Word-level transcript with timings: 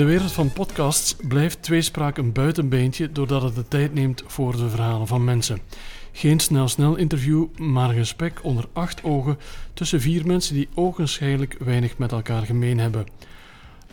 de 0.00 0.06
wereld 0.06 0.32
van 0.32 0.52
podcasts 0.52 1.16
blijft 1.28 1.62
tweespraak 1.62 2.18
een 2.18 2.32
buitenbeentje 2.32 3.12
doordat 3.12 3.42
het 3.42 3.54
de 3.54 3.68
tijd 3.68 3.94
neemt 3.94 4.22
voor 4.26 4.56
de 4.56 4.68
verhalen 4.68 5.06
van 5.06 5.24
mensen. 5.24 5.60
Geen 6.12 6.40
snel-snel 6.40 6.96
interview, 6.96 7.46
maar 7.56 7.88
een 7.88 7.96
gesprek 7.96 8.40
onder 8.42 8.64
acht 8.72 9.04
ogen 9.04 9.38
tussen 9.74 10.00
vier 10.00 10.26
mensen 10.26 10.54
die 10.54 10.68
ogenschijnlijk 10.74 11.56
weinig 11.58 11.98
met 11.98 12.12
elkaar 12.12 12.42
gemeen 12.42 12.78
hebben. 12.78 13.06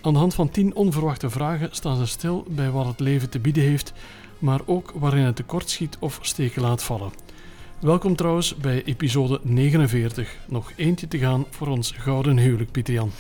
Aan 0.02 0.14
de 0.14 0.20
hand 0.20 0.34
van 0.34 0.50
tien 0.50 0.76
onverwachte 0.76 1.30
vragen 1.30 1.70
staan 1.72 1.98
ze 1.98 2.06
stil 2.06 2.46
bij 2.50 2.70
wat 2.70 2.86
het 2.86 3.00
leven 3.00 3.30
te 3.30 3.40
bieden 3.40 3.64
heeft, 3.64 3.94
maar 4.40 4.62
ook 4.66 4.94
waarin 4.96 5.24
het 5.24 5.36
tekort 5.36 5.70
schiet 5.70 5.98
of 6.00 6.20
steken 6.22 6.62
laat 6.62 6.84
vallen. 6.84 7.12
Welkom 7.80 8.16
trouwens 8.16 8.56
bij 8.56 8.84
episode 8.84 9.40
49. 9.44 10.36
Nog 10.48 10.72
eentje 10.76 11.08
te 11.08 11.18
gaan 11.18 11.46
voor 11.50 11.68
ons 11.68 11.92
gouden 11.92 12.38
huwelijk, 12.38 12.72
Pieter 12.72 12.94
Jan. 12.94 13.12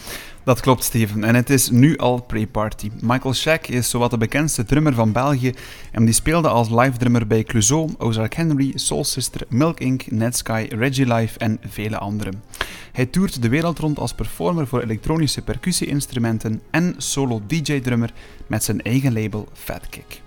Dat 0.44 0.60
klopt, 0.60 0.84
Steven. 0.84 1.24
En 1.24 1.36
het 1.36 1.50
is 1.50 1.70
nu 1.70 1.98
al 1.98 2.22
pre-party. 2.22 2.92
Michael 3.02 3.34
Shack 3.34 3.68
is 3.68 3.90
zowat 3.90 4.12
de 4.12 4.18
bekendste 4.18 4.64
drummer 4.66 4.94
van 4.94 5.12
België 5.12 5.54
en 5.92 6.06
die 6.06 6.14
speelde 6.14 6.48
als 6.48 6.70
live 6.70 6.98
drummer 6.98 7.28
bij 7.28 7.44
Clouseau, 7.44 7.94
Ozark 7.98 8.34
Henry, 8.34 8.72
Soul 8.76 9.04
Sister, 9.04 9.42
Milk 9.50 9.80
Inc., 9.80 10.12
Netsky, 10.12 10.68
Reggie 10.70 11.14
Life 11.14 11.40
en 11.40 11.60
vele 11.68 11.98
anderen. 11.98 12.44
Hij 12.92 13.06
toert 13.06 13.42
de 13.42 13.50
wereld 13.50 13.80
rond 13.80 14.00
als 14.00 14.14
performer 14.14 14.68
voor 14.68 14.82
elektronische 14.82 15.42
percussie-instrumenten 15.42 16.62
en 16.70 16.96
solo 16.98 17.42
DJ-drummer 17.48 18.14
met 18.48 18.64
zijn 18.64 18.82
eigen 18.82 19.14
label 19.14 19.48
Fat 19.54 19.90
Kick. 19.90 20.22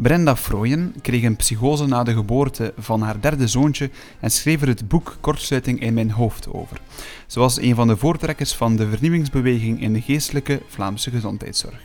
Brenda 0.00 0.36
Frooyen 0.36 0.94
kreeg 1.02 1.22
een 1.22 1.36
psychose 1.36 1.86
na 1.86 2.02
de 2.02 2.12
geboorte 2.12 2.72
van 2.78 3.02
haar 3.02 3.20
derde 3.20 3.48
zoontje 3.48 3.90
en 4.20 4.30
schreef 4.30 4.62
er 4.62 4.68
het 4.68 4.88
boek 4.88 5.16
Kortsluiting 5.20 5.80
in 5.80 5.94
mijn 5.94 6.10
hoofd 6.10 6.52
over. 6.52 6.80
Ze 7.26 7.38
was 7.38 7.60
een 7.60 7.74
van 7.74 7.88
de 7.88 7.96
voortrekkers 7.96 8.54
van 8.54 8.76
de 8.76 8.88
vernieuwingsbeweging 8.88 9.80
in 9.80 9.92
de 9.92 10.00
geestelijke 10.00 10.62
Vlaamse 10.68 11.10
gezondheidszorg. 11.10 11.80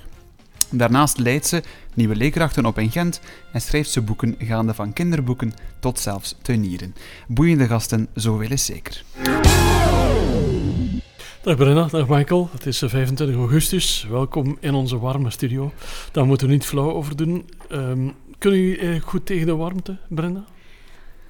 Daarnaast 0.70 1.18
leidt 1.18 1.48
ze 1.48 1.64
nieuwe 1.94 2.16
leerkrachten 2.16 2.66
op 2.66 2.80
in 2.80 2.92
Gent 2.92 3.20
en 3.52 3.62
schrijft 3.62 3.92
ze 3.92 4.02
boeken 4.02 4.36
gaande 4.40 4.74
van 4.74 4.94
kinderboeken 4.94 5.54
tot 5.80 6.00
zelfs 6.00 6.36
tuinieren. 6.42 6.96
Boeiende 7.28 7.68
gasten, 7.68 8.08
zoveel 8.14 8.52
is 8.52 8.66
zeker. 8.66 9.04
Dag 11.44 11.56
Brenna, 11.56 11.88
dag 11.88 12.08
Michael. 12.08 12.50
Het 12.52 12.66
is 12.66 12.78
25 12.78 13.36
augustus. 13.36 14.08
Welkom 14.10 14.58
in 14.60 14.74
onze 14.74 15.00
warme 15.00 15.30
studio. 15.30 15.72
Daar 16.12 16.26
moeten 16.26 16.48
we 16.48 16.54
niet 16.54 16.66
flauw 16.66 16.92
over 16.92 17.16
doen. 17.16 17.50
Um, 17.72 18.16
kunnen 18.38 18.60
jullie 18.60 19.00
goed 19.00 19.26
tegen 19.26 19.46
de 19.46 19.56
warmte, 19.56 19.98
Brenda? 20.10 20.46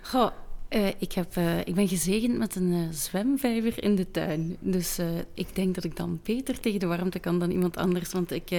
Goh, 0.01 0.31
uh, 0.69 0.87
ik, 0.97 1.11
heb, 1.11 1.35
uh, 1.37 1.59
ik 1.59 1.75
ben 1.75 1.87
gezegend 1.87 2.37
met 2.37 2.55
een 2.55 2.71
uh, 2.71 2.87
zwemvijver 2.91 3.83
in 3.83 3.95
de 3.95 4.11
tuin. 4.11 4.57
Dus 4.59 4.99
ik 5.33 5.55
denk 5.55 5.75
dat 5.75 5.83
ik 5.83 5.95
dan 5.95 6.19
beter 6.23 6.59
tegen 6.59 6.79
de 6.79 6.87
warmte 6.87 7.19
kan 7.19 7.39
dan 7.39 7.51
iemand 7.51 7.77
anders. 7.77 8.11
Want 8.11 8.31
ik, 8.31 8.51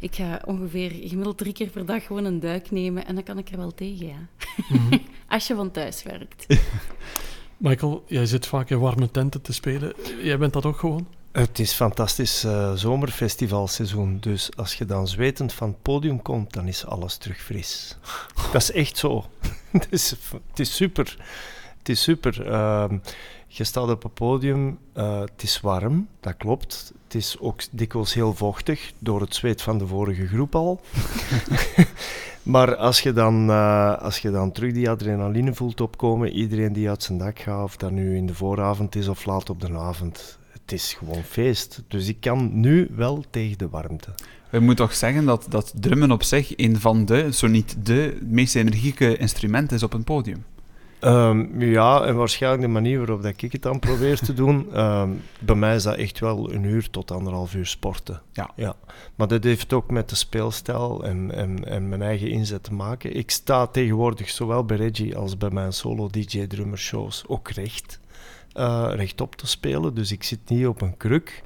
ik 0.00 0.14
ga 0.14 0.42
ongeveer 0.44 0.90
gemiddeld 0.90 1.38
drie 1.38 1.52
keer 1.52 1.68
per 1.68 1.86
dag 1.86 2.06
gewoon 2.06 2.24
een 2.24 2.40
duik 2.40 2.70
nemen. 2.70 3.06
En 3.06 3.14
dan 3.14 3.24
kan 3.24 3.38
ik 3.38 3.48
er 3.48 3.56
wel 3.56 3.74
tegen, 3.74 4.06
ja. 4.06 4.26
Mm 4.68 4.78
-hmm. 4.78 5.00
Als 5.28 5.46
je 5.46 5.54
van 5.54 5.70
thuis 5.70 6.02
werkt. 6.02 6.46
Michael, 7.62 8.04
jij 8.06 8.26
zit 8.26 8.46
vaak 8.46 8.70
in 8.70 8.78
warme 8.78 9.10
tenten 9.10 9.42
te 9.42 9.52
spelen. 9.52 9.92
Jij 10.22 10.38
bent 10.38 10.52
dat 10.52 10.66
ook 10.66 10.78
gewoon? 10.78 11.06
Het 11.32 11.58
is 11.58 11.72
fantastisch 11.72 12.44
uh, 12.44 12.72
zomerfestivalseizoen. 12.72 14.18
Dus 14.20 14.56
als 14.56 14.74
je 14.74 14.84
dan 14.84 15.08
zwetend 15.08 15.52
van 15.52 15.68
het 15.68 15.82
podium 15.82 16.22
komt, 16.22 16.52
dan 16.52 16.68
is 16.68 16.86
alles 16.86 17.16
terug 17.16 17.42
fris. 17.42 17.96
Dat 18.52 18.62
is 18.62 18.72
echt 18.72 18.96
zo. 18.96 19.24
het, 19.70 19.86
is, 19.90 20.10
het 20.50 20.58
is 20.60 20.74
super. 20.74 21.16
Het 21.78 21.88
is 21.88 22.02
super. 22.02 22.46
Uh, 22.46 22.84
je 23.46 23.64
staat 23.64 23.88
op 23.88 24.02
het 24.02 24.14
podium, 24.14 24.78
uh, 24.96 25.20
het 25.20 25.42
is 25.42 25.60
warm, 25.60 26.08
dat 26.20 26.36
klopt. 26.36 26.92
Het 27.04 27.14
is 27.14 27.36
ook 27.40 27.60
dikwijls 27.70 28.14
heel 28.14 28.34
vochtig 28.34 28.92
door 28.98 29.20
het 29.20 29.34
zweet 29.34 29.62
van 29.62 29.78
de 29.78 29.86
vorige 29.86 30.26
groep 30.26 30.54
al. 30.54 30.80
maar 32.42 32.76
als 32.76 33.00
je, 33.00 33.12
dan, 33.12 33.50
uh, 33.50 33.98
als 33.98 34.18
je 34.18 34.30
dan 34.30 34.52
terug 34.52 34.72
die 34.72 34.90
adrenaline 34.90 35.54
voelt 35.54 35.80
opkomen, 35.80 36.32
iedereen 36.32 36.72
die 36.72 36.88
uit 36.88 37.02
zijn 37.02 37.18
dak 37.18 37.38
gaat, 37.38 37.64
of 37.64 37.76
dat 37.76 37.90
nu 37.90 38.16
in 38.16 38.26
de 38.26 38.34
vooravond 38.34 38.94
is 38.94 39.08
of 39.08 39.24
laat 39.24 39.50
op 39.50 39.60
de 39.60 39.78
avond, 39.78 40.38
het 40.50 40.72
is 40.72 40.94
gewoon 40.98 41.22
feest. 41.22 41.82
Dus 41.88 42.08
ik 42.08 42.20
kan 42.20 42.60
nu 42.60 42.90
wel 42.94 43.24
tegen 43.30 43.58
de 43.58 43.68
warmte. 43.68 44.08
We 44.50 44.60
moeten 44.60 44.84
toch 44.86 44.94
zeggen 44.94 45.24
dat, 45.24 45.46
dat 45.48 45.72
drummen 45.76 46.10
op 46.10 46.22
zich 46.22 46.52
een 46.56 46.80
van 46.80 47.04
de, 47.04 47.32
zo 47.32 47.46
niet 47.46 47.76
de, 47.86 48.18
meest 48.22 48.56
energieke 48.56 49.16
instrumenten 49.16 49.76
is 49.76 49.82
op 49.82 49.92
een 49.92 50.04
podium. 50.04 50.44
Um, 51.04 51.60
ja, 51.60 52.04
en 52.04 52.16
waarschijnlijk 52.16 52.62
de 52.62 52.68
manier 52.68 52.98
waarop 52.98 53.22
dat 53.22 53.42
ik 53.42 53.52
het 53.52 53.62
dan 53.62 53.78
probeer 53.78 54.18
te 54.18 54.34
doen. 54.34 54.80
Um, 54.80 55.22
bij 55.40 55.54
mij 55.54 55.74
is 55.74 55.82
dat 55.82 55.96
echt 55.96 56.20
wel 56.20 56.52
een 56.52 56.64
uur 56.64 56.90
tot 56.90 57.10
anderhalf 57.10 57.54
uur 57.54 57.66
sporten. 57.66 58.22
Ja. 58.32 58.50
ja. 58.56 58.74
Maar 59.14 59.28
dat 59.28 59.44
heeft 59.44 59.72
ook 59.72 59.90
met 59.90 60.08
de 60.08 60.16
speelstijl 60.16 61.04
en, 61.04 61.34
en, 61.34 61.64
en 61.64 61.88
mijn 61.88 62.02
eigen 62.02 62.30
inzet 62.30 62.62
te 62.62 62.72
maken. 62.72 63.16
Ik 63.16 63.30
sta 63.30 63.66
tegenwoordig 63.66 64.30
zowel 64.30 64.64
bij 64.64 64.76
Reggie 64.76 65.16
als 65.16 65.38
bij 65.38 65.50
mijn 65.50 65.72
solo 65.72 66.08
DJ-drummer 66.08 66.78
shows 66.78 67.24
ook 67.26 67.50
recht 67.50 68.00
uh, 68.54 68.90
rechtop 68.94 69.36
te 69.36 69.46
spelen. 69.46 69.94
Dus 69.94 70.12
ik 70.12 70.22
zit 70.22 70.48
niet 70.48 70.66
op 70.66 70.80
een 70.80 70.96
kruk. 70.96 71.42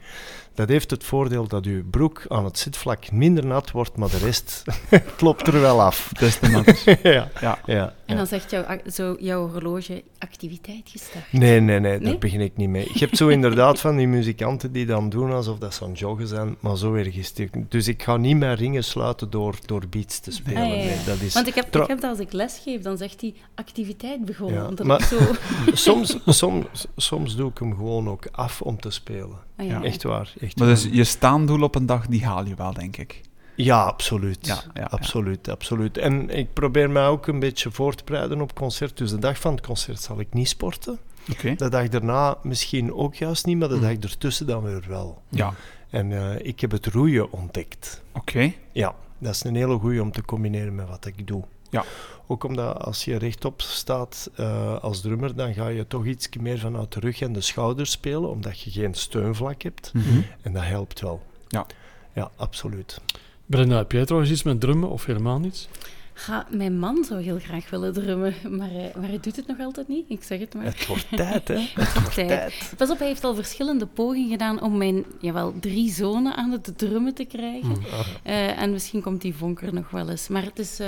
Dat 0.56 0.69
heeft 0.69 0.91
het 0.91 1.05
voordeel 1.05 1.49
dat 1.49 1.65
uw 1.65 1.83
broek 1.91 2.25
aan 2.28 2.44
het 2.44 2.59
zitvlak 2.59 3.11
minder 3.11 3.47
nat 3.47 3.71
wordt, 3.71 3.97
maar 3.97 4.11
de 4.11 4.19
rest 4.19 4.62
klopt 5.17 5.47
er 5.47 5.61
wel 5.61 5.83
af. 5.83 6.11
Dat 6.12 6.28
is 6.28 6.39
de 6.39 6.99
ja. 7.03 7.31
Ja. 7.41 7.59
ja. 7.67 7.94
En 8.06 8.17
dan 8.17 8.27
zegt 8.27 8.50
jouw, 8.50 8.65
zo, 8.93 9.17
jouw 9.19 9.49
horloge 9.49 10.03
activiteit 10.19 10.83
gestart. 10.84 11.33
Nee, 11.33 11.61
nee, 11.61 11.81
nee, 11.81 11.99
daar 11.99 12.19
begin 12.19 12.41
ik 12.41 12.56
niet 12.56 12.69
mee. 12.69 12.91
Je 12.93 12.99
hebt 12.99 13.17
zo 13.17 13.28
inderdaad 13.39 13.81
van 13.81 13.97
die 13.97 14.06
muzikanten 14.06 14.72
die 14.72 14.87
dan 14.87 15.09
doen 15.09 15.33
alsof 15.33 15.59
dat 15.59 15.75
ze 15.75 15.84
aan 15.84 15.93
joggen 15.93 16.28
zijn, 16.28 16.56
maar 16.61 16.77
zo 16.77 16.94
erg 16.94 17.17
is 17.17 17.33
het. 17.37 17.50
Dus 17.69 17.88
ik 17.88 18.03
ga 18.03 18.17
niet 18.17 18.37
mijn 18.37 18.56
ringen 18.56 18.84
sluiten 18.84 19.31
door, 19.31 19.59
door 19.67 19.83
beats 19.91 20.21
te 20.21 20.31
spelen. 20.31 20.62
Ah, 20.62 20.69
ja, 20.69 20.75
Nee, 20.75 21.05
dat 21.06 21.21
is 21.21 21.34
Want 21.34 21.47
ik 21.47 21.55
heb, 21.55 21.77
ik 21.77 21.87
heb 21.87 22.00
dat 22.00 22.11
als 22.11 22.19
ik 22.19 22.33
lesgeef, 22.33 22.83
dan 22.83 22.97
zegt 22.97 23.21
hij 23.21 23.34
activiteit 23.55 24.25
begonnen. 24.25 24.75
Ja, 24.77 24.84
maar 24.84 25.03
zo... 25.03 25.19
soms, 25.73 26.19
soms, 26.27 26.87
soms 26.97 27.37
doe 27.37 27.50
ik 27.50 27.59
hem 27.59 27.75
gewoon 27.77 28.09
ook 28.09 28.27
af 28.31 28.62
om 28.62 28.81
te 28.81 28.91
spelen. 28.91 29.46
Ah, 29.56 29.67
ja. 29.67 29.83
Echt 29.83 30.03
waar. 30.03 30.33
Echt 30.41 30.59
maar 30.59 30.69
dus 30.69 30.89
je 30.91 31.05
staandoel 31.05 31.62
op 31.62 31.75
een 31.75 31.87
dag, 31.87 32.06
die 32.06 32.25
haal 32.25 32.47
je 32.47 32.55
wel, 32.55 32.72
denk 32.72 32.97
ik. 32.97 33.21
Ja, 33.55 33.83
absoluut. 33.83 34.47
Ja, 34.47 34.62
ja, 34.75 34.83
absoluut, 34.83 35.47
ja. 35.47 35.53
absoluut. 35.53 35.99
En 35.99 36.31
ik 36.31 36.53
probeer 36.53 36.91
mij 36.91 37.06
ook 37.06 37.27
een 37.27 37.39
beetje 37.39 37.71
voor 37.71 37.94
te 37.94 38.05
bereiden 38.05 38.41
op 38.41 38.55
concert. 38.55 38.97
Dus 38.97 39.11
de 39.11 39.19
dag 39.19 39.39
van 39.39 39.55
het 39.55 39.67
concert 39.67 40.00
zal 40.00 40.21
ik 40.21 40.33
niet 40.33 40.49
sporten. 40.49 40.99
Okay. 41.31 41.56
De 41.56 41.69
dag 41.69 41.89
daarna 41.89 42.37
misschien 42.43 42.94
ook 42.94 43.15
juist 43.15 43.47
niet, 43.47 43.59
maar 43.59 43.69
de 43.69 43.75
mm. 43.75 43.81
dag 43.81 43.93
ertussen 43.93 44.47
dan 44.47 44.62
weer 44.62 44.84
wel. 44.89 45.22
Ja. 45.28 45.55
En 45.91 46.11
uh, 46.11 46.38
ik 46.38 46.61
heb 46.61 46.71
het 46.71 46.87
roeien 46.87 47.33
ontdekt. 47.33 48.03
Oké. 48.12 48.19
Okay. 48.19 48.56
Ja, 48.73 48.94
dat 49.19 49.34
is 49.34 49.44
een 49.44 49.55
hele 49.55 49.78
goeie 49.78 50.03
om 50.03 50.12
te 50.12 50.23
combineren 50.23 50.75
met 50.75 50.88
wat 50.88 51.06
ik 51.06 51.27
doe. 51.27 51.44
Ja. 51.71 51.84
Ook 52.26 52.44
omdat 52.44 52.81
als 52.81 53.04
je 53.04 53.16
rechtop 53.16 53.60
staat 53.60 54.31
uh, 54.41 54.82
als 54.82 55.00
drummer, 55.00 55.34
dan 55.34 55.54
ga 55.54 55.69
je 55.69 55.87
toch 55.87 56.06
iets 56.06 56.28
meer 56.41 56.59
vanuit 56.59 56.92
de 56.92 57.00
rug 57.00 57.20
en 57.20 57.32
de 57.32 57.41
schouders 57.41 57.91
spelen, 57.91 58.31
omdat 58.31 58.60
je 58.60 58.70
geen 58.70 58.94
steunvlak 58.94 59.62
hebt. 59.62 59.91
Mm 59.94 60.03
-hmm. 60.03 60.25
En 60.42 60.53
dat 60.53 60.62
helpt 60.64 61.00
wel. 61.00 61.22
Ja. 61.48 61.66
Ja, 62.12 62.31
absoluut. 62.37 63.00
Brenda, 63.47 63.76
heb 63.76 63.92
jij 63.92 64.04
trouwens 64.04 64.32
iets 64.32 64.42
met 64.42 64.60
drummen 64.60 64.91
of 64.91 65.04
helemaal 65.04 65.38
niets? 65.38 65.69
Ja, 66.26 66.47
mijn 66.50 66.78
man 66.78 67.04
zou 67.04 67.22
heel 67.22 67.38
graag 67.38 67.70
willen 67.70 67.92
drummen, 67.92 68.34
maar 68.50 68.70
hij, 68.70 68.93
maar 68.97 69.08
hij 69.08 69.20
doet 69.20 69.37
het 69.37 69.47
nog 69.47 69.60
altijd 69.60 69.88
niet. 69.88 70.04
Ik 70.08 70.22
zeg 70.22 70.41
het 70.41 70.54
maar. 70.54 70.64
Het 70.64 70.87
wordt 70.87 71.06
tijd, 71.10 71.48
hè? 71.48 71.58
Het 71.82 71.93
wordt 71.93 72.14
tijd. 72.14 72.72
Pas 72.76 72.91
op, 72.91 72.98
hij 72.98 73.06
heeft 73.06 73.25
al 73.25 73.34
verschillende 73.34 73.87
pogingen 73.87 74.31
gedaan 74.31 74.62
om 74.62 74.76
mijn 74.76 75.04
jawel, 75.20 75.54
drie 75.60 75.93
zonen 75.93 76.37
aan 76.37 76.50
het 76.50 76.78
drummen 76.78 77.14
te 77.14 77.25
krijgen. 77.25 77.69
Mm. 77.69 77.84
Uh, 78.26 78.60
en 78.60 78.72
misschien 78.72 79.03
komt 79.03 79.20
die 79.20 79.34
vonker 79.34 79.75
nog 79.75 79.91
wel 79.91 80.11
eens. 80.11 80.29
Maar 80.29 80.43
het 80.43 80.58
is... 80.58 80.81
Uh, 80.81 80.87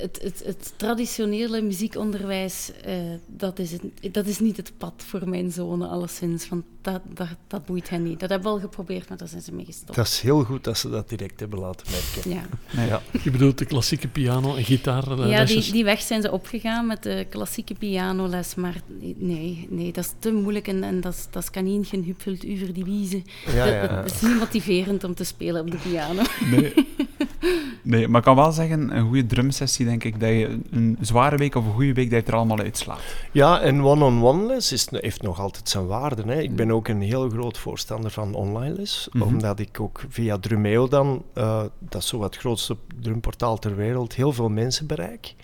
het, 0.00 0.18
het, 0.22 0.42
het, 0.44 0.72
traditionele 0.76 1.62
muziekonderwijs, 1.62 2.70
uh, 2.86 2.94
dat, 3.26 3.58
is 3.58 3.72
het, 3.72 4.14
dat 4.14 4.26
is 4.26 4.38
niet 4.38 4.56
het 4.56 4.72
pad 4.78 4.92
voor 5.06 5.28
mijn 5.28 5.52
zonen, 5.52 5.88
alleszins. 5.88 6.48
Want 6.48 6.64
dat, 6.80 7.00
dat, 7.14 7.28
dat 7.46 7.66
boeit 7.66 7.88
hen 7.88 8.02
niet. 8.02 8.20
Dat 8.20 8.30
hebben 8.30 8.48
we 8.48 8.54
al 8.54 8.62
geprobeerd, 8.62 9.08
maar 9.08 9.18
daar 9.18 9.28
zijn 9.28 9.42
ze 9.42 9.52
mee 9.52 9.64
gestopt. 9.64 9.94
Dat 9.94 10.06
is 10.06 10.20
heel 10.20 10.44
goed 10.44 10.64
dat 10.64 10.78
ze 10.78 10.90
dat 10.90 11.08
direct 11.08 11.40
hebben 11.40 11.58
laten 11.58 11.86
merken. 11.90 12.30
Ja. 12.30 12.42
Nee, 12.70 12.88
ja. 12.88 13.02
Je 13.22 13.30
bedoelt 13.30 13.58
de 13.58 13.64
klassieke 13.64 14.08
piano 14.08 14.54
en 14.54 14.64
gitaar? 14.64 15.28
Ja, 15.28 15.44
die, 15.44 15.72
die 15.72 15.84
weg 15.84 16.00
zijn 16.00 16.22
ze 16.22 16.30
opgegaan 16.30 16.86
met 16.86 17.02
de 17.02 17.26
klassieke 17.28 17.74
pianoles. 17.74 18.54
Maar 18.54 18.80
nee, 19.16 19.66
nee 19.70 19.92
dat 19.92 20.04
is 20.04 20.12
te 20.18 20.32
moeilijk 20.32 20.68
en, 20.68 20.82
en 20.82 21.00
dat, 21.00 21.14
is, 21.14 21.26
dat 21.30 21.42
is 21.42 21.50
kaninchen 21.50 22.02
gehupveld 22.02 22.46
over 22.52 22.72
die 22.72 22.84
wiezen. 22.84 23.24
Ja, 23.46 23.64
ja, 23.64 23.80
dat, 23.80 23.90
dat, 23.90 24.14
is 24.14 24.20
niet 24.20 24.38
motiverend 24.38 25.04
om 25.04 25.14
te 25.14 25.24
spelen 25.24 25.60
op 25.60 25.70
de 25.70 25.76
piano. 25.76 26.22
Nee. 26.50 26.72
nee, 27.82 28.08
maar 28.08 28.18
ik 28.18 28.24
kan 28.24 28.36
wel 28.36 28.52
zeggen, 28.52 28.96
een 28.96 29.06
goede 29.06 29.26
drumsessie 29.26 29.86
denk 29.88 30.04
ik 30.04 30.20
dat 30.20 30.28
je 30.28 30.58
een 30.70 30.98
zware 31.00 31.36
week 31.36 31.54
of 31.54 31.64
een 31.64 31.72
goede 31.72 31.92
week 31.92 32.10
dat 32.10 32.24
je 32.24 32.30
er 32.30 32.36
allemaal 32.36 32.58
uitslaat. 32.58 33.00
Ja, 33.32 33.60
en 33.60 33.84
one-on-one 33.84 34.46
les 34.46 34.72
is, 34.72 34.86
heeft 34.90 35.22
nog 35.22 35.40
altijd 35.40 35.68
zijn 35.68 35.86
waarde. 35.86 36.22
Hè. 36.26 36.40
Ik 36.40 36.56
ben 36.56 36.70
ook 36.70 36.88
een 36.88 37.02
heel 37.02 37.28
groot 37.28 37.58
voorstander 37.58 38.10
van 38.10 38.34
online 38.34 38.74
les, 38.74 39.08
mm 39.12 39.20
-hmm. 39.20 39.30
omdat 39.30 39.58
ik 39.58 39.80
ook 39.80 40.04
via 40.08 40.38
Drumeo 40.38 40.88
dan, 40.88 41.22
uh, 41.34 41.62
dat 41.78 42.02
is 42.02 42.08
zo 42.08 42.22
het 42.22 42.36
grootste 42.36 42.76
drumportaal 43.00 43.58
ter 43.58 43.76
wereld, 43.76 44.14
heel 44.14 44.32
veel 44.32 44.48
mensen 44.48 44.86
bereik. 44.86 45.34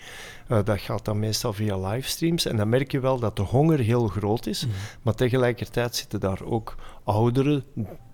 Uh, 0.51 0.59
dat 0.63 0.79
gaat 0.79 1.05
dan 1.05 1.19
meestal 1.19 1.53
via 1.53 1.77
livestreams. 1.77 2.45
En 2.45 2.55
dan 2.57 2.69
merk 2.69 2.91
je 2.91 2.99
wel 2.99 3.19
dat 3.19 3.35
de 3.35 3.41
honger 3.41 3.79
heel 3.79 4.07
groot 4.07 4.45
is. 4.45 4.65
Mm. 4.65 4.71
Maar 5.01 5.15
tegelijkertijd 5.15 5.95
zitten 5.95 6.19
daar 6.19 6.43
ook 6.43 6.75
oudere 7.03 7.63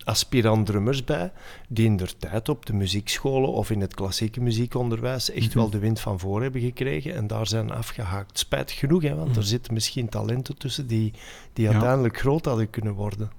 aspirant 0.04 0.66
drummers 0.66 1.04
bij, 1.04 1.32
die 1.70 1.86
in 1.86 1.98
der 1.98 2.18
tijd 2.18 2.50
op 2.50 2.66
de 2.66 2.74
muziekscholen 2.74 3.50
of 3.52 3.70
in 3.70 3.82
het 3.82 3.94
klassieke 3.96 4.42
muziekonderwijs 4.42 5.32
echt 5.32 5.48
Mhm. 5.48 5.58
wel 5.58 5.70
de 5.70 5.80
wind 5.80 6.00
van 6.00 6.20
voor 6.20 6.42
hebben 6.42 6.62
gekregen 6.62 7.16
en 7.16 7.28
daar 7.28 7.48
zijn 7.48 7.72
afgehaakt. 7.72 8.40
Spijtig 8.40 8.78
genoeg, 8.78 9.02
hè, 9.02 9.16
want 9.16 9.30
Mhm. 9.30 9.38
er 9.38 9.44
zitten 9.46 9.74
misschien 9.74 10.10
talenten 10.10 10.58
tussen 10.58 10.88
die, 10.88 11.14
die 11.54 11.66
Ja. 11.66 11.72
uiteindelijk 11.72 12.18
groot 12.18 12.46
hadden 12.46 12.70
kunnen 12.70 12.94
worden. 12.94 13.32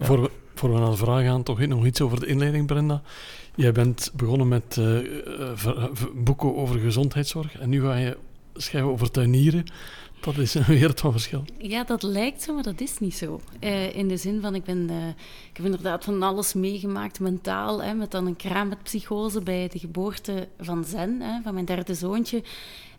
Voor, 0.00 0.30
voor 0.54 0.72
we 0.72 0.78
naar 0.78 0.90
de 0.90 0.96
vraag 0.96 1.24
gaan, 1.24 1.42
toch 1.42 1.66
nog 1.66 1.86
iets 1.86 2.00
over 2.00 2.20
de 2.20 2.26
inleiding, 2.26 2.66
Brenda. 2.66 3.02
Jij 3.54 3.72
bent 3.72 4.10
begonnen 4.14 4.48
met 4.48 4.76
eh, 4.78 5.84
boeken 6.14 6.56
over 6.56 6.78
gezondheidszorg 6.80 7.58
en 7.58 7.68
nu 7.68 7.82
ga 7.82 7.96
je 7.96 8.16
schrijven 8.54 8.90
over 8.90 9.10
tuinieren. 9.10 9.64
Dat 10.20 10.36
is 10.36 10.54
een 10.54 10.64
wereld 10.64 11.00
van 11.00 11.12
verschil. 11.12 11.44
Ja, 11.58 11.84
dat 11.84 12.02
lijkt 12.02 12.42
zo, 12.42 12.54
maar 12.54 12.62
dat 12.62 12.80
is 12.80 12.98
niet 12.98 13.14
zo. 13.14 13.40
Eh, 13.60 13.96
in 13.96 14.08
de 14.08 14.16
zin 14.16 14.40
van, 14.40 14.54
ik, 14.54 14.64
ben, 14.64 14.90
eh, 14.90 15.08
ik 15.50 15.56
heb 15.56 15.64
inderdaad 15.64 16.04
van 16.04 16.22
alles 16.22 16.54
meegemaakt, 16.54 17.20
mentaal, 17.20 17.82
hè, 17.82 17.94
met 17.94 18.10
dan 18.10 18.26
een 18.26 18.36
kraam 18.36 18.68
met 18.68 18.82
psychose 18.82 19.42
bij 19.42 19.68
de 19.68 19.78
geboorte 19.78 20.48
van 20.58 20.84
Zen, 20.84 21.20
hè, 21.20 21.42
van 21.42 21.54
mijn 21.54 21.66
derde 21.66 21.94
zoontje. 21.94 22.42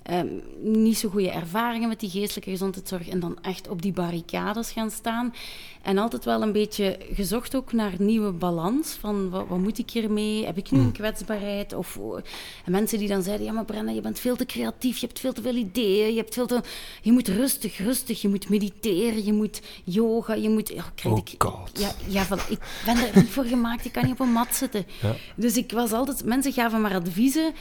Ehm, 0.10 0.28
niet 0.62 0.98
zo 0.98 1.10
goede 1.10 1.32
ervaringen 1.32 1.88
met 1.88 2.00
die 2.00 2.10
geestelijke 2.10 2.50
gezondheidszorg 2.50 3.10
en 3.10 3.20
dan 3.20 3.38
echt 3.42 3.68
op 3.68 3.82
die 3.82 3.94
barricades 3.94 4.72
gaan 4.72 4.92
staan. 4.92 5.34
En 5.82 5.98
altijd 5.98 6.26
wel 6.26 6.42
een 6.42 6.52
beetje 6.52 6.98
gezocht 7.14 7.56
ook 7.56 7.74
naar 7.74 7.92
nieuwe 7.98 8.32
balans, 8.32 8.92
van 8.92 9.30
wat, 9.30 9.48
wat 9.48 9.58
moet 9.58 9.78
ik 9.78 9.90
hiermee? 9.90 10.46
Heb 10.46 10.58
ik 10.58 10.72
nu 10.72 10.80
een 10.80 10.92
kwetsbaarheid? 10.92 11.74
Of 11.74 11.98
oh, 11.98 12.20
en 12.66 12.72
mensen 12.72 13.00
die 13.00 13.08
dan 13.08 13.24
zeiden, 13.24 13.46
ja 13.46 13.52
maar 13.52 13.66
Brenda, 13.66 13.92
je 13.92 14.02
bent 14.02 14.20
veel 14.20 14.36
te 14.36 14.46
creatief, 14.46 14.98
je 14.98 15.06
hebt 15.06 15.20
veel 15.20 15.34
te 15.34 15.42
veel 15.42 15.56
ideeën, 15.56 16.12
je, 16.12 16.20
hebt 16.20 16.34
veel 16.34 16.48
te, 16.48 16.62
je 17.02 17.12
moet 17.12 17.28
rustig, 17.28 17.78
rustig, 17.78 18.22
je 18.22 18.30
moet 18.30 18.50
mediteren, 18.50 19.26
je 19.26 19.34
moet 19.34 19.62
yoga, 19.84 20.34
je 20.34 20.50
moet... 20.50 20.70
Ja, 20.70 20.84
krijg 20.96 21.16
Oh 21.16 21.22
ik, 21.26 21.36
God. 21.38 21.80
Ja, 21.80 21.92
ja 22.08 22.24
van, 22.24 22.40
ik 22.50 22.60
ben 22.86 22.98
er 22.98 23.12
niet 23.14 23.30
voor 23.30 23.46
gemaakt, 23.46 23.86
ik 23.86 23.92
kan 23.92 24.04
niet 24.04 24.14
op 24.14 24.20
een 24.20 24.32
mat 24.32 24.56
zitten. 24.56 24.86
Ja. 25.02 25.16
Dus 25.36 25.58
ik 25.58 25.72
was 25.72 25.92
altijd... 25.92 26.26
Mensen 26.26 26.54
gaven 26.54 26.82
maar 26.82 26.96
adviezen, 26.96 27.54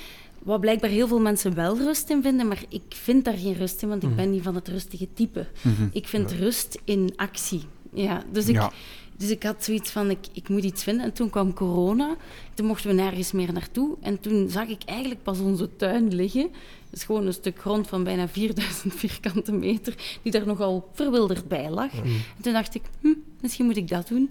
wat 0.48 0.60
blijkbaar 0.60 0.90
heel 0.90 1.08
veel 1.08 1.20
mensen 1.20 1.54
wel 1.54 1.78
rust 1.78 2.10
in 2.10 2.22
vinden, 2.22 2.48
maar 2.48 2.62
ik 2.68 2.82
vind 2.88 3.24
daar 3.24 3.36
geen 3.36 3.54
rust 3.54 3.82
in, 3.82 3.88
want 3.88 4.02
ik 4.02 4.16
ben 4.16 4.30
niet 4.30 4.42
van 4.42 4.54
het 4.54 4.68
rustige 4.68 5.08
type. 5.14 5.46
Mhm. 5.62 5.88
Ik 5.92 6.06
vind 6.06 6.32
rust 6.32 6.80
in 6.84 7.12
actie. 7.16 7.62
Ja, 7.92 8.24
dus 8.32 8.48
ik, 8.48 8.54
Ja. 8.54 8.72
dus 9.16 9.30
ik 9.30 9.42
had 9.42 9.64
zoiets 9.64 9.90
van, 9.90 10.10
ik, 10.10 10.18
ik 10.32 10.48
moet 10.48 10.64
iets 10.64 10.82
vinden. 10.82 11.04
En 11.04 11.12
toen 11.12 11.30
kwam 11.30 11.52
corona, 11.54 12.16
toen 12.54 12.66
mochten 12.66 12.88
we 12.88 12.94
nergens 12.94 13.32
meer 13.32 13.52
naartoe. 13.52 13.96
En 14.00 14.20
toen 14.20 14.48
zag 14.50 14.68
ik 14.68 14.82
eigenlijk 14.84 15.22
pas 15.22 15.38
onze 15.38 15.76
tuin 15.76 16.14
liggen. 16.14 16.42
Dat 16.90 16.98
is 17.00 17.04
gewoon 17.04 17.26
een 17.26 17.32
stuk 17.32 17.58
grond 17.60 17.88
van 17.88 18.04
bijna 18.04 18.28
4000 18.28 18.94
vierkante 18.94 19.52
meter, 19.52 19.94
die 20.22 20.32
daar 20.32 20.46
nogal 20.46 20.88
verwilderd 20.92 21.48
bij 21.48 21.70
lag. 21.70 21.92
En 21.92 22.42
toen 22.42 22.52
dacht 22.52 22.74
ik, 22.74 22.82
hm, 23.00 23.14
misschien 23.40 23.64
moet 23.66 23.76
ik 23.76 23.88
dat 23.88 24.08
doen. 24.08 24.30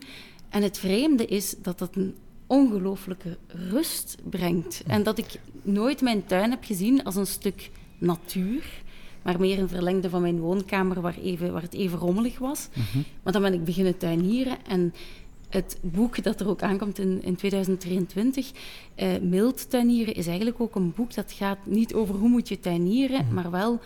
En 0.49 0.63
het 0.63 0.77
vreemde 0.79 1.25
is 1.25 1.55
dat 1.61 1.79
dat 1.79 1.95
een 1.95 2.15
ongelooflijke 2.47 3.37
rust 3.47 4.17
brengt. 4.29 4.83
En 4.87 5.03
dat 5.03 5.17
ik 5.17 5.39
nooit 5.61 6.01
mijn 6.01 6.25
tuin 6.25 6.49
heb 6.49 6.63
gezien 6.63 7.03
als 7.03 7.15
een 7.15 7.27
stuk 7.27 7.69
natuur, 7.97 8.63
maar 9.21 9.39
meer 9.39 9.59
een 9.59 9.69
verlengde 9.69 10.09
van 10.09 10.21
mijn 10.21 10.39
woonkamer 10.39 11.01
waar, 11.01 11.17
even, 11.17 11.53
waar 11.53 11.61
het 11.61 11.73
even 11.73 11.99
rommelig 11.99 12.39
was. 12.39 12.67
Maar 13.23 13.33
dan 13.33 13.41
ben 13.41 13.53
ik 13.53 13.63
beginnen 13.63 13.97
tuinieren 13.97 14.57
en 14.67 14.93
het 15.49 15.77
boek 15.81 16.23
dat 16.23 16.39
er 16.39 16.47
ook 16.47 16.61
aankomt 16.61 16.99
in, 16.99 17.23
in 17.23 17.35
2023, 17.35 18.51
eh 18.95 19.17
Mild 19.21 19.69
tuinieren, 19.69 20.13
is 20.13 20.27
eigenlijk 20.27 20.61
ook 20.61 20.75
een 20.75 20.93
boek 20.95 21.13
dat 21.13 21.31
gaat 21.31 21.65
niet 21.65 21.93
over 21.93 22.15
hoe 22.15 22.29
moet 22.29 22.47
je 22.47 22.59
tuinieren, 22.59 23.33
maar 23.33 23.51
wel 23.51 23.79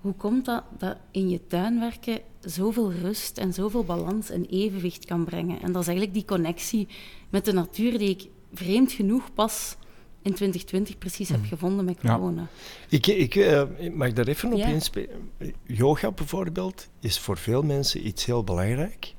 hoe 0.00 0.14
komt 0.14 0.44
dat 0.44 0.62
dat 0.78 0.96
in 1.10 1.28
je 1.28 1.46
tuin 1.46 1.80
werken 1.80 2.20
zoveel 2.40 2.92
rust 2.92 3.38
en 3.38 3.52
zoveel 3.52 3.84
balans 3.84 4.30
en 4.30 4.46
evenwicht 4.46 5.04
kan 5.04 5.24
brengen. 5.24 5.60
En 5.62 5.72
dat 5.72 5.82
is 5.82 5.88
eigenlijk 5.88 6.16
die 6.16 6.24
connectie 6.26 6.88
met 7.30 7.44
de 7.44 7.52
natuur 7.52 7.98
die 7.98 8.08
ik 8.10 8.26
vreemd 8.52 8.92
genoeg 8.92 9.34
pas 9.34 9.76
in 10.22 10.34
2020 10.34 10.98
precies 10.98 11.28
heb 11.28 11.44
gevonden 11.44 11.84
met 11.84 11.98
Ja. 12.02 12.14
corona. 12.14 12.46
Ik, 12.88 13.06
ik 13.06 13.34
eh, 13.34 13.62
mag 13.92 14.12
daar 14.12 14.26
even 14.26 14.52
op 14.52 14.58
Ja. 14.58 14.66
inspelen. 14.66 15.30
Yoga 15.66 16.10
bijvoorbeeld 16.12 16.88
is 17.00 17.18
voor 17.18 17.36
veel 17.38 17.62
mensen 17.62 18.06
iets 18.06 18.24
heel 18.24 18.44
belangrijk, 18.44 19.14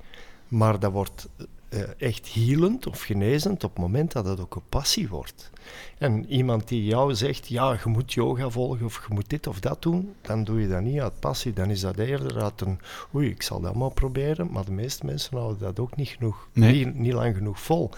maar 0.48 0.80
dat 0.80 0.92
wordt 0.92 1.28
eh, 1.70 1.82
echt 1.98 2.28
healend 2.28 2.88
of 2.88 3.02
genezend 3.02 3.64
op 3.64 3.70
het 3.70 3.80
moment 3.80 4.12
dat 4.12 4.26
het 4.26 4.40
ook 4.40 4.56
een 4.56 4.70
passie 4.70 5.10
wordt. 5.10 5.50
En 5.98 6.26
iemand 6.26 6.68
die 6.68 6.84
jou 6.86 7.16
zegt, 7.16 7.48
ja, 7.48 7.72
je 7.84 7.90
moet 7.90 8.14
yoga 8.14 8.50
volgen 8.50 8.86
of 8.86 9.06
je 9.08 9.14
moet 9.14 9.30
dit 9.30 9.48
of 9.48 9.60
dat 9.60 9.82
doen, 9.82 10.14
dan 10.22 10.44
doe 10.44 10.62
je 10.62 10.68
dat 10.68 10.82
niet 10.82 11.00
uit 11.00 11.20
passie. 11.20 11.54
Dan 11.54 11.70
is 11.70 11.80
dat 11.80 11.98
eerder 11.98 12.42
uit 12.42 12.62
een, 12.62 12.80
oei, 13.16 13.30
ik 13.30 13.42
zal 13.42 13.62
dat 13.62 13.76
maar 13.76 13.92
proberen, 13.94 14.52
maar 14.52 14.66
de 14.66 14.72
meeste 14.72 15.06
mensen 15.06 15.38
houden 15.38 15.60
dat 15.60 15.80
ook 15.80 15.96
niet, 15.96 16.08
genoeg, 16.10 16.48
Nee. 16.54 16.86
niet, 16.86 16.96
niet 16.96 17.14
lang 17.14 17.36
genoeg 17.36 17.60
vol. 17.60 17.90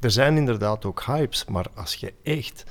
Er 0.00 0.10
zijn 0.10 0.36
inderdaad 0.36 0.84
ook 0.84 1.02
hypes, 1.04 1.44
maar 1.44 1.66
als 1.74 1.94
je 1.94 2.12
echt 2.22 2.64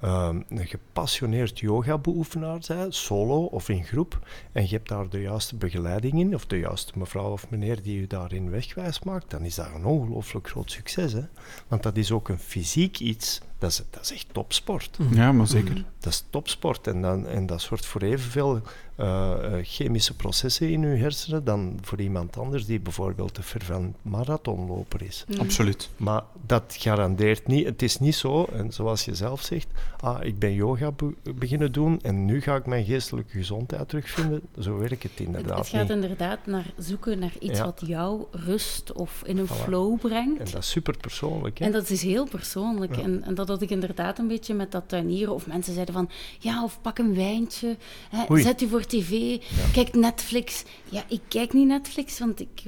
ehm, 0.00 0.42
een 0.48 0.66
gepassioneerd 0.66 1.58
yoga-beoefenaar 1.58 2.58
solo 2.88 3.44
of 3.44 3.68
in 3.68 3.84
groep, 3.84 4.18
en 4.52 4.62
je 4.62 4.68
hebt 4.68 4.88
daar 4.88 5.08
de 5.08 5.20
juiste 5.20 5.56
begeleiding 5.56 6.18
in, 6.18 6.34
of 6.34 6.46
de 6.46 6.58
juiste 6.58 6.92
mevrouw 6.98 7.30
of 7.30 7.50
meneer 7.50 7.82
die 7.82 8.00
je 8.00 8.06
daarin 8.06 8.50
wegwijs 8.50 9.02
maakt, 9.02 9.30
dan 9.30 9.42
is 9.42 9.54
dat 9.54 9.68
een 9.74 9.84
ongelooflijk 9.84 10.48
groot 10.48 10.70
succes. 10.70 11.12
Hè? 11.12 11.22
Want 11.68 11.82
dat 11.82 11.96
is 11.96 12.12
ook 12.12 12.28
een 12.28 12.38
fysiek 12.38 12.98
iets, 12.98 13.40
dat 13.58 13.70
is, 13.70 13.82
dat 13.90 14.02
is 14.02 14.12
echt 14.12 14.26
topsport. 14.32 14.96
Ja, 15.10 15.32
maar 15.32 15.46
zeker. 15.46 15.84
Dat 16.00 16.12
is 16.12 16.24
topsport 16.30 16.86
en, 16.86 17.02
dan, 17.02 17.26
en 17.26 17.46
dat 17.46 17.60
zorgt 17.62 17.86
voor 17.86 18.00
evenveel 18.02 18.60
eh, 18.96 19.32
eh, 19.58 19.64
chemische 19.64 20.14
processen 20.16 20.70
in 20.70 20.82
uw 20.82 20.96
hersenen 20.96 21.44
dan 21.44 21.78
voor 21.82 22.00
iemand 22.00 22.38
anders 22.38 22.66
die 22.66 22.80
bijvoorbeeld 22.80 23.36
een 23.36 23.42
fervent 23.42 23.96
marathonloper 24.02 25.02
is. 25.02 25.24
Absoluut. 25.38 25.90
Maar 25.96 26.22
dat 26.46 26.76
garandeert 26.78 27.46
niet. 27.46 27.66
Het 27.66 27.82
is 27.82 27.98
niet 27.98 28.14
zo, 28.14 28.44
en 28.44 28.72
zoals 28.72 29.04
je 29.04 29.14
zelf 29.14 29.42
zegt, 29.42 29.66
ah, 30.00 30.24
ik 30.24 30.38
ben 30.38 30.52
yoga 30.54 30.90
be- 30.92 31.14
beginnen 31.34 31.72
doen 31.72 32.00
en 32.02 32.24
nu 32.24 32.40
ga 32.40 32.54
ik 32.56 32.66
mijn 32.66 32.84
geestelijke 32.84 33.30
gezondheid 33.36 33.88
terugvinden. 33.88 34.40
Zo 34.60 34.78
werkt 34.78 35.02
het 35.02 35.12
Het, 35.12 35.20
inderdaad 35.20 35.58
het 35.58 35.68
gaat 35.68 35.80
niet. 35.82 35.90
inderdaad 35.90 36.46
naar 36.46 36.72
zoeken 36.78 37.18
naar 37.18 37.32
iets 37.40 37.58
Ja. 37.58 37.64
wat 37.64 37.82
jou 37.86 38.24
rust 38.30 38.92
of 38.92 39.22
in 39.26 39.38
een 39.38 39.48
Voilà. 39.48 39.62
flow 39.64 39.98
brengt. 40.00 40.38
En 40.38 40.44
dat 40.52 40.62
is 40.62 40.70
super 40.70 40.96
persoonlijk. 40.96 41.58
Hè? 41.58 41.64
En 41.64 41.72
dat 41.72 41.90
is 41.90 42.02
heel 42.02 42.28
persoonlijk. 42.28 42.96
Ja. 42.96 43.02
En, 43.02 43.22
en 43.22 43.34
dat 43.34 43.43
had 43.48 43.62
ik 43.62 43.70
inderdaad 43.70 44.18
een 44.18 44.28
beetje 44.28 44.54
met 44.54 44.72
dat 44.72 44.82
tuinieren. 44.88 45.34
Of 45.34 45.46
mensen 45.46 45.72
zeiden 45.74 45.94
van, 45.94 46.10
ja, 46.38 46.64
of 46.64 46.78
pak 46.80 46.98
een 46.98 47.14
wijntje. 47.14 47.76
Hè, 48.10 48.40
zet 48.42 48.62
u 48.62 48.68
voor 48.68 48.84
tv, 48.84 49.38
kijk 49.72 49.94
Netflix. 49.94 50.62
Ja, 50.88 51.02
ik 51.08 51.20
kijk 51.28 51.52
niet 51.52 51.66
Netflix, 51.66 52.18
want 52.18 52.40
ik, 52.40 52.62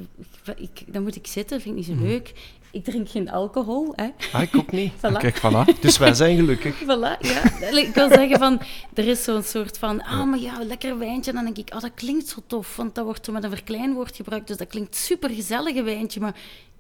ik, 0.47 0.59
ik- 0.59 0.93
dan 0.93 1.03
moet 1.03 1.17
ik 1.17 1.27
zitten, 1.27 1.61
vind 1.61 1.75
ik 1.79 1.87
niet 1.87 1.97
zo 1.97 2.03
Mhm. 2.03 2.11
leuk. 2.13 2.33
Ik 2.71 2.85
drink 2.85 3.09
geen 3.09 3.31
alcohol. 3.31 3.93
Hè. 3.95 4.09
Ah, 4.33 4.43
ik 4.43 4.57
ook 4.57 4.73
niet. 4.73 4.93
Voilà. 5.07 5.17
Kijk, 5.19 5.39
voilà. 5.39 5.81
Dus 5.81 5.99
wij 5.99 6.15
zijn 6.15 6.37
gelukkig. 6.37 6.81
Voilà, 6.83 7.19
ja. 7.21 7.43
Ik 7.73 7.95
wil 7.95 8.09
zeggen 8.09 8.39
van, 8.39 8.61
er 8.95 9.07
is 9.09 9.25
zo'n 9.25 9.43
soort 9.43 9.79
van, 9.79 10.03
ah, 10.03 10.25
maar 10.25 10.39
ja, 10.39 10.65
lekker 10.65 10.99
wijntje. 10.99 11.31
En 11.31 11.37
dan 11.37 11.45
denk 11.55 11.69
ik, 11.69 11.75
oh, 11.75 11.81
dat 11.81 11.91
klinkt 11.95 12.29
zo 12.29 12.39
tof, 12.47 12.77
want 12.77 12.95
dat 12.95 13.05
wordt 13.05 13.25
zo 13.25 13.33
met 13.33 13.45
een 13.45 13.51
verkleinwoord 13.51 14.17
gebruikt. 14.17 14.47
Dus 14.49 14.57
dat 14.57 14.67
klinkt 14.67 14.97
super 14.97 15.31
gezellig, 15.31 15.77
een 15.77 15.85
wijntje, 15.85 16.21
maar 16.21 16.35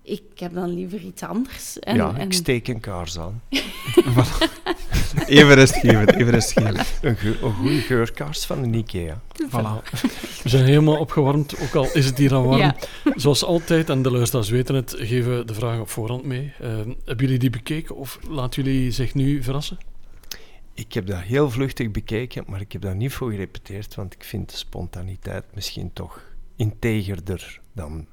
ik 0.07 0.23
heb 0.35 0.55
dan 0.55 0.75
liever 0.75 1.01
iets 1.01 1.23
anders. 1.23 1.79
En, 1.79 1.97
ja, 1.97 2.15
en- 2.17 2.27
ik 2.27 2.33
steek 2.33 2.69
een 2.69 2.81
kaars 2.81 3.19
aan. 3.19 3.43
Even 5.27 5.55
rustgevend, 5.55 6.15
even 6.15 6.33
rustgevend. 6.33 6.99
Een, 7.03 7.17
een 7.43 7.53
goede 7.53 7.81
geurkaars 7.81 8.45
van 8.45 8.63
een 8.63 8.75
Ikea. 8.75 9.21
Voilà. 9.49 9.91
We 10.43 10.49
zijn 10.49 10.65
helemaal 10.65 10.99
opgewarmd, 10.99 11.61
ook 11.61 11.75
al 11.75 11.89
is 11.93 12.07
het 12.07 12.19
hier 12.19 12.35
al 12.35 12.45
warm. 12.45 12.59
Ja. 12.59 12.77
Zoals 13.15 13.45
altijd, 13.45 13.91
en 13.91 14.03
de 14.03 14.11
luisteraars 14.11 14.49
weten 14.49 14.75
het, 14.75 14.95
geven 14.99 15.39
we 15.39 15.45
de 15.45 15.55
vragen 15.55 15.81
op 15.81 15.89
voorhand 15.89 16.25
mee. 16.25 16.53
Eh, 16.61 16.69
hebben 17.05 17.17
jullie 17.17 17.39
die 17.39 17.51
bekeken 17.51 17.97
of 17.97 18.19
laten 18.29 18.63
jullie 18.63 18.91
zich 18.91 19.15
nu 19.15 19.43
verrassen? 19.43 19.79
Ik 20.75 20.93
heb 20.93 21.07
dat 21.07 21.21
heel 21.21 21.51
vluchtig 21.51 21.91
bekeken, 21.91 22.45
maar 22.47 22.61
ik 22.61 22.73
heb 22.73 22.83
daar 22.83 22.97
niet 22.97 23.13
voor 23.13 23.31
gerepeteerd, 23.31 23.95
want 23.95 24.15
ik 24.15 24.25
vind 24.25 24.51
de 24.51 24.57
spontaniteit 24.57 25.45
misschien 25.55 25.93
toch 25.93 26.21
integerder 26.57 27.61
dan, 27.73 28.07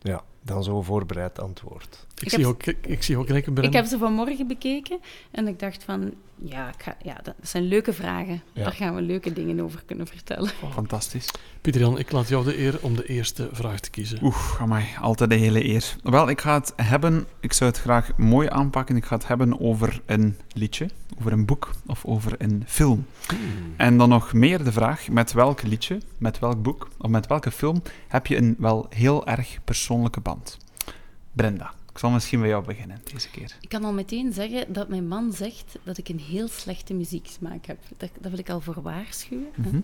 ja, 0.00 0.22
dan 0.46 0.64
zo'n 0.64 0.84
voorbereid 0.84 1.40
antwoord. 1.40 2.06
Ik, 2.14 2.22
Ik 2.22 2.30
zie, 2.30 2.38
heb- 2.38 2.48
ook, 2.48 2.62
ik, 2.62 2.86
ik 2.86 3.02
zie 3.02 3.16
ook. 3.18 3.28
Ik 3.28 3.72
heb 3.72 3.84
ze 3.86 3.98
vanmorgen 3.98 4.46
bekeken 4.46 4.98
en 5.30 5.48
ik 5.48 5.58
dacht 5.58 5.84
van, 5.84 6.12
ja, 6.36 6.68
ik 6.68 6.82
ga, 6.82 6.96
ja 7.02 7.18
dat 7.22 7.34
zijn 7.42 7.62
leuke 7.64 7.92
vragen. 7.92 8.42
Ja. 8.52 8.62
Daar 8.62 8.72
gaan 8.72 8.94
we 8.94 9.00
leuke 9.00 9.32
dingen 9.32 9.60
over 9.60 9.82
kunnen 9.86 10.06
vertellen. 10.06 10.50
Fantastisch. 10.72 11.30
Pieter-Jan, 11.60 11.98
ik 11.98 12.12
laat 12.12 12.28
jou 12.28 12.44
de 12.44 12.58
eer 12.58 12.78
om 12.82 12.96
de 12.96 13.06
eerste 13.06 13.48
vraag 13.52 13.80
te 13.80 13.90
kiezen. 13.90 14.18
Oeh, 14.22 14.60
amai, 14.60 14.84
altijd 15.00 15.30
de 15.30 15.36
hele 15.36 15.64
eer. 15.64 15.96
Wel, 16.02 16.28
ik 16.28 16.40
ga 16.40 16.54
het 16.54 16.72
hebben, 16.76 17.26
ik 17.40 17.52
zou 17.52 17.70
het 17.70 17.78
graag 17.80 18.16
mooi 18.16 18.48
aanpakken, 18.48 18.96
ik 18.96 19.04
ga 19.04 19.14
het 19.16 19.26
hebben 19.28 19.60
over 19.60 20.00
een 20.06 20.36
liedje, 20.52 20.88
over 21.18 21.32
een 21.32 21.46
boek 21.46 21.70
of 21.86 22.04
over 22.04 22.34
een 22.38 22.62
film. 22.66 23.06
En 23.76 23.98
dan 23.98 24.08
nog 24.08 24.32
meer 24.32 24.64
de 24.64 24.72
vraag, 24.72 25.08
met 25.08 25.32
welk 25.32 25.62
liedje, 25.62 25.98
met 26.18 26.38
welk 26.38 26.62
boek 26.62 26.88
of 26.98 27.10
met 27.10 27.26
welke 27.26 27.50
film 27.50 27.82
heb 28.08 28.26
je 28.26 28.36
een 28.36 28.54
wel 28.58 28.86
heel 28.90 29.26
erg 29.26 29.58
persoonlijke 29.64 30.20
band? 30.20 30.35
Brenda. 31.32 31.74
Ik 31.96 32.02
zal 32.02 32.10
misschien 32.10 32.40
bij 32.40 32.48
jou 32.48 32.64
beginnen 32.64 33.00
deze 33.12 33.30
keer. 33.30 33.56
Ik 33.60 33.68
kan 33.68 33.84
al 33.84 33.92
meteen 33.92 34.32
zeggen 34.32 34.72
dat 34.72 34.88
mijn 34.88 35.08
man 35.08 35.32
zegt 35.32 35.78
dat 35.82 35.98
ik 35.98 36.08
een 36.08 36.18
heel 36.18 36.48
slechte 36.48 36.94
muzieksmaak 36.94 37.66
heb. 37.66 37.78
Dat, 37.96 38.10
dat 38.20 38.30
wil 38.30 38.38
ik 38.38 38.50
al 38.50 38.60
voor 38.60 38.82
waarschuwen. 38.82 39.48
Mhm. 39.54 39.80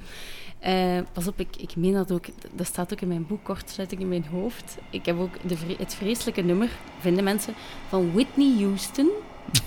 Eh, 0.59 0.99
pas 1.13 1.27
op, 1.27 1.41
ik, 1.41 1.57
ik 1.57 1.77
meen 1.77 1.93
dat 1.93 2.13
ook. 2.13 2.27
Dat 2.55 2.67
staat 2.67 2.93
ook 2.93 3.01
in 3.01 3.09
mijn 3.09 3.27
boek, 3.27 3.45
kortsluiting 3.45 4.01
in 4.01 4.09
mijn 4.09 4.27
hoofd. 4.27 4.77
Ik 4.91 5.07
heb 5.07 5.19
ook 5.19 5.49
de, 5.49 5.57
het 5.79 5.95
vreselijke 5.95 6.43
nummer, 6.43 6.71
vinden 6.99 7.25
mensen, 7.25 7.55
van 7.89 8.13
Whitney 8.13 8.63
Houston. 8.63 9.11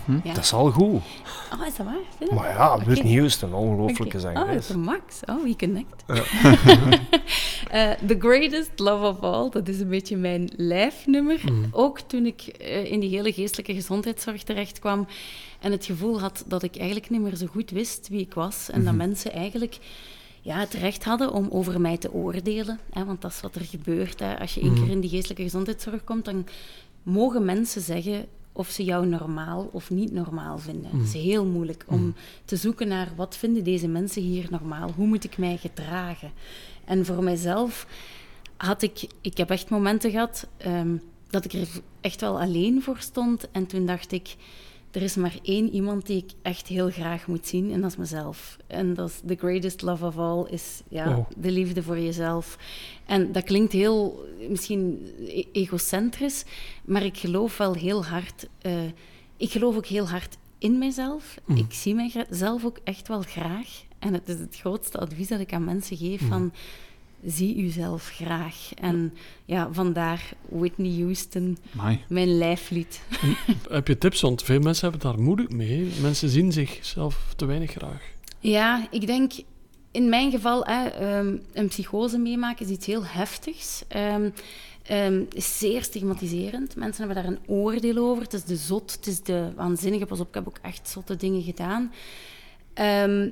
Hm? 0.05 0.19
Ja. 0.23 0.33
Dat 0.33 0.43
is 0.43 0.53
al 0.53 0.71
goed. 0.71 1.01
Oh, 1.53 1.67
is 1.67 1.75
dat 1.75 1.85
waar? 1.85 1.95
Vind? 2.17 2.31
Maar 2.31 2.49
ja. 2.49 2.83
Whitney 2.83 3.13
Houston, 3.17 3.53
ongelooflijke 3.53 4.17
Oké. 4.17 4.19
zangeres. 4.19 4.65
Oh, 4.67 4.71
de 4.71 4.77
Max. 4.77 5.19
Oh, 5.25 5.43
we 5.43 5.55
connect. 5.55 6.03
Eh, 7.69 7.91
the 8.07 8.15
Greatest 8.19 8.71
Love 8.75 9.05
of 9.05 9.19
All, 9.19 9.49
dat 9.49 9.67
is 9.67 9.79
een 9.79 9.89
beetje 9.89 10.17
mijn 10.17 10.49
lijfnummer. 10.55 11.39
Mhm. 11.45 11.65
Ook 11.71 11.99
toen 11.99 12.25
ik 12.25 12.41
eh, 12.41 12.91
in 12.91 12.99
die 12.99 13.09
hele 13.09 13.33
geestelijke 13.33 13.73
gezondheidszorg 13.73 14.43
terecht 14.43 14.79
kwam 14.79 15.07
en 15.59 15.71
het 15.71 15.85
gevoel 15.85 16.19
had 16.19 16.43
dat 16.47 16.63
ik 16.63 16.75
eigenlijk 16.77 17.09
niet 17.09 17.21
meer 17.21 17.35
zo 17.35 17.45
goed 17.45 17.69
wist 17.69 18.07
wie 18.07 18.19
ik 18.21 18.33
was. 18.33 18.69
En 18.69 18.83
dat 18.83 18.93
Mhm. 18.93 19.07
mensen 19.07 19.31
eigenlijk 19.31 19.77
ja, 20.41 20.57
het 20.59 20.73
recht 20.73 21.03
hadden 21.03 21.31
om 21.33 21.47
over 21.49 21.81
mij 21.81 21.97
te 21.97 22.11
oordelen. 22.13 22.79
Hè, 22.89 23.05
want 23.05 23.21
dat 23.21 23.31
is 23.31 23.41
wat 23.41 23.55
er 23.55 23.61
gebeurt. 23.65 24.19
Hè. 24.19 24.39
Als 24.39 24.53
je 24.53 24.61
één 24.61 24.71
Mhm. 24.71 24.81
keer 24.83 24.91
in 24.91 24.99
die 24.99 25.09
geestelijke 25.09 25.43
gezondheidszorg 25.43 26.03
komt, 26.03 26.25
dan 26.25 26.45
mogen 27.03 27.45
mensen 27.45 27.81
zeggen 27.81 28.25
of 28.57 28.69
ze 28.69 28.83
jou 28.83 29.05
normaal 29.05 29.69
of 29.71 29.89
niet 29.89 30.11
normaal 30.11 30.57
vinden. 30.57 30.91
Het 30.97 31.07
is 31.07 31.13
heel 31.13 31.45
moeilijk 31.45 31.85
om 31.87 32.15
te 32.45 32.55
zoeken 32.55 32.87
naar 32.87 33.11
wat 33.15 33.37
vinden 33.37 33.63
deze 33.63 33.87
mensen 33.87 34.21
hier 34.21 34.47
normaal? 34.49 34.91
Hoe 34.95 35.07
moet 35.07 35.23
ik 35.23 35.37
mij 35.37 35.57
gedragen? 35.57 36.31
En 36.85 37.05
voor 37.05 37.23
mijzelf 37.23 37.87
had 38.57 38.81
ik... 38.81 39.07
Ik 39.21 39.37
heb 39.37 39.49
echt 39.49 39.69
momenten 39.69 40.11
gehad 40.11 40.47
ehm, 40.57 40.95
dat 41.29 41.45
ik 41.45 41.53
er 41.53 41.67
echt 42.01 42.21
wel 42.21 42.39
alleen 42.39 42.83
voor 42.83 42.97
stond. 42.99 43.51
En 43.51 43.65
toen 43.65 43.85
dacht 43.85 44.11
ik, 44.11 44.35
er 44.95 45.01
is 45.01 45.15
maar 45.15 45.35
één 45.43 45.69
iemand 45.69 46.05
die 46.05 46.17
ik 46.17 46.31
echt 46.41 46.67
heel 46.67 46.89
graag 46.89 47.27
moet 47.27 47.47
zien. 47.47 47.71
En 47.71 47.81
dat 47.81 47.91
is 47.91 47.97
mezelf. 47.97 48.57
En 48.67 48.93
dat 48.93 49.09
is 49.09 49.21
the 49.27 49.35
greatest 49.35 49.81
love 49.81 50.05
of 50.05 50.17
all, 50.17 50.45
is 50.49 50.81
ja, 50.89 51.17
Oh. 51.17 51.25
de 51.37 51.51
liefde 51.51 51.83
voor 51.83 51.99
jezelf. 51.99 52.57
En 53.05 53.31
dat 53.31 53.43
klinkt 53.43 53.71
heel, 53.71 54.25
misschien 54.49 55.07
e- 55.27 55.43
egocentrisch, 55.51 56.43
maar 56.85 57.03
ik 57.03 57.17
geloof 57.17 57.57
wel 57.57 57.73
heel 57.73 58.05
hard... 58.05 58.47
eh, 58.61 58.83
ik 59.37 59.51
geloof 59.51 59.75
ook 59.75 59.85
heel 59.85 60.09
hard 60.09 60.37
in 60.57 60.77
mijzelf. 60.77 61.35
Mhm. 61.45 61.59
Ik 61.59 61.73
zie 61.73 61.95
mijzelf 61.95 62.65
ook 62.65 62.77
echt 62.83 63.07
wel 63.07 63.21
graag. 63.21 63.83
En 63.99 64.13
het 64.13 64.29
is 64.29 64.39
het 64.39 64.55
grootste 64.55 64.97
advies 64.99 65.27
dat 65.27 65.39
ik 65.39 65.53
aan 65.53 65.63
mensen 65.63 65.97
geef 65.97 66.21
van... 66.27 66.53
Zie 67.25 67.57
uzelf 67.57 68.09
graag. 68.09 68.69
En 68.75 69.13
ja, 69.45 69.69
vandaar 69.71 70.33
Whitney 70.49 71.01
Houston, 71.01 71.57
Amai. 71.77 71.99
mijn 72.09 72.37
lijflied. 72.37 73.01
Heb 73.69 73.87
je 73.87 73.97
tips? 73.97 74.21
Want 74.21 74.43
veel 74.43 74.59
mensen 74.59 74.89
hebben 74.89 75.11
daar 75.11 75.21
moeilijk 75.21 75.53
mee. 75.53 75.91
Mensen 76.01 76.29
zien 76.29 76.51
zichzelf 76.51 77.33
te 77.35 77.45
weinig 77.45 77.71
graag. 77.71 78.01
Ja, 78.39 78.87
ik 78.91 79.07
denk 79.07 79.31
in 79.91 80.09
mijn 80.09 80.31
geval, 80.31 80.65
hè, 80.65 80.85
ehm, 80.87 81.37
een 81.53 81.67
psychose 81.67 82.17
meemaken 82.17 82.65
is 82.65 82.71
iets 82.71 82.85
heel 82.85 83.05
heftigs. 83.05 83.83
Ehm, 83.87 84.29
ehm, 84.83 85.23
is 85.33 85.57
zeer 85.57 85.83
stigmatiserend. 85.83 86.75
Mensen 86.75 87.05
hebben 87.05 87.23
daar 87.23 87.31
een 87.31 87.55
oordeel 87.55 87.97
over. 87.97 88.23
Het 88.23 88.33
is 88.33 88.43
de 88.43 88.55
zot, 88.55 88.91
het 88.91 89.07
is 89.07 89.21
de 89.21 89.51
waanzinnige. 89.55 90.05
Pas 90.05 90.19
op, 90.19 90.27
ik 90.27 90.33
heb 90.33 90.47
ook 90.47 90.59
echt 90.61 90.89
zotte 90.89 91.15
dingen 91.15 91.41
gedaan. 91.43 91.91
Ehm, 92.73 93.29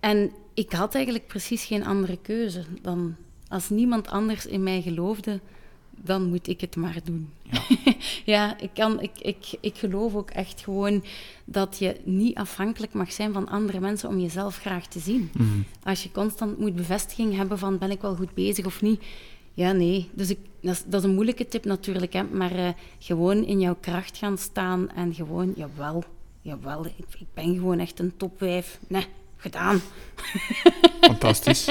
en 0.00 0.30
ik 0.54 0.72
had 0.72 0.94
eigenlijk 0.94 1.26
precies 1.26 1.64
geen 1.64 1.84
andere 1.84 2.18
keuze 2.22 2.64
dan 2.82 3.16
als 3.48 3.68
niemand 3.68 4.08
anders 4.08 4.46
in 4.46 4.62
mij 4.62 4.82
geloofde, 4.82 5.40
dan 5.90 6.28
moet 6.28 6.48
ik 6.48 6.60
het 6.60 6.76
maar 6.76 6.98
doen. 7.04 7.30
Ja. 7.42 7.60
Ja, 8.24 8.58
ik, 8.58 8.70
kan, 8.74 9.00
ik, 9.00 9.10
ik, 9.20 9.36
ik 9.60 9.76
geloof 9.76 10.14
ook 10.14 10.30
echt 10.30 10.60
gewoon 10.60 11.04
dat 11.44 11.78
je 11.78 11.96
niet 12.04 12.36
afhankelijk 12.36 12.92
mag 12.92 13.12
zijn 13.12 13.32
van 13.32 13.48
andere 13.48 13.80
mensen 13.80 14.08
om 14.08 14.20
jezelf 14.20 14.56
graag 14.56 14.86
te 14.86 14.98
zien. 14.98 15.30
Mhm. 15.32 15.48
Als 15.82 16.02
je 16.02 16.10
constant 16.12 16.58
moet 16.58 16.74
bevestiging 16.74 17.36
hebben 17.36 17.58
van 17.58 17.78
ben 17.78 17.90
ik 17.90 18.00
wel 18.00 18.14
goed 18.14 18.34
bezig 18.34 18.66
of 18.66 18.82
niet. 18.82 19.02
Ja, 19.54 19.72
nee. 19.72 20.10
Dus 20.12 20.30
ik, 20.30 20.38
dat, 20.60 20.74
is, 20.74 20.84
dat 20.86 21.02
is 21.02 21.08
een 21.08 21.14
moeilijke 21.14 21.48
tip 21.48 21.64
natuurlijk, 21.64 22.12
hè, 22.12 22.22
maar 22.22 22.52
eh, 22.52 22.68
gewoon 22.98 23.44
in 23.44 23.60
jouw 23.60 23.76
kracht 23.80 24.16
gaan 24.16 24.38
staan 24.38 24.90
en 24.90 25.14
gewoon, 25.14 25.52
jawel, 25.56 26.04
jawel, 26.40 26.86
ik, 26.86 27.06
ik 27.18 27.26
ben 27.34 27.54
gewoon 27.54 27.78
echt 27.78 27.98
een 27.98 28.16
topwijf. 28.16 28.80
Nee, 28.88 29.06
gedaan. 29.40 29.80
Fantastisch. 31.00 31.64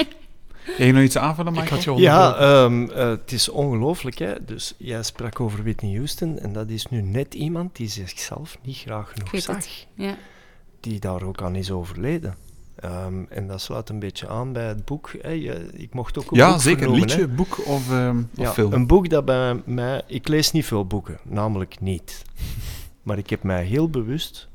Jij 0.76 0.86
je 0.86 0.92
nog 0.92 1.02
iets 1.02 1.18
aanvullen, 1.18 1.52
Ik 1.54 1.58
Michael? 1.60 1.76
had 1.84 1.96
je 1.96 2.02
Ja, 2.02 2.36
ehm, 2.36 2.90
eh, 2.90 3.08
het 3.08 3.32
is 3.32 3.48
ongelooflijk. 3.48 4.18
Hè? 4.18 4.44
Dus 4.44 4.74
jij 4.78 5.02
sprak 5.02 5.40
over 5.40 5.62
Whitney 5.62 5.94
Houston 5.94 6.38
en 6.38 6.52
dat 6.52 6.68
is 6.68 6.86
nu 6.86 7.00
net 7.02 7.34
iemand 7.34 7.76
die 7.76 7.88
zichzelf 7.88 8.58
niet 8.62 8.76
graag 8.76 9.10
Ik 9.10 9.16
genoeg 9.28 9.42
zag. 9.42 9.64
Ja. 9.94 10.16
Die 10.80 11.00
daar 11.00 11.22
ook 11.22 11.42
aan 11.42 11.54
is 11.56 11.70
overleden. 11.70 12.36
Ehm, 12.76 13.22
en 13.28 13.46
dat 13.46 13.60
sluit 13.60 13.88
een 13.88 13.98
beetje 13.98 14.28
aan 14.28 14.52
bij 14.52 14.66
het 14.66 14.84
boek. 14.84 15.10
Hè? 15.20 15.30
Je- 15.30 15.68
ik 15.72 15.94
mocht 15.94 16.18
ook 16.18 16.30
een 16.30 16.36
Ja, 16.36 16.50
boek 16.50 16.60
zeker. 16.60 16.78
vernoemen, 16.78 17.06
Liedje, 17.08 17.20
hè. 17.22 17.28
boek 17.28 17.66
of, 17.66 17.90
ehm, 17.90 18.18
of 18.18 18.24
Ja, 18.44 18.52
film? 18.52 18.72
Een 18.72 18.86
boek 18.86 19.08
dat 19.10 19.24
bij 19.24 19.62
mij... 19.64 20.02
Ik 20.06 20.28
lees 20.28 20.52
niet 20.52 20.66
veel 20.66 20.86
boeken, 20.86 21.18
namelijk 21.24 21.80
niet. 21.80 22.22
Maar 23.02 23.18
ik 23.18 23.30
heb 23.30 23.42
mij 23.42 23.64
heel 23.64 23.88
bewust 23.90 24.48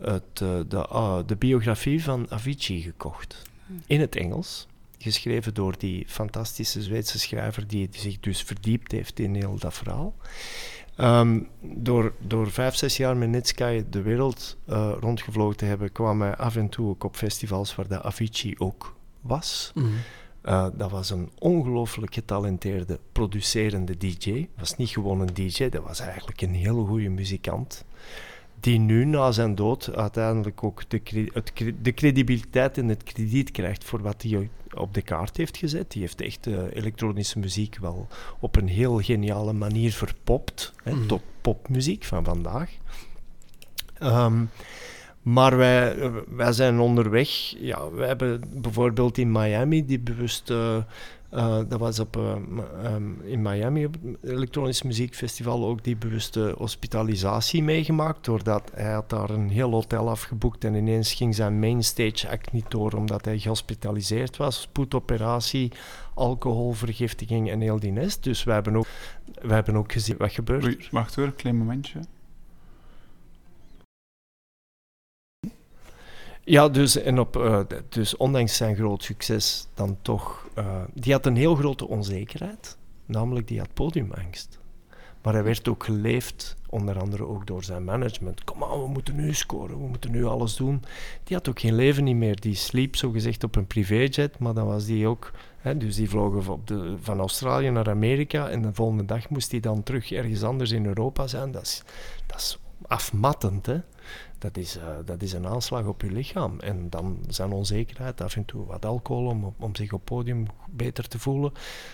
het, 0.00 0.40
eh, 0.42 0.60
de, 0.68 0.86
ah, 0.86 1.26
de 1.26 1.36
biografie 1.36 2.02
van 2.02 2.26
Avicii 2.30 2.82
gekocht. 2.82 3.42
In 3.86 4.00
het 4.00 4.16
Engels. 4.16 4.66
Geschreven 4.98 5.54
door 5.54 5.74
die 5.78 6.04
fantastische 6.08 6.82
Zweedse 6.82 7.18
schrijver 7.18 7.66
die 7.66 7.88
zich 7.90 8.20
dus 8.20 8.42
verdiept 8.42 8.92
heeft 8.92 9.18
in 9.18 9.34
heel 9.34 9.58
dat 9.58 9.74
verhaal. 9.74 10.14
Ehm, 10.96 11.40
door, 11.60 12.12
door 12.18 12.50
vijf, 12.50 12.74
zes 12.74 12.96
jaar 12.96 13.16
met 13.16 13.28
Netsky 13.28 13.84
de 13.90 14.02
wereld 14.02 14.56
eh, 14.66 14.92
rondgevlogen 15.00 15.56
te 15.56 15.64
hebben, 15.64 15.92
kwam 15.92 16.20
hij 16.20 16.36
af 16.36 16.56
en 16.56 16.68
toe 16.68 16.88
ook 16.88 17.04
op 17.04 17.16
festivals 17.16 17.74
waar 17.74 17.88
de 17.88 18.02
Avicii 18.02 18.54
ook 18.58 18.94
was. 19.20 19.72
Mhm. 19.74 19.86
Uh, 20.44 20.66
dat 20.74 20.90
was 20.90 21.10
een 21.10 21.30
ongelooflijk 21.38 22.14
getalenteerde, 22.14 22.98
producerende 23.12 23.96
DJ. 23.96 24.48
was 24.58 24.76
niet 24.76 24.88
gewoon 24.88 25.20
een 25.20 25.34
DJ, 25.34 25.68
dat 25.68 25.82
was 25.82 26.00
eigenlijk 26.00 26.40
een 26.40 26.54
heel 26.54 26.84
goede 26.86 27.08
muzikant. 27.08 27.84
Die 28.60 28.78
nu 28.78 29.04
na 29.04 29.32
zijn 29.32 29.54
dood 29.54 29.94
uiteindelijk 29.94 30.62
ook 30.64 30.82
de, 30.88 31.02
cre- 31.02 31.72
de 31.82 31.94
credibiliteit 31.94 32.78
en 32.78 32.88
het 32.88 33.02
krediet 33.02 33.50
krijgt 33.50 33.84
voor 33.84 34.02
wat 34.02 34.22
hij 34.22 34.48
op 34.74 34.94
de 34.94 35.02
kaart 35.02 35.36
heeft 35.36 35.56
gezet. 35.56 35.90
Die 35.92 36.00
heeft 36.02 36.20
echt 36.20 36.46
eh, 36.46 36.58
elektronische 36.72 37.38
muziek 37.38 37.78
wel 37.78 38.08
op 38.40 38.56
een 38.56 38.68
heel 38.68 38.98
geniale 39.00 39.52
manier 39.52 39.92
verpopt. 39.92 40.72
Hè, 40.82 40.92
Mhm. 40.94 41.06
Tot 41.06 41.22
popmuziek 41.40 42.04
van 42.04 42.24
vandaag. 42.24 42.70
Ehm, 43.98 44.44
maar 45.22 45.56
wij, 45.56 45.96
eh, 45.98 46.10
wij 46.28 46.52
zijn 46.52 46.78
onderweg. 46.78 47.28
Ja, 47.58 47.90
we 47.90 48.04
hebben 48.04 48.42
bijvoorbeeld 48.56 49.18
in 49.18 49.32
Miami 49.32 49.86
die 49.86 49.98
bewust. 50.00 50.52
Eh, 51.30 51.58
dat 51.68 51.78
was 51.78 51.98
op, 51.98 52.16
eh, 52.16 52.34
m- 52.34 52.58
ehm, 52.82 53.20
in 53.22 53.42
Miami 53.42 53.84
op 53.86 53.92
het 54.02 54.30
elektronisch 54.30 54.82
muziekfestival 54.82 55.66
ook 55.66 55.84
die 55.84 55.96
bewuste 55.96 56.54
hospitalisatie 56.58 57.62
meegemaakt. 57.62 58.24
Doordat 58.24 58.70
hij 58.74 58.92
had 58.92 59.10
daar 59.10 59.30
een 59.30 59.48
heel 59.50 59.70
hotel 59.70 60.08
afgeboekt 60.10 60.64
en 60.64 60.74
ineens 60.74 61.12
ging 61.12 61.34
zijn 61.34 61.58
mainstage 61.58 62.28
act 62.30 62.52
niet 62.52 62.70
door 62.70 62.92
omdat 62.92 63.24
hij 63.24 63.38
gehospitaliseerd 63.38 64.36
was. 64.36 64.60
Spoedoperatie, 64.60 65.72
alcoholvergiftiging 66.14 67.50
en 67.50 67.60
heel 67.60 67.80
die 67.80 67.92
nest. 67.92 68.22
Dus 68.24 68.44
wij 68.44 68.54
hebben 68.54 68.76
ook, 68.76 68.86
wij 69.42 69.54
hebben 69.54 69.76
ook 69.76 69.92
gezien 69.92 70.16
wat 70.18 70.32
gebeurt. 70.32 70.64
Wacht 70.90 71.14
hoor, 71.14 71.24
een 71.26 71.34
klein 71.34 71.56
momentje. 71.56 71.98
Ja, 76.50 76.68
dus, 76.68 76.96
en 76.96 77.18
op, 77.18 77.36
eh, 77.36 77.60
dus 77.88 78.16
ondanks 78.16 78.56
zijn 78.56 78.76
groot 78.76 79.02
succes, 79.02 79.66
dan 79.74 79.96
toch. 80.02 80.48
eh, 80.54 80.82
die 80.94 81.12
had 81.12 81.26
een 81.26 81.36
heel 81.36 81.54
grote 81.54 81.88
onzekerheid, 81.88 82.76
namelijk 83.06 83.48
die 83.48 83.58
had 83.58 83.74
podiumangst. 83.74 84.58
Maar 85.22 85.32
hij 85.32 85.42
werd 85.42 85.68
ook 85.68 85.84
geleefd, 85.84 86.56
onder 86.68 86.98
andere 87.00 87.26
ook 87.26 87.46
door 87.46 87.64
zijn 87.64 87.84
management. 87.84 88.44
Kom 88.44 88.64
aan, 88.64 88.82
we 88.82 88.88
moeten 88.88 89.16
nu 89.16 89.34
scoren, 89.34 89.78
we 89.78 89.86
moeten 89.86 90.10
nu 90.10 90.24
alles 90.24 90.56
doen. 90.56 90.82
Die 91.24 91.36
had 91.36 91.48
ook 91.48 91.60
geen 91.60 91.74
leven 91.74 92.04
niet 92.04 92.16
meer. 92.16 92.40
Die 92.40 92.54
sliep 92.54 92.96
zogezegd 92.96 93.44
op 93.44 93.56
een 93.56 93.66
privéjet, 93.66 94.38
maar 94.38 94.54
dan 94.54 94.66
was 94.66 94.84
die 94.84 95.06
ook. 95.06 95.32
Hè, 95.58 95.76
dus 95.76 95.96
die 95.96 96.08
vlogen 96.10 96.60
de, 96.64 96.96
van 97.02 97.18
Australië 97.18 97.70
naar 97.70 97.88
Amerika 97.88 98.48
en 98.48 98.62
de 98.62 98.72
volgende 98.72 99.04
dag 99.04 99.28
moest 99.28 99.50
hij 99.50 99.60
dan 99.60 99.82
terug 99.82 100.12
ergens 100.12 100.42
anders 100.42 100.70
in 100.70 100.86
Europa 100.86 101.26
zijn. 101.26 101.50
Dat 101.50 101.62
is, 101.62 101.82
dat 102.26 102.38
is 102.38 102.58
afmattend, 102.86 103.66
hè. 103.66 103.78
Dat 104.40 104.56
is, 104.56 104.76
eh, 104.76 104.86
dat 105.04 105.22
is 105.22 105.32
een 105.32 105.46
aanslag 105.46 105.84
op 105.84 106.02
je 106.02 106.12
lichaam. 106.12 106.60
En 106.60 106.90
dan 106.90 107.18
zijn 107.28 107.52
onzekerheid, 107.52 108.20
af 108.20 108.36
en 108.36 108.44
toe 108.44 108.66
wat 108.66 108.84
alcohol 108.84 109.26
om, 109.26 109.54
om 109.58 109.76
zich 109.76 109.92
op 109.92 110.04
podium 110.04 110.46
beter 110.70 111.08
te 111.08 111.18
voelen. 111.18 111.52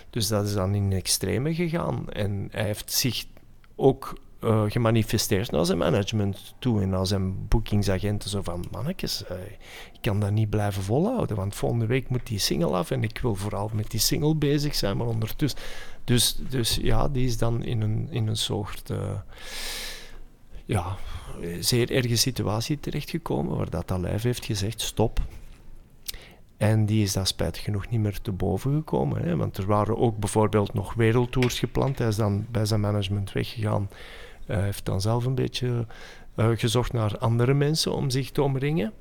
Dus 0.09 0.27
dat 0.27 0.45
is 0.45 0.53
dan 0.53 0.75
in 0.75 0.91
extreme 0.91 1.55
gegaan. 1.55 2.09
En 2.09 2.47
hij 2.51 2.63
heeft 2.63 2.91
zich 2.91 3.25
ook 3.75 4.19
uh, 4.41 4.63
gemanifesteerd 4.67 5.51
naar 5.51 5.65
zijn 5.65 5.77
management 5.77 6.55
toe 6.59 6.81
en 6.81 6.89
naar 6.89 7.07
zijn 7.07 7.47
bookingsagenten. 7.47 8.29
Zo 8.29 8.41
van, 8.41 8.65
mannetjes, 8.71 9.23
uh, 9.31 9.37
ik 9.93 10.01
kan 10.01 10.19
dat 10.19 10.31
niet 10.31 10.49
blijven 10.49 10.83
volhouden, 10.83 11.35
want 11.35 11.55
volgende 11.55 11.85
week 11.85 12.09
moet 12.09 12.27
die 12.27 12.39
single 12.39 12.75
af 12.75 12.91
en 12.91 13.03
ik 13.03 13.19
wil 13.19 13.35
vooral 13.35 13.71
met 13.73 13.91
die 13.91 13.99
single 13.99 14.35
bezig 14.35 14.75
zijn, 14.75 14.97
maar 14.97 15.07
ondertussen... 15.07 15.59
Dus, 16.03 16.37
dus 16.49 16.75
ja, 16.81 17.07
die 17.07 17.25
is 17.25 17.37
dan 17.37 17.63
in 17.63 17.81
een, 17.81 18.07
in 18.11 18.27
een 18.27 18.37
soort... 18.37 18.91
ja, 20.67 20.95
zeer 21.59 21.91
erge 21.91 22.15
situatie 22.15 22.79
terechtgekomen, 22.79 23.57
waar 23.57 23.69
dat 23.69 23.91
heeft 24.01 24.45
gezegd, 24.45 24.81
stop, 24.81 25.21
en 26.57 26.85
die 26.85 27.03
is 27.03 27.13
daar 27.13 27.27
spijtig 27.27 27.63
genoeg 27.63 27.89
niet 27.89 27.99
meer 27.99 28.21
te 28.21 28.31
boven 28.31 28.73
gekomen. 28.73 29.23
Hè? 29.23 29.35
Want 29.35 29.57
er 29.57 29.65
waren 29.65 29.97
ook 29.97 30.17
bijvoorbeeld 30.17 30.73
nog 30.73 30.93
wereldtours 30.93 31.59
gepland. 31.59 31.97
Hij 31.97 32.07
is 32.07 32.15
dan 32.15 32.45
bij 32.51 32.65
zijn 32.65 32.79
management 32.79 33.31
weggegaan. 33.31 33.89
Hij 34.45 34.63
heeft 34.63 34.85
dan 34.85 35.01
zelf 35.01 35.25
een 35.25 35.35
beetje 35.35 35.85
uh, 36.35 36.49
gezocht 36.53 36.93
naar 36.93 37.17
andere 37.17 37.53
mensen 37.53 37.93
om 37.93 38.09
zich 38.09 38.31
te 38.31 38.41
omringen. 38.41 38.93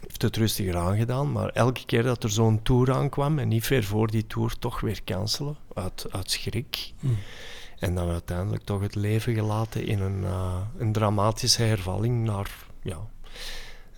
Heeft 0.00 0.22
het 0.22 0.36
rustiger 0.36 0.76
aangedaan, 0.76 1.32
maar 1.32 1.48
elke 1.48 1.84
keer 1.86 2.02
dat 2.02 2.22
er 2.22 2.30
zo'n 2.30 2.62
tour 2.62 2.92
aankwam 2.92 3.38
en 3.38 3.48
niet 3.48 3.66
ver 3.66 3.84
voor 3.84 4.10
die 4.10 4.26
tour 4.26 4.58
toch 4.58 4.80
weer 4.80 5.00
cancelen, 5.04 5.56
uit, 5.74 6.06
uit 6.10 6.30
schrik. 6.30 6.92
Hmm. 7.00 7.16
En 7.80 7.94
dan 7.94 8.10
uiteindelijk 8.10 8.64
toch 8.64 8.80
het 8.80 8.94
leven 8.94 9.34
gelaten 9.34 9.86
in 9.86 10.00
een, 10.00 10.20
uh, 10.20 10.60
een 10.78 10.92
dramatische 10.92 11.62
hervalling 11.62 12.24
naar 12.24 12.50
ja, 12.82 12.98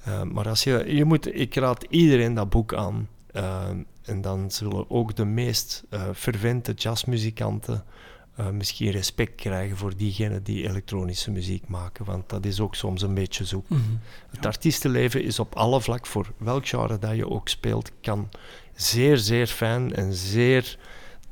uh, 0.08 0.22
maar 0.22 0.48
als 0.48 0.64
je, 0.64 0.94
je 0.94 1.04
moet, 1.04 1.34
ik 1.34 1.54
raad 1.54 1.86
iedereen 1.88 2.34
dat 2.34 2.50
boek 2.50 2.74
aan. 2.74 3.08
Uh, 3.32 3.68
en 4.02 4.20
dan 4.20 4.50
zullen 4.50 4.90
ook 4.90 5.16
de 5.16 5.24
meest 5.24 5.84
fervente 6.14 6.72
jazzmuzikanten 6.72 7.84
misschien 8.52 8.90
respect 8.90 9.34
krijgen 9.34 9.76
voor 9.76 9.96
diegenen 9.96 10.42
die 10.42 10.68
elektronische 10.68 11.30
muziek 11.30 11.68
maken. 11.68 12.04
Want 12.04 12.28
dat 12.28 12.44
is 12.44 12.60
ook 12.60 12.74
soms 12.74 13.02
een 13.02 13.14
beetje 13.14 13.44
zoek. 13.44 13.68
Mm 13.68 13.76
-hmm. 13.76 14.00
Het 14.30 14.46
artiestenleven 14.46 15.24
is 15.24 15.38
op 15.38 15.54
alle 15.54 15.80
vlak, 15.80 16.06
voor 16.06 16.32
welk 16.36 16.68
genre 16.68 16.98
dat 16.98 17.16
je 17.16 17.28
ook 17.28 17.48
speelt, 17.48 17.90
kan 18.00 18.28
zeer, 18.74 19.18
zeer 19.18 19.46
fijn 19.46 19.94
en 19.94 20.12
zeer 20.12 20.78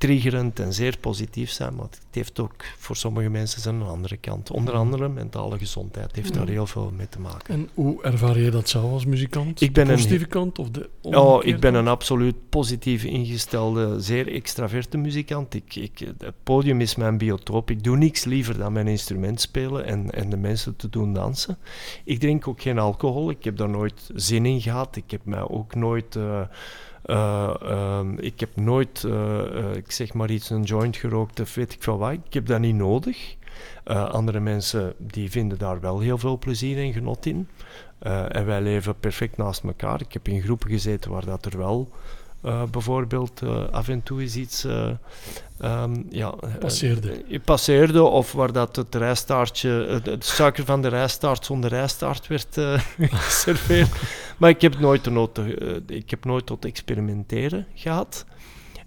triggerend 0.01 0.61
en 0.61 0.73
zeer 0.73 0.97
positief 1.01 1.51
zijn, 1.51 1.75
maar 1.75 1.85
het 1.85 2.01
heeft 2.11 2.41
ook 2.41 2.65
voor 2.79 2.97
sommige 2.97 3.29
mensen 3.29 3.61
zijn 3.61 3.75
een 3.75 3.87
andere 3.87 4.17
kant. 4.17 4.51
Onder 4.51 4.75
mhm. 4.75 4.83
andere 4.83 5.09
mentale 5.09 5.59
gezondheid 5.59 6.15
heeft 6.15 6.35
daar 6.35 6.43
mhm. 6.43 6.53
heel 6.53 6.67
veel 6.67 6.93
mee 6.97 7.09
te 7.09 7.21
maken. 7.21 7.55
En 7.55 7.69
hoe 7.75 8.03
ervaar 8.03 8.39
je 8.39 8.51
dat 8.51 8.69
zelf 8.69 8.93
als 8.93 9.05
muzikant? 9.05 9.61
Ik 9.61 9.73
ben 9.73 9.87
de 9.87 9.93
positieve 9.93 10.25
een, 10.25 10.31
kant 10.31 10.59
of 10.59 10.71
de 10.71 10.89
Oh, 11.03 11.45
ik 11.45 11.61
ben 11.61 11.75
een 11.75 11.89
absoluut 11.89 12.35
positief 12.49 13.05
ingestelde, 13.05 14.01
zeer 14.01 14.33
extraverte 14.33 14.97
muzikant. 14.97 15.55
Ik, 15.55 15.75
ik, 15.75 15.99
het 16.19 16.35
podium 16.43 16.81
is 16.81 16.95
mijn 16.95 17.19
biotoop. 17.19 17.71
Ik 17.71 17.85
doe 17.85 17.97
niks 17.97 18.25
liever 18.25 18.59
dan 18.59 18.73
mijn 18.73 18.89
instrument 18.89 19.41
spelen 19.41 19.85
en, 19.85 20.11
en 20.11 20.31
de 20.31 20.37
mensen 20.37 20.77
te 20.77 20.89
doen 20.89 21.13
dansen. 21.13 21.59
Ik 22.05 22.21
drink 22.21 22.49
ook 22.49 22.63
geen 22.63 22.79
alcohol. 22.79 23.31
Ik 23.31 23.45
heb 23.45 23.57
daar 23.57 23.71
nooit 23.71 24.11
zin 24.15 24.47
in 24.47 24.61
gehad. 24.61 24.97
Ik 24.97 25.11
heb 25.11 25.25
mij 25.25 25.49
ook 25.49 25.75
nooit... 25.75 26.15
Uh, 26.15 26.41
uh, 27.11 27.55
um, 27.99 28.19
ik 28.19 28.41
heb 28.41 28.57
nooit, 28.57 29.03
uh, 29.07 29.13
uh, 29.13 29.75
ik 29.75 29.91
zeg 29.93 30.13
maar 30.13 30.31
iets, 30.31 30.51
een 30.51 30.63
joint 30.63 30.97
gerookt 30.97 31.41
of 31.41 31.55
weet 31.55 31.73
ik 31.73 31.83
veel 31.83 31.99
wat. 31.99 32.13
Ik 32.13 32.35
heb 32.35 32.47
dat 32.47 32.61
niet 32.61 32.75
nodig. 32.75 33.37
andere 33.85 34.41
mensen 34.41 34.95
die 34.99 35.31
vinden 35.31 35.59
daar 35.59 35.81
wel 35.81 36.01
heel 36.01 36.19
veel 36.19 36.39
plezier 36.39 36.79
en 36.79 36.93
genot 36.93 37.27
in. 37.27 37.49
en 38.29 38.47
wij 38.47 38.61
leven 38.61 38.99
perfect 38.99 39.37
naast 39.37 39.65
elkaar. 39.65 40.01
Ik 40.01 40.13
heb 40.13 40.29
in 40.29 40.43
groepen 40.43 40.71
gezeten 40.71 41.11
waar 41.11 41.25
dat 41.25 41.45
er 41.45 41.59
wel 41.59 41.91
uh, 42.43 42.63
bijvoorbeeld 42.71 43.43
uh, 43.43 43.69
af 43.71 43.89
en 43.89 44.03
toe 44.03 44.23
is 44.23 44.37
iets 44.37 44.65
uh, 44.65 44.91
um, 45.63 46.07
ja, 46.11 46.35
passeerde. 46.59 47.41
passeerde 47.45 48.03
of 48.03 48.33
waar 48.33 48.53
dat 48.53 48.77
het 48.77 48.95
rijstaartje, 48.95 50.01
het, 50.05 50.25
suiker 50.25 50.65
van 50.65 50.83
de 50.83 50.89
rijstaart 50.89 51.45
zonder 51.45 51.71
rijstaart 51.71 52.27
werd 52.27 52.59
geserveerd. 52.99 53.91
maar 54.39 54.51
ik 54.51 54.61
heb 54.61 54.79
nooit, 54.79 55.05
de 55.05 55.11
nood, 55.11 55.41
ik 55.87 56.11
heb 56.11 56.25
nooit 56.25 56.47
tot 56.47 56.65
experimenteren 56.65 57.67
gehad. 57.75 58.25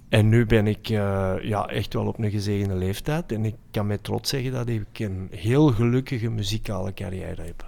En 0.09 0.29
nu 0.29 0.45
ben 0.45 0.67
ik 0.67 0.87
ja, 0.87 1.67
echt 1.67 1.93
wel 1.93 2.07
op 2.07 2.19
een 2.19 2.31
gezegende 2.31 2.75
leeftijd 2.75 3.31
en 3.31 3.45
ik 3.45 3.55
kan 3.71 3.87
met 3.87 4.03
trots 4.03 4.29
zeggen 4.29 4.51
dat 4.51 4.67
ik 4.67 4.99
een 4.99 5.27
heel 5.31 5.67
gelukkige 5.67 6.29
muzikale 6.29 6.93
carrière 6.93 7.41
heb. 7.41 7.65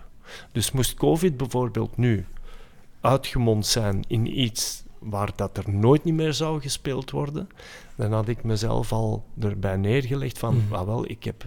Dus 0.51 0.71
moest 0.71 0.93
COVID 0.93 1.37
bijvoorbeeld 1.37 1.97
nu 1.97 2.25
uitgemond 3.01 3.65
zijn 3.65 4.03
in 4.07 4.39
iets 4.39 4.84
waar 5.05 5.31
dat 5.35 5.57
er 5.57 5.69
nooit 5.69 6.03
niet 6.03 6.13
meer 6.13 6.33
zou 6.33 6.61
gespeeld 6.61 7.11
worden, 7.11 7.49
dan 7.95 8.13
had 8.13 8.27
ik 8.27 8.43
mezelf 8.43 8.91
al 8.91 9.25
erbij 9.39 9.77
neergelegd 9.77 10.39
van, 10.39 10.55
mm. 10.55 10.73
ah 10.73 10.85
wel, 10.85 11.09
ik 11.09 11.23
heb 11.23 11.45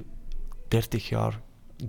30 0.68 1.08
jaar 1.08 1.40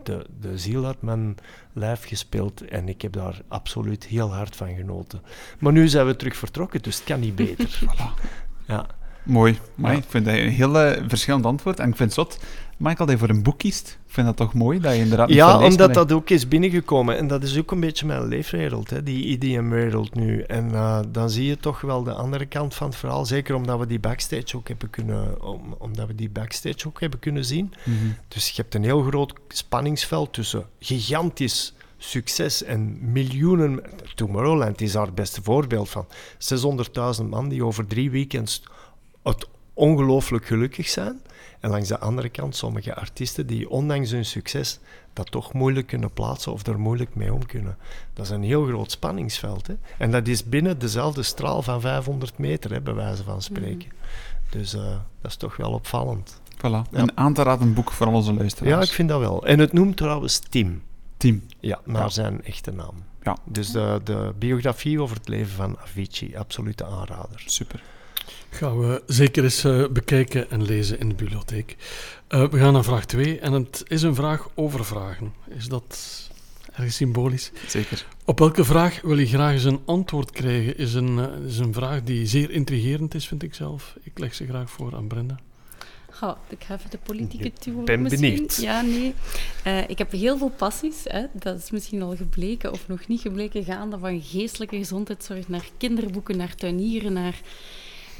de, 0.03 0.25
de 0.39 0.57
ziel 0.57 0.85
uit 0.85 1.01
mijn 1.01 1.35
lijf 1.73 2.05
gespeeld 2.05 2.61
en 2.61 2.89
ik 2.89 3.01
heb 3.01 3.13
daar 3.13 3.41
absoluut 3.47 4.05
heel 4.05 4.33
hard 4.33 4.55
van 4.55 4.75
genoten. 4.75 5.21
Maar 5.59 5.71
nu 5.71 5.87
zijn 5.87 6.05
we 6.05 6.15
terug 6.15 6.35
vertrokken, 6.35 6.81
dus 6.81 6.95
het 6.95 7.03
kan 7.03 7.19
niet 7.19 7.35
beter. 7.35 7.79
voilà. 7.85 8.23
Ja. 8.67 8.85
Mooi. 9.23 9.59
Maar 9.75 9.93
Ik 9.93 10.03
vind 10.07 10.25
dat 10.25 10.33
een 10.33 10.49
heel 10.49 10.85
uh, 10.85 10.91
verschillend 11.07 11.45
antwoord. 11.45 11.79
En 11.79 11.89
ik 11.89 11.95
vind 11.95 12.15
het 12.15 12.27
zot, 12.27 12.39
Michael, 12.77 13.05
dat 13.05 13.09
je 13.09 13.17
voor 13.17 13.35
een 13.35 13.43
boek 13.43 13.57
kiest. 13.57 13.97
Ik 14.07 14.13
vind 14.13 14.27
dat 14.27 14.37
toch 14.37 14.53
mooi, 14.53 14.79
dat 14.79 14.93
je 14.93 14.99
inderdaad... 14.99 15.29
Ja, 15.29 15.63
omdat 15.63 15.93
dat 15.93 16.11
ook 16.11 16.29
is 16.29 16.47
binnengekomen. 16.47 17.17
En 17.17 17.27
dat 17.27 17.43
is 17.43 17.57
ook 17.57 17.71
een 17.71 17.79
beetje 17.79 18.05
mijn 18.05 18.27
leefwereld, 18.27 18.89
hè, 18.89 19.03
die 19.03 19.25
EDM-wereld 19.25 20.15
nu. 20.15 20.41
En 20.41 20.69
uh, 20.71 20.99
dan 21.11 21.29
zie 21.29 21.45
je 21.45 21.57
toch 21.57 21.81
wel 21.81 22.03
de 22.03 22.13
andere 22.13 22.45
kant 22.45 22.75
van 22.75 22.87
het 22.87 22.95
verhaal. 22.95 23.25
Zeker 23.25 23.55
omdat 23.55 23.79
we 23.79 23.87
die 23.87 23.99
backstage 23.99 24.57
ook 24.57 24.67
hebben 24.67 24.89
kunnen, 24.89 25.41
om, 25.43 25.75
omdat 25.77 26.07
we 26.07 26.15
die 26.15 26.29
backstage 26.29 26.87
ook 26.87 26.99
hebben 26.99 27.19
kunnen 27.19 27.45
zien. 27.45 27.73
Mm 27.83 27.99
-hmm. 27.99 28.15
Dus 28.27 28.49
je 28.49 28.61
hebt 28.61 28.75
een 28.75 28.83
heel 28.83 29.01
groot 29.01 29.33
spanningsveld 29.47 30.33
tussen 30.33 30.65
gigantisch 30.79 31.73
succes 31.97 32.63
en 32.63 33.11
miljoenen... 33.11 33.81
Tomorrowland 34.15 34.81
is 34.81 34.91
daar 34.91 35.05
het 35.05 35.15
beste 35.15 35.41
voorbeeld 35.43 35.89
van. 35.89 36.05
600.000 37.19 37.25
man 37.29 37.49
die 37.49 37.65
over 37.65 37.87
drie 37.87 38.11
weekends 38.11 38.63
het 39.29 39.47
ongelooflijk 39.73 40.45
gelukkig 40.45 40.87
zijn. 40.87 41.21
En 41.59 41.69
langs 41.69 41.87
de 41.87 41.99
andere 41.99 42.29
kant 42.29 42.55
sommige 42.55 42.95
artiesten 42.95 43.47
die 43.47 43.69
ondanks 43.69 44.11
hun 44.11 44.25
succes 44.25 44.79
dat 45.13 45.31
toch 45.31 45.53
moeilijk 45.53 45.87
kunnen 45.87 46.13
plaatsen 46.13 46.51
of 46.51 46.67
er 46.67 46.79
moeilijk 46.79 47.15
mee 47.15 47.33
om 47.33 47.45
kunnen. 47.45 47.77
Dat 48.13 48.25
is 48.25 48.31
een 48.31 48.43
heel 48.43 48.65
groot 48.65 48.91
spanningsveld. 48.91 49.67
Hè? 49.67 49.73
En 49.97 50.11
dat 50.11 50.27
is 50.27 50.43
binnen 50.43 50.79
dezelfde 50.79 51.23
straal 51.23 51.61
van 51.61 51.81
500 51.81 52.37
meter, 52.37 52.71
hè, 52.71 52.81
bij 52.81 52.93
wijze 52.93 53.23
van 53.23 53.41
spreken. 53.41 53.87
Mhm. 53.87 54.57
Dus 54.57 54.73
uh, 54.73 54.81
dat 55.21 55.31
is 55.31 55.35
toch 55.35 55.55
wel 55.55 55.71
opvallend. 55.71 56.41
Voilà. 56.57 56.61
Ja. 56.61 56.85
Een 56.91 57.17
aan 57.17 57.33
te 57.33 57.43
raden 57.43 57.73
boek 57.73 57.91
voor 57.91 58.07
al 58.07 58.13
onze 58.13 58.33
luisteraars. 58.33 58.75
Ja, 58.75 58.81
ik 58.81 58.95
vind 58.95 59.09
dat 59.09 59.19
wel. 59.19 59.45
En 59.45 59.59
het 59.59 59.73
noemt 59.73 59.97
trouwens 59.97 60.39
Tim. 60.39 60.83
Tim. 61.17 61.43
Ja, 61.59 61.79
naar 61.85 62.01
ja. 62.01 62.09
zijn 62.09 62.43
echte 62.43 62.71
naam. 62.71 63.03
Ja. 63.23 63.37
Dus 63.43 63.71
de, 63.71 64.01
de 64.03 64.33
biografie 64.37 65.01
over 65.01 65.17
het 65.17 65.27
leven 65.27 65.55
van 65.55 65.77
Avicii, 65.79 66.37
absolute 66.37 66.85
aanrader. 66.85 67.43
Super. 67.45 67.83
Gaan 68.49 68.79
we 68.79 69.01
zeker 69.05 69.43
eens 69.43 69.65
uh, 69.65 69.87
bekijken 69.87 70.51
en 70.51 70.63
lezen 70.63 70.99
in 70.99 71.09
de 71.09 71.15
bibliotheek. 71.15 71.75
Uh, 72.29 72.49
we 72.49 72.59
gaan 72.59 72.73
naar 72.73 72.83
vraag 72.83 73.05
2 73.05 73.39
en 73.39 73.53
het 73.53 73.83
is 73.87 74.01
een 74.01 74.15
vraag 74.15 74.49
over 74.55 74.85
vragen. 74.85 75.33
Is 75.47 75.67
dat 75.67 75.99
erg 76.73 76.91
symbolisch? 76.91 77.51
Zeker. 77.67 78.05
Op 78.25 78.39
welke 78.39 78.63
vraag 78.63 79.01
wil 79.01 79.17
je 79.17 79.27
graag 79.27 79.53
eens 79.53 79.63
een 79.63 79.81
antwoord 79.85 80.31
krijgen? 80.31 80.77
Is 80.77 80.93
een, 80.93 81.17
uh, 81.17 81.45
is 81.45 81.57
een 81.57 81.73
vraag 81.73 82.03
die 82.03 82.25
zeer 82.25 82.51
intrigerend 82.51 83.13
is, 83.13 83.27
vind 83.27 83.43
ik 83.43 83.53
zelf. 83.53 83.95
Ik 84.03 84.19
leg 84.19 84.35
ze 84.35 84.45
graag 84.45 84.69
voor 84.69 84.95
aan 84.95 85.07
Brenda. 85.07 85.39
Oh, 86.21 86.35
ik 86.47 86.63
ga 86.63 86.75
even 86.75 86.89
de 86.89 86.97
politieke 86.97 87.53
tour. 87.53 87.83
ben 87.83 88.01
misschien. 88.01 88.31
benieuwd. 88.31 88.55
Ja, 88.55 88.81
nee. 88.81 89.13
Uh, 89.67 89.89
ik 89.89 89.97
heb 89.97 90.11
heel 90.11 90.37
veel 90.37 90.51
passies. 90.57 91.03
Hè. 91.03 91.25
Dat 91.33 91.57
is 91.57 91.71
misschien 91.71 92.01
al 92.01 92.15
gebleken 92.15 92.71
of 92.71 92.87
nog 92.87 93.07
niet 93.07 93.21
gebleken. 93.21 93.63
Gaande 93.63 93.97
van 93.97 94.21
geestelijke 94.21 94.77
gezondheidszorg 94.77 95.47
naar 95.47 95.69
kinderboeken, 95.77 96.37
naar 96.37 96.55
tuinieren, 96.55 97.13
naar 97.13 97.41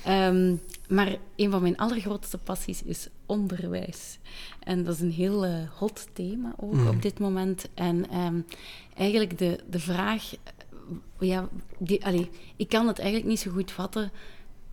Um, 0.08 0.62
maar 0.88 1.18
een 1.36 1.52
van 1.52 1.62
mijn 1.62 1.78
allergrootste 1.78 2.38
passies 2.38 2.84
is 2.84 3.08
onderwijs. 3.26 4.18
En 4.60 4.84
dat 4.84 4.96
is 4.96 5.02
een 5.02 5.12
heel 5.12 5.46
uh, 5.46 5.70
hot 5.78 6.08
thema 6.14 6.54
ook 6.58 6.74
mm. 6.74 6.88
op 6.88 7.02
dit 7.02 7.20
moment. 7.20 7.68
En 7.74 8.18
um, 8.18 8.46
eigenlijk 8.98 9.38
de, 9.38 9.60
de 9.70 9.80
vraag... 9.80 10.34
Ja, 11.20 11.50
die, 11.78 12.06
allee, 12.06 12.30
ik 12.56 12.70
kan 12.70 12.88
het 12.88 13.00
eigenlijk 13.00 13.30
niet 13.30 13.40
zo 13.40 13.52
goed 13.52 13.72
vatten. 13.72 14.12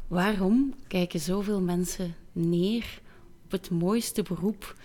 Waarom 0.09 0.75
kijken 0.89 1.21
zoveel 1.21 1.61
mensen 1.61 2.15
neer 2.33 3.01
op 3.45 3.51
het 3.51 3.71
mooiste 3.71 4.23
beroep 4.23 4.77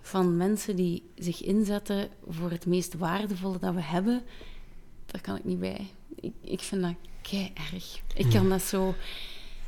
van 0.00 0.36
mensen 0.36 0.76
die 0.76 1.02
zich 1.14 1.42
inzetten 1.42 2.08
voor 2.28 2.50
het 2.50 2.66
meest 2.66 2.94
waardevolle 2.94 3.58
dat 3.58 3.74
we 3.74 3.82
hebben? 3.82 4.22
Daar 5.06 5.20
kan 5.20 5.36
ik 5.36 5.44
niet 5.44 5.60
bij. 5.60 5.86
Ik, 6.14 6.32
ik 6.40 6.60
vind 6.60 6.82
dat 6.82 6.94
kei 7.22 7.50
erg. 7.72 8.00
Ik 8.14 8.24
mm. 8.24 8.30
kan 8.30 8.48
dat 8.48 8.62
zo 8.62 8.94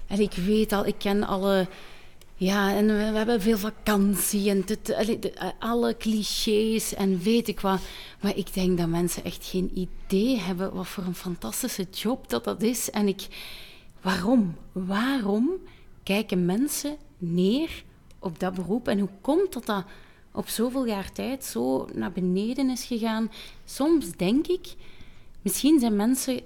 en 0.09 0.21
ik 0.21 0.33
weet 0.33 0.73
al, 0.73 0.87
ik 0.87 0.99
ken 0.99 1.25
alle... 1.25 1.69
Ja, 2.41 2.75
en 2.75 2.87
we, 2.87 2.93
hebben 2.93 3.41
veel 3.41 3.59
vakantie 3.59 4.51
en 4.51 4.65
eh, 4.67 5.49
alle 5.59 5.97
clichés 5.97 6.95
en 6.95 7.23
weet 7.23 7.49
ik 7.49 7.61
wat. 7.61 7.81
Maar 8.21 8.37
ik 8.37 8.55
denk 8.55 8.79
dat 8.79 8.89
mensen 8.89 9.25
echt 9.25 9.47
geen 9.47 9.71
idee 9.75 10.39
hebben 10.39 10.75
wat 10.75 10.87
voor 10.87 11.05
een 11.05 11.15
fantastische 11.15 11.87
job 11.91 12.29
dat 12.29 12.45
dat 12.45 12.63
is. 12.63 12.91
En 12.91 13.09
ik... 13.09 13.27
Waarom? 14.01 14.57
Waarom 14.73 15.51
kijken 16.03 16.45
mensen 16.47 16.97
neer 17.19 17.85
op 18.19 18.41
dat 18.41 18.55
beroep? 18.55 18.89
En 18.89 18.99
hoe 18.99 19.11
komt 19.21 19.53
dat 19.53 19.67
dat 19.67 19.85
op 20.33 20.49
zoveel 20.49 20.87
jaar 20.87 21.13
tijd 21.13 21.45
zo 21.45 21.89
naar 21.95 22.13
beneden 22.13 22.71
is 22.71 22.85
gegaan. 22.85 23.31
Soms 23.65 24.11
denk 24.11 24.47
ik, 24.47 24.75
misschien 25.43 25.81
zijn 25.81 25.97
mensen 25.97 26.41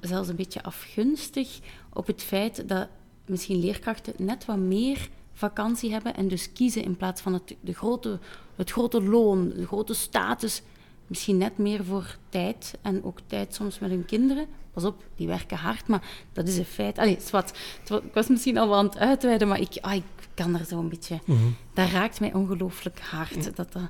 zelfs 0.00 0.28
een 0.28 0.36
beetje 0.36 0.62
afgunstig 0.62 1.58
op 1.92 2.06
het 2.06 2.22
feit 2.22 2.68
dat 2.68 2.88
misschien 3.28 3.60
leerkrachten 3.60 4.12
net 4.16 4.44
wat 4.44 4.56
meer 4.56 5.08
vakantie 5.32 5.92
hebben 5.92 6.14
en 6.14 6.28
dus 6.28 6.52
kiezen 6.52 6.82
in 6.82 6.96
plaats 6.96 7.20
van 7.20 7.32
het, 7.32 7.56
de 7.60 7.74
grote, 7.74 8.18
het 8.56 8.70
grote 8.70 9.02
loon, 9.02 9.48
de 9.48 9.66
grote 9.66 9.94
status, 9.94 10.62
misschien 11.06 11.36
net 11.36 11.58
meer 11.58 11.84
voor 11.84 12.16
tijd 12.28 12.78
en 12.82 13.04
ook 13.04 13.18
tijd 13.26 13.54
soms 13.54 13.78
met 13.78 13.90
hun 13.90 14.04
kinderen. 14.04 14.46
Pas 14.72 14.84
op, 14.84 15.04
die 15.16 15.26
werken 15.26 15.56
hard, 15.56 15.86
maar 15.86 16.02
dat 16.32 16.48
is 16.48 16.58
een 16.58 16.64
feit. 16.64 16.98
Allee, 16.98 17.18
wat, 17.30 17.58
ik 17.88 18.12
was 18.12 18.28
misschien 18.28 18.58
al 18.58 18.68
wel 18.68 18.78
aan 18.78 18.84
het 18.84 18.98
uitweiden, 18.98 19.48
maar 19.48 19.60
ik, 19.60 19.78
ah, 19.80 19.94
ik 19.94 20.02
kan 20.34 20.58
er 20.58 20.64
zo 20.64 20.78
een 20.78 20.88
beetje... 20.88 21.18
Mhm. 21.24 21.38
Dat 21.74 21.90
raakt 21.90 22.20
mij 22.20 22.34
ongelooflijk 22.34 23.00
hard. 23.00 23.56
Dat, 23.56 23.72
dat, 23.72 23.82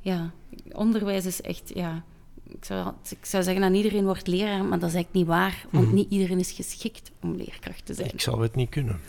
ja, 0.00 0.30
onderwijs 0.72 1.26
is 1.26 1.40
echt... 1.40 1.70
Ja, 1.74 2.04
ik 2.48 2.64
zou, 2.64 2.92
ik 3.10 3.24
zou 3.24 3.42
zeggen 3.42 3.62
aan 3.62 3.74
iedereen 3.74 4.04
wordt 4.04 4.26
leraar, 4.26 4.64
maar 4.64 4.78
dat 4.78 4.88
is 4.88 4.94
eigenlijk 4.94 5.12
niet 5.12 5.26
waar. 5.26 5.64
Want 5.70 5.86
Mhm. 5.86 5.94
niet 5.94 6.10
iedereen 6.10 6.38
is 6.38 6.50
geschikt 6.52 7.10
om 7.22 7.34
leerkracht 7.36 7.86
te 7.86 7.94
zijn. 7.94 8.08
Ik 8.12 8.20
zou 8.20 8.42
het 8.42 8.54
niet 8.54 8.68
kunnen. 8.70 9.00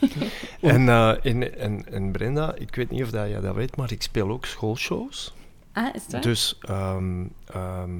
en, 0.60 0.88
eh, 0.88 1.24
en, 1.26 1.58
en, 1.58 1.92
en 1.92 2.12
Brenda, 2.12 2.54
ik 2.54 2.74
weet 2.74 2.90
niet 2.90 3.02
of 3.02 3.10
dat 3.10 3.28
jij 3.28 3.40
dat 3.40 3.54
weet, 3.54 3.76
maar 3.76 3.92
ik 3.92 4.02
speel 4.02 4.30
ook 4.30 4.46
schoolshows. 4.46 5.34
Ah, 5.72 5.94
is 5.94 6.02
waar? 6.10 6.20
Dus 6.20 6.58
ehm, 6.60 7.24
ehm, 7.46 7.90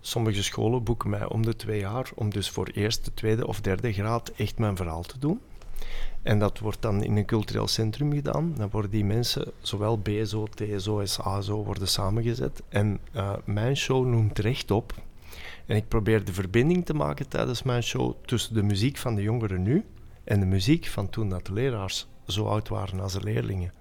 sommige 0.00 0.42
scholen 0.42 0.82
boeken 0.82 1.10
mij 1.10 1.24
om 1.28 1.44
de 1.44 1.56
twee 1.56 1.80
jaar 1.80 2.10
om 2.14 2.30
dus 2.30 2.50
voor 2.50 2.66
eerste, 2.66 3.14
tweede 3.14 3.46
of 3.46 3.60
derde 3.60 3.92
graad 3.92 4.28
echt 4.36 4.58
mijn 4.58 4.76
verhaal 4.76 5.02
te 5.02 5.18
doen. 5.18 5.40
En 6.22 6.38
dat 6.38 6.58
wordt 6.58 6.82
dan 6.82 7.02
in 7.02 7.16
een 7.16 7.24
cultureel 7.24 7.68
centrum 7.68 8.12
gedaan. 8.12 8.54
Dan 8.56 8.70
worden 8.70 8.90
die 8.90 9.04
mensen, 9.04 9.52
zowel 9.60 9.98
BSO, 9.98 10.46
TSO 10.46 11.00
als 11.00 11.20
ASO, 11.20 11.64
worden 11.64 11.88
samengezet. 11.88 12.62
En 12.68 13.00
eh, 13.12 13.32
mijn 13.44 13.76
show 13.76 14.06
noemt 14.06 14.38
rechtop. 14.38 14.94
En 15.66 15.76
ik 15.76 15.88
probeer 15.88 16.24
de 16.24 16.32
verbinding 16.32 16.86
te 16.86 16.94
maken 16.94 17.28
tijdens 17.28 17.62
mijn 17.62 17.82
show 17.82 18.14
tussen 18.24 18.54
de 18.54 18.62
muziek 18.62 18.96
van 18.96 19.14
de 19.14 19.22
jongeren 19.22 19.62
nu 19.62 19.84
en 20.24 20.40
de 20.40 20.46
muziek 20.46 20.86
van 20.86 21.10
toen 21.10 21.28
dat 21.28 21.46
de 21.46 21.52
leraars 21.52 22.06
zo 22.26 22.44
oud 22.44 22.68
waren 22.68 23.00
als 23.00 23.12
de 23.12 23.22
leerlingen. 23.22 23.72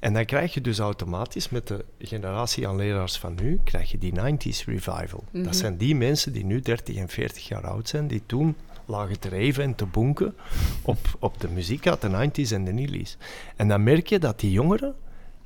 En 0.00 0.12
dan 0.12 0.24
krijg 0.24 0.54
je 0.54 0.60
dus 0.60 0.78
automatisch 0.78 1.48
met 1.48 1.66
de 1.66 1.84
generatie 1.98 2.68
aan 2.68 2.76
leraars 2.76 3.18
van 3.18 3.34
nu, 3.42 3.60
krijg 3.64 3.90
je 3.90 3.98
die 3.98 4.12
90s 4.12 4.64
revival. 4.64 5.24
Mhm. 5.30 5.44
Dat 5.44 5.56
zijn 5.56 5.76
die 5.76 5.94
mensen 5.94 6.32
die 6.32 6.44
nu 6.44 6.60
30 6.60 6.96
en 6.96 7.08
40 7.08 7.48
jaar 7.48 7.66
oud 7.66 7.88
zijn, 7.88 8.06
die 8.06 8.22
toen 8.26 8.56
lagen 8.92 9.20
te 9.20 9.28
reven 9.28 9.64
en 9.64 9.74
te 9.74 9.86
bonken 9.86 10.34
op, 10.82 10.98
op 11.18 11.40
de 11.40 11.48
muziek 11.48 11.86
uit 11.86 12.00
de 12.00 12.08
90s 12.08 12.52
en 12.52 12.64
de 12.64 12.72
nillies. 12.72 13.16
En 13.56 13.68
dan 13.68 13.82
merk 13.82 14.06
je 14.06 14.18
dat 14.18 14.40
die 14.40 14.50
jongeren 14.50 14.94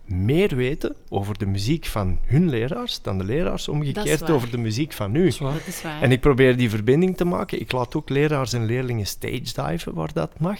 meer 0.04 0.56
weten 0.56 0.96
over 1.08 1.38
de 1.38 1.46
muziek 1.46 1.84
van 1.84 2.18
hun 2.22 2.48
leraars 2.48 3.02
dan 3.02 3.18
de 3.18 3.24
leraars 3.24 3.68
omgekeerd 3.68 4.30
over 4.30 4.50
de 4.50 4.58
muziek 4.58 4.92
van 4.92 5.12
nu. 5.12 5.24
Dat 5.24 5.66
is 5.66 5.82
waar. 5.82 6.02
En 6.02 6.12
ik 6.12 6.20
probeer 6.20 6.56
die 6.56 6.70
verbinding 6.70 7.16
te 7.16 7.24
maken. 7.24 7.60
Ik 7.60 7.72
laat 7.72 7.94
ook 7.94 8.08
leraars 8.08 8.52
en 8.52 8.64
leerlingen 8.64 9.06
stage 9.06 9.52
diven 9.54 9.94
waar 9.94 10.12
dat 10.12 10.38
mag. 10.38 10.58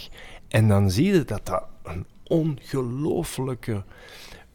En 0.48 0.68
dan 0.68 0.90
zie 0.90 1.06
je 1.06 1.24
dat 1.24 1.46
dat 1.46 1.64
een 1.82 2.06
ongelooflijke 2.26 3.84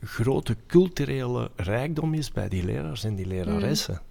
grote 0.04 0.56
culturele 0.67 1.52
rijkdom 1.56 2.13
is 2.13 2.32
bij 2.32 2.50
die 2.50 2.65
leraars 2.65 3.04
en 3.04 3.15
die 3.15 3.28
leraressen. 3.28 4.02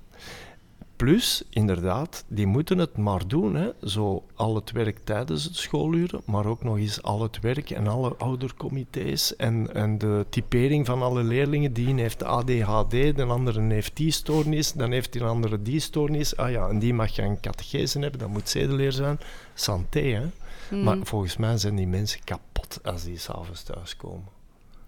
Plus, 1.00 1.42
inderdaad, 1.50 2.24
die 2.28 2.46
moeten 2.46 2.78
het 2.78 2.96
maar 2.96 3.28
doen. 3.28 3.54
Hè. 3.54 3.70
Zo 3.82 4.24
al 4.34 4.54
het 4.54 4.70
werk 4.70 4.98
tijdens 5.04 5.44
het 5.44 5.56
schooluren, 5.56 6.20
maar 6.24 6.46
ook 6.46 6.62
nog 6.62 6.76
eens 6.76 7.02
al 7.02 7.22
het 7.22 7.40
werk 7.40 7.70
en 7.70 7.86
alle 7.86 8.14
oudercomité's 8.16 9.36
en, 9.36 9.74
en 9.74 9.98
de 9.98 10.26
typering 10.30 10.86
van 10.86 11.02
alle 11.02 11.22
leerlingen. 11.22 11.72
Die 11.72 11.88
een 11.88 11.98
heeft 11.98 12.22
ADHD, 12.22 12.90
de 12.90 13.24
andere 13.28 13.60
heeft 13.62 13.96
die 13.96 14.10
stoornis, 14.10 14.72
dan 14.72 14.90
heeft 14.90 15.12
die 15.12 15.22
andere 15.22 15.62
die 15.62 15.80
stoornis. 15.80 16.36
Ah 16.36 16.50
ja, 16.50 16.68
en 16.68 16.78
die 16.78 16.94
mag 16.94 17.14
geen 17.14 17.40
catechese 17.40 17.98
hebben, 17.98 18.20
dat 18.20 18.28
moet 18.28 18.48
zedeleer 18.48 18.92
zijn. 18.92 19.18
Santé, 19.54 20.00
hè. 20.00 20.26
Mm. 20.70 20.82
Maar 20.82 20.98
volgens 21.02 21.36
mij 21.36 21.58
zijn 21.58 21.76
die 21.76 21.86
mensen 21.86 22.24
kapot 22.24 22.80
als 22.82 23.04
die 23.04 23.18
s'avonds 23.18 23.62
thuiskomen. 23.62 24.28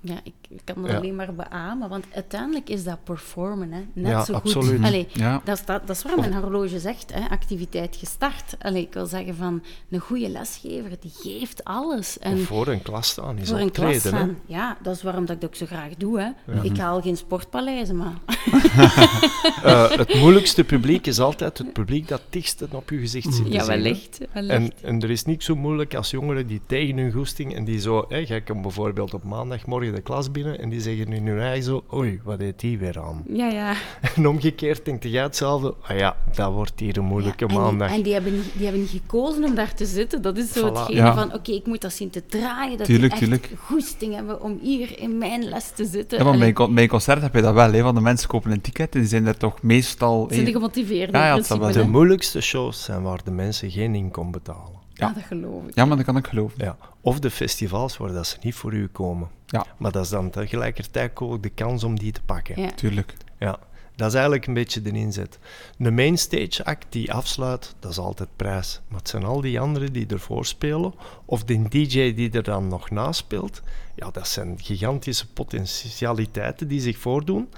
Ja, 0.00 0.20
ik 0.24 0.34
ik 0.54 0.60
kan 0.64 0.82
dat 0.82 0.90
Ja. 0.90 0.96
alleen 0.96 1.14
maar 1.16 1.34
beamen, 1.34 1.88
want 1.88 2.04
uiteindelijk 2.14 2.68
is 2.68 2.84
dat 2.84 3.04
performen, 3.04 3.72
hè. 3.72 3.80
net 3.92 4.10
Ja, 4.12 4.24
zo 4.24 4.34
goed. 4.34 4.54
absoluut. 4.54 4.82
Allee, 4.84 5.06
Ja. 5.12 5.40
dat, 5.44 5.58
is, 5.58 5.64
dat, 5.64 5.86
dat 5.86 5.96
is 5.96 6.02
waar 6.02 6.18
mijn 6.18 6.32
horloge 6.34 6.80
zegt, 6.80 7.12
hè. 7.14 7.28
activiteit 7.30 7.96
gestart. 7.96 8.56
Allee, 8.58 8.82
ik 8.82 8.92
wil 8.92 9.06
zeggen 9.06 9.34
van, 9.36 9.62
een 9.90 9.98
goede 10.00 10.28
lesgever, 10.28 10.90
die 11.00 11.12
geeft 11.14 11.64
alles. 11.64 12.18
En 12.18 12.32
Of 12.34 12.40
voor 12.42 12.66
een 12.68 12.82
klas 12.82 13.08
staan 13.08 13.38
is 13.38 13.48
voor 13.48 13.58
een 13.58 13.70
klas 13.70 13.92
hè. 13.92 13.98
staan, 13.98 14.38
ja, 14.46 14.76
dat 14.82 14.96
is 14.96 15.02
waarom 15.02 15.26
dat 15.26 15.34
ik 15.34 15.40
dat 15.40 15.50
ook 15.50 15.56
zo 15.56 15.66
graag 15.66 15.94
doe. 15.98 16.20
Hè. 16.20 16.62
Ik 16.62 16.76
haal 16.76 17.00
geen 17.02 17.16
sportpaleizen, 17.16 17.96
maar... 17.96 18.14
Eh, 19.62 19.90
het 19.90 20.14
moeilijkste 20.14 20.64
publiek 20.64 21.06
is 21.06 21.18
altijd 21.20 21.58
het 21.58 21.72
publiek 21.72 22.08
dat 22.08 22.22
dichtst 22.30 22.62
op 22.72 22.90
je 22.90 22.98
gezicht 22.98 23.34
zit 23.34 23.52
Ja, 23.52 23.66
wellicht. 23.66 24.18
wellicht. 24.32 24.52
En, 24.52 24.72
en 24.88 25.00
er 25.02 25.10
is 25.10 25.24
niks 25.24 25.44
zo 25.44 25.54
moeilijk 25.56 25.94
als 25.94 26.10
jongeren 26.10 26.46
die 26.46 26.60
tegen 26.66 26.96
hun 26.96 27.12
goesting 27.12 27.54
en 27.54 27.64
die 27.64 27.80
zo, 27.80 28.04
hè, 28.08 28.16
jij 28.16 28.40
komt 28.40 28.62
bijvoorbeeld 28.62 29.14
op 29.14 29.24
maandagmorgen 29.24 29.94
de 29.94 30.00
klas 30.00 30.30
binnen 30.30 30.40
en 30.46 30.68
die 30.68 30.80
zeggen 30.80 31.12
in 31.12 31.26
hun 31.26 31.40
eigen 31.40 31.62
zo, 31.64 31.84
oei, 31.94 32.20
wat 32.24 32.40
heeft 32.40 32.60
die 32.60 32.78
weer 32.78 33.00
aan? 33.00 33.22
Ja, 33.28 33.48
ja. 33.48 33.74
En 34.16 34.26
omgekeerd 34.28 34.84
denkt 34.84 35.04
jij 35.04 35.22
hetzelfde, 35.22 35.74
ah 35.82 35.98
ja, 35.98 36.16
dat 36.34 36.52
wordt 36.52 36.80
hier 36.80 36.96
een 36.98 37.04
moeilijke 37.04 37.44
Ja, 37.44 37.50
en 37.50 37.56
die- 37.56 37.64
maandag. 37.64 37.90
En 37.96 38.02
die 38.02 38.12
hebben, 38.12 38.32
niet, 38.34 38.50
die 38.52 38.62
hebben 38.62 38.80
niet 38.80 38.90
gekozen 38.90 39.44
om 39.44 39.54
daar 39.54 39.74
te 39.74 39.86
zitten. 39.86 40.22
Dat 40.22 40.36
is 40.36 40.52
zo 40.52 40.68
Voilà. 40.68 40.72
hetgene 40.72 40.96
Ja. 40.96 41.14
van, 41.14 41.34
oké, 41.34 41.52
ik 41.52 41.66
moet 41.66 41.80
dat 41.80 41.92
zien 41.92 42.10
te 42.10 42.26
draaien. 42.26 42.78
Dat 42.78 42.86
Tuurlijk, 42.86 43.18
die 43.18 43.30
echt 43.30 43.48
goesting 43.58 44.14
hebben 44.14 44.40
om 44.42 44.58
hier 44.62 44.98
in 44.98 45.18
mijn 45.18 45.44
les 45.48 45.70
te 45.74 45.84
zitten. 45.84 46.18
Ja, 46.18 46.24
maar 46.24 46.38
bij, 46.72 46.82
een 46.82 46.88
concert 46.88 47.22
heb 47.22 47.34
je 47.34 47.40
dat 47.42 47.54
wel, 47.54 47.72
hè, 47.72 47.82
want 47.82 47.96
de 47.96 48.02
mensen 48.02 48.28
kopen 48.28 48.50
een 48.50 48.60
ticket 48.60 48.94
en 48.94 49.00
die 49.00 49.08
zijn 49.08 49.26
er 49.26 49.36
toch 49.36 49.62
meestal... 49.62 50.28
zijn 50.30 50.46
gemotiveerd 50.46 51.12
Ja, 51.12 51.26
ja, 51.26 51.34
wel 51.34 51.58
principe, 51.58 51.78
De 51.84 51.88
moeilijkste 51.88 52.40
shows 52.40 52.82
zijn 52.84 53.02
waar 53.02 53.20
de 53.24 53.30
mensen 53.30 53.70
geen 53.70 53.94
inkomen 53.94 54.32
betalen. 54.32 54.80
Ja. 55.06 55.12
Dat 55.12 55.22
geloof 55.22 55.66
ik. 55.66 55.74
Ja, 55.74 55.84
maar 55.84 55.96
dat 55.96 56.06
kan 56.06 56.16
ik 56.16 56.26
geloven. 56.26 56.64
Ja. 56.64 56.76
Of 57.00 57.20
de 57.20 57.30
festivals 57.30 57.96
waar 57.96 58.12
dat 58.12 58.26
ze 58.26 58.36
niet 58.42 58.54
voor 58.54 58.72
u 58.72 58.86
komen. 58.88 59.28
Ja. 59.46 59.66
Maar 59.76 59.92
dat 59.92 60.04
is 60.04 60.10
dan 60.10 60.30
tegelijkertijd 60.30 61.20
ook 61.20 61.42
de 61.42 61.48
kans 61.48 61.84
om 61.84 61.98
die 61.98 62.12
te 62.12 62.22
pakken. 62.22 62.60
Ja. 62.62 62.70
Tuurlijk. 62.70 63.14
Ja, 63.38 63.58
dat 63.96 64.08
is 64.08 64.14
eigenlijk 64.14 64.46
een 64.46 64.54
beetje 64.54 64.82
de 64.82 64.90
inzet. 64.90 65.38
De 65.76 65.90
mainstage 65.90 66.64
act 66.64 66.86
die 66.88 67.12
afsluit, 67.12 67.74
dat 67.78 67.90
is 67.90 67.98
altijd 67.98 68.28
prijs. 68.36 68.80
Maar 68.88 68.98
het 68.98 69.08
zijn 69.08 69.24
al 69.24 69.40
die 69.40 69.60
anderen 69.60 69.92
die 69.92 70.06
ervoor 70.06 70.46
spelen, 70.46 70.94
of 71.24 71.44
de 71.44 71.68
DJ 71.68 72.14
die 72.14 72.30
er 72.30 72.42
dan 72.42 72.68
nog 72.68 72.90
naspeelt, 72.90 73.62
ja, 73.94 74.10
dat 74.10 74.28
zijn 74.28 74.58
gigantische 74.62 75.26
potentialiteiten 75.32 76.68
die 76.68 76.80
zich 76.80 76.98
voordoen. 76.98 77.48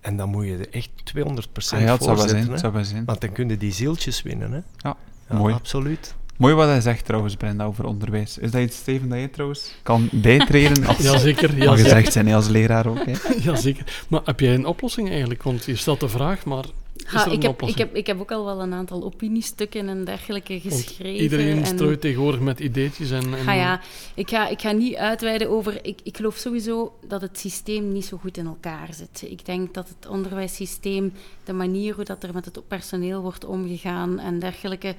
En 0.00 0.16
dan 0.16 0.28
moet 0.28 0.44
je 0.44 0.56
er 0.56 0.70
echt 0.70 0.90
200% 1.04 1.78
Ah, 1.78 1.80
ja, 1.80 1.92
het 1.92 2.02
zou 2.02 2.16
wel 2.16 2.28
voor 2.28 2.28
zijn. 2.28 2.84
zijn. 2.84 3.04
Want 3.04 3.20
dan 3.20 3.32
kunnen 3.32 3.58
die 3.58 3.72
zieltjes 3.72 4.22
winnen. 4.22 4.52
Hè? 4.52 4.60
Ja, 4.76 4.96
Ja, 5.28 5.36
mooi. 5.36 5.54
Absoluut. 5.54 6.14
Mooi 6.36 6.54
wat 6.54 6.66
hij 6.68 6.80
zegt 6.80 7.04
trouwens, 7.04 7.36
Brenda, 7.36 7.64
over 7.64 7.84
onderwijs. 7.86 8.38
Is 8.38 8.50
dat 8.50 8.60
iets, 8.62 8.76
Steven, 8.76 9.08
dat 9.08 9.18
je 9.20 9.30
trouwens 9.30 9.74
kan 9.82 10.08
bijtreden 10.12 10.84
als... 10.88 10.98
Jazeker, 10.98 11.48
Mag 11.48 11.58
jazeker. 11.58 11.84
gezegd 11.84 12.12
zijn, 12.12 12.32
als 12.32 12.48
leraar 12.48 12.86
ook. 12.86 13.04
Hè. 13.04 13.12
jazeker. 13.50 14.04
Maar 14.08 14.20
heb 14.24 14.40
jij 14.40 14.54
een 14.54 14.66
oplossing 14.66 15.08
eigenlijk? 15.10 15.42
Want 15.42 15.64
je 15.64 15.76
stelt 15.76 16.00
de 16.00 16.08
vraag, 16.08 16.44
maar 16.44 16.64
is 16.96 17.04
Ha, 17.04 17.20
er 17.20 17.26
een 17.26 17.32
ik, 17.32 17.42
heb, 17.42 17.50
ik, 17.50 17.56
oplossing? 17.56 17.86
heb, 17.86 17.96
ik 17.96 18.06
heb 18.06 18.20
ook 18.20 18.32
al 18.32 18.44
wel 18.44 18.60
een 18.62 18.72
aantal 18.72 19.04
opiniestukken 19.04 19.88
en 19.88 20.04
dergelijke 20.04 20.60
Want 20.62 20.74
geschreven. 20.84 21.22
iedereen 21.22 21.58
en... 21.58 21.66
strooit 21.66 22.00
tegenwoordig 22.00 22.40
met 22.40 22.60
ideetjes 22.60 23.10
en... 23.10 23.22
en 23.34 23.44
Ga 23.44 23.52
ja, 23.52 23.80
ik 24.14 24.28
ga, 24.28 24.48
ik 24.48 24.60
ga 24.60 24.72
niet 24.72 24.94
uitweiden 24.94 25.50
over. 25.50 25.78
Ik, 25.84 25.98
ik 26.02 26.16
geloof 26.16 26.36
sowieso 26.36 26.92
dat 27.08 27.20
het 27.20 27.38
systeem 27.38 27.92
niet 27.92 28.04
zo 28.04 28.16
goed 28.16 28.36
in 28.36 28.46
elkaar 28.46 28.88
zit. 28.94 29.30
Ik 29.30 29.44
denk 29.44 29.74
dat 29.74 29.88
het 29.88 30.08
onderwijssysteem, 30.10 31.12
de 31.44 31.52
manier 31.52 31.94
hoe 31.94 32.04
dat 32.04 32.22
er 32.22 32.34
met 32.34 32.44
het 32.44 32.68
personeel 32.68 33.20
wordt 33.22 33.44
omgegaan 33.44 34.18
en 34.18 34.38
dergelijke, 34.38 34.94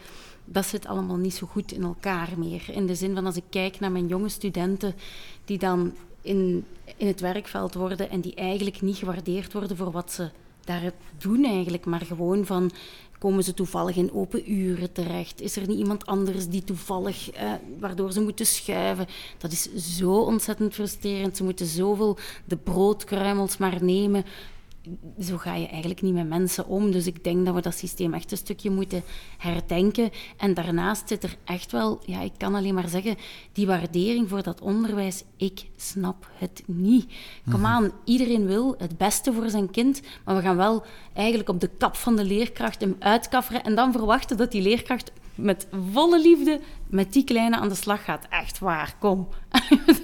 dat 0.46 0.66
zit 0.66 0.88
allemaal 0.88 1.18
niet 1.18 1.34
zo 1.36 1.48
goed 1.48 1.72
in 1.72 1.84
elkaar 1.84 2.30
meer. 2.38 2.64
In 2.72 2.86
de 2.86 2.96
zin 2.96 3.16
van 3.16 3.26
als 3.26 3.36
ik 3.36 3.44
kijk 3.50 3.80
naar 3.80 3.92
mijn 3.92 4.08
jonge 4.08 4.30
studenten 4.30 4.96
die 5.46 5.58
dan 5.58 5.94
in, 6.22 6.66
in 6.98 7.08
het 7.08 7.20
werkveld 7.20 7.74
worden 7.74 8.10
en 8.10 8.22
die 8.22 8.36
eigenlijk 8.36 8.82
niet 8.82 8.98
gewaardeerd 8.98 9.54
worden 9.54 9.78
voor 9.78 9.92
wat 9.92 10.12
ze 10.12 10.30
daar 10.64 10.92
doen 11.18 11.44
eigenlijk, 11.44 11.86
maar 11.86 12.02
gewoon 12.02 12.46
van 12.46 12.72
komen 13.20 13.44
ze 13.44 13.54
toevallig 13.54 13.96
in 13.96 14.14
open 14.14 14.52
uren 14.52 14.92
terecht? 14.92 15.42
Is 15.42 15.56
er 15.56 15.68
niet 15.68 15.78
iemand 15.78 16.06
anders 16.06 16.48
die 16.48 16.64
toevallig, 16.64 17.32
eh, 17.32 17.52
waardoor 17.80 18.12
ze 18.12 18.22
moeten 18.22 18.46
schuiven? 18.46 19.08
Dat 19.38 19.52
is 19.52 19.74
zo 19.98 20.20
ontzettend 20.20 20.74
frustrerend. 20.74 21.38
Ze 21.38 21.44
moeten 21.44 21.66
zoveel 21.66 22.18
de 22.46 22.58
broodkruimels 22.58 23.58
maar 23.58 23.84
nemen. 23.84 24.26
Zo 25.20 25.38
ga 25.38 25.56
je 25.56 25.68
eigenlijk 25.68 26.02
niet 26.02 26.14
met 26.14 26.28
mensen 26.28 26.68
om. 26.68 26.92
Dus 26.92 27.08
ik 27.08 27.24
denk 27.24 27.46
dat 27.46 27.56
we 27.56 27.62
dat 27.62 27.76
systeem 27.76 28.14
echt 28.14 28.32
een 28.32 28.38
stukje 28.38 28.70
moeten 28.70 29.04
herdenken. 29.38 30.10
En 30.38 30.54
daarnaast 30.54 31.08
zit 31.08 31.24
er 31.24 31.38
echt 31.44 31.72
wel, 31.72 32.00
ja, 32.06 32.22
ik 32.22 32.32
kan 32.38 32.56
alleen 32.56 32.74
maar 32.74 32.90
zeggen, 32.90 33.16
die 33.52 33.68
waardering 33.68 34.30
voor 34.30 34.44
dat 34.44 34.62
onderwijs. 34.62 35.24
Ik 35.38 35.66
snap 35.76 36.30
het 36.38 36.64
niet. 36.66 37.14
Kom 37.52 37.66
aan, 37.66 37.92
iedereen 38.04 38.46
wil 38.46 38.76
het 38.78 38.98
beste 38.98 39.34
voor 39.34 39.50
zijn 39.50 39.72
kind, 39.72 40.02
maar 40.26 40.36
we 40.36 40.42
gaan 40.42 40.58
wel 40.58 40.84
eigenlijk 41.14 41.50
op 41.50 41.60
de 41.60 41.70
kap 41.78 41.96
van 41.96 42.16
de 42.16 42.24
leerkracht 42.24 42.82
hem 42.82 42.96
uitkafferen 43.00 43.64
en 43.64 43.76
dan 43.76 43.92
verwachten 43.92 44.38
dat 44.38 44.52
die 44.52 44.62
leerkracht 44.62 45.12
met 45.36 45.68
volle 45.92 46.22
liefde 46.22 46.60
met 46.90 47.14
die 47.14 47.24
kleine 47.24 47.58
aan 47.58 47.70
de 47.70 47.76
slag 47.76 48.04
gaat. 48.04 48.26
Echt 48.30 48.60
waar, 48.60 48.96
kom. 49.00 49.28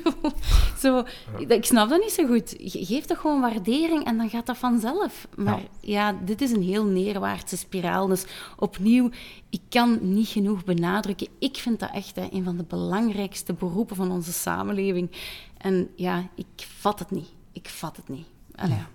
zo, 0.81 1.03
ik 1.47 1.65
snap 1.65 1.89
dat 1.89 1.99
niet 1.99 2.11
zo 2.11 2.27
goed. 2.27 2.55
Geef 2.57 3.05
toch 3.05 3.19
gewoon 3.19 3.41
waardering 3.41 4.05
en 4.05 4.17
dan 4.17 4.29
gaat 4.29 4.45
dat 4.45 4.57
vanzelf. 4.57 5.27
Maar 5.35 5.61
ja. 5.81 6.13
dit 6.25 6.41
is 6.41 6.51
een 6.51 6.63
heel 6.63 6.85
neerwaartse 6.85 7.57
spiraal. 7.57 8.07
Dus 8.07 8.25
opnieuw, 8.57 9.09
ik 9.49 9.61
kan 9.69 9.99
niet 10.01 10.27
genoeg 10.27 10.63
benadrukken. 10.63 11.27
Ik 11.39 11.57
vind 11.57 11.79
dat 11.79 11.91
echt 11.93 12.15
hè, 12.15 12.27
een 12.31 12.43
van 12.43 12.57
de 12.57 12.63
belangrijkste 12.63 13.53
beroepen 13.53 13.95
van 13.95 14.11
onze 14.11 14.33
samenleving. 14.33 15.11
En 15.57 15.89
ja, 15.95 16.29
ik 16.35 16.67
vat 16.77 16.99
het 16.99 17.11
niet. 17.11 17.29
Ik 17.51 17.69
vat 17.69 17.95
het 17.95 18.09
niet. 18.09 18.25
Allee, 18.55 18.77
ja. 18.77 18.87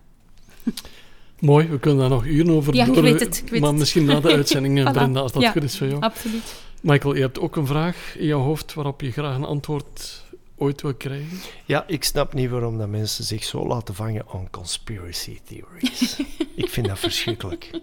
Mooi, 1.40 1.66
we 1.68 1.78
kunnen 1.78 2.00
daar 2.00 2.08
nog 2.08 2.26
uren 2.26 2.50
over 2.54 2.74
Ja, 2.74 2.86
ik 2.86 2.94
weet 2.94 3.20
het, 3.20 3.38
ik 3.44 3.48
weet 3.50 3.60
maar 3.60 3.70
het. 3.70 3.78
misschien 3.78 4.04
na 4.04 4.20
de 4.20 4.32
uitzending, 4.40 4.80
Voilà. 4.88 4.92
Brenda, 4.92 5.20
als 5.20 5.32
dat 5.32 5.42
Ja. 5.42 5.50
goed 5.50 5.62
is 5.62 5.78
voor 5.78 5.86
jou. 5.86 6.00
Absoluut. 6.00 6.54
Michael, 6.82 7.14
je 7.14 7.20
hebt 7.20 7.38
ook 7.40 7.56
een 7.56 7.66
vraag 7.66 8.14
in 8.18 8.26
jouw 8.26 8.40
hoofd 8.40 8.74
waarop 8.74 9.00
je 9.00 9.12
graag 9.12 9.36
een 9.36 9.44
antwoord 9.44 10.24
ooit 10.56 10.82
wil 10.82 10.94
krijgen. 10.94 11.38
Ja, 11.64 11.84
ik 11.86 12.04
snap 12.04 12.34
niet 12.34 12.50
waarom 12.50 12.78
dat 12.78 12.88
mensen 12.88 13.24
zich 13.24 13.44
zo 13.44 13.66
laten 13.66 13.94
vangen 13.94 14.24
aan 14.32 14.50
conspiracy 14.50 15.38
theories. 15.44 16.20
ik 16.54 16.68
vind 16.68 16.86
dat 16.86 16.98
verschrikkelijk. 16.98 17.64
Ik 17.72 17.82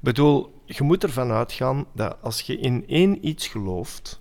bedoel, 0.00 0.52
je 0.64 0.82
moet 0.82 1.02
ervan 1.02 1.30
uitgaan 1.30 1.86
dat 1.92 2.16
als 2.20 2.40
je 2.40 2.56
in 2.58 2.84
één 2.88 3.26
iets 3.28 3.46
gelooft, 3.46 4.20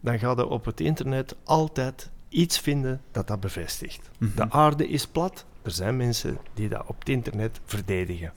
dan 0.00 0.18
ga 0.18 0.30
je 0.36 0.46
op 0.46 0.64
het 0.64 0.80
internet 0.80 1.34
altijd 1.44 2.10
iets 2.28 2.58
vinden 2.58 3.00
dat 3.12 3.26
dat 3.28 3.40
bevestigt. 3.40 4.10
De 4.18 4.50
aarde 4.50 4.88
is 4.88 5.06
plat. 5.06 5.44
Er 5.66 5.72
zijn 5.72 5.96
mensen 5.96 6.38
die 6.54 6.68
dat 6.68 6.84
op 6.86 6.98
het 6.98 7.08
internet 7.08 7.60
verdedigen. 7.64 8.32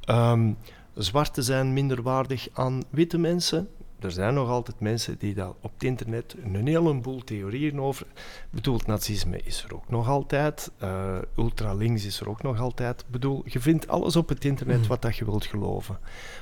Ehm, 0.00 0.52
zwarte 0.94 1.42
zijn 1.42 1.72
minder 1.72 2.02
waardig 2.02 2.48
aan 2.52 2.82
witte 2.90 3.18
mensen. 3.18 3.68
Er 3.98 4.10
zijn 4.10 4.34
nog 4.34 4.48
altijd 4.48 4.80
mensen 4.80 5.18
die 5.18 5.34
daar 5.34 5.52
op 5.60 5.72
het 5.72 5.82
internet 5.82 6.36
een 6.42 6.66
heleboel 6.66 7.24
theorieën 7.24 7.80
over. 7.80 8.06
Ik 8.06 8.50
bedoel, 8.50 8.76
het 8.76 8.86
nazisme 8.86 9.40
is 9.44 9.64
er 9.64 9.74
ook 9.74 9.88
nog 9.88 10.08
altijd. 10.08 10.70
eh 10.78 11.18
ultralinks 11.36 12.04
is 12.04 12.20
er 12.20 12.28
ook 12.28 12.42
nog 12.42 12.60
altijd. 12.60 13.04
Bedoel, 13.08 13.42
je 13.44 13.60
vindt 13.60 13.88
alles 13.88 14.16
op 14.16 14.28
het 14.28 14.44
internet 14.44 14.86
wat 14.86 15.02
dat 15.02 15.16
je 15.16 15.24
wilt 15.24 15.46
geloven. 15.46 15.98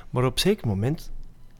Maar 0.09 0.25
op 0.25 0.39
zeker 0.39 0.67
moment 0.67 1.11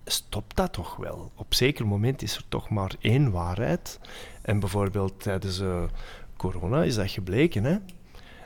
stopt 0.06 0.56
dat 0.56 0.74
toch 0.74 0.96
wel. 0.96 1.32
Op 1.36 1.54
zeker 1.54 1.88
moment 1.88 2.22
is 2.22 2.36
er 2.36 2.44
toch 2.50 2.70
maar 2.70 2.92
één 3.00 3.32
waarheid. 3.32 4.00
En 4.42 4.60
bijvoorbeeld 4.60 5.22
tijdens 5.22 5.60
eh, 5.60 5.84
corona 6.38 6.84
is 6.84 6.96
dat 6.96 7.12
gebleken. 7.12 7.64
Hè? 7.64 7.78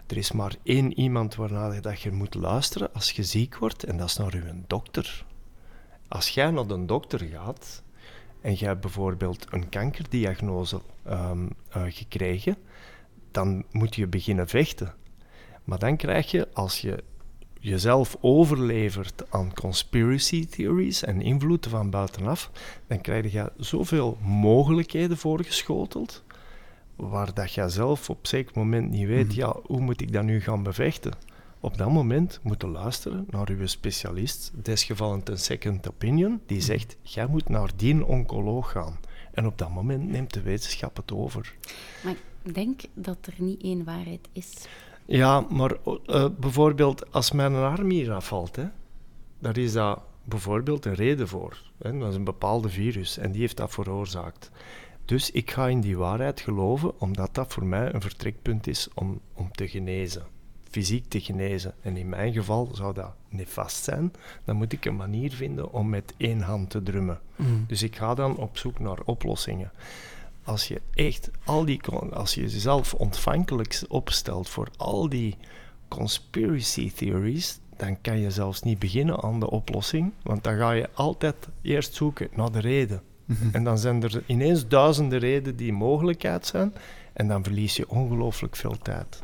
Er 0.08 0.18
is 0.18 0.32
maar 0.32 0.56
één 0.64 1.00
iemand 1.00 1.36
waarnaar 1.36 1.74
je 1.74 1.80
dat 1.80 2.02
je 2.02 2.12
moet 2.12 2.36
luisteren 2.36 2.94
als 2.94 3.12
je 3.12 3.24
ziek 3.24 3.58
wordt, 3.58 3.84
en 3.84 3.98
dat 3.98 4.08
is 4.08 4.18
naar 4.18 4.34
uw 4.34 4.64
dokter. 4.68 5.26
Als 6.08 6.30
jij 6.30 6.52
naar 6.52 6.68
de 6.68 6.86
dokter 6.86 7.20
gaat 7.20 7.84
en 8.42 8.54
jij 8.54 8.68
hebt 8.68 8.82
bijvoorbeeld 8.82 9.46
een 9.50 9.70
kankerdiagnose 9.70 10.82
ehm, 11.04 11.48
eh, 11.70 11.84
gekregen, 11.88 12.58
dan 13.32 13.64
moet 13.72 13.96
je 13.96 14.08
beginnen 14.08 14.48
vechten. 14.48 14.94
Maar 15.64 15.80
dan 15.80 15.98
krijg 15.98 16.32
je, 16.32 16.48
als 16.54 16.82
je 16.82 17.04
jezelf 17.60 18.18
overlevert 18.22 19.24
aan 19.30 19.54
conspiracy 19.54 20.48
theories 20.48 21.04
en 21.04 21.22
invloeden 21.22 21.72
van 21.72 21.90
buitenaf, 21.90 22.52
dan 22.88 23.02
krijg 23.02 23.32
je 23.32 23.52
zoveel 23.58 24.18
mogelijkheden 24.22 25.18
voorgeschoteld, 25.18 26.24
waar 26.98 27.34
dat 27.34 27.54
je 27.54 27.70
zelf 27.70 28.10
op 28.10 28.28
zeker 28.28 28.52
moment 28.56 28.90
niet 28.90 29.08
weet, 29.08 29.34
ja, 29.34 29.56
hoe 29.64 29.80
moet 29.82 30.02
ik 30.02 30.14
dat 30.14 30.24
nu 30.24 30.42
gaan 30.42 30.64
bevechten? 30.64 31.14
Op 31.60 31.78
dat 31.78 31.92
moment 31.92 32.40
moet 32.44 32.62
je 32.62 32.68
luisteren 32.68 33.26
naar 33.30 33.50
uw 33.50 33.68
specialist, 33.68 34.52
desgevallend 34.56 35.30
een 35.30 35.38
second 35.38 35.88
opinion, 35.88 36.42
die 36.46 36.62
zegt, 36.62 36.98
jij 37.02 37.28
moet 37.28 37.50
naar 37.50 37.70
die 37.76 38.06
oncoloog 38.06 38.72
gaan. 38.72 39.00
En 39.32 39.46
op 39.46 39.58
dat 39.58 39.70
moment 39.70 40.10
neemt 40.10 40.34
de 40.34 40.42
wetenschap 40.42 40.96
het 40.96 41.12
over. 41.12 41.56
Maar 42.04 42.16
ik 42.44 42.54
denk 42.54 42.82
dat 42.94 43.18
er 43.22 43.34
niet 43.38 43.62
één 43.62 43.84
waarheid 43.84 44.28
is. 44.32 44.54
Ja, 45.06 45.40
maar 45.50 45.78
eh, 46.06 46.28
bijvoorbeeld 46.40 47.12
als 47.12 47.32
mijn 47.32 47.56
arm 47.56 47.90
hier 47.90 48.14
afvalt, 48.14 48.56
hè, 48.56 48.66
daar 49.40 49.58
is 49.58 49.74
dat 49.74 50.02
bijvoorbeeld 50.24 50.86
een 50.86 50.94
reden 50.94 51.28
voor. 51.28 51.62
Hè. 51.78 51.98
Dat 51.98 52.10
is 52.10 52.16
een 52.16 52.24
bepaalde 52.24 52.70
virus 52.70 53.18
en 53.18 53.32
die 53.32 53.42
heeft 53.42 53.58
dat 53.58 53.72
veroorzaakt. 53.72 54.52
Dus 55.08 55.32
ik 55.32 55.52
ga 55.52 55.68
in 55.68 55.82
die 55.82 55.98
waarheid 55.98 56.40
geloven, 56.40 57.00
omdat 57.00 57.36
dat 57.36 57.54
voor 57.54 57.66
mij 57.66 57.94
een 57.94 58.02
vertrekpunt 58.02 58.68
is 58.68 58.88
om, 58.94 59.20
om 59.34 59.52
te 59.52 59.68
genezen. 59.68 60.26
Fysiek 60.70 61.10
te 61.10 61.22
genezen. 61.22 61.74
En 61.82 61.98
in 61.98 62.10
mijn 62.10 62.34
geval 62.34 62.70
zou 62.74 62.94
dat 62.94 63.14
nefast 63.30 63.84
zijn. 63.84 64.14
Dan 64.44 64.56
moet 64.56 64.74
ik 64.74 64.86
een 64.86 64.96
manier 64.96 65.32
vinden 65.32 65.72
om 65.72 65.90
met 65.90 66.14
één 66.18 66.42
hand 66.42 66.70
te 66.70 66.84
drummen. 66.84 67.20
Dus 67.68 67.84
ik 67.84 67.96
ga 67.96 68.14
dan 68.14 68.38
op 68.38 68.58
zoek 68.58 68.80
naar 68.80 69.00
oplossingen 69.06 69.72
als 70.48 70.68
je 70.68 70.82
echt 70.94 71.30
al 71.44 71.66
die, 71.66 71.82
als 72.14 72.34
je 72.34 72.42
jezelf 72.42 72.94
ontvankelijk 72.94 73.82
opstelt 73.88 74.50
voor 74.50 74.68
al 74.78 75.10
die 75.10 75.36
conspiracy 75.88 76.92
theories, 76.92 77.60
dan 77.78 78.02
kan 78.02 78.20
je 78.20 78.32
zelfs 78.32 78.62
niet 78.62 78.80
beginnen 78.80 79.24
aan 79.24 79.40
de 79.40 79.50
oplossing, 79.50 80.14
want 80.24 80.44
dan 80.44 80.58
ga 80.58 80.72
je 80.72 80.90
altijd 80.94 81.36
eerst 81.62 81.94
zoeken 81.94 82.30
naar 82.36 82.52
de 82.52 82.60
reden. 82.60 83.02
En 83.52 83.64
dan 83.64 83.78
zijn 83.78 84.04
er 84.04 84.24
ineens 84.26 84.68
duizenden 84.68 85.20
redenen 85.20 85.56
die 85.56 85.74
mogelijkheid 85.74 86.46
zijn, 86.46 86.74
en 87.14 87.28
dan 87.28 87.44
verlies 87.44 87.76
je 87.76 87.90
ongelooflijk 87.90 88.56
veel 88.56 88.78
tijd. 88.82 89.24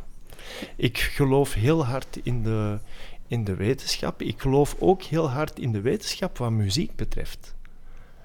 Ik 0.76 0.98
geloof 0.98 1.54
heel 1.54 1.86
hard 1.86 2.20
in 2.24 2.44
de, 2.44 2.80
in 3.28 3.44
de 3.44 3.56
wetenschap. 3.56 4.22
Ik 4.22 4.42
geloof 4.42 4.76
ook 4.80 5.02
heel 5.02 5.30
hard 5.30 5.60
in 5.60 5.72
de 5.72 5.82
wetenschap 5.82 6.38
wat 6.38 6.52
muziek 6.52 6.96
betreft. 6.96 7.56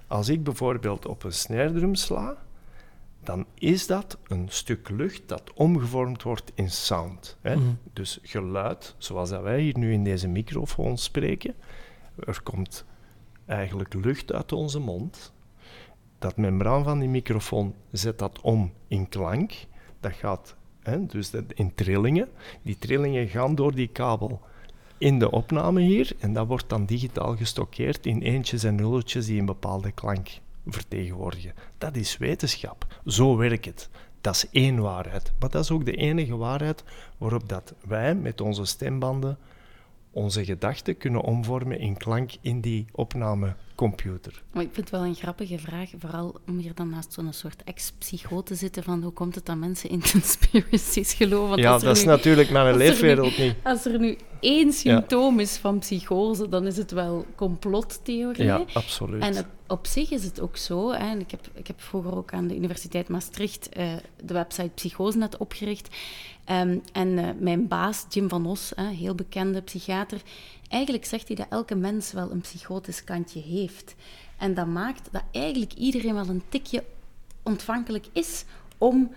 Als 0.06 0.28
ik 0.28 0.44
bijvoorbeeld 0.44 1.06
op 1.06 1.24
een 1.24 1.32
snare 1.32 1.72
drum 1.72 1.94
sla, 1.94 2.36
dan 3.22 3.46
is 3.54 3.86
dat 3.86 4.18
een 4.26 4.46
stuk 4.48 4.88
lucht 4.88 5.22
dat 5.26 5.52
omgevormd 5.54 6.22
wordt 6.22 6.52
in 6.54 6.70
sound. 6.70 7.36
Hè? 7.40 7.56
Mhm. 7.56 7.68
Dus 7.92 8.18
geluid, 8.22 8.94
zoals 8.98 9.30
dat 9.30 9.42
wij 9.42 9.60
hier 9.60 9.78
nu 9.78 9.92
in 9.92 10.04
deze 10.04 10.28
microfoon 10.28 10.98
spreken. 10.98 11.54
Er 12.26 12.42
komt 12.42 12.84
eigenlijk 13.46 13.94
lucht 13.94 14.32
uit 14.32 14.52
onze 14.52 14.78
mond. 14.78 15.32
Dat 16.18 16.36
membraan 16.36 16.84
van 16.84 16.98
die 16.98 17.08
microfoon 17.08 17.74
zet 17.92 18.18
dat 18.18 18.40
om 18.40 18.72
in 18.88 19.08
klank. 19.08 19.52
Dat 20.00 20.12
gaat 20.12 20.56
hè, 20.82 21.06
dus 21.06 21.30
in 21.54 21.74
trillingen. 21.74 22.28
Die 22.62 22.78
trillingen 22.78 23.28
gaan 23.28 23.54
door 23.54 23.74
die 23.74 23.88
kabel 23.88 24.40
in 24.98 25.18
de 25.18 25.30
opname 25.30 25.80
hier 25.80 26.12
en 26.18 26.32
dat 26.32 26.46
wordt 26.46 26.68
dan 26.68 26.84
digitaal 26.84 27.36
gestockeerd 27.36 28.06
in 28.06 28.22
eentjes 28.22 28.64
en 28.64 28.74
nulletjes 28.74 29.26
die 29.26 29.40
een 29.40 29.46
bepaalde 29.46 29.92
klank 29.92 30.28
vertegenwoordigen. 30.66 31.54
Dat 31.78 31.96
is 31.96 32.16
wetenschap. 32.16 33.00
Zo 33.06 33.36
werkt 33.36 33.64
het. 33.64 33.88
Dat 34.20 34.34
is 34.34 34.48
één 34.50 34.78
waarheid. 34.78 35.32
Maar 35.38 35.50
dat 35.50 35.62
is 35.62 35.70
ook 35.70 35.84
de 35.84 35.96
enige 35.96 36.36
waarheid 36.36 36.84
waarop 37.18 37.48
dat 37.48 37.74
wij 37.86 38.14
met 38.14 38.40
onze 38.40 38.64
stembanden 38.64 39.38
onze 40.10 40.44
gedachten 40.44 40.96
kunnen 40.96 41.20
omvormen 41.20 41.78
in 41.78 41.96
klank 41.96 42.30
in 42.40 42.60
die 42.60 42.86
opnamecomputer. 42.92 44.42
Maar 44.52 44.62
ik 44.62 44.68
vind 44.72 44.90
het 44.90 45.00
wel 45.00 45.04
een 45.08 45.14
grappige 45.14 45.58
vraag, 45.58 45.90
vooral 45.98 46.34
om 46.46 46.58
hier 46.58 46.74
dan 46.74 46.88
naast 46.88 47.12
zo'n 47.12 47.32
soort 47.32 47.64
ex-psycho 47.64 48.42
te 48.42 48.54
zitten 48.54 48.82
van 48.82 49.02
hoe 49.02 49.12
komt 49.12 49.34
het 49.34 49.46
dat 49.46 49.56
mensen 49.56 49.90
in 49.90 50.00
conspiracies 50.12 51.12
geloven? 51.14 51.48
Want 51.48 51.60
ja, 51.60 51.78
dat 51.78 51.96
is 51.96 52.02
nu- 52.02 52.08
natuurlijk 52.08 52.50
mijn 52.50 52.66
er 52.66 52.72
nu- 52.72 52.78
leefwereld 52.78 53.38
niet. 53.38 53.54
Als 53.62 53.84
er 53.84 53.98
nu 53.98 54.16
één 54.40 54.72
symptoom 54.72 55.40
is 55.40 55.56
van 55.56 55.78
psychose, 55.78 56.48
dan 56.48 56.66
is 56.66 56.76
het 56.76 56.90
wel 56.90 57.26
complottheorie. 57.36 58.44
Ja, 58.44 58.64
absoluut. 58.72 59.22
En 59.22 59.38
op, 59.38 59.46
op 59.66 59.86
zich 59.86 60.10
is 60.10 60.24
het 60.24 60.40
ook 60.40 60.56
zo. 60.56 60.90
Hè, 60.92 60.98
en 61.10 61.20
ik, 61.20 61.30
heb, 61.30 61.48
ik 61.54 61.66
heb 61.66 61.80
vroeger 61.80 62.16
ook 62.16 62.32
aan 62.32 62.46
de 62.46 62.56
Universiteit 62.56 63.08
Maastricht 63.08 63.68
eh, 63.68 63.92
de 64.24 64.34
website 64.34 64.70
Psychosenet 64.74 65.36
opgericht. 65.36 65.96
Ehm, 66.48 66.78
en 66.92 67.18
eh, 67.18 67.28
mijn 67.38 67.68
baas, 67.68 68.06
Jim 68.08 68.28
van 68.28 68.46
Os, 68.46 68.72
hè, 68.74 68.88
heel 68.88 69.14
bekende 69.14 69.60
psychiater, 69.60 70.22
eigenlijk 70.68 71.04
zegt 71.04 71.26
hij 71.26 71.36
dat 71.36 71.46
elke 71.50 71.74
mens 71.74 72.12
wel 72.12 72.30
een 72.30 72.40
psychotisch 72.40 73.04
kantje 73.04 73.40
heeft. 73.40 73.94
En 74.38 74.54
dat 74.54 74.66
maakt 74.66 75.08
dat 75.10 75.22
eigenlijk 75.32 75.72
iedereen 75.72 76.14
wel 76.14 76.28
een 76.28 76.42
tikje 76.48 76.84
ontvankelijk 77.42 78.06
is 78.12 78.44
om 78.78 79.10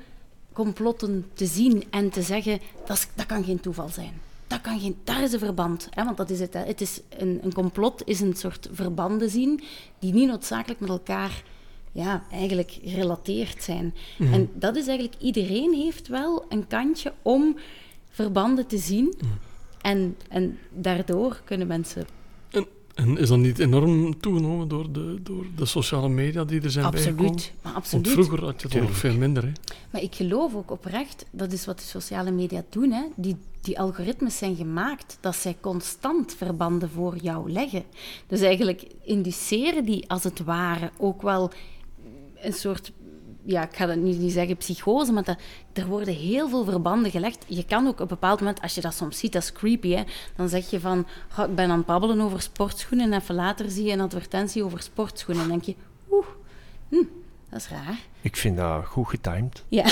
complotten 0.54 1.30
te 1.34 1.46
zien 1.46 1.84
en 1.90 2.10
te 2.10 2.22
zeggen 2.22 2.60
dat, 2.86 3.08
dat 3.16 3.26
kan 3.26 3.44
geen 3.44 3.60
toeval 3.60 3.90
zijn. 3.90 4.14
Dat 4.48 4.62
kan 4.62 4.80
geen, 4.80 4.98
daar 5.04 5.24
is 5.24 5.34
een 5.34 5.40
verband. 5.40 5.88
Hè? 5.90 6.04
Want 6.04 6.18
dat 6.18 6.30
is 6.30 6.40
het. 6.40 6.54
Het 6.54 6.82
is 6.82 7.02
een, 7.10 7.40
een 7.44 7.54
complot 7.54 8.02
is 8.06 8.20
een 8.20 8.36
soort 8.36 8.70
verbanden 8.72 9.30
zien 9.30 9.64
die 10.00 10.14
niet 10.14 10.28
noodzakelijk 10.28 10.80
met 10.80 10.90
elkaar 10.90 11.44
ja, 11.92 12.24
eigenlijk 12.32 12.80
gerelateerd 12.84 13.64
zijn. 13.64 13.94
En 14.20 14.50
dat 14.54 14.76
is 14.76 14.88
eigenlijk, 14.88 15.22
iedereen 15.22 15.74
heeft 15.74 16.08
wel 16.08 16.46
een 16.50 16.68
kantje 16.68 17.14
om 17.22 17.58
verbanden 18.10 18.68
te 18.68 18.78
zien. 18.78 19.14
En, 19.82 20.18
en 20.30 20.58
daardoor 20.70 21.42
kunnen 21.46 21.68
mensen 21.68 22.06
En, 22.50 22.68
en 22.96 23.18
is 23.18 23.28
dat 23.28 23.38
niet 23.38 23.60
enorm 23.60 24.20
toegenomen 24.20 24.68
door 24.68 24.92
de, 24.92 25.20
door 25.24 25.46
de 25.56 25.66
sociale 25.66 26.10
media 26.10 26.44
die 26.44 26.62
er 26.62 26.72
zijn 26.72 26.92
bijgekomen? 26.92 27.32
absoluut, 27.32 27.54
maar 27.62 27.74
Want 27.74 27.86
absoluut. 27.86 28.08
vroeger 28.08 28.44
had 28.44 28.62
je 28.62 28.68
het 28.68 28.82
nog 28.82 28.98
veel 28.98 29.16
minder. 29.16 29.44
Hè? 29.44 29.52
Maar 29.90 30.02
ik 30.02 30.16
geloof 30.16 30.56
ook 30.56 30.72
oprecht, 30.72 31.26
dat 31.32 31.52
is 31.52 31.66
wat 31.66 31.80
de 31.80 31.86
sociale 31.86 32.32
media 32.32 32.64
doen, 32.70 32.92
hè. 32.92 33.04
Die, 33.16 33.36
die 33.62 33.80
algoritmes 33.80 34.38
zijn 34.38 34.56
gemaakt 34.56 35.18
dat 35.20 35.36
zij 35.36 35.58
constant 35.60 36.34
verbanden 36.34 36.90
voor 36.90 37.18
jou 37.22 37.52
leggen. 37.52 37.84
Dus 38.28 38.42
eigenlijk 38.42 38.88
induceren 39.04 39.86
die 39.86 40.10
als 40.10 40.24
het 40.24 40.44
ware 40.44 40.92
ook 40.98 41.22
wel 41.22 41.52
een 42.42 42.54
soort 42.54 42.92
ja, 43.44 43.64
ik 43.64 43.76
ga 43.76 43.86
dat 43.86 43.96
niet, 43.96 44.32
zeggen 44.32 44.58
psychose, 44.58 45.12
maar 45.12 45.24
dat, 45.24 45.38
er 45.74 45.88
worden 45.88 46.14
heel 46.14 46.50
veel 46.50 46.64
verbanden 46.64 47.12
gelegd. 47.12 47.46
Je 47.48 47.66
kan 47.66 47.88
ook 47.88 47.94
op 47.94 48.00
een 48.00 48.08
bepaald 48.08 48.40
moment, 48.40 48.62
als 48.62 48.76
je 48.76 48.82
dat 48.82 48.94
soms 48.94 49.20
ziet, 49.20 49.34
dat 49.34 49.42
is 49.42 49.52
creepy, 49.52 49.90
hè, 49.90 50.04
dan 50.36 50.50
zeg 50.50 50.70
je 50.70 50.80
van, 50.80 51.08
"Goh, 51.30 51.50
ik 51.50 51.56
ben 51.56 51.70
aan 51.70 51.78
het 51.78 51.86
babbelen 51.86 52.22
over 52.22 52.42
sportschoenen 52.42 53.12
en 53.12 53.20
even 53.20 53.36
later 53.36 53.70
zie 53.70 53.86
je 53.86 53.92
een 53.92 54.02
advertentie 54.02 54.64
over 54.64 54.82
sportschoenen 54.82 55.44
en 55.44 55.50
denk 55.50 55.64
je, 55.64 55.76
oeh, 56.12 56.26
hm, 56.90 57.04
dat 57.52 57.60
is 57.60 57.68
raar. 57.70 58.00
Ik 58.22 58.36
vind 58.36 58.58
dat 58.58 58.86
goed 58.86 59.08
getimed. 59.10 59.64
Ja, 59.68 59.84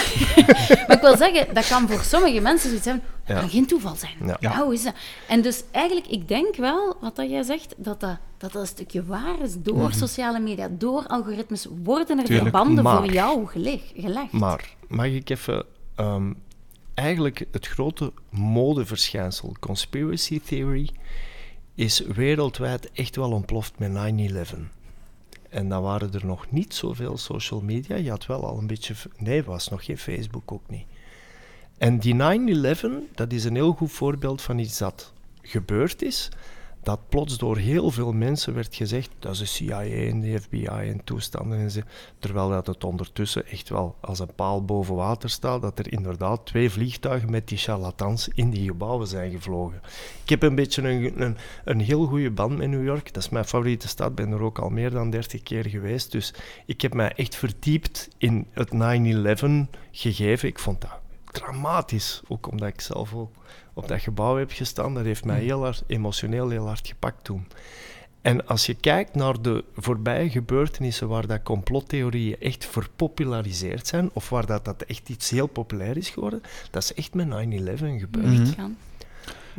maar 0.88 0.96
ik 0.96 1.02
wil 1.02 1.18
zeggen, 1.18 1.54
dat 1.54 1.68
kan 1.68 1.88
voor 1.90 2.02
sommige 2.04 2.40
mensen 2.42 2.68
zoiets 2.68 2.86
zijn, 2.88 3.02
dat 3.26 3.36
Ja. 3.36 3.40
kan 3.42 3.50
geen 3.50 3.66
toeval 3.68 3.96
zijn. 3.96 4.14
Ja. 4.26 4.38
Ja. 4.40 4.64
hoe 4.64 4.74
is 4.74 4.84
dat? 4.84 4.94
En 5.28 5.42
dus 5.42 5.64
eigenlijk, 5.72 6.08
ik 6.08 6.28
denk 6.28 6.56
wel, 6.56 6.98
wat 7.02 7.16
dat 7.16 7.30
jij 7.30 7.44
zegt, 7.44 7.74
dat 7.78 8.00
dat, 8.00 8.18
dat, 8.38 8.52
dat 8.52 8.62
een 8.62 8.68
stukje 8.68 9.06
waar 9.06 9.42
is. 9.42 9.56
Door 9.58 9.94
sociale 9.94 10.40
media, 10.40 10.68
door 10.72 11.08
algoritmes, 11.08 11.68
worden 11.84 12.18
er 12.20 12.26
Tuurlijk, 12.26 12.50
verbanden 12.50 12.84
maar- 12.84 12.98
voor 12.98 13.12
jou 13.12 13.48
geleg, 13.48 13.82
gelegd. 13.96 14.32
Maar 14.32 14.70
mag 14.88 15.06
ik 15.06 15.30
even. 15.30 15.66
ehm, 15.96 16.34
eigenlijk 16.94 17.46
het 17.52 17.68
grote 17.68 18.12
modeverschijnsel, 18.30 19.56
conspiracy 19.60 20.42
theory, 20.46 20.90
is 21.76 22.00
wereldwijd 22.00 22.92
echt 22.92 23.16
wel 23.16 23.32
ontploft 23.32 23.74
met 23.80 23.92
9-11. 23.92 24.70
En 25.50 25.70
dan 25.70 25.82
waren 25.82 26.14
er 26.14 26.26
nog 26.26 26.52
niet 26.52 26.74
zoveel 26.74 27.18
social 27.18 27.62
media. 27.62 27.96
Je 27.96 28.10
had 28.10 28.26
wel 28.26 28.46
al 28.46 28.58
een 28.58 28.68
beetje. 28.68 28.94
Nee, 29.18 29.44
was 29.44 29.70
nog 29.70 29.86
geen 29.86 29.98
Facebook 29.98 30.52
ook 30.52 30.70
niet. 30.70 30.86
En 31.78 32.00
die 32.00 32.16
9-11, 32.16 32.18
dat 33.16 33.32
is 33.32 33.44
een 33.44 33.56
heel 33.56 33.72
goed 33.72 33.92
voorbeeld 33.92 34.42
van 34.42 34.58
iets 34.58 34.78
dat 34.78 35.14
gebeurd 35.42 36.02
is. 36.02 36.30
Dat 36.90 37.10
plots 37.10 37.38
door 37.38 37.58
heel 37.58 37.92
veel 37.92 38.12
mensen 38.12 38.54
werd 38.54 38.76
gezegd, 38.76 39.10
dat 39.20 39.32
is 39.32 39.40
de 39.40 39.46
CIA 39.46 39.84
en 39.84 40.20
de 40.20 40.42
FBI 40.42 40.66
en 40.66 41.04
toestanden. 41.04 41.60
En 41.60 41.72
zo. 41.72 41.80
Terwijl 42.20 42.50
dat 42.50 42.68
het 42.68 42.84
ondertussen 42.84 43.48
echt 43.48 43.70
wel 43.70 43.96
als 44.02 44.20
een 44.20 44.34
paal 44.36 44.66
boven 44.66 44.96
water 44.96 45.30
staat, 45.30 45.62
dat 45.62 45.80
er 45.80 45.92
inderdaad 45.92 46.46
twee 46.46 46.70
vliegtuigen 46.70 47.32
met 47.32 47.48
die 47.48 47.58
charlatans 47.58 48.30
in 48.34 48.50
die 48.50 48.68
gebouwen 48.68 49.08
zijn 49.08 49.32
gevlogen. 49.32 49.82
Ik 50.24 50.30
heb 50.30 50.44
een 50.44 50.56
beetje 50.56 50.82
een, 50.82 51.22
een, 51.22 51.38
een 51.66 51.80
heel 51.80 52.06
goede 52.06 52.32
band 52.32 52.58
met 52.58 52.70
New 52.70 52.86
York. 52.86 53.14
Dat 53.14 53.24
is 53.24 53.30
mijn 53.30 53.46
favoriete 53.46 53.88
stad. 53.88 54.10
Ik 54.10 54.16
ben 54.16 54.32
er 54.32 54.42
ook 54.42 54.60
al 54.60 54.70
meer 54.70 54.92
dan 54.92 55.10
30 55.10 55.44
keer 55.44 55.66
geweest. 55.66 56.12
Dus 56.12 56.34
ik 56.66 56.82
heb 56.82 56.94
mij 56.94 57.14
echt 57.16 57.36
verdiept 57.36 58.10
in 58.18 58.48
het 58.52 58.70
9-11 58.70 59.46
gegeven. 59.92 60.48
Ik 60.48 60.60
vond 60.60 60.82
dat 60.82 61.00
dramatisch. 61.32 62.22
Ook 62.28 62.52
omdat 62.52 62.68
ik 62.68 62.82
zelf 62.82 63.14
ook 63.14 63.36
op 63.82 63.88
dat 63.88 64.02
gebouw 64.02 64.38
heb 64.38 64.52
gestaan. 64.52 64.94
Dat 64.94 65.04
heeft 65.04 65.26
mij 65.26 65.40
heel 65.40 65.64
hard, 65.64 65.84
emotioneel 65.88 66.50
heel 66.50 66.68
hard 66.68 66.88
gepakt 66.88 67.24
toen. 67.24 67.48
En 68.22 68.48
als 68.48 68.66
je 68.66 68.74
kijkt 68.74 69.16
naar 69.16 69.42
de 69.42 69.64
voorbije 69.76 70.30
gebeurtenissen 70.30 71.08
waar 71.08 71.28
dat 71.28 71.44
complottheorieën 71.44 72.40
echt 72.40 72.66
verpopulariseerd 72.66 73.88
zijn, 73.88 74.10
of 74.14 74.30
waar 74.30 74.46
dat, 74.46 74.66
dat 74.66 74.82
echt 74.82 75.10
iets 75.10 75.30
heel 75.30 75.48
populair 75.48 75.98
is 75.98 76.10
geworden, 76.10 76.42
dat 76.72 76.84
is 76.84 76.94
echt 76.94 77.14
met 77.14 77.28
9-11 77.28 78.00
gebeurd. 78.00 78.26
Mhm. 78.26 78.72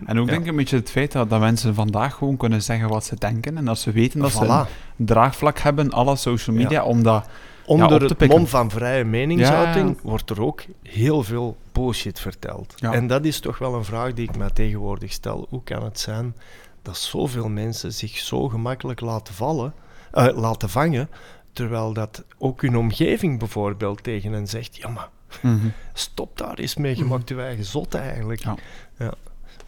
En 0.07 0.19
ook 0.19 0.27
Ja. 0.27 0.33
denk 0.33 0.45
ik 0.45 0.51
een 0.51 0.57
beetje 0.57 0.77
het 0.77 0.91
feit 0.91 1.13
dat, 1.13 1.31
dat 1.31 1.41
mensen 1.41 1.75
vandaag 1.75 2.15
gewoon 2.15 2.37
kunnen 2.37 2.63
zeggen 2.63 2.89
wat 2.89 3.05
ze 3.05 3.17
denken. 3.19 3.57
En 3.57 3.65
dat 3.65 3.79
ze 3.79 3.93
weten 3.93 4.21
dat 4.21 4.33
ze 4.33 4.45
een 4.45 4.67
draagvlak 5.07 5.59
hebben, 5.59 5.91
alle 5.91 6.17
social 6.17 6.57
media, 6.57 6.85
omdat... 6.85 7.29
Onder 7.65 7.93
op 7.93 8.09
te 8.09 8.15
het 8.19 8.29
mom 8.29 8.47
van 8.47 8.71
vrije 8.71 9.05
meningsuiting 9.05 9.89
Ja, 9.89 9.95
ja. 10.03 10.09
wordt 10.09 10.31
er 10.31 10.43
ook 10.43 10.63
heel 10.83 11.23
veel 11.23 11.57
bullshit 11.73 12.21
verteld. 12.21 12.75
Ja. 12.77 12.93
En 12.93 13.07
dat 13.07 13.25
is 13.25 13.41
toch 13.41 13.59
wel 13.59 13.75
een 13.75 13.85
vraag 13.85 14.13
die 14.15 14.29
ik 14.29 14.37
mij 14.37 14.51
tegenwoordig 14.51 15.13
stel. 15.13 15.47
Hoe 15.49 15.63
kan 15.63 15.83
het 15.85 16.01
zijn 16.01 16.37
dat 16.83 16.97
zoveel 16.97 17.49
mensen 17.49 17.93
zich 17.93 18.17
zo 18.19 18.49
gemakkelijk 18.49 19.01
laten 19.01 19.35
vallen, 19.35 19.75
eh, 20.13 20.37
laten 20.37 20.69
vangen, 20.71 21.11
terwijl 21.53 21.93
dat 21.93 22.25
ook 22.39 22.63
hun 22.63 22.77
omgeving 22.77 23.39
bijvoorbeeld 23.39 24.03
tegen 24.03 24.33
hen 24.33 24.49
zegt, 24.49 24.77
ja 24.77 24.89
maar 24.89 25.09
Mhm. 25.43 25.69
stop 25.93 26.39
daar 26.39 26.59
eens 26.59 26.75
mee, 26.77 26.97
je 26.97 27.05
maakt 27.05 27.29
je 27.29 27.41
eigen 27.43 27.65
zot 27.65 27.95
eigenlijk. 27.95 28.41
Ja. 28.43 28.57
Ja. 28.99 29.15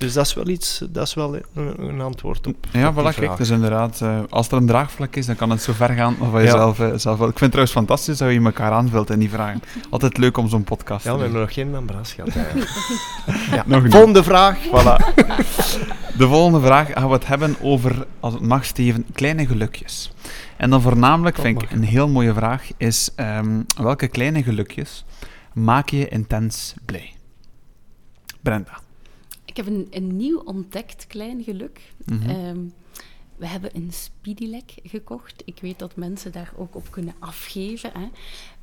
Dus 0.02 0.12
dat 0.12 0.26
is 0.26 0.34
wel 0.34 0.48
iets, 0.48 0.82
dat 0.90 1.06
is 1.06 1.14
wel 1.14 1.36
een, 1.36 1.42
een 1.88 2.00
antwoord 2.00 2.46
op, 2.46 2.56
Ja, 2.70 2.92
voilà, 2.94 3.14
kijk, 3.18 3.36
dus 3.36 3.50
inderdaad, 3.50 4.00
eh, 4.00 4.18
als 4.28 4.48
er 4.48 4.56
een 4.56 4.66
draagvlak 4.66 5.16
is, 5.16 5.26
dan 5.26 5.36
kan 5.36 5.50
het 5.50 5.62
zo 5.62 5.72
ver 5.72 5.88
gaan 5.90 6.16
of 6.20 6.32
je 6.32 6.38
Ja. 6.42 6.50
zelf, 6.50 6.80
eh, 6.80 6.90
zelf. 6.96 7.16
Ik 7.16 7.24
vind 7.24 7.38
het 7.40 7.50
trouwens 7.50 7.72
fantastisch 7.76 8.18
dat 8.18 8.32
je 8.32 8.40
elkaar 8.40 8.72
aanvult 8.72 9.10
in 9.10 9.18
die 9.18 9.30
vragen. 9.30 9.62
Altijd 9.90 10.16
leuk 10.18 10.36
om 10.36 10.48
zo'n 10.48 10.64
podcast 10.64 11.04
Ja, 11.04 11.10
te 11.12 11.16
we 11.18 11.22
doen. 11.24 11.32
hebben 11.32 11.40
nog 11.40 11.52
geen 11.54 11.74
ambras 11.74 12.12
gehad. 12.12 12.32
ja. 13.56 13.62
Nog 13.66 13.82
niet. 13.82 13.92
Volgende 13.92 14.22
vraag. 14.22 14.58
Voilà. 14.66 15.14
De 16.16 16.26
volgende 16.26 16.60
vraag 16.60 16.92
gaan 16.92 17.06
we 17.08 17.12
het 17.14 17.26
hebben 17.26 17.56
over, 17.60 18.06
als 18.20 18.32
het 18.34 18.42
mag 18.42 18.64
Steven, 18.64 19.06
kleine 19.12 19.46
gelukjes. 19.46 20.12
En 20.56 20.70
dan 20.70 20.82
voornamelijk, 20.82 21.36
Dat 21.36 21.44
vind 21.44 21.62
ik 21.62 21.70
een 21.70 21.82
heel 21.84 22.08
mooie 22.08 22.34
vraag, 22.34 22.68
is 22.76 23.10
ehm, 23.16 23.60
welke 23.76 24.08
kleine 24.08 24.42
gelukjes 24.42 25.04
maak 25.52 25.88
je 25.88 26.08
intens 26.08 26.74
blij? 26.84 27.12
Brenda. 28.42 28.80
Ik 29.52 29.58
heb 29.58 29.66
een, 29.66 29.86
een 29.90 30.16
nieuw 30.16 30.38
ontdekt 30.38 31.06
klein 31.06 31.42
geluk. 31.42 31.92
Mhm. 32.04 32.30
Ehm, 32.30 32.60
we 33.36 33.46
hebben 33.46 33.76
een 33.76 33.92
Speedylek 33.92 34.74
gekocht. 34.82 35.42
Ik 35.44 35.58
weet 35.60 35.78
dat 35.78 35.96
mensen 35.96 36.32
daar 36.32 36.52
ook 36.56 36.74
op 36.74 36.90
kunnen 36.90 37.14
afgeven. 37.18 37.90
Hè. 37.92 38.08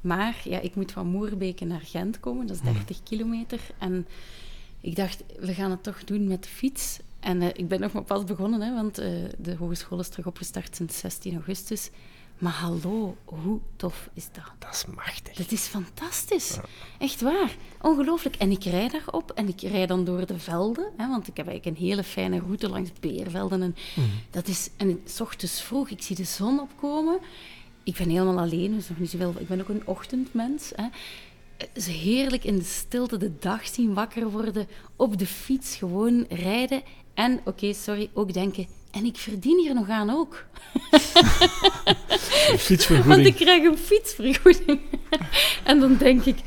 Maar 0.01 0.41
ja, 0.43 0.59
ik 0.59 0.75
moet 0.75 0.91
van 0.91 1.07
Moerbeke 1.07 1.65
naar 1.65 1.81
Gent 1.83 2.19
komen, 2.19 2.47
dat 2.47 2.55
is 2.55 2.61
30 2.61 3.03
kilometer. 3.03 3.59
En 3.77 4.07
ik 4.81 4.95
dacht, 4.95 5.23
we 5.39 5.53
gaan 5.53 5.71
het 5.71 5.83
toch 5.83 6.03
doen 6.03 6.27
met 6.27 6.43
de 6.43 6.49
fiets. 6.49 6.99
En 7.19 7.41
eh, 7.41 7.47
ik 7.53 7.67
ben 7.67 7.79
nog 7.79 7.91
maar 7.91 8.03
pas 8.03 8.23
begonnen, 8.23 8.61
hè, 8.61 8.73
want 8.73 8.97
eh, 8.97 9.11
de 9.37 9.55
hogeschool 9.55 9.99
is 9.99 10.09
terug 10.09 10.25
opgestart 10.25 10.75
sinds 10.75 10.99
16 10.99 11.33
augustus. 11.33 11.89
Maar 12.39 12.53
hallo, 12.53 13.17
hoe 13.25 13.59
tof 13.75 14.09
is 14.13 14.27
dat? 14.31 14.51
Dat 14.59 14.73
is 14.73 14.85
machtig. 14.95 15.33
Dat 15.33 15.51
is 15.51 15.61
fantastisch. 15.61 16.57
Echt 16.99 17.21
waar. 17.21 17.55
Ongelooflijk. 17.81 18.35
En 18.35 18.51
ik 18.51 18.63
rijd 18.63 18.91
daarop 18.91 19.31
en 19.31 19.47
ik 19.47 19.61
rijd 19.61 19.87
dan 19.87 20.03
door 20.03 20.25
de 20.25 20.39
velden. 20.39 20.91
Hè, 20.97 21.07
want 21.07 21.27
ik 21.27 21.37
heb 21.37 21.47
eigenlijk 21.47 21.77
een 21.77 21.87
hele 21.87 22.03
fijne 22.03 22.39
route 22.39 22.69
langs 22.69 22.89
beervelden. 22.99 23.61
En, 23.61 23.75
dat 24.29 24.47
is, 24.47 24.69
en 24.77 25.01
s 25.05 25.21
ochtends 25.21 25.61
vroeg, 25.61 25.89
ik 25.89 26.01
zie 26.01 26.15
de 26.15 26.23
zon 26.23 26.59
opkomen. 26.59 27.19
Ik 27.83 27.95
ben 27.97 28.09
helemaal 28.09 28.39
alleen, 28.39 28.73
dus 28.73 28.89
nog 28.89 28.99
niet 28.99 29.09
zoveel. 29.09 29.33
Ik 29.39 29.47
ben 29.47 29.61
ook 29.61 29.69
een 29.69 29.87
ochtendmens. 29.87 30.71
Hè. 30.75 30.87
Is 31.73 31.87
heerlijk 31.87 32.43
in 32.43 32.57
de 32.57 32.63
stilte 32.63 33.17
de 33.17 33.31
dag 33.39 33.67
zien 33.67 33.93
wakker 33.93 34.29
worden. 34.29 34.67
Op 34.95 35.17
de 35.17 35.27
fiets 35.27 35.75
gewoon 35.75 36.25
rijden. 36.29 36.81
En, 37.13 37.41
oké, 37.45 37.73
sorry, 37.73 38.09
ook 38.13 38.33
denken... 38.33 38.67
En 38.91 39.05
ik 39.05 39.17
verdien 39.17 39.59
hier 39.59 39.73
nog 39.73 39.89
aan 39.89 40.09
ook. 40.09 40.45
Want 42.47 42.59
Fietsvergoeding. 42.59 43.27
ik 43.27 43.35
krijg 43.35 43.63
een 43.63 43.77
fietsvergoeding. 43.77 44.79
en 45.63 45.79
dan 45.79 45.97
denk 45.97 46.25
ik, 46.25 46.37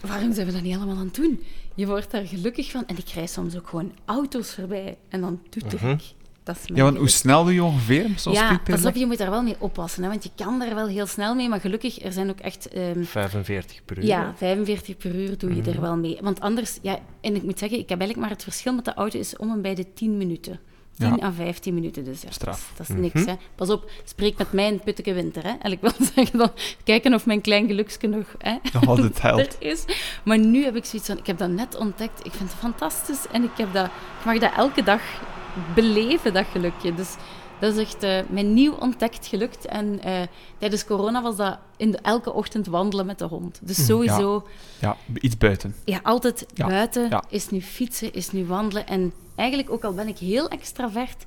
waarom 0.00 0.32
zijn 0.32 0.46
we 0.46 0.52
dat 0.52 0.62
niet 0.62 0.76
allemaal 0.76 0.96
aan 0.96 1.04
het 1.04 1.14
doen? 1.14 1.44
Je 1.74 1.86
wordt 1.86 2.10
daar 2.10 2.26
gelukkig 2.26 2.70
van. 2.70 2.86
En 2.86 2.96
ik 2.96 3.04
krijg 3.04 3.28
soms 3.28 3.56
ook 3.56 3.68
gewoon 3.68 3.92
auto's 4.04 4.54
voorbij. 4.54 4.98
En 5.08 5.20
dan 5.20 5.42
toeter 5.48 5.90
ik. 5.90 6.02
Dat 6.54 6.62
is 6.70 6.76
Ja, 6.76 6.82
want 6.84 6.96
hoe 6.96 7.08
snel 7.08 7.44
doe 7.44 7.54
je 7.54 7.62
ongeveer? 7.64 8.06
Zo'n 8.16 8.32
Ja, 8.32 8.60
pas 8.64 8.84
op, 8.86 8.94
je 8.94 9.06
moet 9.06 9.18
daar 9.18 9.30
wel 9.30 9.42
mee 9.42 9.56
oppassen. 9.58 10.02
Hè, 10.02 10.08
want 10.08 10.22
je 10.24 10.30
kan 10.36 10.58
daar 10.58 10.74
wel 10.74 10.86
heel 10.86 11.06
snel 11.06 11.34
mee. 11.34 11.48
Maar 11.48 11.60
gelukkig, 11.60 12.02
er 12.04 12.12
zijn 12.12 12.30
ook 12.30 12.38
echt... 12.38 12.68
ehm, 12.68 13.02
45 13.04 13.80
per 13.84 13.98
uur. 13.98 14.04
ja, 14.04 14.32
45 14.36 14.96
per 14.96 15.14
uur 15.14 15.38
doe 15.38 15.54
je 15.54 15.60
Mhm. 15.60 15.70
er 15.70 15.80
wel 15.80 15.96
mee. 15.96 16.18
Want 16.20 16.40
anders, 16.40 16.78
ja, 16.82 16.98
en 17.20 17.34
ik 17.34 17.42
moet 17.42 17.58
zeggen, 17.58 17.78
ik 17.78 17.88
heb 17.88 17.98
eigenlijk 18.00 18.20
maar 18.28 18.36
het 18.38 18.42
verschil 18.44 18.74
met 18.74 18.84
de 18.84 18.94
auto 18.94 19.18
is 19.18 19.36
om 19.36 19.50
en 19.52 19.62
bij 19.62 19.74
de 19.74 19.92
10 19.92 20.16
minuten. 20.16 20.60
10 20.98 21.16
Ja. 21.20 21.26
à 21.26 21.32
15 21.32 21.74
minuten, 21.74 22.04
dus 22.04 22.20
ja, 22.22 22.28
dat 22.44 22.56
is, 22.56 22.86
dat 22.88 22.96
niks. 22.96 23.24
Hè. 23.24 23.34
Pas 23.54 23.70
op, 23.70 23.90
spreek 24.04 24.38
met 24.38 24.52
mij 24.52 24.66
in 24.66 24.80
putteke 24.84 25.12
winter. 25.12 25.42
Hè. 25.42 25.52
En 25.62 25.72
ik 25.72 25.80
wil 25.80 25.90
zeggen, 26.14 26.38
dan 26.38 26.50
kijken 26.84 27.14
of 27.14 27.26
mijn 27.26 27.40
klein 27.40 27.66
geluksje 27.66 28.06
nog 28.06 28.34
hè, 28.38 28.56
altijd 28.86 29.16
er 29.18 29.22
helpt. 29.22 29.56
is. 29.58 29.84
Maar 30.24 30.38
nu 30.38 30.64
heb 30.64 30.76
ik 30.76 30.84
zoiets 30.84 31.08
van, 31.08 31.18
ik 31.18 31.26
heb 31.26 31.38
dat 31.38 31.50
net 31.50 31.76
ontdekt. 31.76 32.26
Ik 32.26 32.32
vind 32.32 32.50
het 32.50 32.58
fantastisch 32.58 33.26
en 33.32 33.42
ik, 33.44 33.50
heb 33.56 33.72
dat, 33.72 33.86
ik 33.86 34.24
mag 34.24 34.38
dat 34.38 34.52
elke 34.56 34.82
dag 34.82 35.00
beleven, 35.74 36.32
dat 36.32 36.46
gelukje. 36.52 36.94
Dus 36.94 37.14
dat 37.60 37.72
is 37.76 37.80
echt 37.80 38.02
eh, 38.02 38.20
mijn 38.28 38.54
nieuw 38.54 38.72
ontdekt 38.72 39.26
gelukt. 39.26 39.66
En 39.66 40.02
eh, 40.02 40.22
tijdens 40.58 40.84
corona 40.84 41.22
was 41.22 41.36
dat 41.36 41.58
in 41.76 41.90
de, 41.90 41.98
elke 42.02 42.32
ochtend 42.32 42.66
wandelen 42.66 43.06
met 43.06 43.18
de 43.18 43.24
hond. 43.24 43.58
Dus 43.62 43.86
sowieso... 43.86 44.46
Ja, 44.78 44.96
iets 45.20 45.36
buiten. 45.38 45.74
Ja, 45.84 46.00
altijd 46.02 46.46
Ja, 46.54 46.66
buiten 46.66 47.08
ja. 47.08 47.24
is 47.28 47.48
nu 47.50 47.60
fietsen, 47.62 48.12
is 48.12 48.30
nu 48.30 48.46
wandelen. 48.46 48.86
En 48.86 49.12
eigenlijk, 49.34 49.70
ook 49.70 49.84
al 49.84 49.92
ben 49.94 50.08
ik 50.08 50.18
heel 50.18 50.48
extravert, 50.48 51.24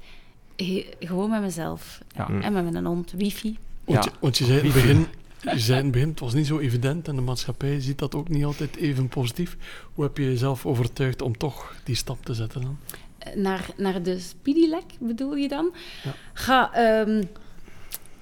he- 0.55 0.85
gewoon 0.99 1.29
met 1.29 1.41
mezelf. 1.41 1.99
Ja. 2.15 2.27
En 2.41 2.53
met 2.53 2.71
mijn 2.71 2.85
hond, 2.85 3.11
wifi. 3.11 3.57
Want, 3.85 4.03
Ja. 4.03 4.11
je, 4.11 4.17
want 4.19 4.37
je 4.37 4.45
zei 4.45 4.57
in 4.59 4.65
het 4.65 4.73
begin, 4.73 5.07
je 5.53 5.59
zei 5.59 5.77
in 5.77 5.83
het 5.83 5.93
begin, 5.93 6.09
het 6.09 6.19
was 6.19 6.33
niet 6.33 6.47
zo 6.47 6.59
evident 6.59 7.07
en 7.07 7.15
de 7.15 7.21
maatschappij 7.21 7.81
ziet 7.81 7.97
dat 7.97 8.15
ook 8.15 8.29
niet 8.29 8.45
altijd 8.45 8.75
even 8.75 9.07
positief. 9.07 9.57
Hoe 9.93 10.03
heb 10.03 10.17
je 10.17 10.23
jezelf 10.23 10.65
overtuigd 10.65 11.21
om 11.21 11.37
toch 11.37 11.75
die 11.83 11.95
stap 11.95 12.25
te 12.25 12.33
zetten 12.33 12.61
dan? 12.61 12.77
Naar, 13.35 13.69
naar 13.77 14.03
de 14.03 14.19
Speedylek 14.19 14.85
bedoel 14.99 15.35
je 15.35 15.47
dan? 15.47 15.73
Ja. 16.03 16.13
Ga, 16.33 16.73
ehm, 16.73 17.23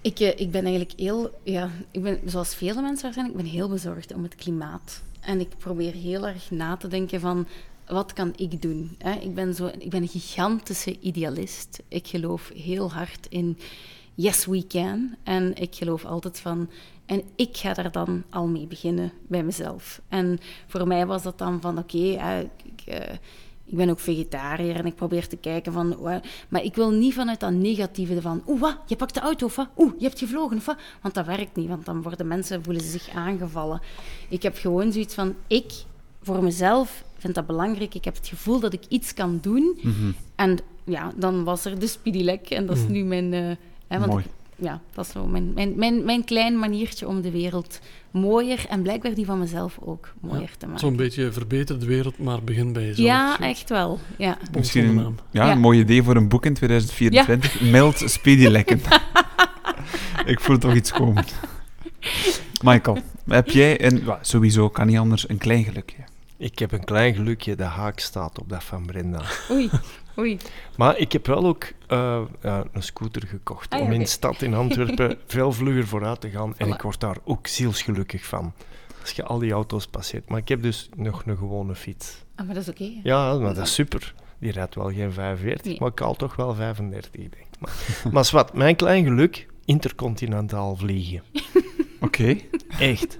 ik, 0.01 0.19
eh, 0.19 0.39
ik 0.39 0.51
ben 0.51 0.65
eigenlijk 0.65 0.99
heel, 0.99 1.29
ja, 1.43 1.69
ik 1.91 2.03
ben, 2.03 2.19
zoals 2.25 2.55
vele 2.55 2.81
mensen 2.81 3.03
waarschijnlijk, 3.03 3.39
ik 3.39 3.43
ben 3.43 3.53
heel 3.53 3.69
bezorgd 3.69 4.13
om 4.13 4.23
het 4.23 4.35
klimaat. 4.35 5.01
En 5.19 5.39
ik 5.39 5.57
probeer 5.57 5.93
heel 5.93 6.27
erg 6.27 6.51
na 6.51 6.77
te 6.77 6.87
denken 6.87 7.19
van, 7.19 7.47
wat 7.87 8.13
kan 8.13 8.33
ik 8.35 8.61
doen? 8.61 8.95
Hè? 8.97 9.11
Ik, 9.11 9.35
ben 9.35 9.53
zo, 9.53 9.71
ik 9.77 9.89
ben 9.89 10.01
een 10.01 10.07
gigantische 10.07 10.99
idealist. 10.99 11.81
Ik 11.87 12.07
geloof 12.07 12.51
heel 12.55 12.91
hard 12.91 13.27
in, 13.29 13.57
yes 14.15 14.45
we 14.45 14.67
can. 14.67 15.15
En 15.23 15.55
ik 15.55 15.75
geloof 15.75 16.05
altijd 16.05 16.39
van, 16.39 16.69
en 17.05 17.23
ik 17.35 17.57
ga 17.57 17.73
daar 17.73 17.91
dan 17.91 18.23
al 18.29 18.47
mee 18.47 18.67
beginnen 18.67 19.11
bij 19.27 19.43
mezelf. 19.43 20.01
En 20.07 20.39
voor 20.67 20.87
mij 20.87 21.05
was 21.05 21.23
dat 21.23 21.37
dan 21.37 21.61
van, 21.61 21.77
oké, 21.77 21.97
okay, 21.97 22.49
ik, 22.63 22.85
eh, 22.85 23.15
ik 23.71 23.77
ben 23.77 23.89
ook 23.89 23.99
vegetariër 23.99 24.75
en 24.75 24.85
ik 24.85 24.95
probeer 24.95 25.27
te 25.27 25.35
kijken 25.35 25.73
van... 25.73 25.95
Maar 26.49 26.63
ik 26.63 26.75
wil 26.75 26.91
niet 26.91 27.13
vanuit 27.13 27.39
dat 27.39 27.51
negatieve 27.51 28.21
van... 28.21 28.41
Oeh, 28.47 28.59
wat? 28.61 28.77
Je 28.87 28.95
pakt 28.95 29.13
de 29.13 29.19
auto 29.19 29.45
of 29.45 29.55
wat? 29.55 29.67
Oeh, 29.77 29.93
je 29.97 30.05
hebt 30.05 30.19
gevlogen 30.19 30.57
of 30.57 30.65
wat? 30.65 30.77
Want 31.01 31.13
dat 31.13 31.25
werkt 31.25 31.55
niet, 31.55 31.67
want 31.67 31.85
dan 31.85 32.01
worden 32.01 32.27
mensen, 32.27 32.63
voelen 32.63 32.83
ze 32.83 32.89
zich 32.89 33.09
aangevallen. 33.09 33.81
Ik 34.29 34.43
heb 34.43 34.57
gewoon 34.57 34.91
zoiets 34.91 35.13
van... 35.13 35.35
Ik, 35.47 35.71
voor 36.21 36.43
mezelf, 36.43 37.03
vind 37.17 37.35
dat 37.35 37.45
belangrijk. 37.47 37.95
Ik 37.95 38.05
heb 38.05 38.15
het 38.15 38.27
gevoel 38.27 38.59
dat 38.59 38.73
ik 38.73 38.83
iets 38.87 39.13
kan 39.13 39.37
doen. 39.41 39.79
Mhm. 39.81 40.11
En 40.35 40.57
ja, 40.83 41.11
dan 41.15 41.43
was 41.43 41.65
er 41.65 41.79
de 41.79 41.87
Speedylek 41.87 42.49
en 42.49 42.65
dat 42.65 42.75
is 42.77 42.83
Mhm. 42.83 42.91
nu 42.91 43.03
mijn... 43.03 43.33
eh, 43.33 43.55
hè, 43.87 43.99
want 43.99 44.11
Mooi. 44.11 44.25
Ja, 44.61 44.81
dat 44.93 45.05
is 45.05 45.11
zo 45.11 45.25
mijn, 45.27 45.53
mijn, 45.53 45.73
mijn, 45.75 46.05
mijn 46.05 46.23
klein 46.23 46.59
maniertje 46.59 47.07
om 47.07 47.21
de 47.21 47.31
wereld 47.31 47.79
mooier 48.11 48.65
en 48.69 48.81
blijkbaar 48.81 49.13
die 49.13 49.25
van 49.25 49.39
mezelf 49.39 49.77
ook 49.79 50.13
mooier 50.21 50.49
te 50.57 50.65
maken. 50.65 50.79
Zo'n 50.79 50.95
beetje 50.95 51.31
verbeter 51.31 51.79
de 51.79 51.85
wereld, 51.85 52.17
maar 52.17 52.43
begin 52.43 52.73
bij 52.73 52.85
jezelf. 52.85 53.07
Ja, 53.07 53.39
echt 53.39 53.69
wel. 53.69 53.99
Ja. 54.17 54.37
Misschien 54.57 54.85
een, 54.85 54.95
naam. 54.95 55.15
ja, 55.31 55.45
Ja. 55.45 55.51
een 55.51 55.59
mooi 55.59 55.79
idee 55.79 56.03
voor 56.03 56.15
een 56.15 56.27
boek 56.29 56.45
in 56.45 56.53
2024. 56.53 57.61
Mild 57.61 58.03
speedy 58.05 58.47
lekken. 58.47 58.81
Ik 60.25 60.39
voel 60.39 60.57
toch 60.57 60.75
iets 60.75 60.91
komen. 60.91 61.25
Michael, 62.63 62.97
heb 63.27 63.49
jij 63.49 63.85
een, 63.85 64.01
ja, 64.05 64.19
sowieso 64.21 64.69
kan 64.69 64.87
niet 64.87 64.97
anders, 64.97 65.29
een 65.29 65.37
klein 65.37 65.63
gelukje? 65.63 65.97
Ik 66.37 66.59
heb 66.59 66.71
een 66.71 66.83
klein 66.83 67.15
gelukje, 67.15 67.55
de 67.55 67.63
haak 67.63 67.99
staat 67.99 68.39
op 68.39 68.49
dat 68.49 68.63
van 68.63 68.85
Brenda. 68.85 69.21
Oei, 69.51 69.69
oei. 70.19 70.37
Maar 70.77 70.97
ik 70.97 71.11
heb 71.11 71.27
wel 71.27 71.45
ook 71.45 71.63
eh, 71.87 72.21
ja, 72.41 72.63
een 72.71 72.83
scooter 72.83 73.27
gekocht 73.27 73.69
Ah, 73.73 73.79
ja, 73.79 73.85
om 73.85 73.91
in 73.91 74.07
stad 74.07 74.41
in 74.41 74.53
Antwerpen 74.53 75.17
veel 75.27 75.51
vlugger 75.51 75.87
vooruit 75.87 76.21
te 76.21 76.29
gaan. 76.29 76.53
En 76.57 76.67
Voilà. 76.67 76.73
ik 76.73 76.81
word 76.81 76.99
daar 76.99 77.17
ook 77.23 77.47
zielsgelukkig 77.47 78.25
van. 78.25 78.53
Als 79.01 79.11
je 79.11 79.23
al 79.23 79.39
die 79.39 79.51
auto's 79.51 79.87
passeert. 79.87 80.29
Maar 80.29 80.39
ik 80.39 80.47
heb 80.47 80.61
dus 80.61 80.89
nog 80.95 81.23
een 81.25 81.37
gewone 81.37 81.75
fiets. 81.75 82.23
Ah, 82.35 82.45
maar 82.45 82.55
dat 82.55 82.63
is 82.63 82.69
oké. 82.69 82.91
Ja, 83.03 83.33
maar 83.37 83.53
dat 83.55 83.65
is 83.65 83.73
super. 83.73 84.13
Die 84.39 84.51
rijdt 84.51 84.75
wel 84.75 84.91
geen 84.91 85.11
45, 85.11 85.65
Nee. 85.65 85.77
maar 85.79 85.89
ik 85.91 85.99
haal 85.99 86.15
toch 86.15 86.35
wel 86.35 86.53
35, 86.53 87.11
denk 87.11 87.33
ik. 87.33 87.59
Maar, 87.59 87.71
maar 88.13 88.29
wat, 88.31 88.53
mijn 88.53 88.75
klein 88.75 89.03
geluk, 89.03 89.47
intercontinentaal 89.65 90.75
vliegen. 90.75 91.23
Oké. 92.01 92.35
Echt. 92.79 93.19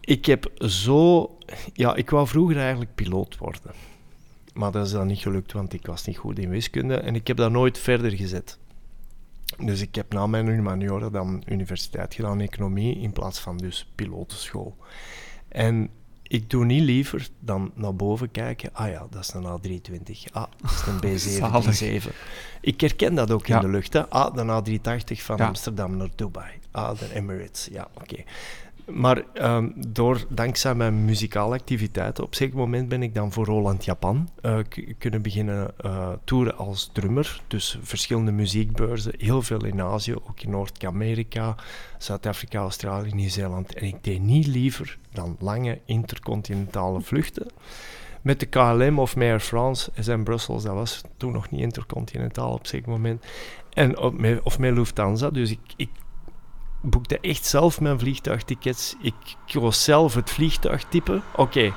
Ik 0.00 0.26
heb 0.26 0.50
zo... 0.56 1.30
Ja, 1.72 1.94
ik 1.94 2.10
wou 2.10 2.26
vroeger 2.26 2.58
eigenlijk 2.58 2.94
piloot 2.94 3.38
worden. 3.38 3.70
Maar 4.60 4.70
dat 4.72 4.86
is 4.86 4.92
dan 4.92 5.06
niet 5.06 5.18
gelukt, 5.18 5.52
want 5.52 5.72
ik 5.72 5.86
was 5.86 6.04
niet 6.06 6.16
goed 6.16 6.38
in 6.38 6.48
wiskunde. 6.48 6.94
En 6.96 7.14
ik 7.14 7.26
heb 7.26 7.36
dat 7.36 7.50
nooit 7.50 7.78
verder 7.78 8.10
gezet. 8.10 8.58
Dus 9.58 9.80
ik 9.80 9.94
heb 9.94 10.12
na 10.12 10.26
mijn 10.26 10.48
humaniora 10.48 11.10
dan 11.10 11.42
universiteit 11.46 12.14
gedaan, 12.14 12.40
economie, 12.40 12.98
in 13.00 13.12
plaats 13.12 13.38
van 13.38 13.56
dus 13.56 13.90
pilotenschool. 13.94 14.76
En 15.48 15.90
ik 16.22 16.50
doe 16.50 16.64
niet 16.64 16.82
liever 16.82 17.28
dan 17.38 17.70
naar 17.74 17.94
boven 17.94 18.30
kijken. 18.30 18.70
Ah 18.72 18.88
ja, 18.88 19.06
dat 19.10 19.20
is 19.22 19.32
een 19.32 19.44
A320. 19.44 20.32
Ah, 20.32 20.44
dat 20.60 20.70
is 20.70 20.82
een 20.86 22.00
B737. 22.02 22.14
Ik 22.60 22.80
herken 22.80 23.14
dat 23.14 23.30
ook 23.30 23.46
Ja. 23.46 23.56
in 23.56 23.62
de 23.62 23.68
lucht. 23.68 23.92
Hè. 23.92 24.08
Ah, 24.08 24.34
de 24.34 24.78
A380 24.78 25.22
van 25.22 25.36
Ja. 25.36 25.46
Amsterdam 25.46 25.96
naar 25.96 26.08
Dubai. 26.14 26.52
Ah, 26.70 26.98
de 26.98 27.14
Emirates. 27.14 27.68
Ja, 27.72 27.88
oké. 27.94 28.22
Maar 28.92 29.24
ehm, 29.32 29.68
door, 29.88 30.24
dankzij 30.28 30.74
mijn 30.74 31.04
muzikale 31.04 31.54
activiteiten, 31.54 32.24
op 32.24 32.30
een 32.30 32.36
zeker 32.36 32.56
moment 32.56 32.88
ben 32.88 33.02
ik 33.02 33.14
dan 33.14 33.32
voor 33.32 33.44
Roland 33.44 33.84
Japan 33.84 34.28
eh, 34.42 34.58
kunnen 34.98 35.22
beginnen 35.22 35.70
eh 35.76 36.12
toeren 36.24 36.56
als 36.56 36.90
drummer. 36.92 37.40
Dus 37.46 37.78
verschillende 37.82 38.32
muziekbeurzen, 38.32 39.12
heel 39.18 39.42
veel 39.42 39.64
in 39.64 39.82
Azië, 39.82 40.14
ook 40.14 40.40
in 40.40 40.50
Noord-Amerika, 40.50 41.54
Zuid-Afrika, 41.98 42.58
Australië, 42.58 43.10
Nieuw-Zeeland. 43.14 43.74
En 43.74 43.84
ik 43.84 44.04
deed 44.04 44.22
niet 44.22 44.46
liever 44.46 44.98
dan 45.12 45.36
lange 45.38 45.78
intercontinentale 45.84 47.00
vluchten. 47.00 47.46
Met 48.22 48.40
de 48.40 48.46
KLM 48.46 48.98
of 48.98 49.16
met 49.16 49.28
Air 49.28 49.40
France 49.40 49.90
en 50.06 50.24
Brussels, 50.24 50.62
dat 50.62 50.74
was 50.74 51.00
toen 51.16 51.32
nog 51.32 51.50
niet 51.50 51.60
intercontinentaal 51.60 52.52
op 52.52 52.60
een 52.60 52.66
zeker 52.66 52.90
moment. 52.90 53.24
En 53.70 53.98
of 54.44 54.58
met 54.58 54.74
Lufthansa, 54.74 55.30
dus 55.30 55.50
ik, 55.50 55.60
ik 55.76 55.90
boekte 56.80 57.18
echt 57.20 57.46
zelf 57.46 57.80
mijn 57.80 57.98
vliegtuigtickets. 57.98 58.96
Ik 59.00 59.14
koos 59.52 59.84
zelf 59.84 60.14
het 60.14 60.30
vliegtuigtype. 60.30 61.20
Oké, 61.36 61.72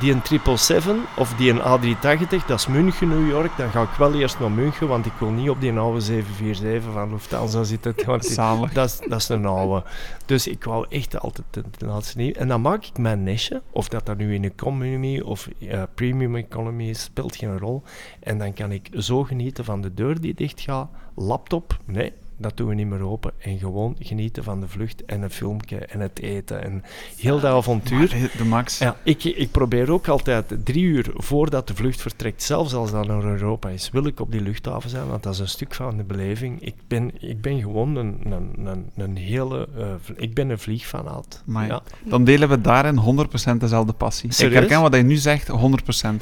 die 0.00 0.12
een 0.12 0.22
777 0.24 0.96
of 1.16 1.34
die 1.34 1.50
een 1.50 1.60
A380, 1.60 2.46
dat 2.46 2.58
is 2.58 2.66
München, 2.66 3.08
New 3.08 3.28
York. 3.28 3.56
Dan 3.56 3.70
ga 3.70 3.82
ik 3.82 3.88
wel 3.98 4.14
eerst 4.14 4.40
naar 4.40 4.50
München, 4.50 4.88
want 4.88 5.06
ik 5.06 5.12
wil 5.18 5.30
niet 5.30 5.50
op 5.50 5.60
die 5.60 5.72
oude 5.72 6.00
747 6.00 6.92
van 6.92 7.10
Lufthansa 7.10 7.64
zitten. 7.64 7.94
Want 8.06 8.74
dat 8.74 8.88
is, 8.88 9.08
dat 9.08 9.20
is 9.20 9.28
een 9.28 9.46
oude. 9.46 9.84
Dus 10.26 10.46
ik 10.46 10.64
wou 10.64 10.86
echt 10.88 11.20
altijd 11.20 11.46
de, 11.50 11.62
de 11.78 11.86
laatste 11.86 12.18
nieuw. 12.18 12.32
En 12.32 12.48
dan 12.48 12.60
maak 12.60 12.84
ik 12.84 12.98
mijn 12.98 13.22
nestje, 13.22 13.62
of 13.70 13.88
dat 13.88 14.06
dat 14.06 14.16
nu 14.16 14.34
in 14.34 14.44
economy 14.44 15.20
of 15.20 15.48
eh, 15.60 15.82
premium 15.94 16.36
economy 16.36 16.88
is, 16.88 17.02
speelt 17.02 17.36
geen 17.36 17.58
rol. 17.58 17.82
En 18.20 18.38
dan 18.38 18.52
kan 18.52 18.72
ik 18.72 18.88
zo 18.92 19.24
genieten 19.24 19.64
van 19.64 19.80
de 19.80 19.94
deur 19.94 20.20
die 20.20 20.34
dicht 20.34 20.60
gaat, 20.60 20.88
laptop, 21.14 21.78
nee, 21.84 22.12
dat 22.38 22.56
doen 22.56 22.68
we 22.68 22.74
niet 22.74 22.86
meer 22.86 23.02
open. 23.02 23.32
En 23.38 23.58
gewoon 23.58 23.96
genieten 23.98 24.44
van 24.44 24.60
de 24.60 24.68
vlucht 24.68 25.04
en 25.04 25.22
een 25.22 25.30
filmpje 25.30 25.76
en 25.78 26.00
het 26.00 26.20
eten 26.22 26.64
en 26.64 26.82
heel 27.16 27.40
dat 27.40 27.52
avontuur. 27.52 28.16
Maar 28.20 28.30
De 28.36 28.44
max. 28.44 28.78
Ja, 28.78 28.96
ik, 29.02 29.24
ik 29.24 29.50
probeer 29.50 29.90
ook 29.90 30.08
altijd 30.08 30.54
drie 30.64 30.82
uur 30.84 31.06
voordat 31.14 31.68
de 31.68 31.74
vlucht 31.74 32.00
vertrekt, 32.00 32.42
zelfs 32.42 32.74
als 32.74 32.90
dat 32.90 33.06
naar 33.06 33.24
Europa 33.24 33.68
is, 33.68 33.90
wil 33.90 34.06
ik 34.06 34.20
op 34.20 34.32
die 34.32 34.40
luchthaven 34.40 34.90
zijn, 34.90 35.06
want 35.08 35.22
dat 35.22 35.32
is 35.32 35.38
een 35.38 35.48
stuk 35.48 35.74
van 35.74 35.96
de 35.96 36.02
beleving. 36.02 36.62
Ik 36.62 36.74
ben, 36.88 37.10
ik 37.20 37.40
ben 37.40 37.60
gewoon 37.60 37.96
een, 37.96 38.20
een, 38.24 38.66
een, 38.66 38.90
een 38.96 39.16
hele... 39.16 39.68
eh, 39.76 39.86
ik 40.16 40.34
ben 40.34 40.50
een 40.50 40.58
vliegfanaat. 40.58 41.42
Maar 41.44 41.66
Ja. 41.66 41.82
Dan 42.04 42.24
delen 42.24 42.48
we 42.48 42.60
daarin 42.60 43.26
100% 43.54 43.56
dezelfde 43.58 43.92
passie. 43.92 44.30
Ik 44.38 44.52
herken 44.52 44.80
wat 44.80 44.94
je 44.94 45.02
nu 45.02 45.16
zegt, 45.16 45.48
100%. 45.50 45.52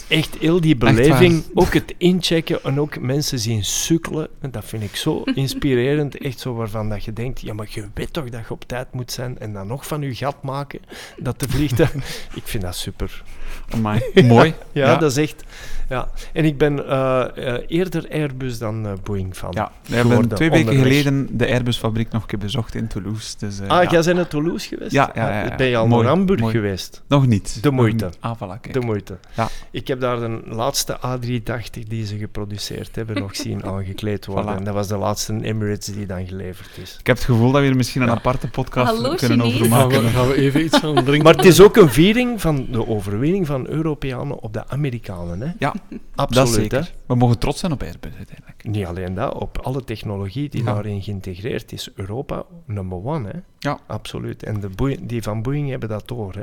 Echt 0.08 0.36
heel 0.38 0.60
die 0.60 0.76
beleving, 0.76 1.44
ook 1.54 1.74
het 1.74 1.94
inchecken 1.98 2.64
en 2.64 2.80
ook 2.80 3.00
mensen 3.00 3.38
zien 3.38 3.64
sukkelen, 3.64 4.28
en 4.40 4.50
dat 4.50 4.64
vind 4.64 4.82
ik 4.82 4.96
zo 4.96 5.22
inspirerend. 5.34 6.05
Echt 6.14 6.40
zo 6.40 6.54
waarvan 6.54 6.88
dat 6.88 7.04
je 7.04 7.12
denkt, 7.12 7.40
ja, 7.40 7.54
maar 7.54 7.66
je 7.70 7.88
weet 7.94 8.12
toch 8.12 8.28
dat 8.28 8.46
je 8.46 8.50
op 8.50 8.64
tijd 8.64 8.92
moet 8.92 9.12
zijn 9.12 9.38
en 9.38 9.52
dan 9.52 9.66
nog 9.66 9.86
van 9.86 10.02
je 10.02 10.14
gat 10.14 10.42
maken 10.42 10.80
dat 11.16 11.40
de 11.40 11.48
vliegtuig... 11.48 11.94
ik 12.40 12.42
vind 12.44 12.62
dat 12.62 12.76
super. 12.76 13.22
Amai. 13.68 14.02
Mooi. 14.24 14.54
Ja, 14.72 14.96
dat 14.96 15.10
is 15.10 15.16
echt... 15.16 15.44
Ja. 15.88 16.08
En 16.32 16.44
ik 16.44 16.58
ben 16.58 16.88
eh, 16.88 17.54
eh, 17.54 17.62
eerder 17.66 18.06
Airbus 18.10 18.58
dan 18.58 18.86
eh, 18.86 18.92
Boeing 19.02 19.36
van. 19.36 19.50
Ja, 19.52 19.72
we 19.86 19.94
hebben 19.96 20.28
twee 20.28 20.50
weken 20.50 20.68
onderweg. 20.68 20.92
geleden 21.02 21.28
de 21.38 21.46
Airbus-fabriek 21.48 22.10
nog 22.12 22.22
een 22.22 22.28
keer 22.28 22.38
bezocht 22.38 22.74
in 22.74 22.86
Toulouse. 22.86 23.34
Dus, 23.38 23.60
eh, 23.60 23.68
Ah, 23.68 23.82
ja. 23.82 23.90
jij 23.90 24.02
bent 24.02 24.16
naar 24.16 24.28
Toulouse 24.28 24.68
geweest? 24.68 24.92
Ja, 24.92 25.10
ja, 25.14 25.28
ja, 25.28 25.42
ja. 25.44 25.50
Ah, 25.50 25.56
Ben 25.56 25.66
je 25.66 25.76
al 25.76 25.86
Mooi, 25.86 26.02
naar 26.04 26.12
Hamburg 26.12 26.40
mooi. 26.40 26.54
geweest? 26.54 27.02
Nog 27.08 27.26
niet. 27.26 27.62
De 27.62 27.70
moeite. 27.70 28.04
niet. 28.04 28.16
Ah, 28.20 28.36
voilà, 28.36 28.60
kijk. 28.60 28.72
De 28.72 28.80
moeite. 28.80 29.16
Ja. 29.36 29.48
Ik 29.70 29.88
heb 29.88 30.00
daar 30.00 30.18
de 30.20 30.40
laatste 30.46 30.98
A380 31.06 31.82
die 31.88 32.06
ze 32.06 32.16
geproduceerd 32.18 32.96
hebben 32.96 33.18
nog 33.18 33.36
zien 33.36 33.64
aangekleed 33.74 34.26
worden. 34.26 34.54
Voilà. 34.54 34.56
En 34.58 34.64
dat 34.64 34.74
was 34.74 34.88
de 34.88 34.96
laatste 34.96 35.38
Emirates 35.42 35.86
die 35.94 36.06
dan 36.06 36.26
geleverd 36.26 36.70
is. 36.82 36.96
Ik 37.00 37.06
heb 37.06 37.16
het 37.16 37.24
gevoel 37.24 37.50
dat 37.50 37.60
we 37.60 37.66
hier 37.66 37.76
misschien 37.76 38.02
een 38.02 38.08
Ja. 38.08 38.14
aparte 38.14 38.48
podcast 38.48 38.86
Hallo, 38.94 39.14
kunnen 39.14 39.40
Chinees. 39.40 39.54
over 39.54 39.76
Gaan 39.76 39.88
we, 39.88 39.94
maken. 39.94 40.10
gaan 40.10 40.28
we 40.28 40.34
even 40.34 40.64
iets 40.64 40.78
gaan 40.78 40.94
drinken? 41.04 41.22
Maar 41.22 41.34
het 41.36 41.44
is 41.44 41.60
ook 41.60 41.76
een 41.76 41.90
viering 41.90 42.40
van 42.40 42.66
de 42.70 42.86
overwinning 42.88 43.46
van 43.46 43.66
Europeanen 43.68 44.40
op 44.40 44.52
de 44.52 44.68
Amerikanen. 44.68 45.40
Hè? 45.40 45.48
Ja, 45.58 45.74
Absoluut. 46.14 46.46
dat 46.46 46.48
zeker. 46.48 46.80
Hè? 46.80 46.90
We 47.06 47.14
mogen 47.14 47.38
trots 47.38 47.60
zijn 47.60 47.72
op 47.72 47.82
Airbus 47.82 48.12
uiteindelijk. 48.16 48.64
Niet 48.64 48.84
alleen 48.86 49.14
dat, 49.14 49.34
op 49.34 49.58
alle 49.58 49.84
technologie 49.84 50.48
die 50.48 50.64
Ja. 50.64 50.74
daarin 50.74 51.02
geïntegreerd 51.02 51.72
is. 51.72 51.90
Europa 51.94 52.44
number 52.64 53.04
one, 53.04 53.28
hè? 53.28 53.38
Ja. 53.58 53.78
Absoluut. 53.86 54.42
En 54.42 54.60
de 54.60 54.98
die 55.02 55.22
van 55.22 55.42
Boeing 55.42 55.68
hebben 55.70 55.88
dat 55.88 56.08
door, 56.08 56.34
hè? 56.34 56.42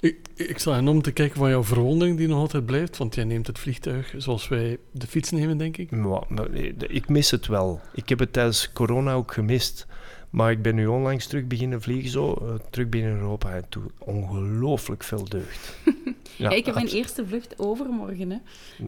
Ik, 0.00 0.16
ik 0.34 0.58
sla 0.58 0.74
hen 0.74 0.88
om 0.88 1.02
te 1.02 1.12
kijken 1.12 1.36
van 1.38 1.50
jouw 1.50 1.64
verwondering 1.64 2.16
die 2.16 2.28
nog 2.28 2.38
altijd 2.38 2.66
blijft, 2.66 2.96
want 2.96 3.14
jij 3.14 3.24
neemt 3.24 3.46
het 3.46 3.58
vliegtuig 3.58 4.14
zoals 4.16 4.48
wij 4.48 4.78
de 4.92 5.06
fiets 5.06 5.30
nemen, 5.30 5.58
denk 5.58 5.76
ik. 5.76 5.90
Maar, 5.90 6.22
maar, 6.28 6.50
ik 6.88 7.08
mis 7.08 7.30
het 7.30 7.46
wel. 7.46 7.80
Ik 7.94 8.08
heb 8.08 8.18
het 8.18 8.32
tijdens 8.32 8.72
corona 8.72 9.12
ook 9.12 9.32
gemist. 9.32 9.86
Maar 10.30 10.50
ik 10.50 10.62
ben 10.62 10.74
nu 10.74 10.86
onlangs 10.86 11.26
terug 11.26 11.46
beginnen 11.46 11.82
vliegen, 11.82 12.10
zo, 12.10 12.32
eh, 12.32 12.54
terug 12.70 12.88
binnen 12.88 13.12
Europa. 13.12 13.54
En 13.54 13.64
toen 13.68 13.90
ongelooflijk 13.98 15.02
veel 15.02 15.24
deugd. 15.28 15.74
Ja, 16.38 16.50
ik 16.50 16.64
heb 16.66 16.74
mijn 16.74 16.86
eerste 16.86 17.26
vlucht 17.26 17.58
overmorgen. 17.58 18.30
Hè. 18.30 18.36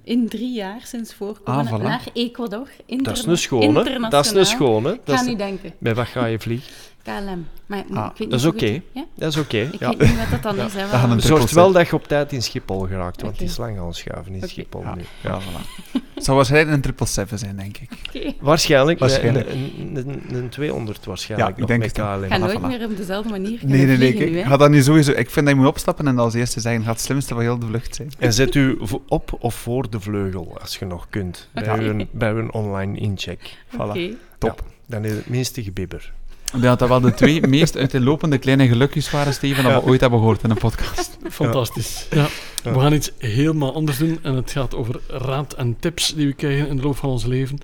In 0.03 0.29
drie 0.29 0.53
jaar 0.55 0.81
sinds 0.85 1.15
voorkomen 1.15 1.67
Ah, 1.67 1.79
voilà. 1.79 1.83
naar 1.83 2.05
Ecuador. 2.13 2.65
Dat 2.65 2.69
is 2.77 2.83
Interna- 2.87 3.31
een 3.31 3.39
schone. 3.39 4.09
Dat 4.09 4.25
is 4.25 4.33
een 4.33 4.47
schone. 4.47 4.93
Ik 4.93 5.01
Dat 5.05 5.17
ga 5.19 5.23
niet 5.25 5.39
denken. 5.39 5.73
Met 5.79 5.97
wat 5.97 6.07
ga 6.07 6.25
je 6.27 6.39
vliegen? 6.39 6.73
KLM. 7.09 7.47
Maar 7.67 7.85
Ah, 7.93 8.11
ik 8.13 8.19
weet 8.19 8.31
dat 8.31 8.55
is 8.55 8.63
niet 8.63 8.83
Ja? 8.93 9.05
Dat 9.17 9.29
is 9.33 9.37
oké. 9.39 9.57
Ik 9.57 9.79
Ja. 9.79 9.89
weet 9.97 10.09
niet 10.09 10.19
wat 10.19 10.31
dat 10.31 10.43
dan 10.43 10.57
Ja. 10.57 10.65
is. 10.65 10.73
Hè, 10.75 10.83
We 10.87 10.97
gaan 10.97 11.11
een 11.11 11.21
Zorg 11.21 11.51
wel 11.51 11.73
dat 11.73 11.89
je 11.89 11.95
op 11.95 12.07
tijd 12.07 12.33
in 12.33 12.43
Schiphol 12.43 12.81
geraakt, 12.87 13.23
want 13.23 13.39
die 13.39 13.47
is 13.47 13.57
lang 13.57 13.79
aan 13.79 13.87
het 13.87 13.97
schuiven 13.97 14.35
in. 14.35 14.49
Schiphol 14.49 14.83
Ja. 14.83 14.95
nu. 14.95 15.03
Ja, 15.23 15.41
voilà. 15.41 15.93
Het 16.15 16.25
zou 16.25 16.37
waarschijnlijk 16.37 16.77
een 16.77 16.83
777 16.83 17.39
zijn, 17.39 17.57
denk 17.57 17.77
ik. 17.77 17.91
Oké. 18.09 18.33
Waarschijnlijk, 18.41 18.99
Waarschijnlijk. 18.99 19.49
Een, 19.51 19.73
een, 19.97 20.09
een, 20.09 20.35
een 20.35 20.49
200 20.49 21.05
waarschijnlijk 21.05 21.51
Ja, 21.57 21.63
ik 21.63 21.69
denk 21.69 21.81
met 21.81 21.89
het 21.89 21.97
wel. 22.07 22.07
KLM. 22.17 22.25
Ik 22.25 22.31
ga 22.31 22.37
Voilà, 22.37 22.41
nooit 22.41 22.59
voilà. 22.59 22.79
meer 22.79 22.85
op 22.91 22.97
dezelfde 22.97 23.31
manier 23.31 23.59
kunnen 23.59 23.77
Nee, 23.77 23.87
nee, 23.87 23.97
nee. 23.97 24.13
vliegen 24.13 24.39
Ik 24.39 24.45
ga 24.47 24.57
dat 24.57 24.71
nu 24.71 24.83
sowieso... 24.83 25.11
Ik 25.13 25.31
vind 25.31 25.47
dat 25.47 25.55
je 25.55 25.61
moet 25.61 25.71
opstappen 25.71 26.07
en 26.07 26.19
als 26.19 26.35
eerste 26.35 26.61
zeggen, 26.61 26.83
gaat 26.83 26.93
het 26.95 27.01
slimste 27.05 27.35
van 27.35 27.43
heel 27.43 27.59
de 27.59 27.67
vlucht 27.67 27.95
zijn. 27.95 28.11
En 28.19 28.33
zet 28.33 28.55
u 28.55 28.79
op 29.09 29.37
of 29.39 29.55
voor 29.55 29.91
de 29.91 30.01
vleugel, 30.01 30.57
als 30.61 30.77
je 30.79 30.85
nog 30.85 31.07
kunt, 31.11 31.49
bij, 31.53 31.79
uw, 31.79 32.05
bij 32.11 32.49
online 32.51 32.99
incheck. 32.99 33.57
Voilà. 33.75 34.17
Top. 34.39 34.65
Dan 34.87 35.05
is 35.05 35.13
het 35.13 35.29
minste 35.29 35.63
gebibber. 35.63 36.13
Ik 36.49 36.61
denk 36.61 36.65
dat 36.65 36.79
dat 36.79 36.89
wel 36.89 37.01
de 37.01 37.15
twee 37.15 37.47
meest 37.57 37.77
uiteenlopende 37.77 38.39
kleine 38.39 38.69
gelukjes 38.69 39.11
waren, 39.11 39.33
Steven, 39.33 39.63
dat 39.63 39.73
Ja. 39.73 39.81
we 39.81 39.87
ooit 39.87 40.01
hebben 40.01 40.19
gehoord 40.19 40.43
in 40.43 40.51
een 40.51 40.57
podcast. 40.59 41.19
Fantastisch. 41.31 42.07
Ja. 42.11 42.29
Ja. 42.65 42.73
We 42.73 42.81
gaan 42.81 42.93
iets 42.93 43.11
helemaal 43.19 43.75
anders 43.75 43.99
doen 43.99 44.19
en 44.23 44.35
het 44.35 44.51
gaat 44.51 44.75
over 44.75 45.01
raad 45.09 45.53
en 45.55 45.77
tips 45.81 46.15
die 46.15 46.27
we 46.27 46.33
krijgen 46.33 46.69
in 46.69 46.77
de 46.77 46.83
loop 46.83 46.97
van 46.97 47.11
ons 47.11 47.25
leven. 47.25 47.59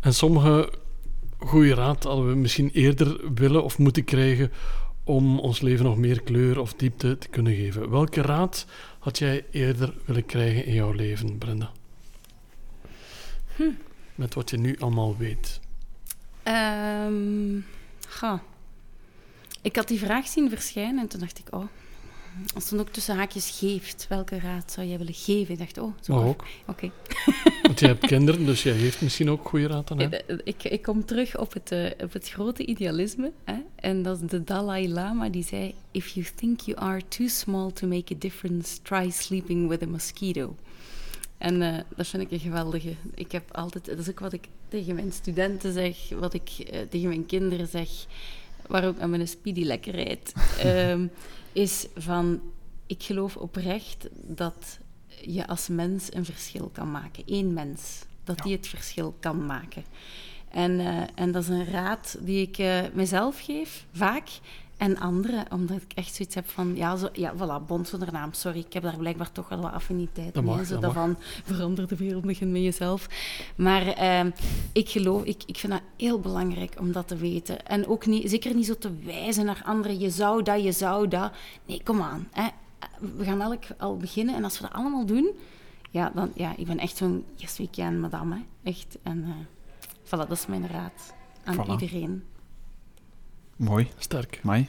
En 0.00 0.14
sommige 0.14 0.72
goede 1.38 1.74
raad 1.74 2.04
hadden 2.04 2.28
we 2.28 2.34
misschien 2.34 2.70
eerder 2.72 3.20
willen 3.34 3.64
of 3.64 3.78
moeten 3.78 4.04
krijgen 4.04 4.52
om 5.04 5.38
ons 5.38 5.60
leven 5.60 5.84
nog 5.84 5.96
meer 5.96 6.22
kleur 6.22 6.58
of 6.60 6.74
diepte 6.74 7.18
te 7.18 7.28
kunnen 7.28 7.54
geven. 7.54 7.90
Welke 7.90 8.22
raad 8.22 8.66
had 8.98 9.18
jij 9.18 9.44
eerder 9.50 9.94
willen 10.04 10.26
krijgen 10.26 10.64
in 10.66 10.74
jouw 10.74 10.92
leven, 10.92 11.38
Brenda? 11.38 11.70
Met 14.14 14.34
wat 14.34 14.50
je 14.50 14.56
nu 14.56 14.76
allemaal 14.78 15.16
weet. 15.18 15.60
Ehm, 16.42 17.56
ga. 18.08 18.42
Ik 19.62 19.76
had 19.76 19.88
die 19.88 19.98
vraag 19.98 20.26
zien 20.26 20.48
verschijnen 20.48 20.98
en 20.98 21.08
toen 21.08 21.20
dacht 21.20 21.38
ik, 21.38 21.46
oh, 21.54 21.64
als 22.54 22.64
stond 22.66 22.80
ook 22.80 22.88
tussen 22.88 23.16
haakjes 23.16 23.58
geeft, 23.58 24.06
welke 24.08 24.38
raad 24.38 24.72
zou 24.72 24.86
jij 24.86 24.98
willen 24.98 25.14
geven? 25.14 25.52
Ik 25.52 25.58
dacht, 25.58 25.78
oh, 25.78 25.92
zo. 26.00 26.14
Mag 26.14 26.24
ook. 26.24 26.44
Oké. 26.66 26.90
Want 27.62 27.80
jij 27.80 27.88
hebt 27.88 28.06
kinderen, 28.06 28.46
dus 28.46 28.62
jij 28.62 28.78
geeft 28.78 29.00
misschien 29.00 29.30
ook 29.30 29.48
goede 29.48 29.66
raad 29.66 29.90
aan 29.90 29.98
hen. 29.98 30.26
Eh, 30.28 30.38
Ik, 30.44 30.64
ik 30.64 30.82
kom 30.82 31.04
terug 31.04 31.38
op 31.38 31.52
het, 31.52 31.72
eh, 31.72 31.90
op 32.02 32.12
het 32.12 32.28
grote 32.30 32.66
idealisme. 32.66 33.32
Hè? 33.44 33.56
En 33.74 34.02
dat 34.02 34.20
is 34.20 34.28
de 34.28 34.44
Dalai 34.44 34.92
Lama 34.92 35.28
die 35.28 35.44
zei: 35.44 35.74
If 35.90 36.08
you 36.08 36.26
think 36.34 36.60
you 36.60 36.78
are 36.78 37.00
too 37.08 37.26
small 37.28 37.70
to 37.70 37.86
make 37.86 38.14
a 38.14 38.18
difference, 38.18 38.82
try 38.82 39.10
sleeping 39.10 39.68
with 39.68 39.82
a 39.82 39.86
mosquito. 39.86 40.56
En 41.44 41.62
eh, 41.62 41.80
dat 41.96 42.06
vind 42.06 42.22
ik 42.22 42.30
een 42.30 42.38
geweldige. 42.38 42.94
Ik 43.14 43.32
heb 43.32 43.52
altijd, 43.52 43.84
dat 43.84 43.98
is 43.98 44.10
ook 44.10 44.20
wat 44.20 44.32
ik 44.32 44.48
tegen 44.68 44.94
mijn 44.94 45.12
studenten 45.12 45.72
zeg, 45.72 45.96
wat 46.18 46.34
ik 46.34 46.48
eh, 46.58 46.80
tegen 46.90 47.08
mijn 47.08 47.26
kinderen 47.26 47.66
zeg, 47.66 47.88
waar 48.66 48.86
ook 48.86 48.98
aan 48.98 49.10
mijn 49.10 49.28
speedy 49.28 49.64
lekker 49.64 49.94
rijdt, 49.94 50.32
ehm, 50.58 51.06
is 51.52 51.86
van, 51.96 52.40
ik 52.86 53.02
geloof 53.02 53.36
oprecht 53.36 54.08
dat 54.12 54.78
je 55.20 55.46
als 55.46 55.68
mens 55.68 56.14
een 56.14 56.24
verschil 56.24 56.70
kan 56.72 56.90
maken. 56.90 57.22
Eén 57.26 57.52
mens, 57.52 58.04
dat 58.24 58.42
die 58.42 58.56
het 58.56 58.66
verschil 58.66 59.14
kan 59.20 59.46
maken. 59.46 59.84
En, 60.50 60.80
eh, 60.80 61.02
en 61.14 61.32
dat 61.32 61.42
is 61.42 61.48
een 61.48 61.70
raad 61.70 62.16
die 62.20 62.48
ik 62.48 62.92
mezelf 62.94 63.40
geef, 63.40 63.86
vaak. 63.92 64.28
En 64.84 64.98
anderen, 64.98 65.44
omdat 65.50 65.76
ik 65.76 65.92
echt 65.94 66.14
zoiets 66.14 66.34
heb 66.34 66.48
van... 66.48 66.76
Ja, 66.76 66.96
zo, 66.96 67.08
ja 67.12 67.34
voilà, 67.34 67.66
bond 67.66 67.88
zonder 67.88 68.12
naam, 68.12 68.32
sorry. 68.32 68.58
Ik 68.58 68.72
heb 68.72 68.82
daar 68.82 68.96
blijkbaar 68.96 69.32
toch 69.32 69.48
wel 69.48 69.60
wat 69.60 69.72
affiniteit 69.72 70.34
Dat 70.34 70.44
mee. 70.44 70.64
zo 70.64 70.72
dat 70.72 70.82
daarvan, 70.82 71.16
verander 71.44 71.88
de 71.88 71.96
wereld, 71.96 72.24
begin 72.24 72.52
met 72.52 72.62
jezelf. 72.62 73.08
Maar 73.56 73.86
ehm, 73.86 74.30
ik 74.72 74.88
geloof, 74.88 75.24
ik, 75.24 75.42
ik 75.46 75.56
vind 75.56 75.72
dat 75.72 75.82
heel 75.96 76.20
belangrijk 76.20 76.74
om 76.78 76.92
dat 76.92 77.08
te 77.08 77.16
weten. 77.16 77.66
En 77.66 77.86
ook 77.86 78.06
niet, 78.06 78.30
zeker 78.30 78.54
niet 78.54 78.66
zo 78.66 78.78
te 78.78 78.90
wijzen 79.04 79.44
naar 79.44 79.62
anderen. 79.64 79.98
Je 79.98 80.10
zou 80.10 80.42
dat, 80.42 80.62
je 80.62 80.72
zou 80.72 81.08
dat. 81.08 81.32
Nee, 81.66 81.80
kom 81.84 82.02
aan. 82.02 82.28
Hè. 82.30 82.48
We 83.16 83.24
gaan 83.24 83.40
elk 83.40 83.64
al 83.78 83.96
beginnen. 83.96 84.34
En 84.34 84.44
als 84.44 84.58
we 84.58 84.62
dat 84.62 84.72
allemaal 84.72 85.06
doen... 85.06 85.30
Ja, 85.90 86.12
dan, 86.14 86.30
ja 86.34 86.52
ik 86.56 86.66
ben 86.66 86.78
echt 86.78 86.96
zo'n 86.96 87.24
yes 87.34 87.58
weekend 87.58 88.00
madame. 88.00 88.34
Hè. 88.34 88.70
Echt. 88.70 88.98
En 89.02 89.24
eh, 89.24 89.30
voilà, 90.04 90.28
dat 90.28 90.30
is 90.30 90.46
mijn 90.46 90.68
raad 90.68 91.14
aan 91.44 91.56
Voilà. 91.56 91.70
iedereen. 91.70 92.24
Mooi. 93.56 93.90
Sterk. 93.98 94.40
Mai. 94.42 94.68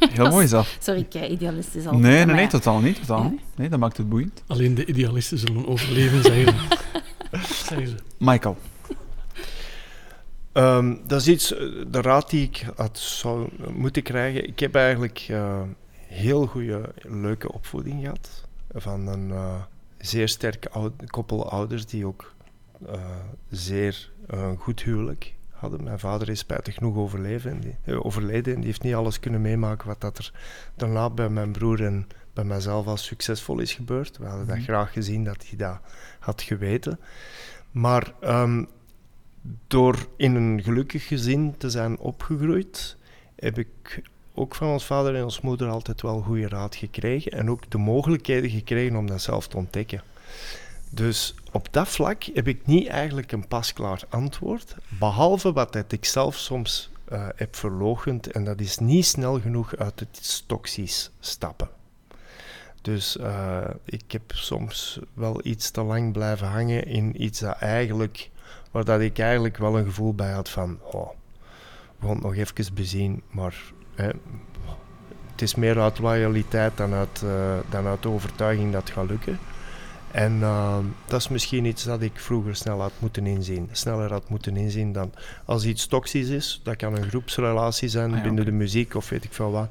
Heel 0.00 0.30
mooi 0.30 0.46
zelf. 0.46 0.76
Sorry, 0.80 1.00
ik 1.00 1.14
eh, 1.14 1.30
idealistisch 1.30 1.86
al. 1.86 1.98
Nee, 1.98 2.24
nee, 2.24 2.34
nee, 2.34 2.46
totaal 2.46 2.80
niet. 2.80 3.00
Totaal 3.00 3.22
Ja. 3.22 3.32
Nee, 3.54 3.68
dat 3.68 3.78
maakt 3.78 3.96
het 3.96 4.08
boeiend. 4.08 4.42
Alleen 4.46 4.74
de 4.74 4.86
idealisten 4.86 5.38
zullen 5.38 5.68
overleven, 5.68 6.22
zeggen 6.22 6.44
ze. 6.44 6.78
Zeggen 7.68 7.88
ze. 7.88 7.96
Michael. 8.18 8.56
Ehm, 10.52 10.96
dat 11.06 11.20
is 11.20 11.28
iets, 11.28 11.54
eh, 11.54 11.66
de 11.90 12.00
raad 12.00 12.30
die 12.30 12.42
ik 12.42 12.66
had 12.76 12.98
zou 12.98 13.48
moeten 13.72 14.02
krijgen. 14.02 14.46
Ik 14.48 14.60
heb 14.60 14.74
eigenlijk 14.74 15.26
eh, 15.28 15.62
heel 15.94 16.46
goede, 16.46 16.92
leuke 17.02 17.52
opvoeding 17.52 18.00
gehad. 18.00 18.44
Van 18.74 19.06
een 19.06 19.30
eh, 19.30 19.62
zeer 19.98 20.28
sterke 20.28 20.92
koppel 21.06 21.50
ouders 21.50 21.86
die 21.86 22.06
ook 22.06 22.34
eh, 22.86 23.00
zeer 23.50 24.10
goed 24.58 24.82
huwelijk 24.82 25.34
hadden. 25.62 25.84
Mijn 25.84 25.98
vader 25.98 26.28
is 26.28 26.38
spijtig 26.38 26.74
genoeg 26.74 26.96
overleven 26.96 27.50
en 27.50 27.60
die, 27.60 27.76
eh, 27.84 28.04
overleden 28.04 28.52
en 28.54 28.58
die 28.58 28.68
heeft 28.68 28.82
niet 28.82 28.94
alles 28.94 29.20
kunnen 29.20 29.40
meemaken 29.40 29.88
wat 29.88 30.00
dat 30.00 30.18
er 30.18 30.32
daarna 30.74 31.10
bij 31.10 31.28
mijn 31.28 31.52
broer 31.52 31.84
en 31.84 32.08
bij 32.34 32.44
mijzelf 32.44 32.86
als 32.86 33.04
succesvol 33.04 33.58
is 33.58 33.72
gebeurd. 33.72 34.18
We 34.18 34.24
hadden 34.26 34.46
dat 34.46 34.56
Mhm. 34.56 34.64
graag 34.64 34.92
gezien 34.92 35.24
dat 35.24 35.44
hij 35.48 35.58
dat 35.58 35.78
had 36.18 36.42
geweten. 36.42 36.98
Maar 37.70 38.12
ehm, 38.20 38.64
door 39.66 40.06
in 40.16 40.34
een 40.34 40.62
gelukkig 40.62 41.06
gezin 41.06 41.54
te 41.58 41.70
zijn 41.70 41.98
opgegroeid, 41.98 42.96
heb 43.36 43.58
ik 43.58 44.02
ook 44.34 44.54
van 44.54 44.68
ons 44.68 44.84
vader 44.86 45.14
en 45.14 45.24
ons 45.24 45.40
moeder 45.40 45.68
altijd 45.68 46.02
wel 46.02 46.20
goede 46.20 46.48
raad 46.48 46.76
gekregen 46.76 47.32
en 47.32 47.50
ook 47.50 47.70
de 47.70 47.78
mogelijkheden 47.78 48.50
gekregen 48.50 48.96
om 48.96 49.06
dat 49.06 49.22
zelf 49.22 49.48
te 49.48 49.56
ontdekken. 49.56 50.02
Dus 50.94 51.34
op 51.52 51.68
dat 51.70 51.88
vlak 51.88 52.24
heb 52.34 52.48
ik 52.48 52.66
niet 52.66 52.88
eigenlijk 52.88 53.32
een 53.32 53.48
pasklaar 53.48 54.02
antwoord, 54.08 54.76
behalve 54.88 55.52
wat 55.52 55.72
dat 55.72 55.92
ik 55.92 56.04
zelf 56.04 56.36
soms 56.36 56.90
eh, 57.04 57.26
heb 57.36 57.56
verloochend 57.56 58.30
en 58.30 58.44
dat 58.44 58.60
is 58.60 58.78
niet 58.78 59.06
snel 59.06 59.40
genoeg 59.40 59.76
uit 59.76 60.00
het 60.00 60.44
toxisch 60.46 61.10
stappen. 61.20 61.68
Dus 62.82 63.16
eh, 63.16 63.68
ik 63.84 64.12
heb 64.12 64.22
soms 64.34 65.00
wel 65.14 65.40
iets 65.42 65.70
te 65.70 65.82
lang 65.82 66.12
blijven 66.12 66.46
hangen 66.46 66.86
in 66.86 67.22
iets 67.22 67.40
dat 67.40 67.58
eigenlijk 67.58 68.30
waar 68.70 68.84
dat 68.84 69.00
ik 69.00 69.18
eigenlijk 69.18 69.56
wel 69.56 69.78
een 69.78 69.84
gevoel 69.84 70.14
bij 70.14 70.32
had 70.32 70.48
van, 70.48 70.78
oh, 70.82 71.08
we 71.98 72.06
gaan 72.06 72.14
het 72.14 72.22
nog 72.22 72.34
even 72.34 72.74
bezien, 72.74 73.22
maar 73.30 73.62
hè, 73.94 74.10
het 75.30 75.42
is 75.42 75.54
meer 75.54 75.80
uit 75.80 75.98
loyaliteit 75.98 76.76
dan 76.76 76.92
uit, 76.92 77.22
eh, 77.22 77.58
dan 77.70 77.86
uit 77.86 78.02
de 78.02 78.08
overtuiging 78.08 78.72
dat 78.72 78.82
het 78.82 78.90
gaat 78.90 79.08
lukken. 79.08 79.38
En 80.12 80.38
eh, 80.42 80.76
dat 81.06 81.20
is 81.20 81.28
misschien 81.28 81.64
iets 81.64 81.84
dat 81.84 82.00
ik 82.02 82.12
vroeger 82.14 82.56
snel 82.56 82.80
had 82.80 82.92
moeten 82.98 83.26
inzien. 83.26 83.68
Sneller 83.72 84.12
had 84.12 84.28
moeten 84.28 84.56
inzien 84.56 84.92
dan 84.92 85.12
als 85.44 85.64
iets 85.64 85.86
toxisch 85.86 86.28
is. 86.28 86.60
Dat 86.64 86.76
kan 86.76 86.96
een 86.96 87.08
groepsrelatie 87.08 87.88
zijn 87.88 88.10
Ah 88.10 88.16
ja, 88.16 88.22
binnen 88.22 88.44
de 88.44 88.52
muziek 88.52 88.94
of 88.94 89.08
weet 89.08 89.24
ik 89.24 89.32
veel 89.32 89.50
wat. 89.50 89.68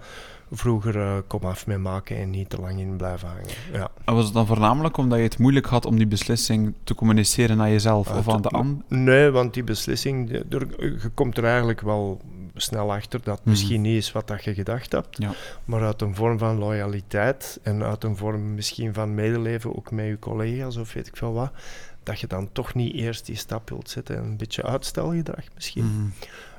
Vroeger 0.53 0.97
eh, 1.01 1.13
kom 1.27 1.41
af 1.43 1.67
mee 1.67 1.77
maken 1.77 2.17
en 2.17 2.29
niet 2.29 2.49
te 2.49 2.59
lang 2.61 2.79
in 2.79 2.95
blijven 2.95 3.27
hangen. 3.27 3.45
Ja. 3.73 3.91
En 4.05 4.13
was 4.13 4.25
het 4.25 4.33
dan 4.33 4.47
voornamelijk 4.47 4.97
omdat 4.97 5.17
je 5.17 5.23
het 5.23 5.37
moeilijk 5.37 5.65
had 5.65 5.85
om 5.85 5.97
die 5.97 6.07
beslissing 6.07 6.73
te 6.83 6.95
communiceren 6.95 7.57
naar 7.57 7.69
jezelf 7.69 8.07
Ah, 8.09 8.17
of 8.17 8.29
aan 8.29 8.41
de 8.41 8.49
ander? 8.49 8.83
Nee, 8.87 9.29
want 9.29 9.53
die 9.53 9.63
beslissing, 9.63 10.31
er- 10.49 10.67
je 10.79 11.09
komt 11.13 11.37
er 11.37 11.43
eigenlijk 11.45 11.81
wel 11.81 12.21
snel 12.55 12.93
achter 12.93 13.19
dat 13.23 13.35
het 13.35 13.39
Mhm. 13.39 13.49
misschien 13.49 13.81
niet 13.81 13.97
is 13.97 14.11
wat 14.11 14.27
dat 14.27 14.43
je 14.43 14.53
gedacht 14.53 14.91
hebt, 14.91 15.17
Ja. 15.17 15.31
maar 15.65 15.81
uit 15.83 16.01
een 16.01 16.15
vorm 16.15 16.37
van 16.37 16.57
loyaliteit 16.57 17.59
en 17.63 17.83
uit 17.83 18.03
een 18.03 18.17
vorm 18.17 18.53
misschien 18.53 18.93
van 18.93 19.15
medeleven 19.15 19.75
ook 19.75 19.91
met 19.91 20.05
je 20.05 20.19
collega's 20.19 20.77
of 20.77 20.93
weet 20.93 21.07
ik 21.07 21.17
veel 21.17 21.33
wat, 21.33 21.51
dat 22.03 22.19
je 22.19 22.27
dan 22.27 22.49
toch 22.51 22.73
niet 22.73 22.93
eerst 22.95 23.25
die 23.25 23.35
stap 23.35 23.69
wilt 23.69 23.89
zetten 23.89 24.17
en 24.17 24.23
een 24.23 24.37
beetje 24.37 24.63
uitstelgedrag 24.63 25.45
misschien. 25.55 25.85
Mhm. 25.85 26.07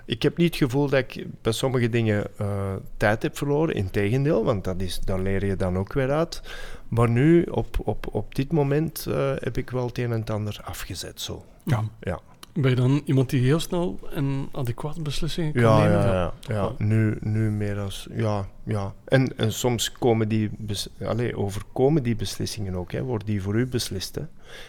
Ik 0.04 0.22
heb 0.22 0.36
niet 0.36 0.48
het 0.48 0.56
gevoel 0.56 0.88
dat 0.88 0.98
ik 0.98 1.26
bij 1.42 1.52
sommige 1.52 1.88
dingen 1.88 2.26
eh, 2.36 2.72
tijd 2.96 3.22
heb 3.22 3.36
verloren. 3.36 3.74
Integendeel, 3.74 4.44
want 4.44 4.64
dat 4.64 4.80
is, 4.80 5.00
daar 5.00 5.20
leer 5.20 5.46
je 5.46 5.56
dan 5.56 5.78
ook 5.78 5.92
weer 5.92 6.10
uit. 6.10 6.42
Maar 6.88 7.08
nu, 7.10 7.42
op, 7.42 7.76
op, 7.84 8.06
op 8.14 8.34
dit 8.34 8.52
moment, 8.52 9.06
eh, 9.06 9.32
heb 9.38 9.56
ik 9.56 9.70
wel 9.70 9.86
het 9.86 9.98
een 9.98 10.12
en 10.12 10.20
het 10.20 10.30
ander 10.30 10.60
afgezet. 10.64 11.20
Zo. 11.20 11.44
Ja. 11.64 11.84
Ja. 12.00 12.20
Ben 12.54 12.70
je 12.70 12.76
dan 12.76 13.02
iemand 13.04 13.30
die 13.30 13.40
heel 13.42 13.60
snel 13.60 13.98
en 14.10 14.48
adequaat 14.52 15.02
beslissingen 15.02 15.52
kan 15.52 15.62
Ja, 15.62 15.78
nemen? 15.78 15.98
ja, 15.98 16.04
ja, 16.04 16.32
ja. 16.40 16.54
Ja. 16.54 16.72
Nu, 16.78 17.16
nu 17.20 17.50
meer 17.50 17.78
als... 17.78 18.08
Ja, 18.14 18.48
ja. 18.62 18.94
En, 19.04 19.38
en 19.38 19.52
soms 19.52 19.92
komen 19.92 20.28
die 20.28 20.50
bes, 20.58 20.88
allee, 21.04 21.36
overkomen 21.36 22.02
die 22.02 22.16
beslissingen 22.16 22.74
ook. 22.74 22.92
Hè. 22.92 23.02
Worden 23.02 23.26
die 23.26 23.42
voor 23.42 23.54
u 23.54 23.66
beslist. 23.66 24.14
Hè. 24.14 24.22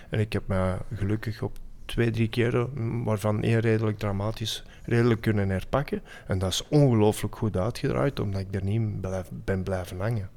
En 0.10 0.20
ik 0.20 0.34
heb 0.34 0.48
me 0.48 0.78
gelukkig 0.96 1.42
op 1.42 1.58
twee, 1.86 2.12
drie 2.12 2.28
keren, 2.28 2.70
mm, 2.74 3.04
waarvan 3.04 3.44
één 3.44 3.60
redelijk 3.60 3.98
dramatisch, 4.00 4.64
redelijk 4.84 5.22
kunnen 5.22 5.50
herpakken. 5.50 6.02
En 6.28 6.40
dat 6.40 6.52
is 6.52 6.68
ongelooflijk 6.68 7.36
goed 7.36 7.58
uitgedraaid, 7.58 8.20
omdat 8.20 8.42
ik 8.42 8.56
er 8.56 8.64
niet 8.64 9.02
blijf, 9.02 9.30
ben 9.46 9.64
blijven 9.64 10.00
hangen. 10.00 10.30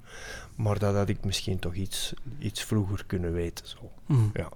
Maar 0.56 0.78
dat 0.78 0.94
had 0.94 1.08
ik 1.08 1.24
misschien 1.24 1.58
toch 1.58 1.74
iets, 1.74 2.14
iets 2.38 2.64
vroeger 2.64 3.04
kunnen 3.06 3.32
weten. 3.32 3.66
Zo. 3.68 3.90
Mhm. 4.06 4.20
Ja. 4.32 4.48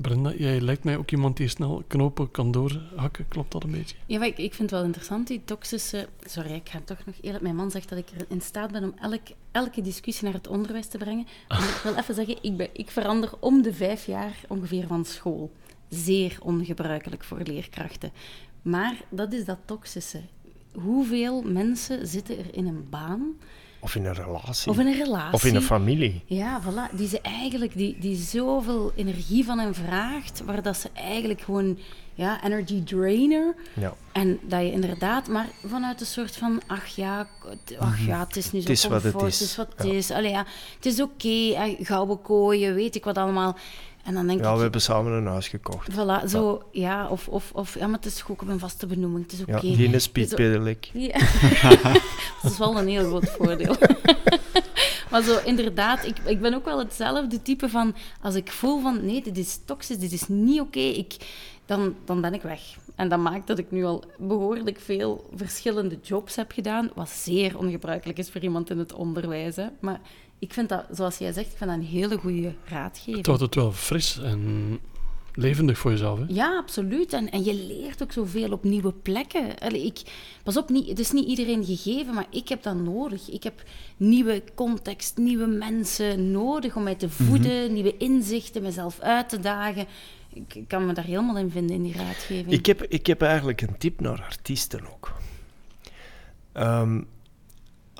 Brenda, 0.00 0.32
jij 0.34 0.60
lijkt 0.60 0.84
mij 0.84 0.96
ook 0.96 1.10
iemand 1.10 1.36
die 1.36 1.48
snel 1.48 1.82
knopen 1.86 2.30
kan 2.30 2.50
doorhakken. 2.50 3.28
Klopt 3.28 3.52
dat 3.52 3.64
een 3.64 3.70
beetje? 3.70 3.96
Ja, 4.06 4.18
maar 4.18 4.26
ik, 4.26 4.38
ik 4.38 4.54
vind 4.54 4.70
het 4.70 4.78
wel 4.78 4.84
interessant, 4.84 5.26
die 5.26 5.40
toxische... 5.44 6.08
Sorry, 6.20 6.52
ik 6.52 6.68
ga 6.68 6.80
toch 6.84 6.98
nog 7.06 7.14
eerlijk... 7.20 7.42
Mijn 7.42 7.56
man 7.56 7.70
zegt 7.70 7.88
dat 7.88 7.98
ik 7.98 8.08
er 8.10 8.26
in 8.28 8.40
staat 8.40 8.72
ben 8.72 8.84
om 8.84 8.94
elk, 9.00 9.22
elke 9.50 9.80
discussie 9.80 10.24
naar 10.24 10.32
het 10.32 10.46
onderwijs 10.48 10.86
te 10.86 10.98
brengen. 10.98 11.26
Maar 11.48 11.68
ik 11.68 11.80
wil 11.82 11.94
even 11.94 12.14
zeggen, 12.14 12.36
ik, 12.40 12.56
ben, 12.56 12.68
ik 12.72 12.90
verander 12.90 13.30
om 13.40 13.62
de 13.62 13.74
vijf 13.74 14.06
jaar 14.06 14.40
ongeveer 14.48 14.86
van 14.86 15.04
school. 15.04 15.52
Zeer 15.88 16.38
ongebruikelijk 16.42 17.24
voor 17.24 17.40
leerkrachten. 17.42 18.12
Maar 18.62 18.96
dat 19.08 19.32
is 19.32 19.44
dat 19.44 19.58
toxische. 19.64 20.20
Hoeveel 20.72 21.42
mensen 21.42 22.06
zitten 22.06 22.38
er 22.38 22.54
in 22.54 22.66
een 22.66 22.86
baan 22.90 23.36
Of 23.80 23.94
in 23.94 24.04
een 24.04 24.14
relatie. 24.14 24.70
Of 24.70 24.78
in 24.78 24.86
een 24.86 24.96
relatie. 25.04 25.32
Of 25.34 25.44
in 25.44 25.54
een 25.54 25.62
familie. 25.62 26.22
Ja, 26.26 26.60
voilà. 26.62 26.94
Die 26.96 27.08
ze 27.08 27.20
eigenlijk, 27.20 27.76
die, 27.76 27.96
die 28.00 28.16
zoveel 28.16 28.92
energie 28.96 29.44
van 29.44 29.58
hen 29.58 29.74
vraagt, 29.74 30.42
waar 30.44 30.62
dat 30.62 30.76
ze 30.76 30.88
eigenlijk 30.94 31.40
gewoon, 31.40 31.78
ja, 32.14 32.44
energy 32.44 32.82
drainer. 32.84 33.54
Ja. 33.74 33.94
En 34.12 34.38
dat 34.42 34.60
je 34.60 34.72
inderdaad, 34.72 35.28
maar 35.28 35.48
vanuit 35.66 36.00
een 36.00 36.06
soort 36.06 36.36
van, 36.36 36.60
ach 36.66 36.86
ja, 36.86 37.28
het- 37.48 37.76
ach 37.78 38.06
ja, 38.06 38.18
het 38.26 38.36
is 38.36 38.52
nu 38.52 38.60
zo 38.60 38.68
Het 38.68 38.76
is 38.78 38.84
wat 38.86 39.02
het 39.02 39.14
is. 39.22 39.38
Het 39.40 39.48
is 39.48 39.56
wat 39.56 39.72
het 39.76 39.86
Ja. 39.86 39.92
is. 39.92 40.10
Allee, 40.10 40.30
ja, 40.30 40.44
het 40.76 40.86
is 40.86 41.00
oké, 41.02 41.28
hè, 41.28 41.76
gouden 41.80 42.22
kooien, 42.22 42.74
weet 42.74 42.94
ik 42.94 43.04
wat 43.04 43.18
allemaal. 43.18 43.56
En 44.08 44.14
dan 44.14 44.26
denk 44.26 44.40
Ja, 44.40 44.48
we 44.50 44.54
ik, 44.54 44.60
hebben 44.62 44.80
samen 44.80 45.12
een 45.12 45.26
huis 45.26 45.48
gekocht. 45.48 45.92
voilà, 45.92 46.26
zo, 46.28 46.62
ja, 46.72 47.08
of, 47.08 47.28
of, 47.28 47.50
of, 47.52 47.74
ja, 47.74 47.86
maar 47.86 47.96
het 47.96 48.06
is 48.06 48.22
goed 48.22 48.42
op 48.42 48.48
een 48.48 48.58
vaste 48.58 48.86
benoeming, 48.86 49.22
het 49.22 49.32
is 49.32 49.40
oké. 49.40 49.66
Ja, 49.66 49.74
geen 49.74 50.00
speedpedelec. 50.00 50.90
Ja. 50.92 51.18
dat 52.42 52.50
is 52.52 52.58
wel 52.58 52.78
een 52.78 52.88
heel 52.88 53.06
groot 53.06 53.30
voordeel. 53.30 53.76
maar 55.10 55.22
zo, 55.22 55.38
inderdaad, 55.44 56.06
ik, 56.06 56.18
ik 56.24 56.40
ben 56.40 56.54
ook 56.54 56.64
wel 56.64 56.78
hetzelfde 56.78 57.42
type 57.42 57.68
van... 57.68 57.94
Als 58.22 58.34
ik 58.34 58.50
voel 58.50 58.80
van, 58.80 59.06
nee, 59.06 59.22
dit 59.22 59.38
is 59.38 59.60
toxisch, 59.64 59.98
dit 59.98 60.12
is 60.12 60.28
niet 60.28 60.60
oké, 60.60 60.78
ik 60.78 61.16
dan, 61.66 61.94
dan 62.04 62.20
ben 62.20 62.34
ik 62.34 62.42
weg. 62.42 62.60
En 62.94 63.08
dat 63.08 63.18
maakt 63.18 63.46
dat 63.46 63.58
ik 63.58 63.70
nu 63.70 63.84
al 63.84 64.04
behoorlijk 64.18 64.80
veel 64.80 65.28
verschillende 65.34 65.98
jobs 66.02 66.36
heb 66.36 66.52
gedaan, 66.52 66.90
wat 66.94 67.08
zeer 67.08 67.58
ongebruikelijk 67.58 68.18
is 68.18 68.30
voor 68.30 68.40
iemand 68.40 68.70
in 68.70 68.78
het 68.78 68.92
onderwijs. 68.92 69.56
Hè. 69.56 69.66
Maar 69.80 70.00
ik 70.38 70.52
vind 70.52 70.68
dat, 70.68 70.84
zoals 70.92 71.18
jij 71.18 71.32
zegt, 71.32 71.50
ik 71.50 71.56
vind 71.56 71.70
dat 71.70 71.78
een 71.78 71.86
hele 71.86 72.18
goede 72.18 72.54
raadgeving. 72.64 73.16
Het 73.16 73.26
houdt 73.26 73.40
het 73.40 73.54
wel 73.54 73.72
fris 73.72 74.18
en 74.18 74.80
levendig 75.38 75.78
voor 75.78 75.90
jezelf. 75.90 76.18
Hè? 76.18 76.24
Ja, 76.28 76.56
absoluut. 76.56 77.12
En, 77.12 77.30
en 77.30 77.44
je 77.44 77.54
leert 77.54 78.02
ook 78.02 78.12
zoveel 78.12 78.52
op 78.52 78.64
nieuwe 78.64 78.92
plekken. 78.92 79.58
Allee, 79.58 79.84
ik, 79.84 80.02
pas 80.42 80.56
op, 80.56 80.68
niet, 80.68 80.88
het 80.88 80.98
is 80.98 81.12
niet 81.12 81.28
iedereen 81.28 81.64
gegeven, 81.64 82.14
maar 82.14 82.26
ik 82.30 82.48
heb 82.48 82.62
dat 82.62 82.76
nodig. 82.76 83.30
Ik 83.30 83.42
heb 83.42 83.62
nieuwe 83.96 84.42
context, 84.54 85.16
nieuwe 85.16 85.46
mensen 85.46 86.30
nodig 86.30 86.76
om 86.76 86.82
mij 86.82 86.94
te 86.94 87.10
voeden, 87.10 87.72
nieuwe 87.72 87.96
inzichten, 87.96 88.62
mezelf 88.62 89.00
uit 89.00 89.28
te 89.28 89.40
dagen. 89.40 89.86
Ik, 90.32 90.54
ik 90.54 90.68
kan 90.68 90.86
me 90.86 90.92
daar 90.92 91.04
helemaal 91.04 91.36
in 91.36 91.50
vinden 91.50 91.76
in 91.76 91.82
die 91.82 91.96
raadgeving. 91.96 92.52
Ik 92.52 92.66
heb, 92.66 92.82
ik 92.82 93.06
heb 93.06 93.22
eigenlijk 93.22 93.60
een 93.60 93.78
tip 93.78 94.00
naar 94.00 94.22
artiesten 94.22 94.92
ook. 94.92 95.12
Ehm, 96.52 97.00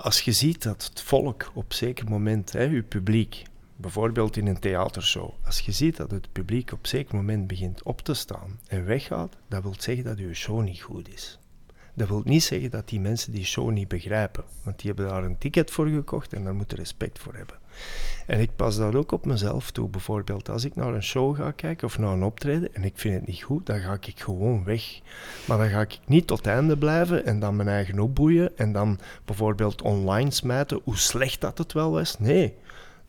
als 0.03 0.21
je 0.21 0.33
ziet 0.33 0.63
dat 0.63 0.85
het 0.85 1.01
volk 1.03 1.51
op 1.55 1.73
zeker 1.73 2.09
moment, 2.09 2.53
hè, 2.53 2.67
uw 2.67 2.85
publiek, 2.85 3.43
bijvoorbeeld 3.77 4.37
in 4.37 4.47
een 4.47 4.59
theatershow, 4.59 5.31
als 5.45 5.61
je 5.61 5.73
ziet 5.73 5.97
dat 5.97 6.11
het 6.11 6.33
publiek 6.33 6.73
op 6.73 6.87
zeker 6.87 7.15
moment 7.15 7.47
begint 7.47 7.83
op 7.83 8.01
te 8.01 8.15
staan 8.15 8.61
en 8.67 8.85
weggaat, 8.85 9.37
dat 9.49 9.63
wil 9.63 9.75
zeggen 9.79 10.05
dat 10.05 10.19
uw 10.19 10.33
show 10.35 10.63
niet 10.63 10.81
goed 10.81 11.09
is. 11.09 11.39
Dat 11.95 12.09
wil 12.09 12.23
niet 12.25 12.43
zeggen 12.43 12.71
dat 12.71 12.89
die 12.89 13.01
mensen 13.01 13.33
die 13.33 13.45
show 13.45 13.71
niet 13.71 13.89
begrijpen, 13.89 14.45
want 14.63 14.79
die 14.79 14.87
hebben 14.87 15.09
daar 15.09 15.25
een 15.25 15.39
ticket 15.39 15.71
voor 15.71 15.89
gekocht 15.89 16.33
en 16.33 16.45
daar 16.45 16.55
moeten 16.55 16.79
respect 16.79 17.19
voor 17.19 17.35
hebben. 17.35 17.58
En 18.27 18.41
ik 18.41 18.57
pas 18.57 18.77
dat 18.77 18.95
ook 18.95 19.13
op 19.13 19.27
mezelf 19.27 19.71
toe. 19.71 19.89
Bijvoorbeeld 19.89 20.49
als 20.49 20.65
ik 20.65 20.77
naar 20.77 20.95
een 20.95 21.03
show 21.03 21.37
ga 21.37 21.51
kijken 21.51 21.87
of 21.87 21.99
naar 21.99 22.13
een 22.13 22.23
optreden 22.23 22.75
en 22.75 22.85
ik 22.85 22.93
vind 22.95 23.15
het 23.15 23.27
niet 23.27 23.43
goed, 23.43 23.67
dan 23.67 23.81
ga 23.81 23.93
ik 24.01 24.21
gewoon 24.21 24.65
weg. 24.65 25.01
Maar 25.45 25.59
dan 25.59 25.69
ga 25.69 25.81
ik 25.81 25.99
niet 26.07 26.27
tot 26.27 26.39
het 26.39 26.47
einde 26.47 26.77
blijven 26.77 27.27
en 27.27 27.41
dan 27.41 27.57
mijn 27.57 27.69
eigen 27.69 27.99
opboeien 27.99 28.57
en 28.57 28.73
dan 28.73 28.99
bijvoorbeeld 29.25 29.83
online 29.83 30.31
smijten 30.31 30.81
hoe 30.85 30.97
slecht 30.97 31.41
dat 31.41 31.59
het 31.59 31.73
wel 31.73 31.91
was. 31.91 32.19
Nee, 32.19 32.55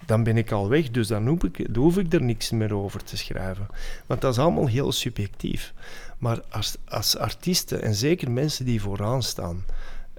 dan 0.05 0.24
ben 0.24 0.38
ik 0.38 0.51
al 0.51 0.70
weg, 0.70 0.89
dus 0.89 1.07
dan 1.07 1.28
hoef 1.28 1.43
ik, 1.43 1.57
ik 1.97 2.13
er 2.13 2.22
niks 2.22 2.51
meer 2.51 2.76
over 2.76 3.03
te 3.03 3.17
schrijven. 3.17 3.67
Want 4.05 4.22
dat 4.22 4.34
is 4.34 4.39
allemaal 4.39 4.67
heel 4.67 4.91
subjectief. 4.91 5.74
Maar 6.17 6.41
als, 6.49 6.78
als 6.88 7.17
artiesten, 7.17 7.82
en 7.82 7.95
zeker 7.95 8.32
mensen 8.32 8.65
die 8.65 8.82
vooraan 8.82 9.24
staan, 9.24 9.65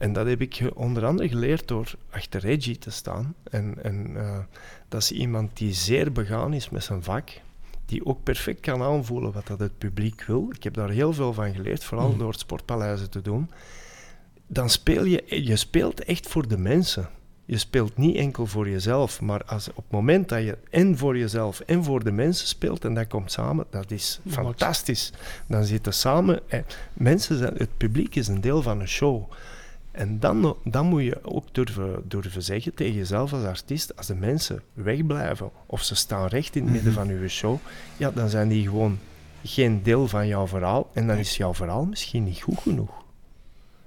en 0.01 0.13
dat 0.13 0.27
heb 0.27 0.41
ik 0.41 0.71
onder 0.75 1.05
andere 1.05 1.29
geleerd 1.29 1.69
door 1.69 1.93
achter 2.11 2.41
Reggie 2.41 2.79
te 2.79 2.91
staan. 2.91 3.35
En, 3.51 3.75
en 3.83 4.17
eh, 4.17 4.39
dat 4.89 5.03
is 5.03 5.13
iemand 5.13 5.57
die 5.57 5.73
zeer 5.73 6.13
begaan 6.13 6.53
is 6.53 6.71
met 6.71 6.85
zijn 6.85 7.03
vak. 7.03 7.31
Die 7.87 8.07
ook 8.07 8.23
perfect 8.23 8.61
kan 8.61 8.83
aanvoelen 8.83 9.33
wat 9.33 9.47
dat 9.47 9.59
het 9.61 9.79
publiek 9.79 10.23
wil. 10.27 10.49
Ik 10.55 10.63
heb 10.63 10.75
daar 10.75 10.91
heel 10.91 11.13
veel 11.13 11.33
van 11.33 11.55
geleerd, 11.55 11.85
vooral 11.85 12.09
Mhm. 12.09 12.19
door 12.19 12.31
het 12.31 12.41
sportpaleizen 12.41 13.11
te 13.11 13.23
doen. 13.23 13.51
Dan 14.47 14.71
speel 14.71 15.05
je, 15.05 15.45
je 15.45 15.57
speelt 15.57 16.05
echt 16.05 16.29
voor 16.29 16.49
de 16.49 16.59
mensen. 16.59 17.09
Je 17.45 17.59
speelt 17.59 17.97
niet 17.97 18.17
enkel 18.17 18.47
voor 18.47 18.69
jezelf, 18.69 19.21
maar 19.21 19.45
als, 19.45 19.69
op 19.69 19.77
het 19.77 19.91
moment 19.91 20.29
dat 20.29 20.43
je 20.43 20.59
en 20.71 20.99
voor 20.99 21.19
jezelf 21.19 21.61
en 21.61 21.85
voor 21.85 22.05
de 22.05 22.13
mensen 22.13 22.47
speelt 22.47 22.85
en 22.85 22.95
dat 22.95 23.07
komt 23.07 23.33
samen, 23.33 23.67
dat 23.71 23.91
is 23.91 24.21
fantastisch. 24.29 25.13
Dan 25.47 25.65
zitten 25.65 25.93
samen, 25.95 26.41
eh, 26.49 26.61
mensen 26.93 27.39
zijn, 27.39 27.55
het 27.57 27.77
publiek 27.77 28.15
is 28.15 28.29
een 28.29 28.41
deel 28.41 28.63
van 28.63 28.81
een 28.81 28.89
show. 28.89 29.31
En 29.91 30.21
dan, 30.21 30.57
dan 30.65 30.87
moet 30.87 31.03
je 31.03 31.25
ook 31.25 31.55
durven, 31.55 32.03
durven 32.09 32.43
zeggen 32.43 32.75
tegen 32.75 32.95
jezelf 32.95 33.33
als 33.33 33.45
artiest, 33.45 33.97
als 33.97 34.07
de 34.07 34.15
mensen 34.15 34.63
wegblijven 34.73 35.51
of 35.67 35.83
ze 35.83 35.95
staan 35.95 36.27
recht 36.27 36.57
in 36.57 36.63
het 36.63 36.73
midden 36.73 36.93
van 36.93 37.09
uw 37.09 37.29
show, 37.29 37.59
ja, 37.97 38.11
dan 38.11 38.29
zijn 38.29 38.49
die 38.49 38.65
gewoon 38.65 38.99
geen 39.45 39.83
deel 39.83 40.09
van 40.09 40.27
jouw 40.27 40.47
verhaal 40.47 40.91
en 40.93 41.07
dan 41.07 41.17
is 41.17 41.37
jouw 41.37 41.55
verhaal 41.55 41.85
misschien 41.85 42.25
niet 42.25 42.43
goed 42.43 42.59
genoeg. 42.59 43.05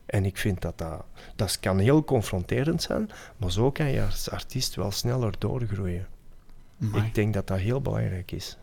En 0.06 0.26
ik 0.26 0.38
vind 0.38 0.62
dat 0.62 0.78
dat, 0.78 1.06
dat 1.36 1.60
kan 1.60 1.78
heel 1.80 2.04
confronterend 2.04 2.82
zijn, 2.82 3.10
maar 3.38 3.52
zo 3.52 3.72
kan 3.72 3.92
je 3.92 4.04
als 4.04 4.30
artiest 4.30 4.76
wel 4.76 4.92
sneller 4.92 5.34
doorgroeien. 5.38 6.08
Amai. 6.82 7.06
Ik 7.06 7.16
denk 7.16 7.34
dat 7.34 7.48
dat 7.48 7.60
heel 7.60 7.82
belangrijk 7.82 8.32
is. 8.32 8.58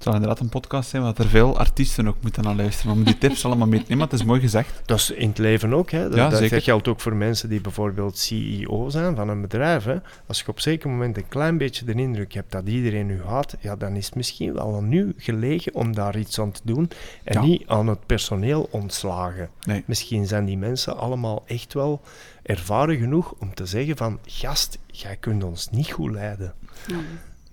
Het 0.00 0.08
zal 0.08 0.18
inderdaad 0.18 0.40
een 0.40 0.48
podcast 0.48 0.90
zijn 0.90 1.02
waar 1.02 1.14
er 1.16 1.28
veel 1.28 1.58
artiesten 1.58 2.08
ook 2.08 2.16
moeten 2.22 2.42
naar 2.42 2.54
luisteren 2.54 2.92
om 2.92 3.04
die 3.04 3.18
tips 3.18 3.44
allemaal 3.44 3.66
mee 3.66 3.78
te 3.78 3.84
nemen. 3.88 3.98
maar 3.98 4.08
Het 4.10 4.20
is 4.20 4.26
mooi 4.26 4.40
gezegd. 4.40 4.80
Dat 4.86 4.98
is 4.98 5.10
in 5.10 5.28
het 5.28 5.38
leven 5.38 5.72
ook. 5.74 5.90
Hè. 5.90 6.02
Dat, 6.08 6.14
Ja, 6.18 6.28
dat 6.28 6.38
zeker. 6.38 6.62
geldt 6.62 6.88
ook 6.88 7.00
voor 7.00 7.16
mensen 7.16 7.48
die 7.48 7.60
bijvoorbeeld 7.60 8.18
CEO 8.18 8.88
zijn 8.88 9.16
van 9.16 9.28
een 9.28 9.40
bedrijf. 9.40 9.84
Hè. 9.84 9.96
Als 10.26 10.40
je 10.40 10.48
op 10.48 10.56
een 10.56 10.62
zeker 10.62 10.90
moment 10.90 11.16
een 11.16 11.28
klein 11.28 11.58
beetje 11.58 11.84
de 11.84 11.92
indruk 11.94 12.32
hebt 12.32 12.52
dat 12.52 12.68
iedereen 12.68 13.10
u 13.10 13.22
haat, 13.24 13.56
ja, 13.60 13.76
dan 13.76 13.96
is 13.96 14.06
het 14.06 14.14
misschien 14.14 14.52
wel 14.52 14.76
aan 14.76 14.92
u 14.92 15.14
gelegen 15.16 15.74
om 15.74 15.94
daar 15.94 16.18
iets 16.18 16.40
aan 16.40 16.50
te 16.52 16.60
doen 16.64 16.90
en 17.24 17.32
Ja. 17.34 17.40
niet 17.42 17.62
aan 17.66 17.86
het 17.86 18.06
personeel 18.06 18.68
ontslagen. 18.70 19.50
Nee. 19.66 19.82
Misschien 19.86 20.26
zijn 20.26 20.44
die 20.44 20.58
mensen 20.58 20.96
allemaal 20.96 21.42
echt 21.46 21.72
wel 21.74 22.00
ervaren 22.42 22.96
genoeg 22.98 23.34
om 23.38 23.54
te 23.54 23.66
zeggen 23.66 23.96
van 23.96 24.18
gast, 24.24 24.78
jij 24.86 25.16
kunt 25.16 25.44
ons 25.44 25.68
niet 25.70 25.90
goed 25.90 26.10
leiden. 26.10 26.54
Ja. 26.86 26.96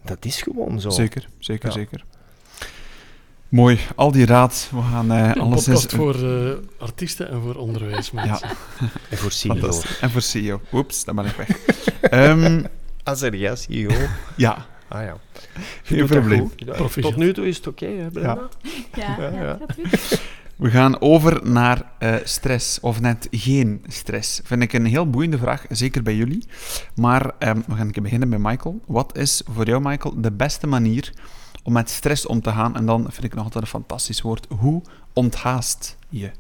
Dat 0.04 0.26
is 0.26 0.42
gewoon 0.42 0.82
zo. 0.82 0.90
Zeker, 0.90 1.28
zeker, 1.40 1.68
Ja. 1.68 1.74
zeker. 1.76 2.04
Mooi, 3.50 3.80
al 3.96 4.12
die 4.12 4.26
raad. 4.26 4.70
We 4.72 4.82
gaan 4.82 5.12
eh 5.12 5.18
Een 5.28 5.40
alles 5.42 5.64
podcast 5.66 5.96
voor 5.96 6.16
eh, 6.16 6.52
artiesten 6.80 7.30
en 7.30 7.42
voor 7.42 7.56
onderwijsmensen. 7.56 8.48
Ja, 8.48 8.56
En 9.10 9.18
voor 9.18 9.32
CEO's. 9.32 9.60
fantastisch. 9.60 10.00
En 10.00 10.10
voor 10.10 10.22
CEO. 10.22 10.62
Oeps, 10.74 11.04
dan 11.06 11.16
ben 11.16 11.26
ik 11.26 11.36
weg. 11.36 11.48
Ehm, 12.02 12.64
Als 13.04 13.22
er 13.22 13.36
ja, 13.36 13.56
CEO. 13.56 13.90
ja, 14.36 14.66
Ah 14.88 15.04
ja. 15.04 15.18
geen 15.84 16.06
probleem. 16.06 16.52
Tot 17.02 17.16
nu 17.16 17.34
toe 17.34 17.48
is 17.48 17.58
het 17.58 17.68
oké, 17.68 17.86
hè, 17.86 18.10
Brenda? 18.12 18.50
Ja, 18.94 19.18
Ja. 19.20 19.58
We 20.56 20.70
gaan 20.70 21.02
over 21.02 21.50
naar 21.50 21.92
eh, 22.00 22.16
stress, 22.24 22.80
of 22.80 23.02
net 23.02 23.28
geen 23.32 23.84
stress. 23.88 24.42
Vind 24.44 24.62
ik 24.62 24.74
een 24.74 24.86
heel 24.86 25.10
boeiende 25.10 25.38
vraag, 25.38 25.66
zeker 25.70 26.04
bij 26.04 26.16
jullie. 26.16 26.46
Maar 26.96 27.32
ehm, 27.40 27.60
we 27.68 27.76
gaan 27.76 27.92
beginnen 28.02 28.30
bij 28.30 28.40
Michael. 28.40 28.80
Wat 28.86 29.18
is 29.18 29.42
voor 29.52 29.66
jou, 29.66 29.82
Michael, 29.82 30.22
de 30.22 30.32
beste 30.32 30.68
manier 30.68 31.14
om 31.68 31.74
met 31.74 31.90
stress 31.90 32.26
om 32.26 32.42
te 32.42 32.52
gaan? 32.52 32.76
En 32.76 32.86
dan 32.86 33.06
vind 33.12 33.24
ik 33.24 33.34
nog 33.36 33.44
altijd 33.44 33.64
een 33.64 33.70
fantastisch 33.70 34.22
woord. 34.22 34.46
Hoe 34.60 34.82
onthaast 35.14 35.98
je? 36.10 36.32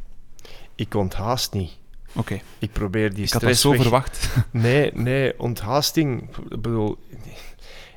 Ik 0.75 0.93
onthaast 0.93 1.53
niet. 1.53 1.77
Oké, 2.13 2.39
Ik 2.59 2.71
probeer 2.71 3.13
die 3.13 3.23
ik 3.23 3.31
had 3.33 3.41
dat 3.41 3.55
stress 3.55 3.61
zo 3.61 3.69
weg- 3.71 3.81
verwacht. 3.81 4.29
Nee, 4.51 4.91
nee, 4.93 5.39
onthaasting. 5.39 6.21
Ik 6.49 6.61
bedoel, 6.61 6.97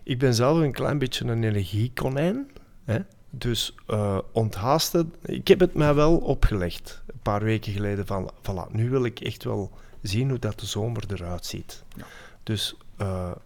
ik 0.03 0.18
ben 0.18 0.35
zelf 0.35 0.59
een 0.59 0.72
klein 0.72 0.99
beetje 0.99 1.24
een 1.24 1.45
energiekonijn. 1.45 2.51
Hè? 2.85 2.99
Dus 3.31 3.74
eh, 3.87 4.18
onthaasten, 4.33 5.14
ik 5.24 5.49
heb 5.49 5.61
het 5.61 5.74
mij 5.74 5.95
wel 5.95 6.16
opgelegd. 6.16 7.03
Een 7.07 7.20
paar 7.22 7.43
weken 7.43 7.72
geleden 7.72 8.07
van, 8.07 8.31
voilà, 8.43 8.70
nu 8.72 8.91
wil 8.91 9.05
ik 9.05 9.20
echt 9.20 9.45
wel 9.45 9.70
zien 10.03 10.28
hoe 10.28 10.39
dat 10.39 10.61
de 10.61 10.66
zomer 10.66 11.05
eruit 11.09 11.47
ziet. 11.47 11.83
Ja. 11.97 12.05
Dus 12.43 12.74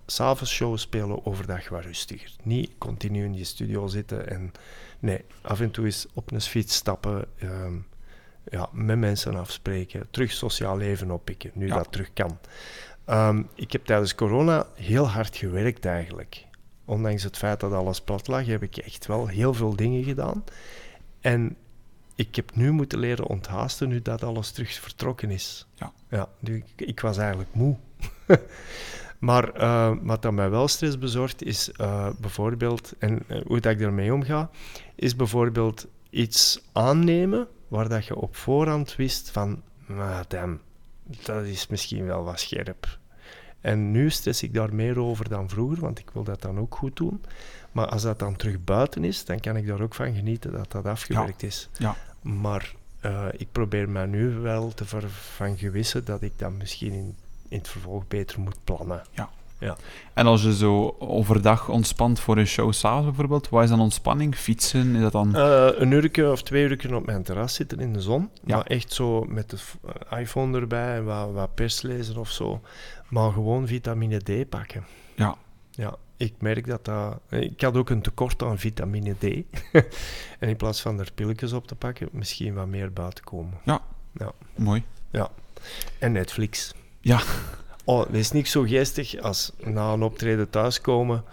s 0.07 0.15
s'avonds 0.15 0.53
show 0.53 0.79
spelen, 0.79 1.27
overdag 1.27 1.69
wat 1.69 1.85
rustiger. 1.85 2.31
Niet 2.43 2.71
continu 2.79 3.25
in 3.25 3.35
je 3.35 3.45
studio 3.45 3.87
zitten 3.87 4.29
en... 4.31 4.53
Nee, 4.99 5.25
af 5.43 5.61
en 5.61 5.71
toe 5.71 5.85
eens 5.85 6.07
op 6.15 6.33
een 6.33 6.41
fiets 6.41 6.75
stappen, 6.75 7.25
ehm, 7.39 7.75
ja, 8.51 8.69
met 8.73 8.99
mensen 8.99 9.37
afspreken, 9.37 10.07
terug 10.11 10.33
sociaal 10.33 10.77
leven 10.77 11.11
oppikken, 11.11 11.51
nu 11.55 11.67
Ja. 11.67 11.75
dat 11.75 11.93
terug 11.93 12.13
kan. 12.13 12.39
Ehm, 13.05 13.43
ik 13.55 13.73
heb 13.73 13.85
tijdens 13.85 14.15
corona 14.15 14.67
heel 14.75 15.09
hard 15.09 15.37
gewerkt 15.37 15.85
eigenlijk. 15.87 16.45
Ondanks 16.85 17.23
het 17.23 17.37
feit 17.37 17.61
dat 17.61 17.73
alles 17.73 18.01
plat 18.01 18.27
lag, 18.27 18.47
heb 18.47 18.63
ik 18.63 18.77
echt 18.77 19.07
wel 19.07 19.27
heel 19.27 19.55
veel 19.55 19.77
dingen 19.77 20.05
gedaan. 20.05 20.45
En 21.21 21.57
ik 22.15 22.37
heb 22.37 22.55
nu 22.55 22.71
moeten 22.71 22.99
leren 22.99 23.27
onthaasten 23.27 23.89
nu 23.89 24.03
dat 24.03 24.23
alles 24.23 24.51
terug 24.51 24.73
vertrokken 24.73 25.31
is. 25.31 25.67
Ja. 25.75 25.93
ja 26.09 26.29
nu, 26.39 26.57
ik, 26.77 26.87
ik 26.89 27.01
was 27.01 27.19
eigenlijk 27.19 27.55
moe. 27.55 27.77
maar 29.25 29.53
eh, 29.53 29.93
wat 30.03 30.23
dat 30.23 30.33
mij 30.33 30.51
wel 30.51 30.69
stress 30.69 30.99
bezorgt, 30.99 31.43
is 31.43 31.73
eh, 31.73 32.09
bijvoorbeeld, 32.21 32.93
en 32.99 33.23
eh, 33.27 33.41
hoe 33.47 33.61
dat 33.61 33.73
ik 33.73 33.81
ermee 33.81 34.15
omga, 34.15 34.51
is 34.95 35.17
bijvoorbeeld 35.17 35.87
iets 36.11 36.61
aannemen 36.73 37.47
waar 37.69 37.89
dat 37.89 38.07
je 38.07 38.17
op 38.17 38.37
voorhand 38.37 38.97
wist 38.97 39.31
van, 39.31 39.63
"Ah, 39.89 40.21
damn, 40.29 40.61
dat 41.25 41.45
is 41.45 41.67
misschien 41.67 42.07
wel 42.07 42.25
wat 42.25 42.41
scherp. 42.41 42.99
En 43.61 43.91
nu 43.91 44.11
stress 44.11 44.43
ik 44.43 44.55
daar 44.55 44.75
meer 44.75 44.99
over 44.99 45.29
dan 45.29 45.49
vroeger, 45.49 45.81
want 45.81 45.99
ik 45.99 46.11
wil 46.13 46.25
dat 46.25 46.43
dan 46.43 46.59
ook 46.59 46.75
goed 46.75 46.97
doen. 46.97 47.23
Maar 47.73 47.87
als 47.87 48.03
dat 48.03 48.19
dan 48.19 48.37
terug 48.37 48.65
buiten 48.65 49.05
is, 49.05 49.25
dan 49.25 49.41
kan 49.41 49.57
ik 49.57 49.67
daar 49.67 49.81
ook 49.81 49.95
van 49.95 50.15
genieten 50.15 50.53
dat 50.53 50.73
dat 50.73 50.87
afgewerkt 50.87 51.43
is. 51.43 51.69
Ja. 51.79 51.97
Maar 52.23 52.75
ik 53.37 53.49
probeer 53.53 53.89
mij 53.89 54.07
nu 54.07 54.31
wel 54.31 54.75
te 54.75 54.85
ver 54.85 55.11
van 55.11 55.59
gewissen 55.59 56.05
dat 56.05 56.23
ik 56.23 56.33
dat 56.37 56.53
misschien 56.53 56.93
in, 56.93 57.17
in 57.55 57.61
het 57.61 57.69
vervolg 57.69 58.09
beter 58.09 58.41
moet 58.41 58.57
plannen. 58.65 59.03
En 60.13 60.27
als 60.27 60.43
je 60.43 60.55
zo 60.55 60.97
overdag 60.99 61.69
ontspant 61.69 62.21
voor 62.21 62.37
een 62.37 62.47
show 62.47 62.73
s'avonds 62.73 63.07
bijvoorbeeld, 63.07 63.49
wat 63.49 63.63
is 63.63 63.69
dan 63.69 63.81
ontspanning? 63.81 64.37
Fietsen? 64.37 64.95
Is 64.95 65.01
dat 65.01 65.13
dan... 65.13 65.37
Eh, 65.37 65.69
een 65.75 65.91
uurtje 65.91 66.31
of 66.31 66.43
twee 66.43 66.69
uurtjes 66.69 66.93
op 66.93 67.07
mijn 67.07 67.23
terras 67.23 67.55
zitten 67.55 67.81
in 67.81 67.93
de 67.93 68.01
zon. 68.01 68.31
Ja. 68.45 68.57
Maar 68.57 68.67
echt 68.67 68.93
zo 68.93 69.25
met 69.25 69.51
de 69.51 69.59
iPhone 70.17 70.59
erbij 70.59 70.97
en 70.97 71.05
wat, 71.05 71.33
wat 71.33 71.55
pers 71.55 71.83
lezen 71.83 72.17
of 72.17 72.31
zo. 72.31 72.61
Maar 73.09 73.33
gewoon 73.33 73.67
vitamine 73.67 74.19
D 74.19 74.49
pakken. 74.49 74.85
Ja. 75.15 75.37
Ja, 75.71 75.97
ik 76.17 76.35
merk 76.39 76.67
dat 76.67 76.85
dat... 76.85 77.21
Ik 77.29 77.61
had 77.61 77.77
ook 77.77 77.91
een 77.91 78.03
tekort 78.03 78.43
aan 78.43 78.59
vitamine 78.59 79.15
D. 79.19 79.23
en 80.41 80.49
in 80.49 80.57
plaats 80.57 80.81
van 80.81 81.01
er 81.01 81.13
pilletjes 81.15 81.53
op 81.53 81.67
te 81.67 81.75
pakken, 81.75 82.09
misschien 82.13 82.55
wat 82.55 82.67
meer 82.67 82.93
buiten 82.93 83.25
komen. 83.25 83.59
Mooi. 84.55 84.83
En 85.99 86.13
Netflix. 86.13 86.75
Ja. 87.05 87.21
Oh, 87.85 88.07
het 88.07 88.15
is 88.15 88.31
niet 88.31 88.49
zo 88.49 88.63
geestig 88.63 89.21
als 89.21 89.53
na 89.65 89.93
een 89.93 90.03
optreden 90.03 90.51
thuiskomen 90.51 91.25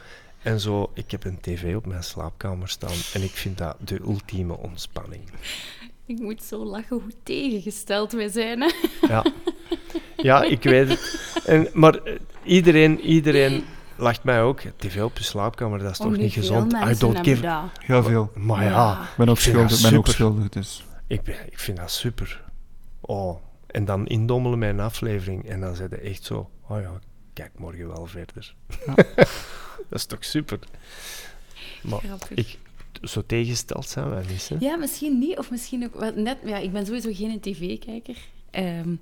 en 0.42 0.60
zo... 0.60 0.92
Ik 0.94 1.12
heb 1.12 1.24
een 1.24 1.40
tv 1.42 1.76
op 1.76 1.86
mijn 1.86 2.04
slaapkamer 2.04 2.70
staan 2.70 2.96
en 3.14 3.24
ik 3.24 3.32
vind 3.32 3.58
dat 3.58 3.76
de 3.80 4.00
ultieme 4.00 4.58
ontspanning. 4.58 5.22
Ik 6.06 6.20
moet 6.20 6.44
zo 6.44 6.66
lachen 6.66 6.96
hoe 7.02 7.12
tegengesteld 7.24 8.12
wij 8.12 8.28
zijn. 8.30 8.62
Hè? 8.62 8.70
Ja, 9.08 9.26
ja 10.18 10.44
ik 10.44 10.64
weet 10.64 10.88
het. 10.90 11.20
En, 11.46 11.68
maar 11.74 11.96
eh, 11.96 12.14
iedereen, 12.44 13.00
iedereen 13.00 13.64
lacht 13.98 14.24
mij 14.24 14.42
ook. 14.42 14.62
TV 14.78 15.02
op 15.02 15.18
je 15.18 15.24
slaapkamer, 15.24 15.80
dat 15.80 15.92
is 15.92 15.98
toch 15.98 16.18
niet 16.18 16.34
gezond? 16.34 16.74
I 16.74 16.96
don't 16.98 17.18
give... 17.18 17.42
Dat. 17.42 17.64
Heel 17.80 18.04
veel. 18.04 18.32
Maar 18.36 18.64
ja, 18.64 19.02
Ik 19.02 19.18
ben 19.18 19.30
ook 19.30 19.36
Ik 19.36 19.42
schuldig. 19.42 19.82
ben 19.82 19.98
ook 19.98 20.08
schuldig 20.08 20.50
dus. 20.50 20.86
ik, 21.08 21.22
ben, 21.24 21.36
ik 21.52 21.60
vind 21.60 21.78
dat 21.78 21.92
super. 21.92 22.44
Oh, 23.02 23.36
en 23.72 23.86
dan 23.86 24.08
indommelen 24.08 24.60
met 24.60 24.70
een 24.70 24.80
aflevering. 24.80 25.50
En 25.50 25.60
dan 25.60 25.76
zeiden 25.76 26.02
echt 26.02 26.24
zo... 26.24 26.50
Oh 26.68 26.82
ja, 26.82 27.00
kijk 27.34 27.52
morgen 27.60 27.88
wel 27.88 28.06
verder. 28.06 28.56
Ja. 28.86 28.96
dat 29.90 30.00
is 30.00 30.06
toch 30.06 30.26
super? 30.26 30.60
Maar 31.82 32.00
Grappig. 32.00 32.32
ik, 32.32 32.58
zo 33.02 33.26
tegengesteld 33.26 33.88
zijn 33.90 34.10
wij 34.10 34.24
niet, 34.30 34.50
hè? 34.50 34.56
Ja, 34.60 34.76
misschien 34.76 35.20
niet. 35.20 35.38
Of 35.38 35.52
misschien 35.52 35.84
ook 35.84 36.00
wel 36.00 36.12
net... 36.16 36.38
Ja, 36.46 36.58
ik 36.58 36.72
ben 36.72 36.86
sowieso 36.86 37.14
geen 37.14 37.40
tv-kijker. 37.40 38.18
Ehm, 38.50 38.96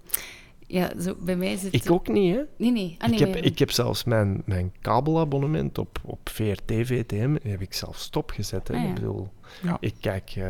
ja, 0.71 0.89
zo, 1.01 1.15
bij 1.19 1.35
mij 1.35 1.57
zit... 1.57 1.73
Ik 1.73 1.91
ook 1.91 2.07
niet, 2.07 2.35
hè? 2.35 2.41
Nee, 2.57 2.71
nee. 2.71 2.95
Ah, 2.99 3.09
nee 3.09 3.19
ik, 3.19 3.33
heb, 3.33 3.35
ik 3.43 3.59
heb 3.59 3.71
zelfs 3.71 4.03
mijn, 4.03 4.41
mijn 4.45 4.73
kabelabonnement 4.81 5.77
op, 5.77 5.99
op 6.03 6.29
VRT, 6.29 6.61
VTM, 6.65 7.35
die 7.41 7.51
heb 7.51 7.61
ik 7.61 7.73
zelf 7.73 7.97
stopgezet. 7.97 8.67
Hè. 8.67 8.73
Ah, 8.73 8.81
ja. 8.83 8.87
Ik 8.87 8.93
bedoel, 8.95 9.29
Ja. 9.61 9.77
ik 9.79 9.95
kijk 9.99 10.33
eh, 10.35 10.45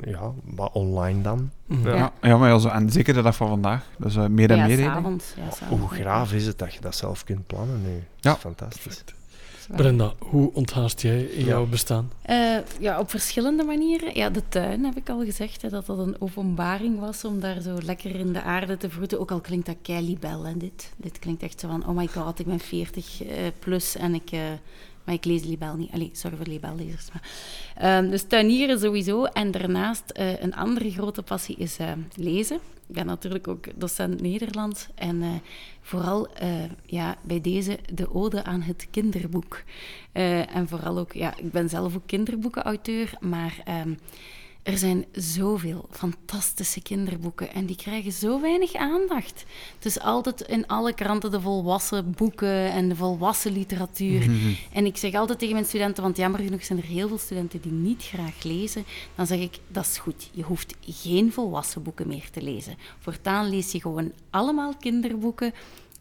ja, 0.00 0.32
wat 0.44 0.72
online 0.72 1.22
dan. 1.22 1.50
Mhm. 1.66 1.88
Ja. 1.88 1.94
Ja, 1.96 2.12
ja 2.22 2.36
maar 2.36 2.48
ja, 2.50 2.58
zo, 2.58 2.68
en 2.68 2.90
zeker 2.90 3.14
de 3.14 3.22
dag 3.22 3.36
van 3.36 3.48
vandaag. 3.48 3.88
Dus 3.98 4.16
eh, 4.16 4.26
meer 4.26 4.50
en 4.50 4.56
ja, 4.56 4.66
meer. 4.66 4.76
hè, 4.78 4.84
s'avonds. 4.84 5.34
Ja, 5.36 5.50
s'avonds. 5.50 5.80
Hoe 5.82 6.00
graaf 6.00 6.32
is 6.32 6.46
het 6.46 6.58
dat 6.58 6.74
je 6.74 6.80
dat 6.80 6.96
zelf 6.96 7.24
kunt 7.24 7.46
plannen 7.46 7.82
nu? 7.82 7.94
Dat 7.94 8.04
Ja. 8.20 8.32
is 8.32 8.38
fantastisch. 8.38 9.04
Brenda, 9.76 10.12
hoe 10.18 10.50
onthaast 10.52 11.00
jij 11.02 11.22
in 11.22 11.40
Ja. 11.40 11.46
jouw 11.46 11.66
bestaan? 11.66 12.10
Eh, 12.22 12.56
ja, 12.80 12.98
op 12.98 13.10
verschillende 13.10 13.62
manieren. 13.64 14.14
Ja, 14.16 14.30
de 14.30 14.42
tuin 14.48 14.84
heb 14.84 14.96
ik 14.96 15.08
al 15.08 15.24
gezegd, 15.24 15.62
hè, 15.62 15.68
dat 15.68 15.86
dat 15.86 15.98
een 15.98 16.16
openbaring 16.18 16.98
was 17.00 17.24
om 17.24 17.40
daar 17.40 17.60
zo 17.60 17.78
lekker 17.84 18.14
in 18.14 18.32
de 18.32 18.42
aarde 18.42 18.76
te 18.76 18.90
vroeten. 18.90 19.20
Ook 19.20 19.30
al 19.30 19.40
klinkt 19.40 19.66
dat 19.66 19.76
kei 19.82 20.06
libel, 20.06 20.44
hè, 20.44 20.56
dit. 20.56 20.92
Dit 20.96 21.18
klinkt 21.18 21.42
echt 21.42 21.60
zo 21.60 21.68
van, 21.68 21.86
oh 21.88 21.96
my 21.96 22.06
god, 22.06 22.38
ik 22.38 22.46
ben 22.46 22.58
40 22.60 23.22
eh, 23.24 23.36
plus 23.58 23.96
en 23.96 24.14
ik... 24.14 24.30
eh, 24.30 24.40
maar 25.04 25.14
ik 25.14 25.24
lees 25.24 25.44
libel 25.44 25.76
niet. 25.76 25.92
Allee, 25.92 26.10
sorry 26.12 26.36
voor 26.36 26.46
libellezers. 26.46 27.08
Maar. 27.12 27.30
Ehm, 27.76 28.10
dus 28.10 28.22
tuinieren 28.22 28.78
sowieso. 28.78 29.24
En 29.24 29.50
daarnaast, 29.50 30.10
eh, 30.10 30.40
een 30.40 30.54
andere 30.54 30.90
grote 30.90 31.22
passie 31.22 31.56
is 31.56 31.78
eh, 31.78 31.92
lezen. 32.14 32.60
Ik 32.92 32.98
ben 32.98 33.06
natuurlijk 33.06 33.48
ook 33.48 33.66
docent 33.74 34.20
Nederlands. 34.20 34.86
En 34.94 35.22
eh, 35.22 35.28
vooral 35.80 36.32
eh, 36.34 36.48
ja, 36.84 37.16
bij 37.22 37.40
deze 37.40 37.78
de 37.94 38.14
ode 38.14 38.44
aan 38.44 38.60
het 38.62 38.86
kinderboek. 38.90 39.62
En 40.12 40.68
vooral 40.68 40.98
ook, 40.98 41.12
ja, 41.12 41.36
ik 41.36 41.52
ben 41.52 41.68
zelf 41.68 41.96
ook 41.96 42.06
kinderboekenauteur, 42.06 43.12
maar 43.20 43.60
ehm, 43.64 43.94
er 44.62 44.78
zijn 44.78 45.04
zoveel 45.12 45.86
fantastische 45.90 46.82
kinderboeken 46.82 47.52
en 47.52 47.66
die 47.66 47.76
krijgen 47.76 48.12
zo 48.12 48.40
weinig 48.40 48.74
aandacht. 48.74 49.44
Het 49.74 49.84
is 49.84 50.00
altijd 50.00 50.40
in 50.40 50.66
alle 50.66 50.94
kranten 50.94 51.30
de 51.30 51.40
volwassen 51.40 52.14
boeken 52.16 52.72
en 52.72 52.88
de 52.88 52.96
volwassen 52.96 53.52
literatuur. 53.52 54.30
Mhm. 54.30 54.52
En 54.72 54.86
ik 54.86 54.96
zeg 54.96 55.14
altijd 55.14 55.38
tegen 55.38 55.54
mijn 55.54 55.66
studenten, 55.66 56.02
want 56.02 56.16
jammer 56.16 56.40
genoeg 56.40 56.64
zijn 56.64 56.78
er 56.78 56.84
heel 56.84 57.08
veel 57.08 57.18
studenten 57.18 57.60
die 57.60 57.72
niet 57.72 58.02
graag 58.02 58.42
lezen, 58.42 58.84
dan 59.14 59.26
zeg 59.26 59.38
ik, 59.38 59.58
dat 59.68 59.84
is 59.84 59.98
goed. 59.98 60.30
Je 60.32 60.42
hoeft 60.42 60.74
geen 60.80 61.32
volwassen 61.32 61.82
boeken 61.82 62.08
meer 62.08 62.30
te 62.30 62.42
lezen. 62.42 62.76
Voortaan 62.98 63.48
lees 63.48 63.72
je 63.72 63.80
gewoon 63.80 64.12
allemaal 64.30 64.76
kinderboeken 64.76 65.52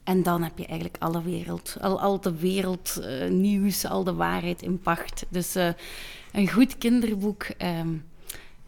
en 0.03 0.24
dan 0.24 0.43
heb 0.43 0.57
je 0.57 0.66
eigenlijk 0.66 1.03
alle 1.03 1.24
wereld, 1.24 1.78
al, 1.82 2.01
al 2.01 2.22
de 2.22 2.36
wereldnieuws, 2.36 3.86
al 3.86 4.03
de 4.03 4.14
waarheid 4.14 4.62
in 4.62 4.80
pacht. 4.80 5.26
Dus 5.30 5.55
eh, 5.55 5.70
een 6.32 6.49
goed 6.49 6.78
kinderboek, 6.78 7.43
ehm, 7.43 7.89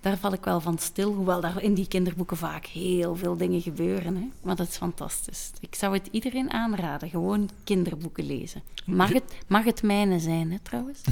daar 0.04 0.18
val 0.18 0.34
ik 0.34 0.44
wel 0.44 0.60
van 0.60 0.78
stil. 0.78 1.14
Hoewel 1.14 1.42
daar 1.42 1.62
in 1.62 1.74
die 1.74 1.88
kinderboeken 1.88 2.38
vaak 2.38 2.66
heel 2.66 3.16
veel 3.16 3.38
dingen 3.38 3.62
gebeuren. 3.62 4.16
Hè? 4.16 4.24
Maar 4.42 4.56
dat 4.56 4.68
is 4.68 4.78
fantastisch. 4.78 5.52
Ik 5.60 5.76
zou 5.76 5.94
het 5.94 6.08
iedereen 6.12 6.52
aanraden, 6.52 7.10
gewoon 7.10 7.50
kinderboeken 7.64 8.26
lezen. 8.26 8.62
Mag 8.86 9.14
het, 9.14 9.24
mag 9.48 9.64
het 9.64 9.84
mijne 9.84 10.20
zijn, 10.20 10.52
hè, 10.52 10.58
trouwens? 10.64 11.02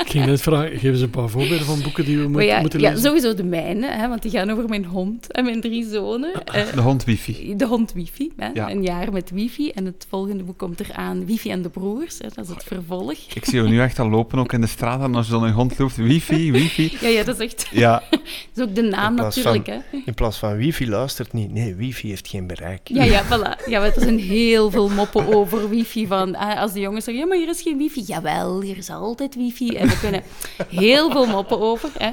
Ik 0.00 0.16
ging 0.16 0.26
net 0.26 0.40
vragen, 0.42 0.70
geef 0.78 0.90
eens 0.92 1.00
een 1.00 1.10
paar 1.10 1.28
voorbeelden 1.28 1.66
van 1.66 1.82
boeken 1.82 2.04
die 2.04 2.16
we 2.28 2.42
ja, 2.44 2.60
moeten 2.60 2.80
ja, 2.80 2.88
lezen. 2.88 3.04
sowieso 3.04 3.34
de 3.34 3.44
mijne, 3.44 3.86
hè, 3.86 4.08
want 4.08 4.22
die 4.22 4.30
gaan 4.30 4.50
over 4.50 4.68
mijn 4.68 4.84
hond 4.84 5.32
en 5.32 5.44
mijn 5.44 5.60
drie 5.60 5.88
zonen. 5.88 6.44
Eh, 6.44 6.72
De 6.74 6.80
hond 6.80 7.04
wifi. 7.04 7.56
de 7.56 7.66
hond 7.66 7.92
Wifi, 7.92 8.32
hè? 8.36 8.48
Ja. 8.54 8.70
een 8.70 8.82
jaar 8.82 9.12
met 9.12 9.30
Wifi. 9.30 9.70
En 9.70 9.84
het 9.84 10.06
volgende 10.08 10.42
boek 10.42 10.58
komt 10.58 10.80
eraan, 10.80 11.26
Wifi 11.26 11.50
en 11.50 11.62
de 11.62 11.68
broers. 11.68 12.18
Hè? 12.18 12.28
Dat 12.34 12.44
is 12.44 12.50
het 12.50 12.62
vervolg. 12.62 13.12
Ik 13.34 13.44
zie 13.44 13.62
je 13.62 13.68
nu 13.68 13.80
echt 13.80 13.98
al 13.98 14.08
lopen, 14.08 14.38
ook 14.38 14.52
in 14.52 14.60
de 14.60 14.66
straat. 14.66 15.02
En 15.02 15.14
als 15.14 15.26
je 15.26 15.32
dan 15.32 15.42
een 15.42 15.52
hond 15.52 15.78
loopt, 15.78 15.96
wifi, 15.96 16.52
wifi. 16.52 16.92
Ja, 17.00 17.08
ja, 17.08 17.24
dat 17.24 17.40
is 17.40 17.46
echt... 17.46 17.68
Ja, 17.70 17.89
Dat 18.10 18.20
is 18.54 18.62
ook 18.62 18.74
de 18.74 18.82
naam 18.82 19.14
natuurlijk, 19.14 19.66
hè. 19.66 19.78
In 20.04 20.14
plaats 20.14 20.38
van 20.38 20.56
wifi 20.56 20.88
luistert 20.88 21.32
niet. 21.32 21.52
Nee, 21.52 21.74
wifi 21.74 22.08
heeft 22.08 22.28
geen 22.28 22.46
bereik. 22.46 22.88
Ja, 22.88 23.04
ja, 23.04 23.24
voilà. 23.24 23.68
Ja, 23.68 23.84
er 23.84 23.92
zijn 23.96 24.18
heel 24.18 24.70
veel 24.70 24.88
moppen 24.88 25.34
over 25.34 25.68
wifi. 25.68 26.06
Van, 26.06 26.36
ah, 26.36 26.60
als 26.60 26.72
de 26.72 26.80
jongens 26.80 27.04
zeggen, 27.04 27.22
ja, 27.22 27.28
maar 27.28 27.38
hier 27.38 27.48
is 27.48 27.62
geen 27.62 27.78
wifi. 27.78 28.00
Jawel, 28.00 28.60
hier 28.60 28.76
is 28.76 28.90
altijd 28.90 29.34
wifi. 29.34 29.76
En 29.76 29.88
we 29.88 29.98
kunnen 29.98 30.22
heel 30.68 31.10
veel 31.10 31.26
moppen 31.26 31.60
over. 31.60 31.90
Hè. 31.98 32.10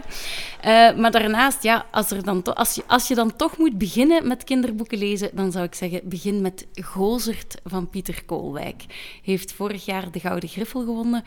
Eh, 0.61 0.97
maar 0.97 1.11
daarnaast, 1.11 1.63
ja, 1.63 1.85
als, 1.91 2.11
er 2.11 2.23
dan 2.23 2.43
als, 2.43 2.75
je, 2.75 2.83
als 2.87 3.07
je 3.07 3.15
dan 3.15 3.35
toch 3.35 3.57
moet 3.57 3.77
beginnen 3.77 4.27
met 4.27 4.43
kinderboeken 4.43 4.97
lezen, 4.97 5.29
dan 5.33 5.51
zou 5.51 5.65
ik 5.65 5.75
zeggen, 5.75 6.01
begin 6.03 6.41
met 6.41 6.67
Gozert 6.73 7.57
van 7.63 7.89
Pieter 7.89 8.23
Koolwijk. 8.25 8.85
Heeft 9.23 9.53
vorig 9.53 9.85
jaar 9.85 10.11
de 10.11 10.19
Gouden 10.19 10.49
Griffel 10.49 10.79
gewonnen. 10.79 11.23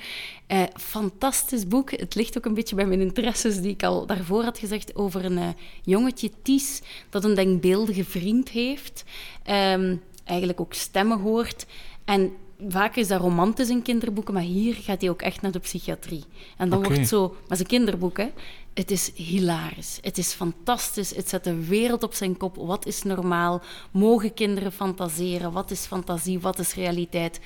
Eh, 0.47 0.63
fantastisch 0.75 1.67
boek. 1.67 1.91
Het 1.91 2.15
ligt 2.15 2.37
ook 2.39 2.45
een 2.45 2.55
beetje 2.55 2.75
bij 2.75 2.87
mijn 2.87 3.01
interesses 3.01 3.61
die 3.61 3.73
ik 3.73 3.83
al 3.83 4.07
daarvoor 4.07 4.40
had 4.45 4.59
gezegd 4.59 4.97
over 4.97 5.25
een 5.25 5.39
eh, 5.39 5.49
jongetje, 5.83 6.31
Ties, 6.43 6.83
dat 7.11 7.25
een 7.25 7.35
denkbeeldige 7.35 8.05
vriend 8.05 8.49
heeft. 8.49 9.05
Ehm, 9.43 9.97
eigenlijk 10.25 10.61
ook 10.61 10.75
stemmen 10.75 11.21
hoort. 11.21 11.67
En 12.05 12.33
vaak 12.69 12.97
is 12.97 13.09
dat 13.09 13.21
romantisch 13.21 13.69
in 13.69 13.83
kinderboeken, 13.83 14.35
maar 14.35 14.43
hier 14.43 14.75
gaat 14.75 15.01
hij 15.01 15.11
ook 15.11 15.23
echt 15.23 15.43
naar 15.43 15.53
de 15.53 15.59
psychiatrie. 15.59 16.25
En 16.57 16.71
dan 16.71 16.79
Oké. 16.79 16.89
wordt 16.89 17.09
zo... 17.09 17.29
Maar 17.29 17.41
het 17.41 17.51
is 17.51 17.59
een 17.59 17.67
kinderboek, 17.67 18.17
hè. 18.17 18.29
Het 18.75 18.91
is 18.91 19.13
hilarisch. 19.15 19.99
Het 20.03 20.19
is 20.19 20.33
fantastisch. 20.33 21.15
Het 21.15 21.29
zet 21.29 21.45
de 21.45 21.65
wereld 21.65 22.03
op 22.03 22.15
zijn 22.15 22.37
kop. 22.37 22.57
Wat 22.57 22.87
is 22.87 23.03
normaal? 23.03 23.63
Mogen 23.91 24.35
kinderen 24.35 24.73
fantaseren? 24.73 25.53
Wat 25.53 25.71
is 25.71 25.87
fantasie? 25.87 26.41
Wat 26.41 26.59
is 26.59 26.75
realiteit? 26.75 27.41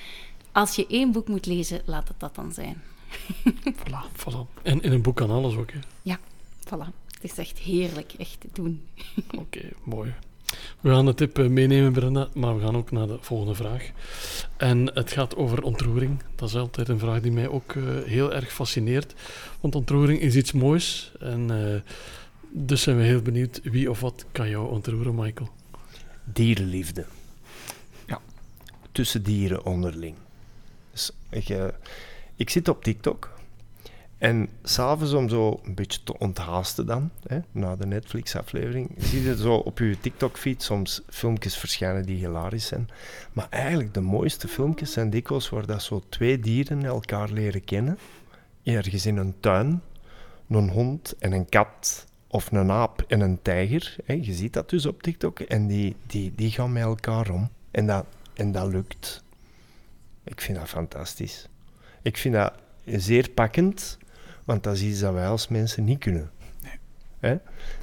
Als 0.51 0.75
je 0.75 0.87
één 0.87 1.11
boek 1.11 1.27
moet 1.27 1.45
lezen, 1.45 1.81
laat 1.85 2.07
het 2.07 2.19
dat 2.19 2.35
dan 2.35 2.51
zijn. 2.51 2.81
Voilà, 3.79 4.11
voilà. 4.15 4.61
En 4.61 4.81
in 4.81 4.91
een 4.91 5.01
boek 5.01 5.15
kan 5.15 5.29
alles 5.29 5.55
ook, 5.55 5.71
hè. 5.71 5.79
Ja, 6.01 6.19
voilà. 6.65 7.03
Het 7.13 7.23
is 7.31 7.37
echt 7.37 7.57
heerlijk, 7.57 8.13
echt 8.17 8.39
te 8.39 8.47
doen. 8.53 8.81
Oké, 9.43 9.69
mooi. 9.83 10.13
We 10.81 10.89
gaan 10.89 11.05
de 11.05 11.13
tip 11.13 11.39
eh, 11.39 11.47
meenemen, 11.47 11.91
Brenda, 11.91 12.27
maar 12.33 12.55
we 12.55 12.61
gaan 12.61 12.77
ook 12.77 12.91
naar 12.91 13.07
de 13.07 13.17
volgende 13.21 13.55
vraag. 13.55 13.91
En 14.57 14.93
het 14.93 15.11
gaat 15.11 15.35
over 15.35 15.63
ontroering. 15.63 16.23
Dat 16.35 16.49
is 16.49 16.55
altijd 16.55 16.87
een 16.87 16.99
vraag 16.99 17.21
die 17.21 17.31
mij 17.31 17.47
ook 17.47 17.75
eh, 17.75 17.83
heel 18.03 18.33
erg 18.33 18.53
fascineert. 18.53 19.13
Want 19.59 19.75
ontroering 19.75 20.19
is 20.19 20.35
iets 20.35 20.51
moois. 20.51 21.11
En 21.19 21.51
eh, 21.51 21.81
dus 22.51 22.81
zijn 22.81 22.97
we 22.97 23.03
heel 23.03 23.21
benieuwd 23.21 23.59
wie 23.63 23.89
of 23.89 23.99
wat 23.99 24.25
kan 24.31 24.49
jou 24.49 24.69
ontroeren, 24.69 25.15
Michael. 25.15 25.49
Dierenliefde. 26.23 27.05
Ja. 28.07 28.21
Tussen 28.91 29.23
dieren 29.23 29.65
onderling. 29.65 30.15
Dus 30.91 31.11
ik, 31.29 31.73
ik 32.35 32.49
zit 32.49 32.67
op 32.67 32.83
TikTok. 32.83 33.34
En 34.25 34.49
s'avonds 34.63 35.13
om 35.13 35.29
zo 35.29 35.59
een 35.63 35.75
beetje 35.75 36.03
te 36.03 36.17
onthaasten 36.17 36.85
dan, 36.85 37.11
hè, 37.27 37.39
na 37.51 37.75
de 37.75 37.85
Netflix-aflevering, 37.85 38.91
zie 38.97 39.21
je 39.21 39.37
zo 39.37 39.55
op 39.55 39.79
je 39.79 39.99
TikTok-feed 39.99 40.63
soms 40.63 41.01
filmpjes 41.09 41.57
verschijnen 41.57 42.05
die 42.05 42.17
hilarisch 42.17 42.65
zijn. 42.65 42.89
Maar 43.33 43.47
eigenlijk 43.49 43.93
de 43.93 44.01
mooiste 44.01 44.47
filmpjes 44.47 44.91
zijn 44.91 45.09
dikwijls 45.09 45.49
waar 45.49 45.65
dat 45.65 45.83
zo 45.83 46.03
twee 46.09 46.39
dieren 46.39 46.85
elkaar 46.85 47.29
leren 47.29 47.63
kennen. 47.63 47.97
Ergens 48.63 49.05
in 49.05 49.17
een 49.17 49.35
tuin, 49.39 49.81
een 50.49 50.69
hond 50.69 51.15
en 51.19 51.31
een 51.31 51.49
kat, 51.49 52.05
of 52.27 52.51
een 52.51 52.71
aap 52.71 53.03
en 53.07 53.19
een 53.19 53.41
tijger. 53.41 53.95
Hè. 54.05 54.13
Je 54.13 54.33
ziet 54.33 54.53
dat 54.53 54.69
dus 54.69 54.85
op 54.85 55.03
TikTok. 55.03 55.39
En 55.39 55.67
die, 55.67 55.95
die, 56.07 56.33
die 56.35 56.51
gaan 56.51 56.71
met 56.71 56.83
elkaar 56.83 57.29
om. 57.29 57.49
En 57.71 57.85
dat, 57.87 58.05
en 58.33 58.51
dat 58.51 58.67
lukt. 58.67 59.23
Ik 60.23 60.41
vind 60.41 60.57
dat 60.57 60.69
fantastisch. 60.69 61.47
Ik 62.01 62.17
vind 62.17 62.33
dat 62.33 62.53
zeer 62.85 63.29
pakkend, 63.29 63.97
want 64.45 64.63
dat 64.63 64.75
is 64.75 64.81
iets 64.81 64.99
dat 64.99 65.13
wij 65.13 65.27
als 65.27 65.47
mensen 65.47 65.83
niet 65.83 65.99
kunnen. 65.99 66.29
Hè? 67.19 67.37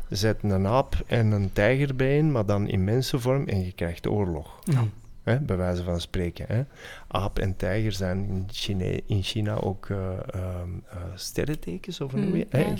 Je 0.08 0.16
zet 0.16 0.42
een 0.42 0.66
aap 0.66 1.02
en 1.06 1.30
een 1.30 1.52
tijger 1.52 1.96
bij 1.96 2.16
in, 2.16 2.32
maar 2.32 2.46
dan 2.46 2.68
in 2.68 2.84
mensenvorm 2.84 3.48
en 3.48 3.64
je 3.64 3.72
krijgt 3.72 4.06
oorlog. 4.06 4.58
Ja. 4.64 4.84
Hè? 5.22 5.40
Bij 5.40 5.56
wijze 5.56 5.82
van 5.82 6.00
spreken. 6.00 6.44
Hè? 6.48 6.62
Aap 7.08 7.38
en 7.38 7.56
tijger 7.56 7.92
zijn 7.92 8.28
in 8.28 8.48
China, 8.50 8.84
in 9.06 9.22
China 9.22 9.54
ook 9.54 9.88
eh, 9.90 9.98
ehm, 10.34 10.70
eh, 10.88 10.96
sterrentekens, 11.14 12.00
of 12.00 12.10
hoe 12.10 12.20
noem 12.20 12.36
je? 12.36 12.46
Mm, 12.50 12.60
hè? 12.60 12.72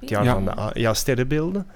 ja, 0.00 0.22
Ja. 0.22 0.32
van 0.32 0.44
de 0.44 0.80
ja, 0.80 0.94
sterrenbeelden 0.94 1.66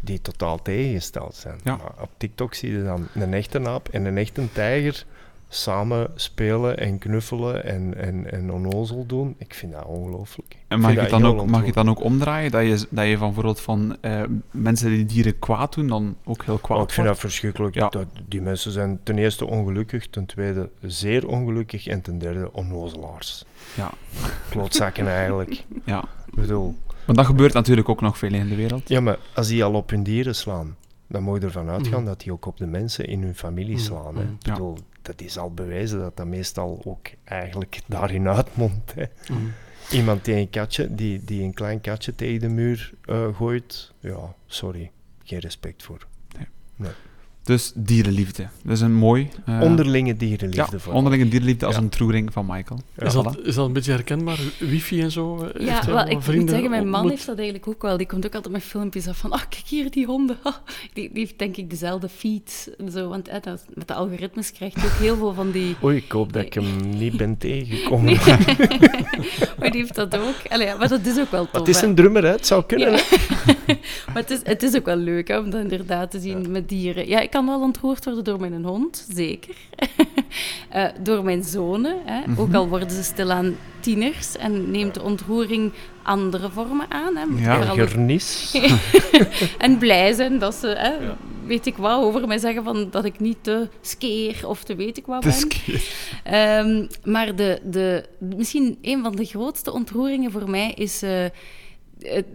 die 0.00 0.20
totaal 0.20 0.62
tegengesteld 0.62 1.34
zijn. 1.34 1.58
Ja. 1.64 1.76
Maar 1.76 1.92
op 2.00 2.10
TikTok 2.16 2.54
zie 2.54 2.72
je 2.72 2.82
dan 2.82 3.08
een 3.14 3.34
echte 3.34 3.66
aap 3.66 3.88
en 3.88 4.04
een 4.04 4.18
echte 4.18 4.52
tijger 4.52 5.06
samen 5.48 6.10
spelen 6.14 6.78
en 6.78 6.98
knuffelen 6.98 7.64
en, 7.64 7.96
en, 7.96 8.30
en 8.32 8.52
onnozel 8.52 9.06
doen. 9.06 9.34
Ik 9.38 9.54
vind 9.54 9.72
dat 9.72 9.84
ongelooflijk. 9.84 10.52
Ik 10.52 10.58
En 10.68 10.80
mag 10.80 10.92
je, 10.92 11.00
het 11.00 11.10
dat 11.10 11.20
dan 11.20 11.38
ook, 11.40 11.46
mag 11.46 11.60
je 11.60 11.66
het 11.66 11.74
dan 11.74 11.88
ook 11.90 12.00
omdraaien? 12.02 12.50
Dat 12.50 12.62
je, 12.62 12.86
dat 12.90 13.06
je 13.06 13.16
van 13.16 13.26
bijvoorbeeld 13.26 13.60
van 13.60 13.96
eh, 14.00 14.22
mensen 14.50 14.90
die 14.90 15.04
dieren 15.04 15.38
kwaad 15.38 15.74
doen, 15.74 15.86
dan 15.86 16.16
ook 16.24 16.44
heel 16.44 16.58
kwaad 16.58 16.78
Oh, 16.78 16.82
ik 16.84 16.90
vind 16.90 17.06
wordt? 17.06 17.20
dat 17.22 17.30
verschrikkelijk. 17.30 17.74
Ja. 17.74 17.88
Dat, 17.88 18.06
die 18.28 18.40
mensen 18.40 18.72
zijn 18.72 19.00
ten 19.02 19.18
eerste 19.18 19.46
ongelukkig, 19.46 20.06
ten 20.08 20.26
tweede 20.26 20.70
zeer 20.82 21.28
ongelukkig 21.28 21.86
en 21.86 22.00
ten 22.02 22.18
derde 22.18 22.52
onnozelaars. 22.52 23.44
Ja. 23.76 23.90
Klootzakken 24.50 25.06
eigenlijk. 25.18 25.64
Ja. 25.84 26.04
Ik 26.26 26.34
bedoel, 26.34 26.74
Maar 27.06 27.16
dat 27.16 27.26
gebeurt 27.26 27.52
natuurlijk 27.52 27.88
ook 27.88 28.00
nog 28.00 28.18
veel 28.18 28.32
in 28.34 28.48
de 28.48 28.54
wereld. 28.56 28.88
ja, 28.88 29.00
maar 29.00 29.18
als 29.34 29.48
die 29.48 29.64
al 29.64 29.72
op 29.74 29.90
hun 29.90 30.02
dieren 30.02 30.34
slaan, 30.34 30.76
dan 31.06 31.22
moet 31.22 31.40
je 31.40 31.46
ervan 31.46 31.68
uitgaan 31.68 32.00
Mhm. 32.00 32.08
dat 32.08 32.20
die 32.20 32.32
ook 32.32 32.46
op 32.46 32.56
de 32.56 32.66
mensen 32.66 33.06
in 33.06 33.22
hun 33.22 33.34
familie 33.34 33.74
Mhm. 33.74 33.84
slaan. 33.84 34.16
Hè. 34.16 34.22
Mhm. 34.24 34.32
Ik 34.32 34.46
Ja. 34.46 34.54
Dat 35.02 35.20
is 35.20 35.38
al 35.38 35.54
bewezen 35.54 35.98
dat 35.98 36.16
dat 36.16 36.26
meestal 36.26 36.80
ook 36.84 37.06
eigenlijk 37.24 37.80
daarin 37.86 38.28
uitmondt. 38.28 38.94
Hè. 38.94 39.04
Mm. 39.32 39.52
Iemand 39.90 40.24
die 40.24 40.34
een, 40.34 40.50
katje, 40.50 40.94
die, 40.94 41.24
die 41.24 41.42
een 41.42 41.54
klein 41.54 41.80
katje 41.80 42.14
tegen 42.14 42.40
de 42.40 42.48
muur 42.48 42.94
eh, 43.04 43.36
gooit, 43.36 43.92
ja, 44.00 44.34
sorry, 44.46 44.90
geen 45.22 45.38
respect 45.38 45.82
voor. 45.82 46.06
Dus 47.48 47.72
dierenliefde. 47.74 48.48
Dat 48.62 48.72
is 48.72 48.80
een 48.80 48.94
mooi... 48.94 49.28
eh, 49.44 49.60
Onderlinge 49.60 50.16
dierenliefde 50.16 50.76
ja, 50.76 50.78
voor. 50.78 50.92
onderlinge 50.92 51.28
dierenliefde 51.28 51.66
als 51.66 51.74
Ja. 51.74 51.80
een 51.80 51.88
troering 51.88 52.32
van 52.32 52.46
Michael. 52.46 52.80
Ja, 52.96 53.06
Is, 53.06 53.12
dat, 53.12 53.38
is 53.42 53.54
dat 53.54 53.66
een 53.66 53.72
beetje 53.72 53.92
herkenbaar? 53.92 54.38
Wifi 54.58 55.00
en 55.02 55.10
zo? 55.10 55.44
eh, 55.54 55.66
Ja, 55.66 55.84
wel, 55.86 56.06
ik 56.06 56.12
moet 56.34 56.50
zeggen, 56.50 56.70
mijn 56.70 56.84
man 56.84 56.92
ontmoet? 56.94 57.10
heeft 57.10 57.26
dat 57.26 57.36
eigenlijk 57.36 57.68
ook 57.68 57.82
wel. 57.82 57.96
Die 57.96 58.06
komt 58.06 58.26
ook 58.26 58.34
altijd 58.34 58.54
met 58.54 58.62
filmpjes 58.62 59.08
af 59.08 59.16
van, 59.18 59.30
ah, 59.32 59.40
kijk 59.48 59.62
hier, 59.66 59.90
die 59.90 60.06
honden. 60.06 60.36
Die, 60.94 61.10
die 61.12 61.18
heeft 61.22 61.38
denk 61.38 61.56
ik 61.56 61.70
dezelfde 61.70 62.08
feed. 62.08 62.74
en 62.78 62.90
Zo, 62.90 63.08
want 63.08 63.28
eh, 63.28 63.42
dat, 63.42 63.64
met 63.74 63.88
de 63.88 63.94
algoritmes 63.94 64.52
krijgt 64.52 64.76
hij 64.76 64.84
ook 64.84 64.96
heel 64.98 65.16
veel 65.16 65.34
van 65.34 65.50
die... 65.50 65.76
Oei, 65.84 65.96
ik 65.96 66.12
hoop 66.12 66.32
dat 66.32 66.42
ik 66.44 66.54
hem 66.54 66.88
niet 66.98 67.16
ben 67.16 67.36
tegengekomen. 67.46 68.04
Nee. 68.04 68.18
maar 69.58 69.70
die 69.70 69.80
heeft 69.80 69.94
dat 69.94 70.16
ook. 70.16 70.34
Allee, 70.48 70.66
ja, 70.66 70.76
maar 70.76 70.88
dat 70.88 71.06
is 71.06 71.18
ook 71.18 71.30
wel 71.30 71.42
tof. 71.44 71.52
Maar 71.52 71.60
het 71.60 71.70
is 71.70 71.82
een 71.82 71.94
drummer, 71.94 72.22
hè? 72.24 72.30
het 72.30 72.46
zou 72.46 72.64
kunnen. 72.66 72.92
Hè. 72.94 73.00
maar 74.06 74.22
het 74.22 74.30
is, 74.30 74.40
het 74.44 74.62
is 74.62 74.76
ook 74.76 74.84
wel 74.84 74.96
leuk 74.96 75.28
hè, 75.28 75.38
om 75.38 75.50
dat 75.50 75.60
inderdaad 75.60 76.10
te 76.10 76.20
zien 76.20 76.50
met 76.50 76.68
dieren. 76.68 77.08
Ja, 77.08 77.20
ik 77.20 77.30
kan 77.38 77.46
wel 77.46 77.60
ontroerd 77.60 78.04
worden 78.04 78.24
door 78.24 78.40
mijn 78.40 78.64
hond, 78.64 79.06
zeker. 79.12 79.54
Eh, 80.68 80.84
door 81.00 81.24
mijn 81.24 81.44
zonen, 81.44 81.96
hè. 82.04 82.20
Mhm. 82.26 82.40
ook 82.40 82.54
al 82.54 82.68
worden 82.68 82.90
ze 82.90 83.02
stilaan 83.02 83.56
tieners 83.80 84.36
en 84.36 84.70
neemt 84.70 84.94
de 84.94 85.02
ontroering 85.02 85.72
andere 86.02 86.50
vormen 86.50 86.90
aan. 86.90 87.16
Hè. 87.16 87.24
Ja, 87.44 87.62
Gernis. 87.62 88.58
en 89.58 89.78
blij 89.78 90.12
zijn 90.12 90.38
dat 90.38 90.54
ze, 90.54 90.66
hè, 90.66 90.88
Ja. 90.88 91.16
weet 91.46 91.66
ik 91.66 91.76
wat, 91.76 92.02
over 92.02 92.26
mij 92.26 92.38
zeggen 92.38 92.64
van, 92.64 92.88
dat 92.90 93.04
ik 93.04 93.20
niet 93.20 93.36
te 93.40 93.68
skeer 93.80 94.48
of 94.48 94.64
te 94.64 94.74
weet 94.74 94.96
ik 94.96 95.06
wat 95.06 95.24
is 95.24 95.46
ben. 95.46 95.80
Ehm, 96.24 96.86
maar 97.04 97.36
de, 97.36 97.60
de, 97.64 98.04
misschien 98.18 98.78
een 98.82 99.02
van 99.02 99.16
de 99.16 99.24
grootste 99.24 99.72
ontroeringen 99.72 100.30
voor 100.30 100.50
mij 100.50 100.72
is 100.74 101.02
eh, 101.02 101.24
eh, 101.24 101.30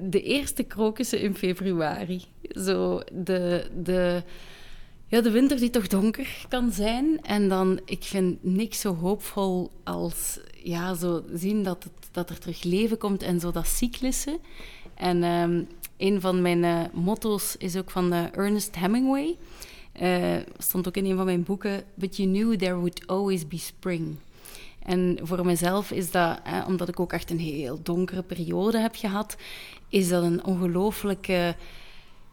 de 0.02 0.22
eerste 0.22 0.64
krokussen 0.64 1.20
in 1.20 1.36
februari. 1.36 2.22
Zo 2.42 3.02
de, 3.12 3.64
de, 3.84 4.24
ja, 5.14 5.22
de 5.22 5.32
winter 5.32 5.58
die 5.58 5.70
toch 5.70 5.88
donker 5.88 6.46
kan 6.50 6.72
zijn. 6.72 7.20
En 7.22 7.50
dan, 7.50 7.80
ik 7.86 8.04
vind 8.04 8.44
niks 8.44 8.80
zo 8.80 8.96
hoopvol 8.96 9.72
als 9.84 10.40
ja, 10.64 10.94
zo 10.94 11.24
zien 11.34 11.64
dat, 11.64 11.84
het, 11.84 12.08
dat 12.12 12.30
er 12.30 12.40
terug 12.40 12.64
leven 12.64 12.98
komt 12.98 13.24
en 13.24 13.40
zo 13.40 13.52
dat 13.52 13.68
cyclussen. 13.68 14.38
En 14.96 15.24
ehm, 15.24 15.64
een 15.98 16.22
van 16.22 16.42
mijn 16.42 16.64
eh, 16.64 16.82
motto's 16.94 17.56
is 17.58 17.76
ook 17.76 17.92
van 17.92 18.14
eh, 18.14 18.38
Ernest 18.38 18.76
Hemingway. 18.76 19.38
Eh, 19.92 20.36
stond 20.58 20.88
ook 20.88 20.98
in 20.98 21.06
een 21.06 21.16
van 21.16 21.26
mijn 21.26 21.44
boeken. 21.44 21.84
But 21.94 22.18
you 22.18 22.30
knew 22.30 22.56
there 22.56 22.76
would 22.76 23.08
always 23.08 23.48
be 23.48 23.58
spring. 23.58 24.16
En 24.84 25.20
voor 25.22 25.46
mezelf 25.46 25.92
is 25.92 26.12
dat, 26.12 26.40
hè, 26.44 26.64
omdat 26.64 26.88
ik 26.88 27.00
ook 27.00 27.14
echt 27.14 27.30
een 27.30 27.40
heel 27.40 27.80
donkere 27.84 28.24
periode 28.24 28.78
heb 28.78 28.96
gehad, 28.96 29.36
is 29.90 30.10
dat 30.10 30.24
een 30.24 30.46
ongelooflijke 30.46 31.56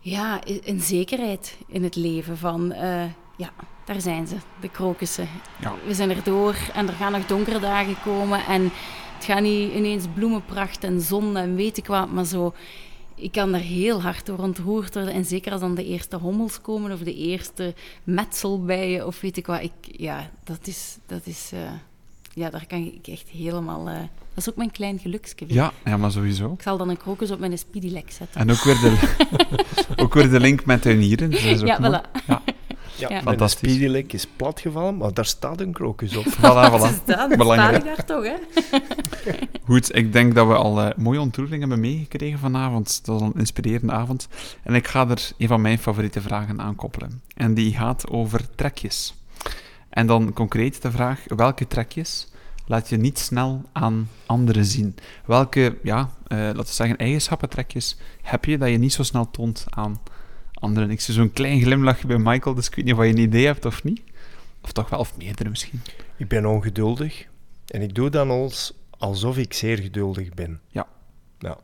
ja, 0.00 0.40
een 0.64 0.80
zekerheid 0.80 1.56
in 1.66 1.82
het 1.82 1.96
leven. 1.96 2.38
Van 2.38 2.72
eh, 2.72 3.04
ja, 3.36 3.52
daar 3.84 4.00
zijn 4.00 4.26
ze, 4.26 4.36
de 4.60 4.68
krokussen. 4.68 5.28
Ja. 5.60 5.74
We 5.86 5.94
zijn 5.94 6.10
er 6.10 6.24
door 6.24 6.56
en 6.74 6.88
er 6.88 6.94
gaan 6.94 7.12
nog 7.12 7.26
donkere 7.26 7.60
dagen 7.60 7.96
komen. 8.04 8.46
En 8.46 8.62
het 9.14 9.24
gaat 9.24 9.40
niet 9.40 9.72
ineens 9.72 10.04
bloemenpracht 10.14 10.84
en 10.84 11.00
zon 11.00 11.36
en 11.36 11.54
weet 11.54 11.76
ik 11.76 11.86
wat, 11.86 12.12
maar 12.12 12.24
zo. 12.24 12.54
Ik 13.14 13.32
kan 13.32 13.52
daar 13.52 13.60
heel 13.60 14.02
hard 14.02 14.26
door 14.26 14.38
ontroerd 14.38 14.94
worden. 14.94 15.14
En 15.14 15.24
zeker 15.24 15.52
als 15.52 15.60
dan 15.60 15.74
de 15.74 15.84
eerste 15.84 16.16
hommels 16.16 16.60
komen 16.60 16.92
of 16.92 17.00
de 17.00 17.14
eerste 17.14 17.74
metselbijen 18.04 19.06
of 19.06 19.20
weet 19.20 19.36
ik 19.36 19.46
wat. 19.46 19.62
Ik, 19.62 19.72
ja, 19.80 20.30
dat 20.44 20.66
is... 20.66 20.98
Dat 21.06 21.26
is 21.26 21.50
eh, 21.52 21.72
ja, 22.40 22.50
daar 22.50 22.66
kan 22.66 22.78
ik 23.00 23.06
echt 23.12 23.28
helemaal... 23.28 23.88
eh, 23.88 23.94
dat 24.34 24.44
is 24.44 24.48
ook 24.50 24.56
mijn 24.56 24.70
klein 24.70 24.98
geluksje. 24.98 25.34
weer. 25.38 25.54
Ja, 25.54 25.72
ja, 25.84 25.96
maar 25.96 26.10
sowieso. 26.10 26.52
Ik 26.52 26.62
zal 26.62 26.76
dan 26.76 26.88
een 26.88 26.96
krokus 26.96 27.30
op 27.30 27.38
mijn 27.38 27.58
speedylek 27.58 28.10
zetten. 28.10 28.40
En 28.40 28.50
ook 28.50 28.62
weer 28.62 28.74
de, 28.74 29.14
ook 30.02 30.14
weer 30.14 30.30
de 30.30 30.40
link 30.40 30.64
met 30.64 30.82
tuinieren. 30.82 31.30
Dat 31.30 31.40
is 31.40 31.60
ook 31.60 31.66
ja, 31.66 31.78
mooi. 31.78 31.92
voilà. 31.98 32.10
Ja, 32.26 32.42
Ja. 32.96 33.08
Ja, 33.08 33.08
Mijn 33.08 33.22
Fantastisch. 33.22 33.70
speedylek 33.72 34.12
is 34.12 34.26
platgevallen, 34.26 34.96
maar 34.96 35.14
daar 35.14 35.24
staat 35.24 35.60
een 35.60 35.72
krokus 35.72 36.16
op. 36.16 36.24
voilà, 36.42 36.70
voilà. 36.72 37.04
dat? 37.04 37.36
Belangrijk. 37.36 37.76
ik 37.76 37.84
daar 37.84 38.04
toch, 38.04 38.24
hè? 38.24 38.34
Goed, 39.66 39.96
ik 39.96 40.12
denk 40.12 40.34
dat 40.34 40.46
we 40.46 40.54
al 40.54 40.80
eh, 40.80 40.96
mooie 40.96 41.20
ontroeringen 41.20 41.60
hebben 41.60 41.80
meegekregen 41.80 42.38
vanavond. 42.38 43.04
Dat 43.04 43.20
was 43.20 43.28
een 43.34 43.38
inspirerende 43.40 43.92
avond. 43.92 44.28
En 44.62 44.74
ik 44.74 44.88
ga 44.88 45.08
er 45.08 45.30
een 45.38 45.48
van 45.48 45.60
mijn 45.60 45.78
favoriete 45.78 46.20
vragen 46.20 46.60
aan 46.60 46.74
koppelen. 46.76 47.22
En 47.34 47.54
die 47.54 47.74
gaat 47.74 48.08
over 48.10 48.54
trekjes. 48.54 49.14
En 49.90 50.06
dan 50.06 50.32
concreet 50.32 50.82
de 50.82 50.90
vraag, 50.90 51.20
welke 51.26 51.66
trekjes 51.66 52.28
laat 52.70 52.88
je 52.88 52.96
niet 52.96 53.18
snel 53.18 53.62
aan 53.72 54.08
anderen 54.26 54.64
zien? 54.64 54.94
Welke, 55.24 55.78
ja, 55.82 56.10
eh, 56.26 56.38
laten 56.38 56.56
we 56.56 56.66
zeggen, 56.66 56.96
eigenschappen, 56.96 57.48
trekjes 57.48 57.96
heb 58.22 58.44
je 58.44 58.58
dat 58.58 58.68
je 58.68 58.78
niet 58.78 58.92
zo 58.92 59.02
snel 59.02 59.30
toont 59.30 59.66
aan 59.70 60.00
anderen? 60.54 60.90
Ik 60.90 61.00
zie 61.00 61.14
zo'n 61.14 61.32
klein 61.32 61.60
glimlachje 61.60 62.06
bij 62.06 62.18
Michael, 62.18 62.54
dus 62.54 62.66
ik 62.66 62.74
weet 62.74 62.84
niet 62.84 62.94
of 62.94 63.02
je 63.04 63.08
een 63.08 63.18
idee 63.18 63.46
hebt 63.46 63.64
of 63.64 63.84
niet. 63.84 64.02
Of 64.62 64.72
toch 64.72 64.88
wel, 64.88 64.98
of 64.98 65.16
meerdere 65.16 65.48
misschien. 65.48 65.82
Ik 66.16 66.28
ben 66.28 66.46
ongeduldig 66.46 67.26
en 67.66 67.82
ik 67.82 67.94
doe 67.94 68.10
dan 68.10 68.30
als, 68.30 68.72
alsof 68.98 69.36
ik 69.36 69.52
zeer 69.52 69.78
geduldig 69.78 70.34
ben. 70.34 70.60
Ja. 70.68 70.86
Ja. 71.38 71.58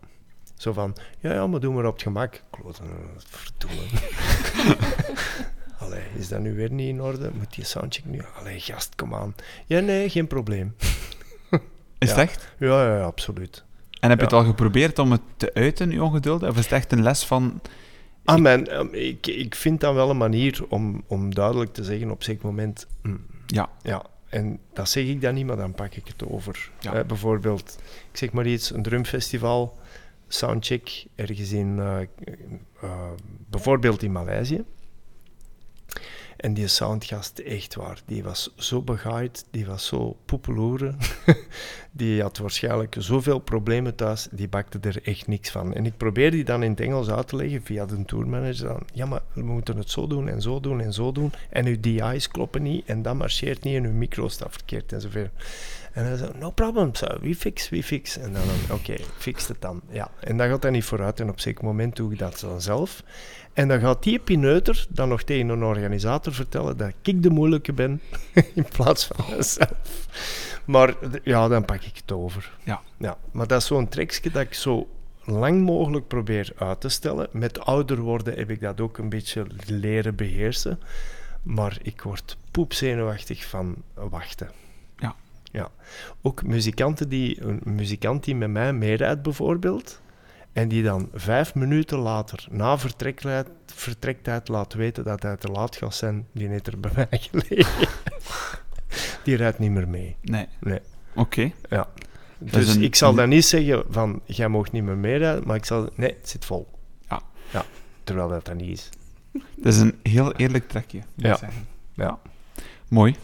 Zo 0.56 0.72
van, 0.72 0.96
ja, 1.20 1.32
ja, 1.32 1.46
maar 1.46 1.60
doe 1.60 1.74
maar 1.74 1.86
op 1.86 1.92
het 1.92 2.02
gemak. 2.02 2.42
Kloten, 2.50 2.86
verdoemen. 3.18 3.86
Allee, 5.86 6.02
is 6.18 6.28
dat 6.28 6.40
nu 6.40 6.54
weer 6.54 6.70
niet 6.70 6.88
in 6.88 7.00
orde? 7.00 7.30
Moet 7.34 7.54
die 7.54 7.64
soundcheck 7.64 8.04
nu? 8.04 8.20
Allee, 8.38 8.60
gast, 8.60 8.94
kom 8.94 9.14
aan. 9.14 9.34
Ja, 9.66 9.80
nee, 9.80 10.08
geen 10.08 10.26
probleem. 10.26 10.74
Is 11.98 12.10
het 12.10 12.18
echt? 12.18 12.52
Ja, 12.58 12.84
ja, 12.84 12.96
ja, 12.96 13.02
absoluut. 13.04 13.64
En 14.00 14.08
heb 14.08 14.18
je 14.18 14.24
het 14.24 14.34
al 14.34 14.44
geprobeerd 14.44 14.98
om 14.98 15.12
het 15.12 15.20
te 15.36 15.54
uiten, 15.54 15.90
je 15.90 16.02
ongeduld? 16.02 16.42
Of 16.42 16.56
is 16.56 16.62
het 16.62 16.72
echt 16.72 16.92
een 16.92 17.02
les 17.02 17.24
van... 17.24 17.60
Ah, 18.24 18.40
mijn, 18.40 18.66
ehm, 18.66 18.86
ik, 18.90 19.26
ik 19.26 19.54
vind 19.54 19.80
dan 19.80 19.94
wel 19.94 20.10
een 20.10 20.16
manier 20.16 20.64
om, 20.68 21.04
om 21.06 21.34
duidelijk 21.34 21.72
te 21.72 21.84
zeggen 21.84 22.10
op 22.10 22.22
zeker 22.22 22.46
moment... 22.46 22.86
mm, 23.02 23.26
Ja, 23.46 23.68
Ja, 23.82 24.02
en 24.28 24.58
dat 24.72 24.88
zeg 24.88 25.04
ik 25.06 25.20
dan 25.20 25.34
niet, 25.34 25.46
maar 25.46 25.56
dan 25.56 25.74
pak 25.74 25.94
ik 25.94 26.06
het 26.06 26.28
over. 26.28 26.70
Ja. 26.80 26.94
Eh, 26.94 27.04
bijvoorbeeld, 27.04 27.78
ik 28.10 28.18
zeg 28.18 28.32
maar 28.32 28.46
iets, 28.46 28.70
een 28.74 28.82
drumfestival, 28.82 29.78
soundcheck, 30.28 31.06
ergens 31.14 31.52
in, 31.52 31.78
eh, 31.78 32.00
eh, 32.80 33.10
bijvoorbeeld 33.50 34.02
in 34.02 34.12
Maleisië. 34.12 34.64
En 36.46 36.54
die 36.54 36.68
soundgast, 36.68 37.38
echt 37.38 37.74
waar, 37.74 38.00
die 38.04 38.22
was 38.22 38.52
zo 38.56 38.82
begaaid, 38.82 39.44
die 39.50 39.66
was 39.66 39.86
zo 39.86 40.16
poepeloeren. 40.24 40.98
die 41.92 42.22
had 42.22 42.38
waarschijnlijk 42.38 42.96
zoveel 42.98 43.38
problemen 43.38 43.94
thuis, 43.94 44.28
die 44.30 44.48
bakte 44.48 44.78
er 44.80 45.02
echt 45.02 45.26
niks 45.26 45.50
van. 45.50 45.74
En 45.74 45.86
ik 45.86 45.96
probeerde 45.96 46.36
die 46.36 46.44
dan 46.44 46.62
in 46.62 46.70
het 46.70 46.80
Engels 46.80 47.10
uit 47.10 47.28
te 47.28 47.36
leggen 47.36 47.62
via 47.62 47.86
de 47.86 48.04
tourmanager. 48.04 48.66
Dan, 48.68 48.82
ja, 48.92 49.06
maar 49.06 49.22
we 49.32 49.42
moeten 49.42 49.76
het 49.76 49.90
zo 49.90 50.06
doen 50.06 50.28
en 50.28 50.42
zo 50.42 50.60
doen 50.60 50.80
en 50.80 50.92
zo 50.92 51.12
doen. 51.12 51.32
En 51.50 51.66
uw 51.66 51.80
DI's 51.80 52.28
kloppen 52.28 52.62
niet 52.62 52.86
en 52.86 53.02
dat 53.02 53.14
marcheert 53.14 53.62
niet 53.62 53.76
en 53.76 53.84
uw 53.84 53.92
micro 53.92 54.28
staat 54.28 54.52
verkeerd 54.52 54.92
en 54.92 55.00
zoveel. 55.00 55.28
En 55.92 56.04
hij 56.04 56.16
zei, 56.16 56.30
no 56.38 56.50
problem, 56.50 56.94
so 56.94 57.06
we 57.20 57.34
fix, 57.34 57.68
we 57.68 57.82
fix. 57.82 58.18
En 58.18 58.32
dan, 58.32 58.42
oké, 58.70 58.96
fix 59.18 59.48
het 59.48 59.60
dan. 59.60 59.80
Ja. 59.90 60.10
En 60.20 60.36
dan 60.36 60.48
gaat 60.48 60.62
hij 60.62 60.72
niet 60.72 60.84
vooruit 60.84 61.20
en 61.20 61.28
op 61.28 61.34
een 61.34 61.40
zeker 61.40 61.64
moment 61.64 61.96
doe 61.96 62.12
ik 62.12 62.18
dat 62.18 62.40
dan 62.40 62.60
zelf. 62.60 63.02
En 63.56 63.68
dan 63.68 63.80
gaat 63.80 64.02
die 64.02 64.18
pineuter 64.18 64.86
dan 64.88 65.08
nog 65.08 65.22
tegen 65.22 65.48
een 65.48 65.62
organisator 65.62 66.32
vertellen 66.32 66.76
dat 66.76 66.92
ik 67.02 67.22
de 67.22 67.30
moeilijke 67.30 67.72
ben, 67.72 68.00
in 68.54 68.66
plaats 68.72 69.06
van 69.06 69.36
mezelf. 69.36 70.06
Maar 70.64 70.94
ja, 71.22 71.48
dan 71.48 71.64
pak 71.64 71.82
ik 71.82 71.96
het 71.96 72.12
over. 72.12 72.52
Ja. 72.62 72.80
ja 72.96 73.16
maar 73.30 73.46
dat 73.46 73.60
is 73.60 73.66
zo'n 73.66 73.88
trekje 73.88 74.30
dat 74.30 74.42
ik 74.42 74.54
zo 74.54 74.88
lang 75.24 75.62
mogelijk 75.62 76.06
probeer 76.06 76.52
uit 76.56 76.80
te 76.80 76.88
stellen. 76.88 77.28
Met 77.32 77.60
ouder 77.60 78.00
worden 78.00 78.34
heb 78.34 78.50
ik 78.50 78.60
dat 78.60 78.80
ook 78.80 78.98
een 78.98 79.08
beetje 79.08 79.46
leren 79.66 80.14
beheersen. 80.14 80.80
Maar 81.42 81.78
ik 81.82 82.02
word 82.02 82.36
poepzenuwachtig 82.50 83.44
van 83.44 83.82
wachten. 83.94 84.50
Ja. 84.98 85.14
ja. 85.52 85.70
Ook 86.22 86.42
muzikanten 86.42 87.08
die, 87.08 87.42
een 87.42 87.60
muzikant 87.64 88.24
die 88.24 88.34
met 88.34 88.50
mij 88.50 88.72
meerijdt 88.72 89.22
bijvoorbeeld, 89.22 90.00
en 90.56 90.68
die 90.68 90.82
dan 90.82 91.08
vijf 91.14 91.54
minuten 91.54 91.98
later, 91.98 92.46
na 92.50 92.78
vertrektijd, 92.78 93.48
vertrektijd, 93.66 94.48
laat 94.48 94.74
weten 94.74 95.04
dat 95.04 95.22
hij 95.22 95.36
te 95.36 95.48
laat 95.48 95.76
gaat 95.76 95.94
zijn, 95.94 96.26
die 96.32 96.48
heeft 96.48 96.66
er 96.66 96.80
bij 96.80 96.90
mij 96.94 97.06
gelegen. 97.30 97.88
die 99.22 99.36
rijdt 99.36 99.58
niet 99.58 99.70
meer 99.70 99.88
mee. 99.88 100.16
Nee. 100.22 100.46
Nee. 100.60 100.80
Oké. 101.14 101.50
Ja. 101.70 101.88
Dat 102.38 102.52
Dus 102.52 102.74
een- 102.74 102.82
ik 102.82 102.94
zal 102.94 103.14
dan 103.14 103.28
niet 103.28 103.44
zeggen 103.44 103.84
van, 103.88 104.20
jij 104.24 104.48
mag 104.48 104.72
niet 104.72 104.82
meer 104.82 104.96
meerijden, 104.96 105.46
maar 105.46 105.56
ik 105.56 105.64
zal, 105.64 105.88
nee, 105.94 106.14
het 106.20 106.28
zit 106.28 106.44
vol. 106.44 106.68
Ja. 107.08 107.20
Ja. 107.52 107.64
Terwijl 108.04 108.28
dat 108.28 108.44
dan 108.44 108.56
niet 108.56 108.68
is. 108.78 108.88
Dat 109.56 109.72
is 109.72 109.78
een 109.80 109.98
heel 110.02 110.32
eerlijk 110.32 110.68
trekje, 110.68 111.00
Ja. 111.14 111.36
zeggen. 111.36 111.66
Ja. 111.94 112.18
Mooi. 112.88 113.16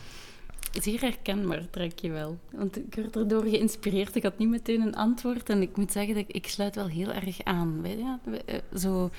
Zeer 0.80 1.00
herkenbaar, 1.00 1.70
trek 1.70 1.98
je 1.98 2.10
wel. 2.10 2.38
Want 2.50 2.76
ik 2.76 2.94
werd 2.94 3.16
erdoor 3.16 3.42
geïnspireerd. 3.42 4.14
Ik 4.14 4.22
had 4.22 4.38
niet 4.38 4.48
meteen 4.48 4.80
een 4.80 4.96
antwoord. 4.96 5.48
En 5.48 5.62
ik 5.62 5.76
moet 5.76 5.92
zeggen, 5.92 6.14
dat 6.14 6.24
ik, 6.28 6.34
ik 6.34 6.46
sluit 6.46 6.74
wel 6.74 6.88
heel 6.88 7.12
erg 7.12 7.44
aan. 7.44 7.80
Ja, 7.98 8.20
eh, 8.46 8.58
zo 8.74 9.10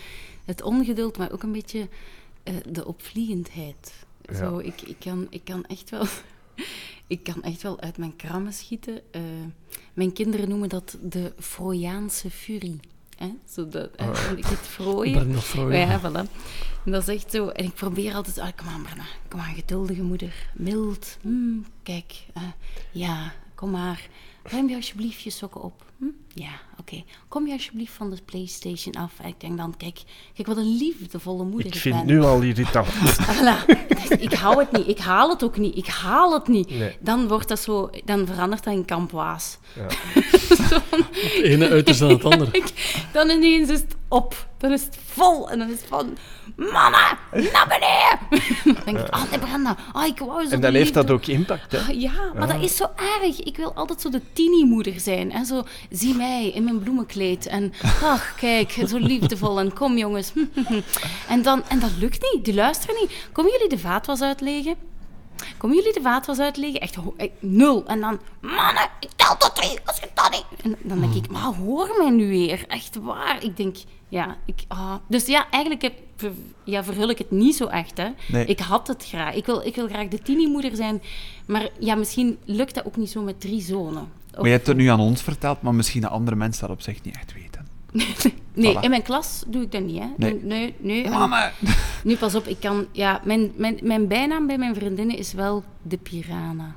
het 0.46 0.62
ongeduld, 0.62 1.18
maar 1.18 1.32
ook 1.32 1.44
een 1.44 1.52
beetje 1.52 1.88
eh, 2.44 2.56
de 2.70 2.86
opvliegendheid. 2.86 4.06
Ja. 4.22 4.36
Zo, 4.36 4.58
ik, 4.58 4.82
ik, 4.82 5.00
kan, 5.00 5.28
ik 5.30 5.42
kan 5.44 5.66
echt 5.66 5.90
wel... 5.90 6.06
Ik 7.08 7.24
kan 7.24 7.44
echt 7.44 7.62
wel 7.62 7.80
uit 7.80 7.98
mijn 7.98 8.16
krammen 8.16 8.54
schieten. 8.54 9.02
Eh, 9.12 9.22
mijn 9.94 10.14
kinderen 10.14 10.50
noemen 10.50 10.70
dat 10.70 10.98
de 11.02 11.34
Frojaanse 11.40 12.30
furie. 12.30 12.80
Hè? 13.24 13.34
Zo 13.50 13.68
dat, 13.68 13.90
Oh. 14.00 14.38
Ik 14.38 14.46
het 14.46 14.60
frooien. 14.60 15.78
Ja, 15.78 16.00
voilà. 16.00 16.30
En 16.86 16.92
dat 16.92 17.08
is 17.08 17.16
echt 17.16 17.32
zo. 17.32 17.48
En 17.48 17.66
ik 17.66 17.74
probeer 17.74 18.14
altijd, 18.14 18.40
ah, 18.40 18.48
kom 18.56 18.68
aan, 18.68 18.82
Brenda, 18.82 19.04
kom 19.28 19.40
aan, 19.40 19.54
geduldige 19.54 20.02
moeder, 20.04 20.50
mild. 20.54 21.18
Hm, 21.22 21.58
kijk, 21.84 22.26
eh, 22.34 22.42
ja, 22.92 23.34
kom 23.56 23.72
maar. 23.72 24.08
Ruim 24.44 24.70
je 24.70 24.76
alsjeblieft 24.76 25.22
je 25.22 25.30
sokken 25.30 25.62
op. 25.62 25.86
Hm? 25.98 26.06
Ja, 26.28 26.52
oké. 26.84 27.04
Kom 27.28 27.48
je 27.48 27.54
alsjeblieft 27.54 27.94
van 27.94 28.10
de 28.10 28.18
PlayStation 28.26 28.94
af. 28.96 29.12
En 29.22 29.28
ik 29.28 29.40
denk 29.40 29.58
dan, 29.58 29.78
kijk, 29.78 30.02
kijk 30.36 30.48
wat 30.48 30.58
een 30.58 30.78
liefdevolle 30.78 31.44
moeder 31.44 31.68
Ik 31.68 31.76
ik, 31.76 31.82
vind 31.82 31.96
ben. 31.96 32.06
nu 32.06 32.22
al 32.22 32.42
irritant. 32.42 32.88
Voilà. 33.28 33.66
Ik 34.20 34.34
hou 34.34 34.60
het 34.60 34.72
niet, 34.72 34.88
ik 34.88 34.98
haal 35.00 35.30
het 35.30 35.44
ook 35.44 35.58
niet, 35.58 35.78
ik 35.78 35.88
haal 35.88 36.34
het 36.34 36.48
niet. 36.48 36.70
Nee. 36.70 36.96
Dan 37.00 37.28
wordt 37.28 37.48
dat 37.48 37.60
zo, 37.60 37.90
dan 38.06 38.26
verandert 38.28 38.64
dat 38.64 38.74
in 38.74 38.86
kampwaas. 38.86 39.58
Ja. 39.76 39.88
Het 41.14 41.44
ene 41.44 41.70
uiterste 41.70 42.04
aan 42.04 42.10
het 42.10 42.26
andere. 42.26 42.62
Dan 43.14 43.30
ineens 43.30 43.70
is 43.70 43.80
het 43.80 43.96
op. 44.08 44.48
Dan 44.58 44.72
is 44.72 44.84
het 44.84 44.98
vol. 45.06 45.50
En 45.50 45.60
dan 45.60 45.68
is 45.70 45.80
het 45.80 45.86
van... 45.88 46.18
Mama, 46.56 47.18
naar 47.32 47.68
beneden. 47.68 48.44
Dan 48.76 48.84
denk 48.86 49.08
ik, 49.08 49.16
oh 49.16 49.30
nee, 49.30 49.40
Brenda. 49.40 49.78
Oh, 49.94 50.06
ik 50.06 50.20
wou 50.20 50.46
zo 50.46 50.52
En 50.54 50.62
dan 50.62 50.74
heeft 50.74 50.94
dat 50.94 51.12
ook 51.12 51.26
impact, 51.26 51.72
hè? 51.72 51.78
Ah, 51.78 52.02
Ja, 52.02 52.32
maar 52.36 52.48
dat 52.48 52.62
is 52.64 52.76
zo 52.76 52.86
erg. 53.22 53.40
Ik 53.40 53.58
wil 53.58 53.74
altijd 53.74 54.02
zo 54.02 54.10
de 54.10 54.22
tieniemoeder 54.34 55.00
zijn. 55.00 55.32
En 55.32 55.46
zo, 55.46 55.64
zie 55.90 56.16
mij 56.16 56.50
in 56.50 56.64
mijn 56.64 56.73
bloemenkleed. 56.80 57.46
En 57.46 57.74
ach, 58.04 58.36
kijk, 58.36 58.72
zo 58.88 58.98
liefdevol. 58.98 59.60
En 59.60 59.74
kom 59.74 59.98
jongens. 59.98 60.32
En, 61.28 61.42
dan, 61.42 61.64
en 61.68 61.80
dat 61.80 61.92
lukt 62.00 62.34
niet. 62.34 62.46
Die 62.46 62.54
luisteren 62.54 62.96
niet. 63.02 63.12
Komen 63.32 63.52
jullie 63.52 63.70
de 63.70 63.78
vaatwas 63.78 64.22
uitleggen? 64.22 64.76
Komen 65.58 65.78
jullie 65.78 65.94
de 65.94 66.02
vaatwas 66.02 66.40
uitleggen? 66.40 66.80
Echt 66.80 66.98
eh, 67.18 67.30
nul. 67.40 67.86
En 67.86 68.00
dan, 68.00 68.20
mannen, 68.42 68.90
ik 69.00 69.10
tel 69.16 69.38
tot 69.38 69.56
drie, 69.56 69.80
als 69.86 70.00
je 70.00 70.10
dat 70.14 70.32
niet... 70.32 70.62
En 70.64 70.76
dan 70.82 71.00
denk 71.00 71.14
ik, 71.14 71.30
maar 71.30 71.42
hoor 71.42 71.96
mij 71.98 72.10
nu 72.10 72.28
weer. 72.28 72.66
Echt 72.68 72.96
waar. 72.96 73.44
Ik 73.44 73.58
denk, 73.58 73.76
ja, 74.10 74.38
ik... 74.46 74.64
ah. 74.68 74.96
Dus 75.08 75.26
ja, 75.26 75.50
eigenlijk 75.50 75.82
heb, 75.82 75.94
ja, 76.64 76.84
verhul 76.84 77.10
ik 77.10 77.18
het 77.18 77.32
niet 77.32 77.56
zo 77.56 77.66
echt, 77.66 77.98
hè. 77.98 78.10
Nee. 78.28 78.46
Ik 78.46 78.60
had 78.60 78.88
het 78.88 79.06
graag. 79.06 79.36
Ik 79.36 79.46
wil, 79.46 79.62
ik 79.62 79.76
wil 79.76 79.88
graag 79.88 80.08
de 80.08 80.22
tieniemoeder 80.22 80.76
zijn. 80.76 81.02
Maar 81.46 81.70
ja, 81.80 81.96
misschien 81.96 82.38
lukt 82.46 82.76
dat 82.76 82.86
ook 82.86 82.98
niet 82.98 83.12
zo 83.12 83.22
met 83.22 83.42
drie 83.42 83.62
zonen. 83.62 84.12
Of- 84.34 84.38
Maar 84.40 84.46
je 84.46 84.52
hebt 84.52 84.68
het 84.68 84.78
nu 84.78 84.88
aan 84.88 85.00
ons 85.00 85.22
verteld, 85.22 85.62
maar 85.62 85.76
misschien 85.76 86.02
dat 86.02 86.12
andere 86.12 86.36
mensen 86.36 86.62
dat 86.68 86.76
op 86.76 86.82
zich 86.82 87.04
niet 87.04 87.16
echt 87.16 87.34
weten. 87.34 87.68
nee, 88.54 88.76
voilà. 88.76 88.80
in 88.80 88.90
mijn 88.90 89.02
klas 89.02 89.44
doe 89.48 89.62
ik 89.62 89.72
dat 89.72 89.82
niet, 89.82 90.00
hè. 90.00 90.08
Nee. 90.18 90.40
nee, 90.44 90.76
nee. 90.80 91.10
Mama! 91.10 91.52
Nu, 92.04 92.18
pas 92.18 92.36
op, 92.36 92.48
ik 92.48 92.60
kan... 92.60 92.86
Ja, 92.92 93.22
mijn, 93.24 93.52
mijn, 93.56 93.80
mijn 93.82 94.08
bijnaam 94.08 94.48
bij 94.48 94.58
mijn 94.58 94.76
vriendinnen 94.76 95.18
is 95.18 95.34
wel 95.34 95.64
de 95.82 95.98
Piranha. 95.98 96.76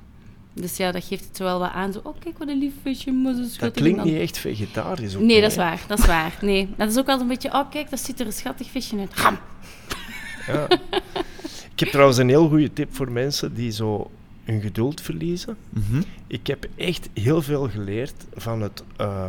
Dus 0.53 0.77
ja, 0.77 0.93
dat 0.93 1.05
geeft 1.05 1.25
het 1.29 1.39
wel 1.39 1.59
wat 1.59 1.73
aan. 1.73 1.93
Zo, 1.93 2.01
oh, 2.03 2.15
kijk 2.19 2.39
wat 2.39 2.49
een 2.49 2.59
lief 2.59 2.73
visje, 2.83 3.13
maar 3.13 3.35
zo 3.35 3.43
schattig. 3.43 3.61
Dat 3.61 3.73
klinkt 3.73 4.05
niet 4.05 4.21
echt 4.21 4.39
vegetarisch. 4.39 5.17
ook 5.17 5.23
Nee, 5.23 5.41
dat 5.41 5.51
is 5.51 5.57
waar, 5.57 5.85
dat 5.87 5.99
is 5.99 6.07
waar. 6.07 6.39
Nee, 6.41 6.69
dat 6.77 6.89
is 6.91 6.99
ook 6.99 7.09
altijd 7.09 7.21
een 7.21 7.27
beetje... 7.27 7.53
Oh, 7.53 7.71
kijk, 7.71 7.91
dat 7.91 8.01
ziet 8.01 8.21
er 8.21 8.27
een 8.27 8.33
schattig 8.33 8.71
visje 8.71 8.99
uit. 8.99 9.15
Ham! 9.15 9.39
Ja. 10.47 10.67
Ik 11.73 11.81
heb 11.83 11.89
trouwens 11.89 12.19
een 12.19 12.29
heel 12.29 12.49
goede 12.49 12.73
tip 12.73 12.95
voor 12.95 13.11
mensen 13.13 13.55
die 13.55 13.71
zo 13.71 14.11
hun 14.47 14.61
geduld 14.61 15.01
verliezen. 15.01 15.57
Mhm. 15.69 16.03
Ik 16.27 16.47
heb 16.47 16.67
echt 16.77 17.09
heel 17.13 17.43
veel 17.43 17.69
geleerd 17.69 18.15
van 18.35 18.61
het 18.63 18.83
eh, 18.97 19.27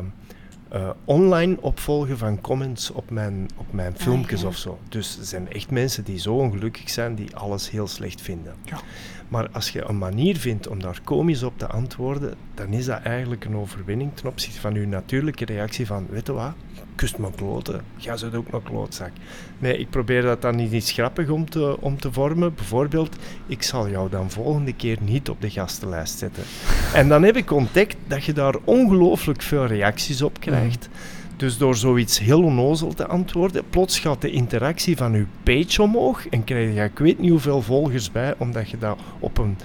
eh, 0.69 0.89
online 1.05 1.57
opvolgen 1.61 2.17
van 2.17 2.41
comments 2.41 2.91
op 2.91 3.09
mijn, 3.09 3.47
op 3.57 3.73
mijn 3.73 3.93
Ah, 3.93 3.99
filmpjes 3.99 4.41
ja. 4.41 4.47
of 4.47 4.57
zo. 4.57 4.79
Dus 4.89 5.17
er 5.19 5.25
zijn 5.25 5.51
echt 5.51 5.71
mensen 5.71 6.03
die 6.03 6.19
zo 6.19 6.33
ongelukkig 6.35 6.89
zijn 6.89 7.15
die 7.15 7.35
alles 7.35 7.69
heel 7.69 7.87
slecht 7.87 8.21
vinden. 8.21 8.53
Ja. 8.63 8.79
Maar 9.27 9.49
als 9.51 9.69
je 9.69 9.83
een 9.83 9.97
manier 9.97 10.37
vindt 10.37 10.67
om 10.67 10.81
daar 10.81 10.99
komisch 11.03 11.43
op 11.43 11.57
te 11.57 11.67
antwoorden, 11.67 12.35
dan 12.53 12.73
is 12.73 12.85
dat 12.85 13.01
eigenlijk 13.01 13.45
een 13.45 13.55
overwinning 13.55 14.11
ten 14.13 14.27
opzichte 14.27 14.59
van 14.59 14.73
je 14.73 14.87
natuurlijke 14.87 15.45
reactie 15.45 15.85
van, 15.85 16.07
weet 16.09 16.27
je 16.27 16.33
wat, 16.33 16.53
kust 16.95 17.17
me 17.17 17.31
kloten, 17.35 17.81
jij 17.95 18.17
zit 18.17 18.35
ook 18.35 18.51
nog 18.51 18.63
klootzak. 18.63 19.11
Nee, 19.59 19.77
ik 19.77 19.89
probeer 19.89 20.21
dat 20.21 20.41
dan 20.41 20.55
niet 20.55 20.71
iets 20.71 20.91
grappig 20.91 21.29
om 21.29 21.49
te, 21.49 21.77
om 21.79 21.99
te 21.99 22.11
vormen. 22.11 22.53
Bijvoorbeeld, 22.53 23.15
ik 23.47 23.63
zal 23.63 23.89
jou 23.89 24.09
dan 24.09 24.31
volgende 24.31 24.73
keer 24.73 24.97
niet 25.01 25.29
op 25.29 25.41
de 25.41 25.49
gastenlijst 25.49 26.17
zetten. 26.17 26.43
En 26.93 27.07
dan 27.07 27.23
heb 27.23 27.35
ik 27.35 27.51
ontdekt 27.51 27.95
dat 28.07 28.23
je 28.23 28.33
daar 28.33 28.55
ongelooflijk 28.63 29.41
veel 29.41 29.65
reacties 29.65 30.21
op 30.21 30.39
krijgt. 30.39 30.89
Dus 31.37 31.57
door 31.57 31.75
zoiets 31.75 32.19
heel 32.19 32.43
onnozel 32.43 32.93
te 32.93 33.07
antwoorden, 33.07 33.63
plots 33.69 33.99
gaat 33.99 34.21
de 34.21 34.31
interactie 34.31 34.97
van 34.97 35.13
je 35.13 35.25
page 35.43 35.81
omhoog 35.81 36.27
en 36.27 36.43
krijg 36.43 36.75
je 36.75 36.83
ik 36.83 36.99
weet 36.99 37.19
niet 37.19 37.29
hoeveel 37.29 37.61
volgers 37.61 38.11
bij, 38.11 38.33
omdat 38.37 38.69
je 38.69 38.77
dat 38.77 38.99
op 39.19 39.37
een 39.37 39.57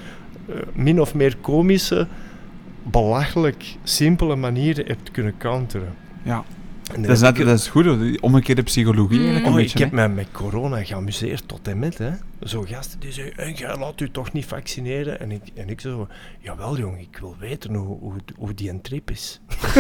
eh, 0.49 0.55
min 0.73 1.01
of 1.01 1.15
meer 1.15 1.37
komische, 1.37 2.07
belachelijk 2.83 3.77
simpele 3.83 4.37
manier 4.37 4.87
hebt 4.87 5.11
kunnen 5.11 5.35
counteren. 5.39 5.95
Ja, 6.23 6.45
dat 7.01 7.11
is, 7.11 7.21
heb 7.21 7.31
net, 7.31 7.39
ik- 7.41 7.47
dat 7.47 7.59
is 7.59 7.69
goed. 7.69 7.85
hoor. 7.85 7.99
Die 7.99 8.23
Omgekeerde 8.23 8.63
psychologie 8.63 9.21
Mm. 9.21 9.27
een 9.37 9.45
Oh, 9.45 9.55
beetje. 9.55 9.79
ik 9.79 9.85
heb 9.85 9.93
mij 9.93 10.09
met 10.09 10.27
corona 10.33 10.85
geamuseerd 10.85 11.49
tot 11.49 11.69
en 11.69 11.79
met. 11.79 11.99
Hè. 11.99 12.11
Zo 12.43 12.65
gasten 12.69 13.01
die 13.01 13.13
zeggen, 13.13 13.37
en 13.37 13.53
jij 13.53 13.77
laat 13.77 14.01
u 14.01 14.11
toch 14.11 14.33
niet 14.33 14.47
vaccineren? 14.47 15.21
En 15.21 15.31
ik, 15.31 15.43
en 15.55 15.69
ik 15.69 15.81
zo, 15.81 16.09
jawel 16.41 16.79
jong, 16.79 17.01
ik 17.01 17.17
wil 17.21 17.37
weten 17.39 17.75
hoe, 17.75 17.99
hoe, 17.99 18.13
hoe 18.37 18.55
die 18.55 18.71
een 18.71 18.81
trip 18.81 19.11
is. 19.11 19.41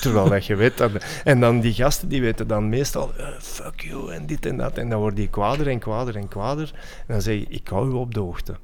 Terwijl 0.00 0.28
dat 0.28 0.46
je 0.46 0.56
weet 0.56 0.78
dat... 0.78 0.90
En 1.24 1.40
dan 1.40 1.60
die 1.60 1.72
gasten, 1.72 2.08
die 2.08 2.20
weten 2.20 2.46
dan 2.46 2.68
meestal, 2.68 3.12
eh, 3.18 3.26
fuck 3.40 3.80
you, 3.80 4.12
en 4.12 4.26
dit 4.26 4.46
en 4.46 4.56
dat. 4.56 4.78
En 4.78 4.88
dan 4.88 4.98
wordt 5.00 5.16
die 5.16 5.28
kwader 5.28 5.68
en 5.68 5.78
kwader 5.78 6.16
en 6.16 6.28
kwader. 6.28 6.70
En 6.74 7.04
dan 7.14 7.22
zeg 7.22 7.34
je, 7.34 7.46
ik 7.48 7.68
hou 7.68 7.88
u 7.90 7.92
op 7.92 8.14
de 8.14 8.20
hoogte. 8.20 8.54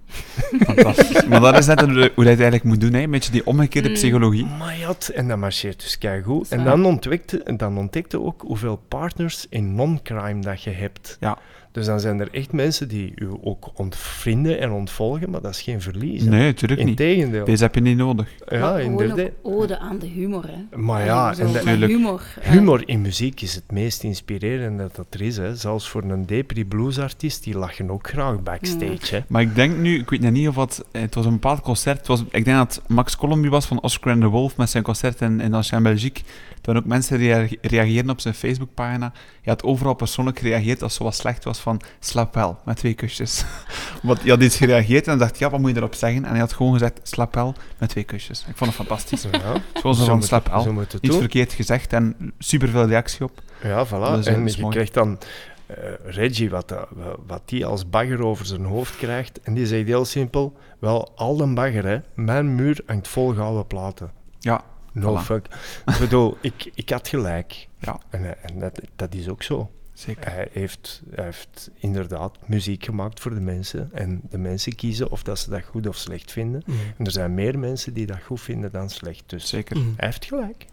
Fantastisch. 0.61 1.27
maar 1.27 1.41
dat 1.41 1.59
is 1.59 1.67
net 1.67 1.83
een- 1.83 1.91
hoe 1.95 2.01
dat 2.01 2.13
je 2.17 2.23
het 2.23 2.27
eigenlijk 2.27 2.65
moet 2.65 2.81
doen, 2.81 2.93
hè. 2.93 3.01
een 3.03 3.11
beetje 3.11 3.33
die 3.33 3.47
omgekeerde 3.47 3.89
Mm. 3.89 3.95
psychologie. 3.95 4.47
Maar 4.59 4.79
ja, 4.79 4.95
en 5.15 5.29
dat 5.29 5.39
marcheert 5.51 5.81
dus 5.81 5.99
keigoed. 5.99 6.53
En 6.53 6.65
dan 6.65 6.85
ontdekte, 6.85 7.55
dan 7.57 7.79
ontdekte 7.79 8.21
ook 8.21 8.43
hoeveel 8.43 8.77
partners 8.89 9.47
in 9.49 9.75
non-crime 9.75 10.41
dat 10.41 10.63
je 10.63 10.71
hebt. 10.71 11.17
Ja. 11.21 11.39
Dus 11.73 11.87
dan 11.87 12.01
zijn 12.01 12.21
er 12.21 12.29
echt 12.33 12.53
mensen 12.53 12.89
die 12.89 13.13
u 13.17 13.29
ook 13.43 13.71
ontvrienden 13.75 14.61
en 14.61 14.71
ontvolgen, 14.71 15.31
maar 15.31 15.41
dat 15.41 15.55
is 15.55 15.63
geen 15.63 15.81
verlies. 15.81 16.23
hè. 16.25 16.29
Nee, 16.31 16.47
natuurlijk 16.47 16.81
niet. 16.85 17.01
Integendeel. 17.01 17.45
Deze 17.45 17.63
heb 17.63 17.75
je 17.75 17.81
niet 17.81 17.97
nodig. 17.97 18.29
Ja, 18.49 18.79
inderdaad. 18.79 19.19
ook 19.43 19.61
ode 19.61 19.79
aan 19.79 19.99
de 19.99 20.07
humor, 20.07 20.45
hè. 20.47 20.77
Maar 20.79 21.05
ja, 21.05 21.35
en 21.39 21.53
dat- 21.53 21.63
Tuurlijk. 21.63 21.93
humor. 21.93 22.23
eh, 22.43 22.51
Humor 22.51 22.89
in 22.89 23.01
muziek 23.01 23.41
is 23.41 23.55
het 23.55 23.71
meest 23.73 24.03
inspirerende 24.03 24.89
dat 24.93 25.07
er 25.11 25.21
is. 25.23 25.37
Hè. 25.37 25.57
Zelfs 25.57 25.89
voor 25.89 26.03
een 26.03 26.27
Depri 26.27 26.65
bluesartiest, 26.65 27.45
die 27.45 27.59
lachen 27.59 27.91
ook 27.91 28.09
graag 28.09 28.43
backstage. 28.43 29.15
Hè. 29.15 29.21
Maar 29.29 29.43
ik 29.43 29.55
denk 29.55 29.77
nu, 29.77 29.99
ik 29.99 30.11
weet 30.11 30.21
nog 30.21 30.31
niet 30.31 30.49
of 30.49 30.57
het, 30.57 30.85
het 30.93 31.15
was 31.15 31.25
een 31.25 31.33
bepaald 31.33 31.61
concert. 31.61 31.99
Het 31.99 32.07
was, 32.07 32.25
ik 32.31 32.45
denk 32.45 32.57
dat 32.57 32.83
Max 32.89 33.17
Colomby 33.17 33.49
was 33.49 33.67
van 33.67 33.81
Oscar 33.83 34.13
and 34.13 34.21
the 34.21 34.29
Wolf 34.29 34.57
met 34.57 34.71
zijn 34.71 34.83
concert 34.83 35.21
in, 35.21 35.41
in 35.41 35.55
Ancien 35.55 35.83
Belgique. 35.83 36.23
Toen 36.61 36.77
ook 36.77 36.85
mensen 36.85 37.17
rea- 37.19 37.47
reageerden 37.61 38.11
op 38.11 38.21
zijn 38.21 38.35
Facebookpagina. 38.35 39.13
Hij 39.15 39.53
had 39.53 39.63
overal 39.63 39.95
persoonlijk 39.95 40.39
gereageerd 40.39 40.83
als 40.83 40.95
zo 40.95 41.05
wat 41.05 41.15
slecht 41.15 41.45
was 41.45 41.60
van 41.61 41.81
slap 42.01 42.35
wel, 42.35 42.59
met 42.65 42.77
twee 42.77 42.95
kusjes. 42.95 43.45
Want 44.03 44.21
hij 44.21 44.31
had 44.31 44.43
iets 44.43 44.57
gereageerd 44.57 45.07
en 45.09 45.19
dacht, 45.19 45.39
ja, 45.39 45.51
wat 45.51 45.61
moet 45.61 45.71
je 45.71 45.77
erop 45.77 45.95
zeggen? 45.95 46.25
En 46.25 46.31
hij 46.31 46.39
had 46.41 46.53
gewoon 46.53 46.73
gezegd, 46.73 47.01
slap 47.03 47.35
wel, 47.35 47.55
met 47.79 47.89
twee 47.89 48.05
kusjes. 48.05 48.41
Ik 48.49 48.57
vond 48.57 48.71
het 48.77 48.87
fantastisch. 48.87 49.23
Ja, 49.23 49.39
Gewoon 49.75 49.95
zo 49.95 50.01
zo 50.05 50.21
van, 50.21 50.39
het- 50.39 50.49
wel. 50.49 50.83
Iets 50.83 50.95
doen. 51.01 51.19
verkeerd 51.19 51.53
gezegd 51.53 51.93
en 51.93 52.33
superveel 52.39 52.87
reactie 52.87 53.25
op. 53.25 53.43
Ja, 53.63 53.87
voilà. 53.87 53.91
Dus, 54.15 54.27
eh, 54.27 54.35
en 54.35 54.47
je 54.47 54.57
mooi. 54.61 54.73
krijgt 54.75 54.95
dan 54.95 55.19
eh, 55.67 55.77
Reggie, 56.05 56.51
wat, 56.51 56.69
dat- 56.69 56.89
wat 57.27 57.43
die 57.45 57.67
als 57.67 57.89
bagger 57.91 58.25
over 58.25 58.47
zijn 58.47 58.65
hoofd 58.65 58.97
krijgt. 58.97 59.41
En 59.43 59.55
die 59.55 59.67
zegt 59.67 59.87
heel 59.87 60.05
simpel, 60.05 60.57
wel, 60.79 61.13
al 61.17 61.41
een 61.41 61.55
bagger, 61.55 61.87
hè. 61.87 61.99
Mijn 62.15 62.55
muur 62.55 62.83
hangt 62.87 63.09
vol 63.09 63.35
gouden 63.35 63.67
platen. 63.67 64.11
Ja, 64.39 64.65
No 64.93 65.19
Voilà. 65.19 65.25
fuck. 65.25 65.47
Ik 65.87 65.99
bedoel, 65.99 66.37
ik, 66.41 66.71
ik 66.75 66.91
had 66.91 67.09
gelijk. 67.09 67.69
Ja. 67.79 67.99
En, 68.09 68.25
eh, 68.25 68.51
en 68.51 68.59
dat, 68.59 68.81
dat 68.97 69.15
is 69.15 69.29
ook 69.29 69.43
zo. 69.43 69.71
Zeker. 70.01 70.33
Hij 70.33 70.49
heeft, 70.53 71.03
hij 71.11 71.25
heeft 71.25 71.71
inderdaad 71.75 72.39
muziek 72.47 72.85
gemaakt 72.85 73.21
voor 73.21 73.35
de 73.35 73.41
mensen. 73.41 73.91
En 73.93 74.21
de 74.31 74.39
mensen 74.39 74.75
kiezen 74.75 75.11
of 75.11 75.23
dat 75.23 75.39
ze 75.39 75.51
dat 75.51 75.63
goed 75.63 75.87
of 75.87 75.97
slecht 75.97 76.33
vinden. 76.33 76.63
Mm. 76.67 76.77
En 76.97 77.05
er 77.05 77.13
zijn 77.13 77.35
meer 77.35 77.59
mensen 77.59 77.95
die 77.95 78.07
dat 78.07 78.23
goed 78.23 78.41
vinden 78.41 78.73
dan 78.73 78.91
slecht. 78.91 79.23
Dus 79.27 79.49
Zeker. 79.49 79.77
Mm. 79.77 79.95
hij 79.97 80.07
heeft 80.07 80.25
gelijk. 80.25 80.67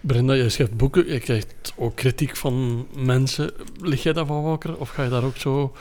Brenda, 0.00 0.32
je 0.32 0.48
schrijft 0.48 0.76
boeken, 0.76 1.06
je 1.12 1.20
krijgt 1.20 1.72
ook 1.76 1.96
kritiek 1.96 2.36
van 2.36 2.86
mensen. 2.96 3.52
Lig 3.80 4.02
jij 4.02 4.12
daarvan 4.12 4.42
wakker 4.42 4.76
of 4.76 4.88
ga 4.88 5.02
je 5.02 5.10
daar 5.10 5.24
ook 5.24 5.36
zo... 5.36 5.72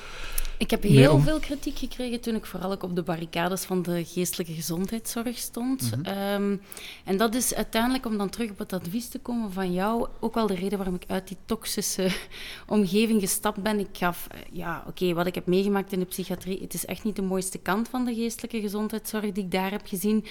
Ik 0.63 0.69
heb 0.69 0.83
heel 0.83 1.13
om- 1.13 1.21
veel 1.21 1.39
kritiek 1.39 1.77
gekregen 1.77 2.21
toen 2.21 2.35
ik 2.35 2.45
vooral 2.45 2.71
ook 2.71 2.83
op 2.83 2.95
de 2.95 3.03
barricades 3.03 3.63
van 3.63 3.81
de 3.81 4.05
geestelijke 4.05 4.53
gezondheidszorg 4.53 5.37
stond. 5.37 5.91
Mhm. 5.91 6.05
Ehm, 6.05 6.57
en 7.03 7.17
dat 7.17 7.35
is 7.35 7.53
uiteindelijk, 7.53 8.05
om 8.05 8.17
dan 8.17 8.29
terug 8.29 8.49
op 8.49 8.57
het 8.57 8.73
advies 8.73 9.07
te 9.07 9.19
komen 9.19 9.51
van 9.51 9.73
jou, 9.73 10.07
ook 10.19 10.33
wel 10.33 10.47
de 10.47 10.55
reden 10.55 10.77
waarom 10.77 10.95
ik 10.95 11.03
uit 11.07 11.27
die 11.27 11.37
toxische 11.45 12.07
omgeving 12.67 13.21
gestapt 13.21 13.61
ben. 13.63 13.79
Ik 13.79 13.87
gaf, 13.91 14.27
eh, 14.31 14.39
ja, 14.51 14.83
oké, 14.87 15.13
wat 15.13 15.25
ik 15.25 15.35
heb 15.35 15.45
meegemaakt 15.47 15.91
in 15.91 15.99
de 15.99 16.05
psychiatrie, 16.05 16.61
het 16.61 16.73
is 16.73 16.85
echt 16.85 17.03
niet 17.03 17.15
de 17.15 17.21
mooiste 17.21 17.57
kant 17.57 17.87
van 17.89 18.05
de 18.05 18.13
geestelijke 18.13 18.61
gezondheidszorg 18.61 19.31
die 19.31 19.43
ik 19.43 19.51
daar 19.51 19.71
heb 19.71 19.81
gezien. 19.85 20.25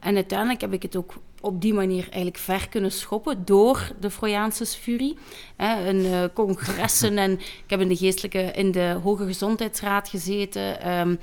En 0.00 0.14
uiteindelijk 0.14 0.60
heb 0.60 0.72
ik 0.72 0.82
het 0.82 0.96
ook 0.96 1.14
op 1.42 1.60
die 1.60 1.74
manier 1.74 2.02
eigenlijk 2.02 2.36
ver 2.36 2.68
kunnen 2.68 2.92
schoppen 2.92 3.44
door 3.44 3.92
de 4.00 4.10
Freudiaanse 4.10 4.66
furie. 4.66 5.18
Hè, 5.56 6.00
eh, 6.02 6.28
congressen 6.34 7.18
en 7.18 7.32
ik 7.40 7.64
heb 7.66 7.80
in 7.80 7.88
de 7.88 7.96
geestelijke, 7.96 8.38
in 8.38 8.72
de 8.72 8.98
Hoge 9.02 9.24
Gezondheidsraad 9.24 10.08
gezeten. 10.08 10.80
ehm, 10.80 11.16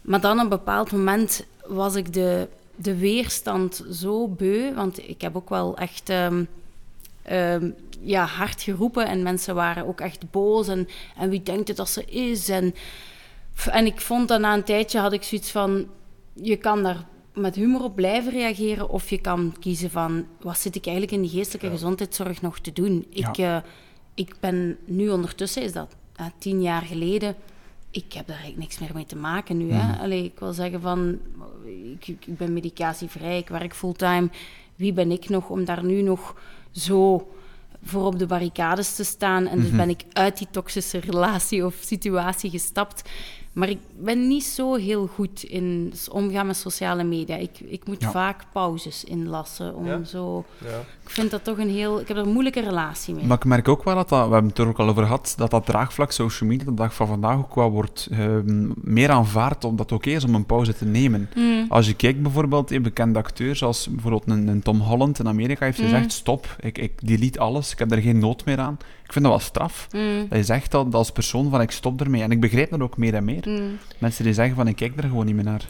maar 0.00 0.20
dan 0.20 0.36
op 0.36 0.42
een 0.42 0.48
bepaald 0.48 0.92
moment 0.92 1.44
was 1.66 1.94
ik 1.94 2.12
de, 2.12 2.48
de 2.76 2.96
weerstand 2.96 3.84
zo 3.92 4.28
beu, 4.28 4.74
want 4.74 5.08
ik 5.08 5.20
heb 5.20 5.36
ook 5.36 5.48
wel 5.48 5.76
echt 5.76 6.08
ehm, 6.08 6.44
ehm, 7.22 7.70
ja, 8.00 8.24
hard 8.24 8.62
geroepen 8.62 9.06
en 9.06 9.22
mensen 9.22 9.54
waren 9.54 9.86
ook 9.86 10.00
echt 10.00 10.30
boos 10.30 10.68
en, 10.68 10.88
en 11.16 11.28
wie 11.30 11.42
denkt 11.42 11.68
het 11.68 11.76
dat 11.76 11.88
ze 11.88 12.04
is? 12.04 12.48
En, 12.48 12.74
en 13.70 13.86
ik 13.86 14.00
vond 14.00 14.28
dat 14.28 14.40
na 14.40 14.54
een 14.54 14.64
tijdje 14.64 14.98
had 14.98 15.12
ik 15.12 15.22
zoiets 15.22 15.50
van, 15.50 15.86
je 16.32 16.56
kan 16.56 16.82
daar 16.82 17.06
met 17.40 17.54
humor 17.54 17.82
op 17.82 17.94
blijven 17.94 18.32
reageren 18.32 18.88
of 18.88 19.10
je 19.10 19.20
kan 19.20 19.54
kiezen 19.60 19.90
van, 19.90 20.26
wat 20.40 20.58
zit 20.58 20.74
ik 20.74 20.86
eigenlijk 20.86 21.16
in 21.16 21.22
die 21.22 21.30
geestelijke 21.30 21.70
gezondheidszorg 21.70 22.42
nog 22.42 22.58
te 22.58 22.72
doen? 22.72 23.06
Ik, 23.10 23.38
eh, 23.38 23.56
ik 24.14 24.34
ben 24.40 24.76
nu 24.84 25.08
ondertussen, 25.08 25.62
is 25.62 25.72
dat 25.72 25.96
tien 26.38 26.62
jaar 26.62 26.82
geleden, 26.82 27.36
ik 27.90 28.12
heb 28.12 28.26
daar 28.26 28.36
eigenlijk 28.36 28.68
niks 28.68 28.78
meer 28.78 28.94
mee 28.94 29.06
te 29.06 29.16
maken 29.16 29.56
nu. 29.56 29.72
Hè? 29.72 29.98
Allee, 30.02 30.24
ik 30.24 30.38
wil 30.38 30.52
zeggen 30.52 30.80
van, 30.80 31.18
ik, 31.64 32.08
ik 32.08 32.26
ik 32.26 32.36
ben 32.36 32.52
medicatievrij, 32.52 33.38
ik 33.38 33.48
werk 33.48 33.74
fulltime. 33.74 34.28
Wie 34.76 34.92
ben 34.92 35.10
ik 35.10 35.28
nog 35.28 35.48
om 35.48 35.64
daar 35.64 35.84
nu 35.84 36.02
nog 36.02 36.34
zo 36.70 37.28
voor 37.82 38.04
op 38.04 38.18
de 38.18 38.26
barricades 38.26 38.94
te 38.94 39.04
staan? 39.04 39.46
En 39.46 39.60
dus 39.60 39.70
ben 39.70 39.88
ik 39.88 40.04
uit 40.12 40.38
die 40.38 40.48
toxische 40.50 40.98
relatie 40.98 41.64
of 41.64 41.74
situatie 41.80 42.50
gestapt. 42.50 43.10
Maar 43.58 43.68
ik 43.68 43.78
ben 43.96 44.28
niet 44.28 44.44
zo 44.44 44.74
heel 44.74 45.06
goed 45.06 45.42
in 45.42 45.92
omgaan 46.10 46.46
met 46.46 46.56
sociale 46.56 47.04
media. 47.04 47.36
Ik, 47.36 47.60
ik 47.60 47.86
moet 47.86 48.00
Ja. 48.02 48.10
vaak 48.10 48.44
pauzes 48.52 49.04
inlassen 49.04 49.74
om 49.74 49.86
Ja. 49.86 50.04
zo... 50.04 50.44
Ik 51.08 51.14
vind 51.14 51.30
dat 51.30 51.44
toch 51.44 51.58
een 51.58 51.70
heel... 51.70 52.00
Ik 52.00 52.08
heb 52.08 52.16
er 52.16 52.22
een 52.22 52.32
moeilijke 52.32 52.60
relatie 52.60 53.14
mee. 53.14 53.24
Maar 53.24 53.36
ik 53.36 53.44
merk 53.44 53.68
ook 53.68 53.84
wel 53.84 53.94
dat, 53.94 54.08
dat 54.08 54.26
we 54.26 54.32
hebben 54.32 54.50
het 54.50 54.58
er 54.58 54.66
ook 54.68 54.78
al 54.78 54.88
over 54.88 55.02
gehad, 55.02 55.34
dat 55.36 55.50
dat 55.50 55.66
draagvlak 55.66 56.12
social 56.12 56.50
media 56.50 56.64
de 56.64 56.74
dag 56.74 56.94
van 56.94 57.06
vandaag 57.06 57.36
ook 57.38 57.54
wel 57.54 57.70
wordt 57.70 58.08
ehm, 58.10 58.68
meer 58.74 59.10
aanvaard, 59.10 59.64
omdat 59.64 59.90
het 59.90 59.98
oké 59.98 60.10
is 60.10 60.24
om 60.24 60.34
een 60.34 60.46
pauze 60.46 60.74
te 60.74 60.84
nemen. 60.84 61.30
Mm. 61.34 61.66
Als 61.68 61.86
je 61.86 61.94
kijkt 61.94 62.22
bijvoorbeeld 62.22 62.70
in 62.70 62.82
bekende 62.82 63.18
acteurs, 63.18 63.58
zoals 63.58 63.88
bijvoorbeeld 63.90 64.22
een, 64.26 64.48
een 64.48 64.62
Tom 64.62 64.80
Holland 64.80 65.18
in 65.18 65.28
Amerika, 65.28 65.64
heeft 65.64 65.78
Mm. 65.78 65.84
gezegd, 65.84 66.12
stop, 66.12 66.56
ik, 66.60 66.78
ik 66.78 66.92
delete 67.06 67.38
alles, 67.38 67.72
ik 67.72 67.78
heb 67.78 67.92
er 67.92 67.98
geen 68.02 68.18
nood 68.18 68.44
meer 68.44 68.58
aan. 68.58 68.78
Ik 69.04 69.12
vind 69.12 69.24
dat 69.24 69.34
wel 69.34 69.42
straf. 69.42 69.86
Mm. 69.92 70.26
Dat 70.28 70.38
je 70.38 70.44
zegt 70.44 70.70
dat 70.70 70.94
als 70.94 71.10
persoon 71.10 71.50
van, 71.50 71.60
ik 71.60 71.70
stop 71.70 72.00
ermee. 72.00 72.22
En 72.22 72.30
ik 72.30 72.40
begrijp 72.40 72.70
dat 72.70 72.80
ook 72.80 72.96
meer 72.96 73.14
en 73.14 73.24
meer. 73.24 73.44
Mm. 73.48 73.78
Mensen 73.98 74.24
die 74.24 74.32
zeggen 74.32 74.56
van, 74.56 74.68
ik 74.68 74.76
kijk 74.76 74.96
er 74.96 75.08
gewoon 75.08 75.26
niet 75.26 75.34
meer 75.34 75.44
naar. 75.44 75.64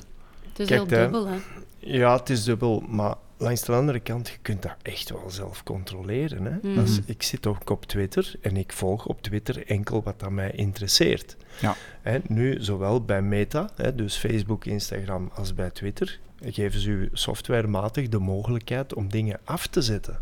Het 0.49 0.59
is 0.59 0.67
Kijk, 0.67 0.91
heel 0.91 1.01
dubbel, 1.01 1.27
hè. 1.27 1.37
Ja, 1.79 2.17
het 2.17 2.31
is 2.31 2.45
dubbel, 2.45 2.83
maar 2.89 3.15
langs 3.39 3.63
de 3.65 3.73
andere 3.73 4.01
kant, 4.01 4.29
je 4.29 4.37
kunt 4.43 4.63
dat 4.63 4.77
echt 4.83 5.11
wel 5.11 5.31
zelf 5.31 5.63
controleren. 5.63 6.45
Hè? 6.45 6.75
Dat 6.75 6.89
is- 6.89 7.01
ik 7.07 7.23
zit 7.23 7.47
ook 7.47 7.71
op 7.71 7.85
Twitter 7.87 8.35
en 8.41 8.57
ik 8.57 8.73
volg 8.73 9.07
op 9.07 9.23
Twitter 9.23 9.67
enkel 9.67 10.03
wat 10.03 10.21
dat 10.21 10.31
mij 10.31 10.51
interesseert. 10.51 11.37
Ja. 11.61 11.75
Hè, 12.03 12.19
nu, 12.27 12.57
zowel 12.61 13.03
bij 13.05 13.23
Meta, 13.23 13.71
hè, 13.77 13.95
dus 13.95 14.17
Facebook, 14.17 14.65
Instagram, 14.65 15.31
als 15.35 15.55
bij 15.55 15.71
Twitter, 15.71 16.19
geven 16.45 16.81
ze 16.81 16.91
u 16.91 17.09
softwarematig 17.13 18.09
de 18.09 18.19
mogelijkheid 18.19 18.95
om 18.95 19.09
dingen 19.11 19.39
af 19.45 19.67
te 19.67 19.83
zetten. 19.83 20.21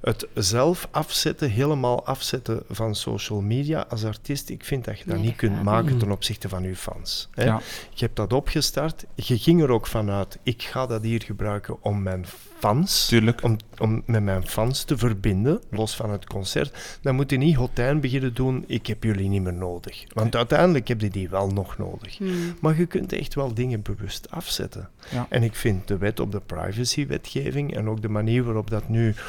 Het 0.00 0.26
zelf 0.34 0.88
afzetten, 0.90 1.50
helemaal 1.50 2.06
afzetten 2.06 2.62
van 2.70 2.94
social 2.94 3.40
media 3.40 3.84
als 3.88 4.04
artiest, 4.04 4.48
ik 4.48 4.64
vind 4.64 4.84
dat 4.84 4.98
je 4.98 5.04
dat 5.04 5.14
Nee, 5.16 5.24
niet 5.24 5.36
kunt 5.36 5.62
maken 5.62 5.90
niet. 5.90 6.00
ten 6.00 6.10
opzichte 6.10 6.48
van 6.48 6.62
je 6.62 6.76
fans. 6.76 7.28
Hè? 7.34 7.44
Ja. 7.44 7.60
Je 7.90 8.04
hebt 8.04 8.16
dat 8.16 8.32
opgestart, 8.32 9.04
je 9.14 9.38
ging 9.38 9.62
er 9.62 9.70
ook 9.70 9.86
vanuit, 9.86 10.38
ik 10.42 10.62
ga 10.62 10.86
dat 10.86 11.02
hier 11.02 11.22
gebruiken 11.22 11.76
om 11.82 12.02
mijn 12.02 12.24
fans, 12.58 13.06
Tuurlijk. 13.06 13.42
om, 13.42 13.56
om 13.78 14.02
met 14.06 14.22
mijn 14.22 14.46
fans 14.46 14.84
te 14.84 14.98
verbinden, 14.98 15.60
los 15.70 15.96
van 15.96 16.10
het 16.10 16.26
concert. 16.26 16.98
Dan 17.02 17.14
moet 17.14 17.30
je 17.30 17.36
niet 17.36 17.56
hotijn 17.56 18.00
beginnen 18.00 18.34
doen, 18.34 18.64
ik 18.66 18.86
heb 18.86 19.04
jullie 19.04 19.28
niet 19.28 19.42
meer 19.42 19.52
nodig. 19.54 20.04
Want 20.12 20.36
uiteindelijk 20.36 20.88
heb 20.88 21.00
je 21.00 21.10
die 21.10 21.28
wel 21.28 21.48
nog 21.48 21.78
nodig. 21.78 22.18
Mm. 22.18 22.56
Maar 22.60 22.78
je 22.78 22.86
kunt 22.86 23.12
echt 23.12 23.34
wel 23.34 23.54
dingen 23.54 23.82
bewust 23.82 24.30
afzetten. 24.30 24.88
Ja. 25.10 25.26
En 25.28 25.42
ik 25.42 25.54
vind 25.54 25.88
de 25.88 25.96
wet 25.98 26.20
op 26.20 26.32
de 26.32 26.40
privacywetgeving 26.46 27.76
en 27.76 27.88
ook 27.88 28.02
de 28.02 28.08
manier 28.08 28.44
waarop 28.44 28.70
dat 28.70 28.88
nu 28.88 29.14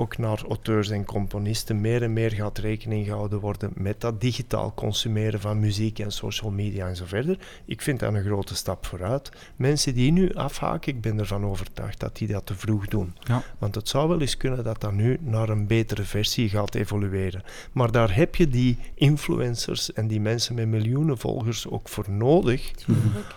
ook 0.00 0.18
naar 0.18 0.42
auteurs 0.48 0.90
en 0.90 1.04
componisten 1.04 1.80
meer 1.80 2.02
en 2.02 2.12
meer 2.12 2.30
gaat 2.32 2.58
rekening 2.58 3.06
gehouden 3.06 3.40
worden 3.40 3.70
met 3.74 4.00
dat 4.00 4.20
digitaal 4.20 4.72
consumeren 4.74 5.40
van 5.40 5.60
muziek 5.60 5.98
en 5.98 6.12
social 6.12 6.50
media 6.50 6.88
en 6.88 6.96
zo 6.96 7.04
verder. 7.06 7.38
Ik 7.64 7.82
vind 7.82 8.00
dat 8.00 8.14
een 8.14 8.24
grote 8.24 8.54
stap 8.54 8.86
vooruit. 8.86 9.30
Mensen 9.56 9.94
die 9.94 10.12
nu 10.12 10.34
afhaken, 10.34 10.92
ik 10.94 11.00
ben 11.00 11.18
ervan 11.18 11.44
overtuigd 11.44 12.00
dat 12.00 12.16
die 12.16 12.28
dat 12.28 12.46
te 12.46 12.54
vroeg 12.54 12.86
doen. 12.86 13.14
Ja. 13.20 13.42
Want 13.58 13.74
het 13.74 13.88
zou 13.88 14.08
wel 14.08 14.20
eens 14.20 14.36
kunnen 14.36 14.64
dat 14.64 14.80
dat 14.80 14.92
nu 14.92 15.18
naar 15.20 15.48
een 15.48 15.66
betere 15.66 16.02
versie 16.02 16.48
gaat 16.48 16.74
evolueren. 16.74 17.42
Maar 17.72 17.90
daar 17.90 18.14
heb 18.14 18.34
je 18.36 18.48
die 18.48 18.78
influencers 18.94 19.92
en 19.92 20.06
die 20.08 20.20
mensen 20.20 20.54
met 20.54 20.66
miljoenen 20.68 21.18
volgers 21.18 21.68
ook 21.68 21.88
voor 21.88 22.10
nodig 22.10 22.70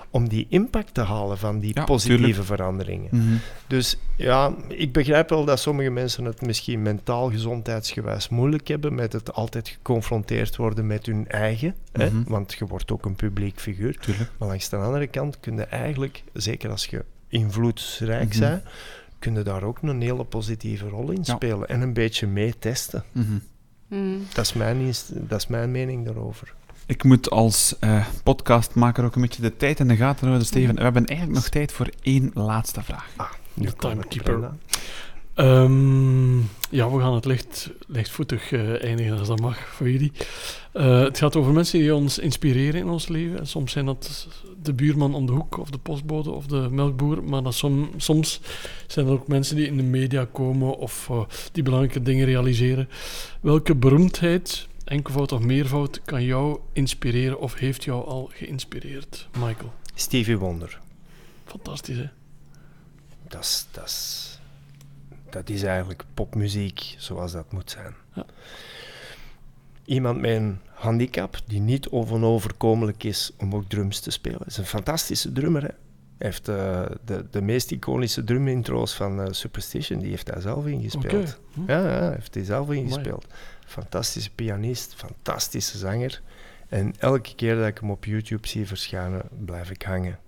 om 0.09 0.29
die 0.29 0.45
impact 0.49 0.93
te 0.93 1.01
halen 1.01 1.37
van 1.37 1.59
die 1.59 1.71
Ja, 1.75 1.83
positieve 1.83 2.23
tuurlijk. 2.23 2.45
veranderingen. 2.45 3.09
Mhm. 3.11 3.35
Dus 3.67 3.97
ja, 4.15 4.53
ik 4.67 4.91
begrijp 4.93 5.29
wel 5.29 5.45
dat 5.45 5.59
sommige 5.59 5.89
mensen 5.89 6.25
het 6.25 6.41
misschien 6.53 6.81
mentaal 6.81 7.29
gezondheidsgewijs 7.31 8.29
moeilijk 8.29 8.67
hebben 8.67 8.95
met 8.95 9.13
het 9.13 9.33
altijd 9.33 9.67
geconfronteerd 9.69 10.55
worden 10.55 10.87
met 10.87 11.05
hun 11.05 11.27
eigen, 11.27 11.75
hè? 11.91 12.09
Mhm. 12.09 12.23
want 12.31 12.53
je 12.53 12.65
wordt 12.65 12.91
ook 12.91 13.05
een 13.05 13.15
publiek 13.15 13.59
figuur. 13.59 13.97
Tuurlijk. 13.99 14.31
Maar 14.37 14.47
langs 14.47 14.69
de 14.69 14.75
andere 14.77 15.07
kant 15.07 15.39
kun 15.39 15.55
je 15.55 15.63
eigenlijk, 15.63 16.23
zeker 16.33 16.69
als 16.69 16.85
je 16.85 17.05
invloedsrijk 17.27 18.29
Mhm. 18.29 18.39
bent, 18.39 18.63
kun 19.19 19.33
je 19.33 19.41
daar 19.41 19.63
ook 19.63 19.81
een 19.81 20.01
hele 20.01 20.23
positieve 20.23 20.87
rol 20.87 21.11
in 21.11 21.19
Ja. 21.23 21.35
spelen 21.35 21.67
en 21.69 21.81
een 21.81 21.93
beetje 21.93 22.27
mee 22.27 22.53
testen. 22.59 23.03
Mhm. 23.11 23.31
Mm. 23.87 24.25
Dat 24.33 24.45
is 24.45 24.53
mijn, 24.53 24.77
inst- 24.79 25.11
dat 25.13 25.39
is 25.39 25.47
mijn 25.47 25.71
mening 25.71 26.05
daarover. 26.05 26.53
Ik 26.85 27.03
moet 27.03 27.29
als 27.29 27.75
eh, 27.79 28.05
podcastmaker 28.23 29.03
ook 29.05 29.15
een 29.15 29.21
beetje 29.21 29.41
de 29.41 29.57
tijd 29.57 29.79
in 29.79 29.87
de 29.87 29.95
gaten 29.95 30.25
houden, 30.27 30.47
Steven. 30.47 30.75
We 30.75 30.81
hebben 30.81 31.05
eigenlijk 31.05 31.39
nog 31.39 31.49
tijd 31.49 31.71
voor 31.71 31.89
één 32.01 32.31
laatste 32.33 32.83
vraag. 32.83 33.09
Ah, 33.15 33.31
nu 33.53 33.65
De 33.65 33.73
timekeeper. 33.73 34.49
Ehm, 35.33 36.37
ja, 36.69 36.89
we 36.91 36.99
gaan 36.99 37.13
het 37.13 37.25
licht, 37.25 37.69
lichtvoetig 37.87 38.51
eh, 38.51 38.83
eindigen 38.83 39.17
als 39.17 39.27
dat 39.27 39.39
mag 39.39 39.57
voor 39.57 39.89
jullie. 39.89 40.11
Eh, 40.71 40.99
het 40.99 41.17
gaat 41.17 41.35
over 41.35 41.53
mensen 41.53 41.79
die 41.79 41.95
ons 41.95 42.19
inspireren 42.19 42.79
in 42.79 42.89
ons 42.89 43.07
leven. 43.07 43.39
En 43.39 43.47
soms 43.47 43.71
zijn 43.71 43.85
dat 43.85 44.27
de 44.61 44.73
buurman 44.73 45.15
om 45.15 45.25
de 45.25 45.31
hoek, 45.31 45.57
of 45.57 45.69
de 45.69 45.77
postbode, 45.77 46.31
of 46.31 46.45
de 46.45 46.67
melkboer. 46.71 47.23
Maar 47.23 47.43
dat 47.43 47.53
som, 47.53 47.89
soms 47.97 48.41
zijn 48.87 49.05
er 49.05 49.11
ook 49.11 49.27
mensen 49.27 49.55
die 49.55 49.65
in 49.65 49.77
de 49.77 49.83
media 49.83 50.25
komen 50.25 50.77
of 50.77 51.09
eh, 51.09 51.23
die 51.51 51.63
belangrijke 51.63 52.01
dingen 52.01 52.25
realiseren. 52.25 52.89
Welke 53.41 53.75
beroemdheid, 53.75 54.67
enkelvoud 54.85 55.31
of 55.31 55.39
meervoud, 55.39 56.01
kan 56.05 56.23
jou 56.23 56.59
inspireren 56.73 57.39
of 57.39 57.55
heeft 57.55 57.83
jou 57.83 58.05
al 58.05 58.29
geïnspireerd, 58.33 59.27
Michael? 59.37 59.73
Stevie 59.95 60.37
Wonder. 60.37 60.79
Fantastisch, 61.45 61.97
hè? 61.97 62.07
Dat 63.27 63.67
is, 63.85 64.32
dat 65.33 65.49
is, 65.49 65.63
eigenlijk 65.63 66.03
popmuziek 66.13 66.95
zoals 66.97 67.31
dat 67.31 67.51
moet 67.51 67.71
zijn. 67.71 67.93
Ja. 68.13 68.25
Iemand 69.85 70.21
met 70.21 70.31
een 70.31 70.59
handicap 70.65 71.41
die 71.45 71.59
niet 71.59 71.89
onoverkomelijk 71.89 73.03
is 73.03 73.31
om 73.37 73.55
ook 73.55 73.69
drums 73.69 73.99
te 73.99 74.11
spelen. 74.11 74.41
is 74.45 74.57
een 74.57 74.65
fantastische 74.65 75.31
drummer. 75.31 75.61
Hè? 75.61 75.67
Hij 76.17 76.31
heeft 76.31 76.47
eh, 76.47 76.85
de, 77.05 77.25
de 77.31 77.41
meest 77.41 77.71
iconische 77.71 78.23
drumintro's 78.23 78.93
van 78.93 79.21
eh, 79.21 79.27
Superstition, 79.31 79.99
die 79.99 80.09
heeft 80.09 80.31
hij 80.31 80.41
zelf 80.41 80.65
ingespeeld. 80.65 81.39
Hm. 81.53 81.61
Ja, 81.67 81.87
ja, 81.87 82.11
heeft 82.11 82.33
hij 82.33 82.43
zelf 82.43 82.71
ingespeeld. 82.71 83.25
Fantastische 83.65 84.31
pianist, 84.31 84.93
fantastische 84.95 85.77
zanger. 85.77 86.21
En 86.67 86.93
elke 86.99 87.35
keer 87.35 87.55
dat 87.55 87.67
ik 87.67 87.77
hem 87.77 87.91
op 87.91 88.05
YouTube 88.05 88.47
zie 88.47 88.67
verschijnen, 88.67 89.21
blijf 89.45 89.69
ik 89.69 89.81
hangen. 89.81 90.19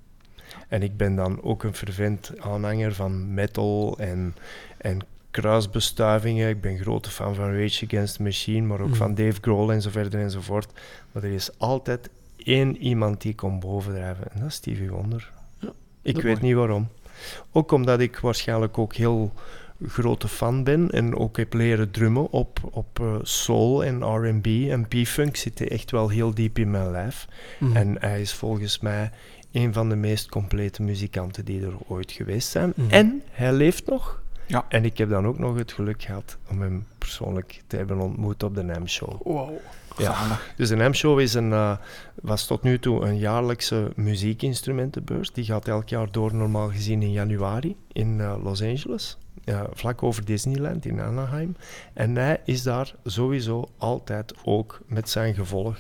En 0.68 0.84
ik 0.84 0.98
ben 0.98 1.16
dan 1.16 1.44
ook 1.44 1.64
een 1.64 1.76
fervent 1.76 2.32
aanhanger 2.40 2.94
van 2.94 3.34
metal 3.34 3.96
en, 4.00 4.36
en 4.78 5.00
kruisbestuivingen. 5.32 6.50
Ik 6.50 6.62
ben 6.62 6.78
grote 6.78 7.10
fan 7.10 7.36
van 7.36 7.58
Rage 7.60 7.86
Against 7.86 8.16
the 8.16 8.24
Machine, 8.24 8.68
maar 8.68 8.80
ook 8.80 8.88
Mhm. 8.88 8.96
van 8.98 9.16
Dave 9.16 9.38
Grohl 9.42 9.72
en 9.72 9.82
zo 9.82 9.90
verder 9.90 10.20
enzovoort. 10.20 10.72
Maar 11.12 11.24
er 11.24 11.32
is 11.32 11.50
altijd 11.60 12.10
één 12.38 12.78
iemand 12.78 13.22
die 13.22 13.36
komt 13.36 13.60
bovendrijven 13.60 14.26
en 14.32 14.40
dat 14.40 14.48
is 14.50 14.56
Stevie 14.56 14.90
Wonder. 14.90 15.32
Ja, 15.60 15.72
ik 16.02 16.22
weet 16.22 16.42
niet 16.42 16.56
waarom. 16.56 16.88
Ook 17.52 17.72
omdat 17.72 18.00
ik 18.00 18.20
waarschijnlijk 18.20 18.78
ook 18.78 18.96
heel 18.96 19.32
grote 19.88 20.28
fan 20.28 20.64
ben 20.64 20.90
en 20.92 21.16
ook 21.18 21.38
heb 21.38 21.54
leren 21.54 21.92
drummen 21.92 22.32
op, 22.32 22.60
op 22.72 23.00
eh, 23.00 23.16
soul 23.22 23.84
en 23.84 24.04
R&B 24.04 24.46
en 24.48 24.88
P-funk 24.88 25.36
zitten 25.36 25.70
echt 25.70 25.92
wel 25.92 26.10
heel 26.10 26.34
diep 26.34 26.58
in 26.60 26.72
mijn 26.72 26.92
lijf. 26.92 27.28
Mhm. 27.60 27.76
En 27.76 27.96
hij 28.00 28.22
is 28.22 28.34
volgens 28.34 28.80
mij 28.80 29.12
een 29.56 29.74
van 29.74 29.90
de 29.90 29.96
meest 29.96 30.30
complete 30.30 30.82
muzikanten 30.82 31.46
die 31.46 31.66
er 31.66 31.74
ooit 31.88 32.12
geweest 32.12 32.50
zijn. 32.50 32.74
Mhm. 32.76 32.90
En 32.90 33.22
hij 33.32 33.54
leeft 33.54 33.86
nog. 33.88 34.24
Ja. 34.46 34.66
En 34.70 34.86
ik 34.86 34.98
heb 34.98 35.10
dan 35.10 35.26
ook 35.28 35.40
nog 35.40 35.58
het 35.58 35.74
geluk 35.74 36.04
gehad 36.04 36.38
om 36.50 36.62
hem 36.62 36.86
persoonlijk 36.98 37.62
te 37.68 37.78
hebben 37.78 38.00
ontmoet 38.00 38.44
op 38.44 38.56
de 38.56 38.64
NAM 38.64 38.88
Show. 38.88 39.28
Ja. 39.98 40.40
Dus 40.56 40.70
de 40.70 40.76
NAM 40.76 40.94
Show 40.94 41.20
is 41.20 41.34
een, 41.34 41.54
eh, 41.54 41.78
was 42.22 42.46
tot 42.46 42.64
nu 42.64 42.80
toe 42.80 43.06
een 43.06 43.18
jaarlijkse 43.18 43.92
muziekinstrumentenbeurs. 43.96 45.32
Die 45.32 45.44
gaat 45.46 45.68
elk 45.68 45.90
jaar 45.90 46.12
door, 46.12 46.36
normaal 46.36 46.70
gezien 46.70 47.02
in 47.02 47.12
januari 47.12 47.76
in 47.92 48.22
eh, 48.22 48.36
Los 48.44 48.62
Angeles. 48.62 49.18
Ja, 49.44 49.68
vlak 49.74 50.04
over 50.04 50.26
Disneyland 50.26 50.86
in 50.86 51.02
Anaheim. 51.02 51.56
En 51.94 52.16
hij 52.16 52.42
is 52.46 52.64
daar 52.64 52.94
sowieso 53.04 53.70
altijd 53.78 54.34
ook 54.44 54.80
met 54.88 55.10
zijn 55.10 55.34
gevolg 55.34 55.78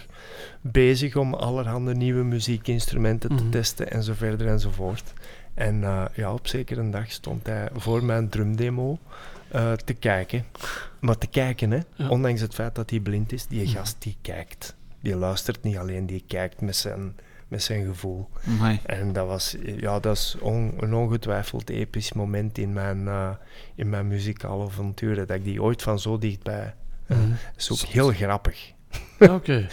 bezig 0.61 1.15
om 1.15 1.33
allerhande 1.33 1.95
nieuwe 1.95 2.23
muziekinstrumenten 2.23 3.29
te 3.35 3.43
Mhm. 3.43 3.51
testen 3.51 3.91
en 3.91 4.03
zo 4.03 4.13
verder 4.15 4.47
enzovoort. 4.47 5.13
En 5.53 5.83
eh, 5.83 6.03
ja, 6.15 6.33
op 6.33 6.47
zekere 6.47 6.79
een 6.79 6.91
dag 6.91 7.11
stond 7.11 7.45
hij 7.47 7.69
voor 7.75 8.03
mijn 8.03 8.29
drumdemo 8.29 8.97
eh, 9.55 9.71
te 9.73 9.93
kijken. 9.93 10.45
Maar 10.99 11.17
te 11.17 11.27
kijken, 11.27 11.71
hè. 11.71 11.79
Ja. 11.95 12.09
Ondanks 12.09 12.41
het 12.41 12.53
feit 12.53 12.75
dat 12.75 12.89
hij 12.89 12.99
blind 12.99 13.31
is, 13.31 13.47
die 13.47 13.67
gast 13.67 13.95
die 13.99 14.17
kijkt. 14.21 14.75
Die 15.01 15.15
luistert 15.15 15.63
niet 15.63 15.77
alleen, 15.77 16.05
die 16.05 16.23
kijkt 16.27 16.61
met 16.61 16.75
zijn, 16.75 17.15
met 17.47 17.63
zijn 17.63 17.85
gevoel. 17.85 18.29
Amai. 18.47 18.79
En 18.85 19.13
dat 19.13 19.27
was 19.27 19.55
ja, 19.77 19.99
dat 19.99 20.15
is 20.15 20.35
on- 20.39 20.73
een 20.79 20.93
ongetwijfeld 20.93 21.69
episch 21.69 22.13
moment 22.13 22.57
in 22.57 22.73
mijn, 22.73 23.07
eh, 23.07 23.29
in 23.75 23.89
mijn 23.89 24.07
muzikale 24.07 24.63
avontuur. 24.65 25.15
Dat 25.15 25.29
ik 25.29 25.43
die 25.43 25.61
ooit 25.61 25.81
van 25.81 25.99
zo 25.99 26.17
dichtbij... 26.17 26.73
eh, 27.07 27.17
Mhm. 27.17 27.31
is 27.57 27.71
ook 27.71 27.77
heel 27.79 28.09
grappig. 28.11 28.71
Ja, 29.19 29.33
Oké, 29.39 29.67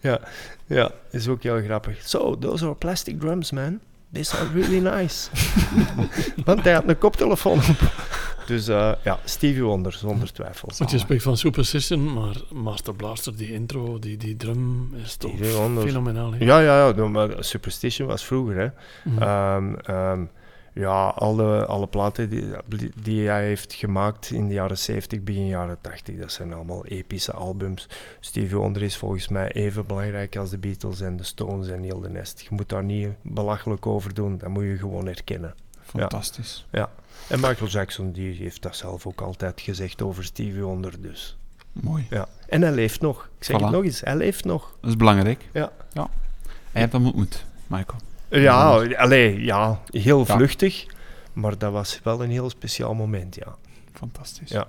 ja. 0.00 0.20
Ja, 0.66 0.90
is 1.10 1.28
ook 1.28 1.42
heel 1.42 1.60
grappig. 1.62 2.08
So, 2.08 2.38
those 2.38 2.64
are 2.64 2.74
plastic 2.74 3.20
drums, 3.20 3.50
man. 3.52 3.78
They 4.12 4.22
sound 4.22 4.50
really 4.54 4.78
nice. 4.78 5.30
Want 6.44 6.64
hij 6.64 6.72
had 6.72 6.88
een 6.88 6.98
koptelefoon 6.98 7.58
op. 7.58 7.92
Dus 8.48 8.68
eh, 8.68 8.92
ja, 9.04 9.18
Stevie 9.24 9.62
Wonder, 9.62 9.92
zonder 9.92 10.32
twijfel. 10.32 10.68
Want 10.78 10.90
je 10.90 10.98
spreekt 10.98 11.22
van 11.22 11.36
Superstition, 11.36 12.12
maar 12.12 12.36
Master 12.52 12.94
Blaster, 12.94 13.36
die 13.36 13.52
intro, 13.52 13.98
die, 13.98 14.16
die 14.16 14.36
drum, 14.36 14.94
is 15.04 15.16
toch 15.16 15.30
Stevie 15.36 15.54
Wonder. 15.56 15.86
fenomenaal. 15.86 16.32
hè? 16.32 16.44
Ja, 16.44 16.58
ja, 16.60 16.86
ja, 16.86 16.94
no, 16.94 17.08
maar 17.08 17.28
Superstition 17.44 18.08
was 18.08 18.24
vroeger, 18.24 18.56
hè. 18.56 18.68
Mhm. 19.10 19.22
Ehm, 19.22 19.74
ehm, 19.74 20.24
ja, 20.72 21.08
alle, 21.08 21.66
alle 21.66 21.86
platen 21.86 22.30
die, 22.30 22.44
die 23.02 23.28
hij 23.28 23.44
heeft 23.44 23.72
gemaakt 23.72 24.30
in 24.30 24.48
de 24.48 24.54
jaren 24.54 24.78
70, 24.78 25.22
begin 25.22 25.46
jaren 25.46 25.78
80, 25.80 26.18
dat 26.18 26.32
zijn 26.32 26.52
allemaal 26.52 26.86
epische 26.86 27.32
albums. 27.32 27.88
Stevie 28.20 28.56
Wonder 28.56 28.82
is 28.82 28.96
volgens 28.96 29.28
mij 29.28 29.52
even 29.52 29.86
belangrijk 29.86 30.36
als 30.36 30.50
de 30.50 30.58
Beatles 30.58 31.00
en 31.00 31.16
de 31.16 31.24
Stones 31.24 31.68
en 31.68 31.82
heel 31.82 32.00
de 32.00 32.08
nest. 32.10 32.40
Je 32.40 32.48
moet 32.50 32.68
daar 32.68 32.84
niet 32.84 33.08
belachelijk 33.22 33.86
over 33.86 34.14
doen, 34.14 34.38
dat 34.38 34.48
moet 34.48 34.64
je 34.64 34.76
gewoon 34.76 35.06
herkennen. 35.06 35.54
Fantastisch. 35.80 36.66
En 37.26 37.40
Michael 37.40 37.70
Jackson 37.70 38.12
die 38.12 38.34
heeft 38.36 38.62
dat 38.62 38.76
zelf 38.76 39.06
ook 39.06 39.20
altijd 39.20 39.60
gezegd 39.60 40.02
over 40.02 40.24
Stevie 40.24 40.62
Wonder, 40.62 41.00
dus. 41.00 41.36
Mooi. 41.72 42.06
Ja. 42.10 42.28
En 42.48 42.62
hij 42.62 42.72
leeft 42.72 43.00
nog. 43.00 43.28
Ik 43.38 43.44
zeg 43.44 43.56
Voilà. 43.56 43.62
het 43.62 43.70
nog 43.70 43.84
eens, 43.84 44.00
hij 44.00 44.16
leeft 44.16 44.44
nog. 44.44 44.76
Dat 44.80 44.90
is 44.90 44.96
belangrijk. 44.96 45.48
Ja. 45.52 45.72
ja. 45.92 46.10
Hij 46.72 46.80
hebt 46.80 46.92
hem 46.92 47.06
ontmoet, 47.06 47.44
Michael. 47.66 48.00
Ja, 48.30 48.76
allee, 48.96 49.40
ja, 49.44 49.80
heel 49.90 50.18
Ja. 50.26 50.36
vluchtig, 50.36 50.86
maar 51.32 51.58
dat 51.58 51.72
was 51.72 52.00
wel 52.02 52.22
een 52.22 52.30
heel 52.30 52.50
speciaal 52.50 52.94
moment, 52.94 53.34
ja. 53.34 53.56
Fantastisch. 53.92 54.50
Ja. 54.50 54.66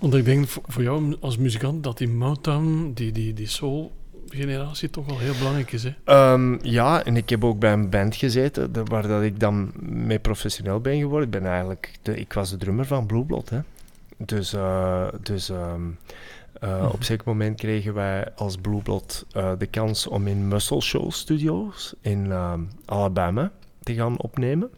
Want 0.00 0.14
ik 0.14 0.24
denk 0.24 0.48
voor 0.48 0.82
jou 0.82 1.16
als 1.20 1.36
muzikant 1.36 1.84
dat 1.84 1.98
die 1.98 2.08
Motown, 2.08 2.90
die, 2.94 3.12
die, 3.12 3.34
die 3.34 3.48
soul-generatie 4.28 4.90
toch 4.90 5.06
wel 5.06 5.18
heel 5.18 5.34
belangrijk 5.38 5.72
is. 5.72 5.82
Hè? 5.84 5.94
Ehm, 6.04 6.58
ja, 6.62 7.04
en 7.04 7.16
ik 7.16 7.28
heb 7.28 7.44
ook 7.44 7.58
bij 7.58 7.72
een 7.72 7.90
band 7.90 8.16
gezeten 8.16 8.88
waar 8.88 9.08
dat 9.08 9.22
ik 9.22 9.40
dan 9.40 9.72
mee 9.80 10.18
professioneel 10.18 10.80
ben 10.80 10.98
geworden. 10.98 11.24
Ik 11.26 11.40
ben 11.40 11.46
eigenlijk 11.50 11.98
de, 12.02 12.16
ik 12.16 12.32
was 12.32 12.50
de 12.50 12.56
drummer 12.56 12.84
van 12.86 13.06
Blue 13.06 13.24
Blood, 13.24 13.50
hè. 13.50 13.58
Dus, 14.16 14.52
eh, 14.52 15.08
dus 15.22 15.48
ehm, 15.50 15.82
eh, 16.60 16.82
Mhm. 16.82 16.86
op 16.92 17.04
zeker 17.04 17.22
moment 17.26 17.56
kregen 17.58 17.94
wij 17.94 18.28
als 18.36 18.56
Blue 18.56 18.82
Blood 18.82 19.26
eh, 19.32 19.52
de 19.58 19.66
kans 19.66 20.06
om 20.06 20.26
in 20.26 20.48
Muscle 20.48 20.80
Shoals 20.80 21.18
Studios 21.18 21.94
in 22.00 22.30
ehm, 22.32 22.60
Alabama 22.84 23.50
te 23.82 23.94
gaan 23.94 24.18
opnemen. 24.20 24.70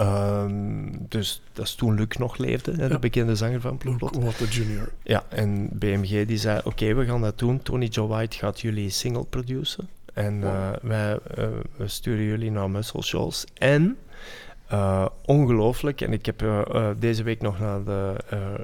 Ehm, 0.00 0.88
dus 1.08 1.42
dat 1.52 1.66
is 1.66 1.74
toen 1.74 1.94
Luc 1.94 2.16
nog 2.18 2.36
leefde, 2.36 2.70
hè, 2.70 2.86
de 2.86 2.92
Ja. 2.92 2.98
bekende 2.98 3.34
zanger 3.34 3.60
van. 3.60 3.78
Luke 3.84 4.20
Water 4.20 4.48
Jr. 4.48 4.88
Ja, 5.02 5.24
en 5.28 5.68
BMG 5.72 6.26
die 6.26 6.38
zei, 6.38 6.60
oké, 6.64 6.94
we 6.94 7.04
gaan 7.04 7.20
dat 7.20 7.38
doen. 7.38 7.62
Tony 7.62 7.86
Joe 7.86 8.08
White 8.08 8.36
gaat 8.36 8.60
jullie 8.60 8.90
single 8.90 9.24
produceren. 9.24 9.88
En 10.14 10.40
Wow. 10.40 10.50
eh, 10.50 10.70
wij 10.82 11.18
eh, 11.34 11.48
we 11.76 11.88
sturen 11.88 12.24
jullie 12.24 12.50
naar 12.50 12.70
Muscle 12.70 13.02
Shoals. 13.02 13.44
En, 13.54 13.96
eh, 14.70 15.06
ongelooflijk, 15.24 16.00
en 16.00 16.12
ik 16.12 16.26
heb 16.26 16.42
eh, 16.42 16.60
eh, 16.60 16.88
deze 16.98 17.22
week 17.22 17.42
nog 17.42 17.58
naar 17.58 17.84
de 17.84 18.14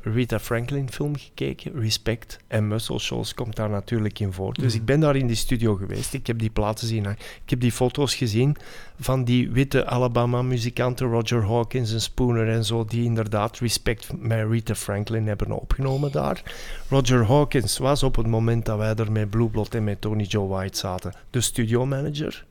Rita 0.02 0.38
Franklin 0.38 0.90
film 0.90 1.16
gekeken, 1.16 1.80
Respect. 1.80 2.38
En 2.48 2.68
Muscle 2.68 2.98
Shoals 2.98 3.34
komt 3.34 3.56
daar 3.56 3.70
natuurlijk 3.70 4.18
in 4.18 4.32
voor. 4.32 4.54
Dus 4.54 4.72
Mhm. 4.72 4.80
ik 4.80 4.84
ben 4.84 5.00
daar 5.00 5.16
in 5.16 5.26
die 5.26 5.36
studio 5.36 5.74
geweest. 5.74 6.14
Ik 6.14 6.26
heb 6.26 6.38
die 6.38 6.50
platen 6.50 6.86
zien. 6.86 7.04
Ik 7.04 7.50
heb 7.50 7.60
die 7.60 7.72
foto's 7.72 8.14
gezien 8.14 8.56
van 9.00 9.24
die 9.24 9.50
witte 9.50 9.86
Alabama-muzikanten, 9.86 11.06
Roger 11.06 11.46
Hawkins 11.46 11.92
en 11.92 12.00
Spooner 12.00 12.48
en 12.48 12.64
zo, 12.64 12.84
die 12.84 13.04
inderdaad 13.04 13.58
Respect 13.58 14.08
met 14.18 14.46
Rita 14.50 14.74
Franklin 14.74 15.26
hebben 15.26 15.50
opgenomen 15.52 16.12
daar. 16.12 16.42
Roger 16.88 17.24
Hawkins 17.26 17.78
was 17.78 18.02
op 18.02 18.16
het 18.16 18.26
moment 18.26 18.64
dat 18.66 18.78
wij 18.78 18.94
er 18.94 19.12
met 19.12 19.30
Blue 19.30 19.48
Blood 19.48 19.74
en 19.74 19.84
met 19.84 20.00
Tony 20.00 20.22
Joe 20.22 20.48
White 20.48 20.78
zaten, 20.78 21.12
de 21.30 21.40
studiomanager. 21.40 22.44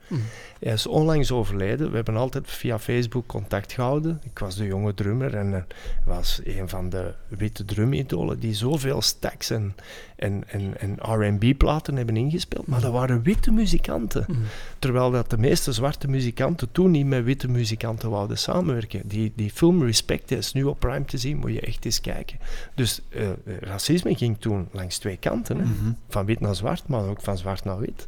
Hij 0.60 0.73
is 0.73 0.88
onlangs 0.88 1.32
overleden. 1.32 1.90
We 1.90 1.95
hebben 1.95 2.15
altijd 2.15 2.52
via 2.52 2.80
Facebook 2.80 3.27
contact 3.27 3.73
gehouden. 3.73 4.22
Ik 4.23 4.40
was 4.40 4.56
de 4.56 4.65
jonge 4.65 4.94
drummer 4.94 5.36
en 5.36 5.68
was 6.06 6.41
een 6.44 6.69
van 6.69 6.90
de 6.90 7.14
witte 7.27 7.65
drumidolen 7.65 8.40
die 8.40 8.53
zoveel 8.53 9.02
stacks 9.02 9.49
en, 9.49 9.76
en, 10.15 10.44
en, 10.48 10.77
en 10.80 10.98
R&B-platen 10.99 11.95
hebben 11.95 12.18
ingespeeld. 12.18 12.68
Maar 12.68 12.82
dat 12.82 12.91
waren 12.91 13.22
witte 13.22 13.52
muzikanten. 13.52 14.26
Mhm. 14.27 14.40
Terwijl 14.80 15.11
dat 15.11 15.30
de 15.30 15.38
meeste 15.38 15.72
zwarte 15.72 16.07
muzikanten 16.07 16.72
toen 16.72 16.91
niet 16.91 17.06
met 17.06 17.23
witte 17.23 17.48
muzikanten 17.48 18.10
wouden 18.10 18.38
samenwerken. 18.38 19.02
Die, 19.06 19.34
die 19.36 19.52
film 19.52 19.84
Respect 19.84 20.32
is 20.32 20.53
nu 20.53 20.64
op 20.64 20.80
Prime 20.80 21.06
te 21.06 21.18
zien, 21.18 21.38
moet 21.38 21.53
je 21.53 21.61
echt 21.61 21.86
eens 21.86 22.02
kijken. 22.02 22.38
Dus 22.73 23.02
eh, 23.10 23.27
racisme 23.60 24.15
ging 24.15 24.38
toen 24.40 24.68
langs 24.72 24.98
twee 24.98 25.18
kanten. 25.18 25.57
Hè? 25.57 25.64
Mhm. 25.64 25.91
Van 26.10 26.26
wit 26.26 26.40
naar 26.40 26.56
zwart, 26.56 26.88
maar 26.88 27.07
ook 27.07 27.22
van 27.22 27.38
zwart 27.38 27.64
naar 27.64 27.80
wit. 27.80 28.07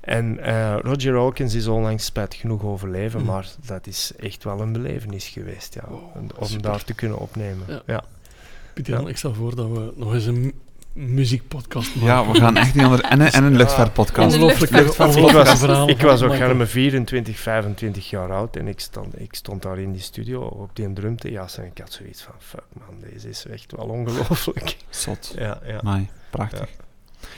En 0.00 0.38
eh, 0.40 0.76
Roger 0.82 1.14
Hawkins 1.14 1.54
is 1.54 1.66
onlangs 1.66 2.04
spijtig 2.04 2.40
genoeg 2.40 2.62
overleven, 2.62 3.20
Mm. 3.20 3.26
maar 3.26 3.48
dat 3.66 3.86
is 3.86 4.12
echt 4.20 4.44
wel 4.44 4.60
een 4.60 4.72
belevenis 4.72 5.28
geweest, 5.28 5.74
ja, 5.74 5.82
Oh, 5.88 6.16
om- 6.16 6.30
super. 6.46 6.62
daar 6.62 6.84
te 6.84 6.94
kunnen 6.94 7.18
opnemen. 7.18 7.64
Ja. 7.68 7.82
Ja. 7.86 8.04
Pieter 8.74 8.92
Jan, 8.94 9.08
ik 9.08 9.16
stel 9.16 9.34
voor 9.34 9.54
dat 9.56 9.68
we 9.70 9.92
nog 9.96 10.14
eens 10.14 10.26
een 10.26 10.40
mu- 10.40 10.52
muziekpodcast 10.92 11.94
maken. 11.94 12.08
Ja, 12.08 12.30
we 12.32 12.38
gaan 12.38 12.56
echt 12.56 12.74
niet 12.74 12.84
anders. 12.84 13.02
En, 13.02 13.20
een- 13.20 13.30
en 13.30 13.44
een 13.44 13.56
luchtvaartpodcast. 13.56 14.34
Ongelooflijk, 14.34 14.72
luchtvaart- 14.72 15.16
Ik 15.88 16.00
was, 16.00 16.22
ook 16.22 16.32
helemaal 16.34 16.66
24, 16.66 17.38
25 17.38 18.10
jaar 18.10 18.32
oud 18.32 18.56
en 18.56 18.68
ik 18.68 18.80
stond, 18.80 19.20
ik 19.20 19.34
stond 19.34 19.62
daar 19.62 19.78
in 19.78 19.92
die 19.92 20.00
studio 20.02 20.40
op 20.42 20.70
die 20.76 20.92
drum 20.92 21.16
te 21.16 21.30
jassen 21.30 21.62
en 21.62 21.70
ik 21.70 21.78
had 21.78 21.92
zoiets 21.92 22.22
van, 22.22 22.34
fuck 22.38 22.62
man, 22.72 23.10
deze 23.10 23.28
is 23.28 23.46
echt 23.50 23.72
wel 23.76 23.86
ongelooflijk. 23.86 24.76
Zot. 24.90 25.32
Ja, 25.38 25.60
ja. 25.66 25.78
Amai, 25.78 26.08
prachtig. 26.30 26.68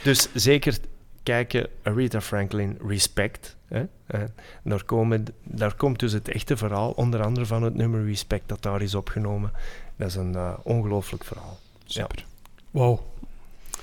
Dus 0.03 0.27
zeker 0.33 0.77
kijken, 1.23 1.67
Aretha 1.83 2.21
Franklin, 2.21 2.77
Respect. 2.87 3.55
Hè? 3.67 3.83
En 4.05 4.33
daar, 4.63 4.83
komen, 4.83 5.25
daar 5.43 5.75
komt 5.75 5.99
dus 5.99 6.11
het 6.11 6.27
echte 6.27 6.57
verhaal, 6.57 6.91
onder 6.91 7.23
andere 7.23 7.45
van 7.45 7.63
het 7.63 7.75
nummer 7.75 8.05
Respect 8.05 8.49
dat 8.49 8.61
daar 8.61 8.81
is 8.81 8.95
opgenomen. 8.95 9.51
Dat 9.95 10.07
is 10.07 10.15
een 10.15 10.35
eh, 10.35 10.53
ongelooflijk 10.63 11.23
verhaal. 11.23 11.59
Super. 11.85 12.25
Wauw. 12.71 13.09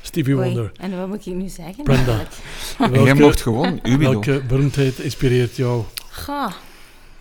Stevie 0.02 0.36
Oei, 0.36 0.44
Wonder. 0.44 0.72
En 0.76 0.98
wat 0.98 1.08
moet 1.08 1.26
ik 1.26 1.34
nu 1.34 1.48
zeggen? 1.48 1.84
Brenda. 1.84 2.16
eigenlijk? 2.16 2.40
En 2.78 2.92
jij 2.92 3.02
Welke, 3.02 3.20
mocht 3.20 3.40
gewoon 3.40 3.78
uw 3.82 3.98
welke 3.98 4.42
beroemdheid 4.48 4.98
inspireert 4.98 5.56
jou? 5.56 5.84
Goh, 6.12 6.52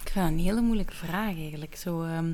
ik 0.04 0.10
vind 0.10 0.26
dat 0.26 0.34
een 0.34 0.40
hele 0.40 0.62
moeilijke 0.62 0.94
vraag 0.94 1.36
eigenlijk. 1.36 1.76
Zo, 1.76 2.04
ehm, 2.04 2.32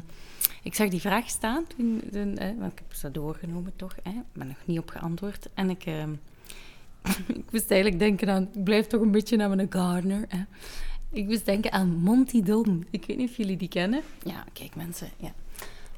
ik 0.63 0.75
zag 0.75 0.89
die 0.89 1.01
vraag 1.01 1.29
staan, 1.29 1.65
toen, 1.77 2.01
toen, 2.11 2.37
eh, 2.37 2.47
want 2.59 2.71
ik 2.71 2.77
heb 2.77 2.93
ze 2.93 3.11
doorgenomen 3.11 3.73
toch, 3.75 3.95
hè, 4.03 4.13
maar 4.33 4.45
nog 4.47 4.57
niet 4.65 4.79
op 4.79 4.89
geantwoord. 4.89 5.49
En 5.53 5.69
ik, 5.69 5.85
ehm, 5.85 6.09
ik 7.27 7.51
moest 7.51 7.71
eigenlijk 7.71 7.99
denken 8.01 8.29
aan, 8.29 8.49
ik 8.53 8.63
blijf 8.63 8.87
toch 8.87 9.01
een 9.01 9.11
beetje 9.11 9.37
naar 9.37 9.49
mijn 9.49 9.67
Gardner. 9.69 10.25
Hè. 10.27 10.43
Ik 11.11 11.25
moest 11.25 11.45
denken 11.45 11.71
aan 11.71 11.89
Monty 11.89 12.43
Don. 12.43 12.87
Ik 12.89 13.05
weet 13.05 13.17
niet 13.17 13.29
of 13.29 13.37
jullie 13.37 13.57
die 13.57 13.67
kennen. 13.67 14.01
Ja, 14.23 14.45
kijk 14.53 14.75
mensen, 14.75 15.09
ja. 15.17 15.33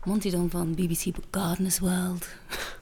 Monty 0.06 0.30
Don 0.30 0.50
van 0.50 0.72
BBC 0.72 1.06
Gardener's 1.32 1.80
World. 1.80 2.28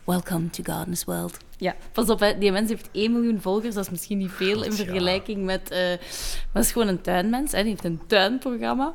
Welcome 0.04 0.50
to 0.50 0.64
Gardener's 0.64 1.04
World. 1.04 1.38
Ja, 1.58 1.76
pas 1.91 2.10
op, 2.10 2.20
hè. 2.20 2.38
die 2.38 2.52
mens 2.52 2.70
heeft 2.70 2.90
1 2.91 3.12
miljoen 3.12 3.41
volgers. 3.41 3.76
Dat 3.76 3.84
is 3.84 3.90
misschien 3.90 4.18
niet 4.18 4.32
veel 4.32 4.64
in 4.64 4.72
ja. 4.72 4.76
vergelijking 4.76 5.45
met... 5.45 5.72
eh 5.72 5.80
maar 5.80 6.54
dat 6.54 6.64
is 6.64 6.72
gewoon 6.72 6.88
een 6.88 7.02
tuinmens. 7.02 7.52
Hè. 7.52 7.62
Die 7.62 7.70
heeft 7.70 7.84
een 7.84 8.02
tuinprogramma. 8.08 8.94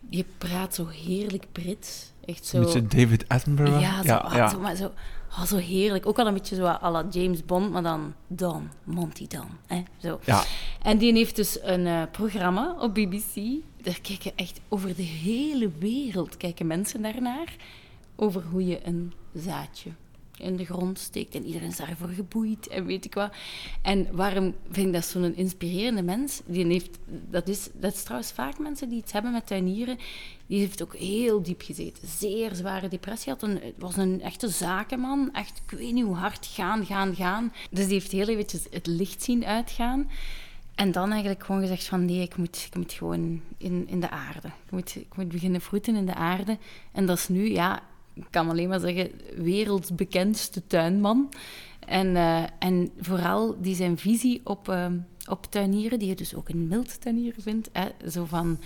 Die 0.00 0.26
praat 0.38 0.74
zo 0.74 0.86
heerlijk 0.86 1.46
Brits. 1.52 2.12
Echt 2.24 2.46
zo... 2.46 2.56
Een 2.56 2.62
beetje 2.62 2.86
David 2.86 3.28
Attenborough. 3.28 3.80
Ja, 3.80 4.02
zo, 4.02 4.14
ah, 4.14 4.50
zo, 4.50 4.60
maar 4.60 4.76
zo, 4.76 4.92
oh, 5.30 5.42
zo 5.42 5.56
heerlijk. 5.56 6.06
Ook 6.06 6.16
wel 6.16 6.26
een 6.26 6.34
beetje 6.34 6.54
zo 6.54 6.64
à 6.64 6.90
la 6.90 7.06
James 7.10 7.44
Bond, 7.44 7.70
maar 7.70 7.82
dan 7.82 8.14
Don, 8.26 8.70
Monty 8.84 9.26
Don. 9.26 9.48
Hè? 9.66 9.82
Zo. 9.98 10.20
Ja. 10.24 10.44
En 10.82 10.98
die 10.98 11.12
heeft 11.12 11.36
dus 11.36 11.58
een 11.62 11.86
eh, 11.86 12.02
programma 12.12 12.76
op 12.78 12.94
BBC. 12.94 13.34
Daar 13.82 14.00
kijken 14.00 14.32
echt 14.36 14.60
over 14.68 14.96
de 14.96 15.02
hele 15.02 15.70
wereld 15.78 16.36
kijken 16.36 16.66
mensen 16.66 17.02
daarnaar. 17.02 17.56
Over 18.16 18.42
hoe 18.50 18.66
je 18.66 18.86
een 18.86 19.12
zaadje 19.34 19.90
in 20.40 20.56
de 20.56 20.64
grond 20.64 20.98
steekt. 20.98 21.34
En 21.34 21.44
iedereen 21.44 21.68
is 21.68 21.76
daarvoor 21.76 22.08
geboeid 22.08 22.68
en 22.68 22.86
weet 22.86 23.04
ik 23.04 23.14
wat. 23.14 23.32
En 23.82 24.06
waarom 24.12 24.54
vind 24.70 24.86
ik 24.86 24.92
dat 24.92 25.04
zo'n 25.04 25.34
inspirerende 25.34 26.02
mens? 26.02 26.40
Die 26.46 26.66
heeft, 26.66 26.98
dat, 27.06 27.48
is, 27.48 27.68
dat 27.72 28.04
trouwens 28.04 28.32
vaak 28.32 28.58
mensen 28.58 28.88
die 28.88 28.98
iets 28.98 29.12
hebben 29.12 29.32
met 29.32 29.46
tuinieren. 29.46 29.98
Die 30.46 30.58
heeft 30.58 30.82
ook 30.82 30.96
heel 30.96 31.42
diep 31.42 31.62
gezeten. 31.62 32.08
Zeer 32.08 32.54
zware 32.54 32.88
depressie. 32.88 33.32
Had 33.32 33.42
een, 33.42 33.60
was 33.78 33.96
een 33.96 34.22
echte 34.22 34.48
zakenman. 34.48 35.30
Echt, 35.32 35.62
ik 35.66 35.78
weet 35.78 35.92
niet 35.92 36.04
hoe 36.04 36.16
hard 36.16 36.46
gaan, 36.46 36.86
gaan, 36.86 37.14
gaan. 37.14 37.52
Dus 37.70 37.84
die 37.84 37.94
heeft 37.94 38.12
heel 38.12 38.28
eventjes 38.28 38.66
het 38.70 38.86
licht 38.86 39.22
zien 39.22 39.44
uitgaan. 39.44 40.08
En 40.80 40.92
dan 40.92 41.10
eigenlijk 41.10 41.44
gewoon 41.44 41.60
gezegd 41.60 41.84
van 41.84 42.04
nee, 42.04 42.22
ik 42.22 42.36
moet, 42.36 42.66
ik 42.66 42.76
moet 42.76 42.92
gewoon 42.92 43.40
in, 43.56 43.88
in 43.88 44.00
de 44.00 44.10
aarde. 44.10 44.48
Ik 44.48 44.70
moet, 44.70 44.96
ik 44.96 45.16
moet 45.16 45.28
beginnen 45.28 45.60
vroeten 45.60 45.96
in 45.96 46.06
de 46.06 46.14
aarde. 46.14 46.58
En 46.92 47.06
dat 47.06 47.18
is 47.18 47.28
nu, 47.28 47.50
ja, 47.50 47.82
ik 48.14 48.26
kan 48.30 48.48
alleen 48.48 48.68
maar 48.68 48.80
zeggen, 48.80 49.10
wereldbekendste 49.36 50.66
tuinman. 50.66 51.28
En, 51.86 52.16
eh, 52.16 52.42
en 52.58 52.90
vooral 53.00 53.56
die 53.60 53.74
zijn 53.74 53.98
visie 53.98 54.40
op, 54.44 54.68
ehm, 54.68 54.98
op 55.28 55.46
tuinieren, 55.50 55.98
die 55.98 56.08
je 56.08 56.14
dus 56.14 56.34
ook 56.34 56.48
in 56.48 56.68
mild 56.68 57.00
tuinieren 57.00 57.42
vindt. 57.42 57.68
Hè, 57.72 58.10
zo 58.10 58.24
van, 58.24 58.58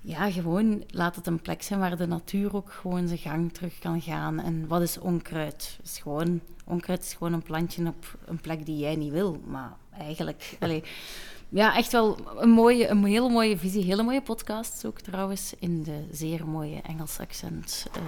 ja, 0.00 0.30
gewoon 0.30 0.84
laat 0.88 1.16
het 1.16 1.26
een 1.26 1.40
plek 1.40 1.62
zijn 1.62 1.80
waar 1.80 1.96
de 1.96 2.06
natuur 2.06 2.54
ook 2.54 2.72
gewoon 2.72 3.06
zijn 3.08 3.18
gang 3.18 3.52
terug 3.52 3.78
kan 3.78 4.00
gaan. 4.00 4.40
En 4.40 4.66
wat 4.66 4.82
is 4.82 4.98
onkruid? 4.98 5.78
Is 5.82 5.98
gewoon, 5.98 6.40
onkruid 6.64 7.02
is 7.02 7.14
gewoon 7.14 7.32
een 7.32 7.42
plantje 7.42 7.86
op 7.86 8.18
een 8.24 8.40
plek 8.40 8.66
die 8.66 8.78
jij 8.78 8.96
niet 8.96 9.12
wil. 9.12 9.40
Maar 9.46 9.76
eigenlijk, 9.98 10.56
ja, 11.48 11.76
echt 11.76 11.92
wel 11.92 12.16
een, 12.38 12.48
mooie, 12.50 12.88
een 12.88 13.04
hele 13.04 13.28
mooie 13.28 13.58
visie. 13.58 13.84
Hele 13.84 14.02
mooie 14.02 14.22
podcast 14.22 14.84
ook 14.86 15.00
trouwens, 15.00 15.52
in 15.58 15.82
de 15.82 16.04
zeer 16.10 16.46
mooie 16.46 16.80
Engelse 16.82 17.22
accent. 17.22 17.86
Eh, 17.92 18.00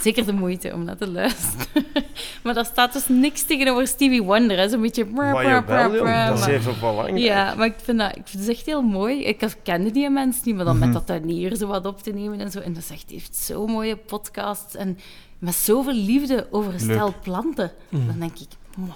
zeker 0.00 0.26
de 0.26 0.32
moeite 0.32 0.72
om 0.74 0.84
naar 0.84 0.96
te 0.96 1.08
luisteren. 1.10 1.66
maar 2.42 2.54
daar 2.54 2.64
staat 2.64 2.92
dus 2.92 3.08
niks 3.08 3.42
tegenover 3.42 3.86
Stevie 3.86 4.22
Wonder. 4.22 4.56
hè. 4.58 4.68
Zo'n 4.68 4.80
beetje... 4.80 5.04
Maar 5.04 6.26
dat 6.28 6.38
is 6.38 6.46
even 6.46 6.74
belangrijk. 6.80 7.18
ja, 7.18 7.54
maar 7.54 7.66
ik 7.66 7.74
vind, 7.82 7.98
dat, 7.98 8.16
ik 8.16 8.22
vind 8.24 8.46
het 8.46 8.56
echt 8.56 8.66
heel 8.66 8.82
mooi. 8.82 9.24
Ik 9.24 9.56
kende 9.62 9.90
die 9.90 10.10
mensen 10.10 10.42
niet, 10.44 10.54
maar 10.56 10.64
dan 10.64 10.76
Mhm. 10.76 10.84
met 10.84 10.92
dat 10.94 11.06
tuinier 11.06 11.56
zo 11.56 11.66
wat 11.66 11.86
op 11.86 12.02
te 12.02 12.10
nemen 12.10 12.40
en 12.40 12.50
zo. 12.50 12.58
En 12.60 12.72
dat 12.72 12.82
is 12.82 12.90
echt, 12.90 13.08
die 13.08 13.16
heeft 13.18 13.36
zo'n 13.36 13.70
mooie 13.70 13.96
podcasts 13.96 14.74
en 14.76 14.98
met 15.38 15.54
zoveel 15.54 15.94
liefde 15.94 16.46
over 16.50 16.72
een 16.72 16.80
stel 16.80 17.14
planten. 17.22 17.72
Mhm. 17.88 18.06
Dan 18.06 18.18
denk 18.18 18.38
ik, 18.38 18.48
"Mwah." 18.76 18.94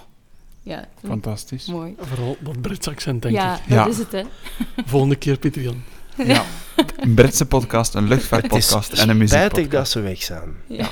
Ja, 0.67 0.89
Fantastisch. 1.05 1.67
mooi. 1.67 1.95
Vooral 1.99 2.37
dat 2.41 2.61
Brits 2.61 2.89
accent, 2.89 3.23
denk 3.23 3.35
Ja, 3.35 3.55
ik. 3.55 3.61
dat 3.69 3.69
Ja. 3.79 3.87
is 3.87 3.99
het, 3.99 4.13
hè. 4.13 4.23
Volgende 4.87 5.17
keer, 5.17 5.39
Pieter 5.39 5.63
Jan. 5.63 5.83
Ja. 6.17 6.45
Een 6.97 7.15
Britse 7.15 7.47
podcast, 7.47 7.95
een 7.95 8.03
Het 8.03 8.11
is 8.13 8.17
luchtvaartpodcast 8.17 8.93
en 8.93 9.09
een 9.09 9.29
spijtig 9.29 9.29
dat 9.29 9.51
muziekpodcast. 9.51 9.93
ze 9.93 10.01
weg 10.01 10.23
zijn. 10.23 10.55
Ja. 10.67 10.89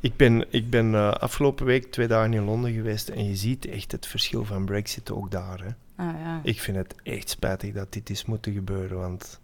Ik 0.00 0.16
ben, 0.16 0.44
ik 0.50 0.70
ben 0.70 0.94
eh, 0.94 1.10
afgelopen 1.10 1.66
week 1.66 1.90
twee 1.92 2.06
dagen 2.06 2.32
in 2.32 2.44
Londen 2.44 2.72
geweest 2.72 3.08
en 3.08 3.28
je 3.28 3.36
ziet 3.36 3.66
echt 3.66 3.92
het 3.92 4.06
verschil 4.06 4.44
van 4.44 4.64
Brexit 4.64 5.10
ook 5.10 5.30
daar. 5.30 5.58
Hè. 5.64 6.04
Ah, 6.04 6.14
ja. 6.24 6.40
Ik 6.42 6.60
vind 6.60 6.76
het 6.76 6.94
echt 7.02 7.28
spijtig 7.30 7.72
dat 7.72 7.92
dit 7.92 8.10
is 8.10 8.24
moeten 8.24 8.52
gebeuren, 8.52 8.98
want 8.98 9.40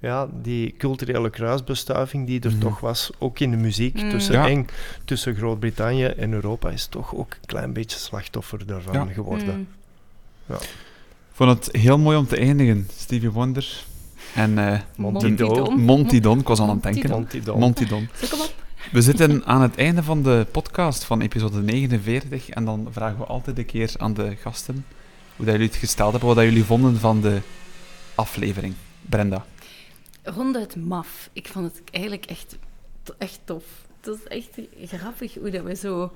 ja, 0.00 0.28
die 0.42 0.74
culturele 0.78 1.30
kruisbestuiving 1.30 2.26
die 2.26 2.40
er 2.40 2.50
Mhm. 2.50 2.60
toch 2.60 2.80
was, 2.80 3.10
ook 3.18 3.38
in 3.38 3.50
de 3.50 3.56
muziek, 3.56 4.02
Mm. 4.02 4.10
tussen, 4.10 4.34
Ja. 4.34 4.48
Eng, 4.48 4.66
tussen 5.04 5.34
Groot-Brittannië 5.34 6.04
en 6.04 6.32
Europa, 6.32 6.70
is 6.70 6.86
toch 6.86 7.14
ook 7.14 7.32
een 7.40 7.46
klein 7.46 7.72
beetje 7.72 7.98
slachtoffer 7.98 8.66
daarvan 8.66 8.94
Ja. 8.94 9.12
geworden. 9.12 9.54
Mm. 10.46 10.54
Ik 10.56 11.46
vond 11.46 11.64
het 11.64 11.76
heel 11.76 11.98
mooi 11.98 12.16
om 12.16 12.26
te 12.26 12.36
eindigen, 12.36 12.88
Stevie 12.96 13.30
Wonder. 13.30 13.84
En 14.34 14.58
eh, 14.72 14.80
Monty 14.96 15.34
Don. 15.34 15.80
Monty 15.80 16.20
Don, 16.20 16.38
ik 16.38 16.48
was 16.48 16.60
aan 16.60 16.68
het 16.70 16.82
denken. 16.82 17.10
Monty 17.10 17.40
Don. 17.42 17.58
Monty 17.58 17.86
Don. 17.86 18.08
Zo, 18.14 18.26
kom 18.30 18.40
op. 18.40 18.54
We 18.92 19.02
zitten 19.02 19.44
aan 19.44 19.62
het 19.62 19.76
einde 19.76 20.02
van 20.02 20.22
de 20.22 20.46
podcast 20.52 21.04
van 21.04 21.20
episode 21.20 21.62
49 21.62 22.48
en 22.48 22.64
dan 22.64 22.88
vragen 22.90 23.18
we 23.18 23.24
altijd 23.24 23.58
een 23.58 23.66
keer 23.66 23.92
aan 23.96 24.14
de 24.14 24.36
gasten 24.40 24.84
hoe 25.36 25.44
dat 25.44 25.54
jullie 25.54 25.68
het 25.70 25.78
gesteld 25.78 26.10
hebben, 26.10 26.28
wat 26.28 26.36
dat 26.38 26.46
jullie 26.46 26.64
vonden 26.64 26.96
van 26.98 27.20
de 27.20 27.40
aflevering. 28.14 28.74
Brenda. 29.08 29.44
Ronduit 30.34 30.76
maf. 30.76 31.30
Ik 31.32 31.48
vond 31.48 31.66
het 31.66 31.82
eigenlijk 31.90 32.24
echt, 32.26 32.56
echt 33.18 33.40
tof. 33.44 33.64
Het 34.00 34.06
is 34.06 34.24
echt 34.24 35.00
grappig 35.00 35.34
hoe 35.34 35.50
dat 35.50 35.62
we 35.62 35.74
zo... 35.74 36.12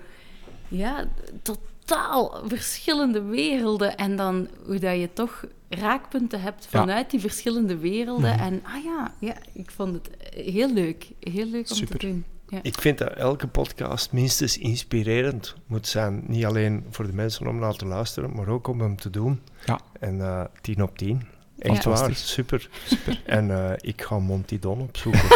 Ja, 0.68 1.08
totaal 1.42 2.42
verschillende 2.46 3.22
werelden. 3.22 3.96
En 3.96 4.16
dan 4.16 4.48
hoe 4.66 4.78
dat 4.78 4.98
je 5.00 5.08
toch 5.12 5.44
raakpunten 5.68 6.40
hebt 6.40 6.66
Ja. 6.70 6.78
vanuit 6.80 7.10
die 7.10 7.20
verschillende 7.20 7.76
werelden. 7.76 8.34
Mhm. 8.34 8.42
En 8.42 8.62
ah 8.64 8.84
ja, 8.84 9.14
ja, 9.18 9.34
ik 9.52 9.70
vond 9.70 9.94
het 9.94 10.34
heel 10.34 10.72
leuk. 10.72 11.06
Heel 11.20 11.46
leuk 11.46 11.70
om 11.70 11.76
Super. 11.76 11.98
te 11.98 12.06
doen. 12.06 12.24
Ja. 12.48 12.58
Ik 12.62 12.78
vind 12.80 12.98
dat 12.98 13.12
elke 13.12 13.46
podcast 13.46 14.12
minstens 14.12 14.58
inspirerend 14.58 15.54
moet 15.66 15.86
zijn. 15.86 16.24
Niet 16.26 16.44
alleen 16.44 16.84
voor 16.90 17.06
de 17.06 17.12
mensen 17.12 17.46
om 17.46 17.58
naar 17.58 17.74
te 17.76 17.86
luisteren, 17.86 18.34
maar 18.34 18.48
ook 18.48 18.66
om 18.68 18.80
hem 18.80 18.96
te 18.96 19.10
doen. 19.10 19.40
Ja. 19.66 19.80
En 20.00 20.20
eh 20.20 20.44
tien 20.60 20.82
op 20.82 20.98
tien. 20.98 21.22
Echt 21.58 21.84
waar, 21.84 21.96
Fantastisch. 21.96 22.32
super. 22.32 22.68
En 23.24 23.50
eh, 23.50 23.72
ik 23.80 24.02
ga 24.02 24.18
Monty 24.18 24.58
Don 24.58 24.80
opzoeken. 24.80 25.22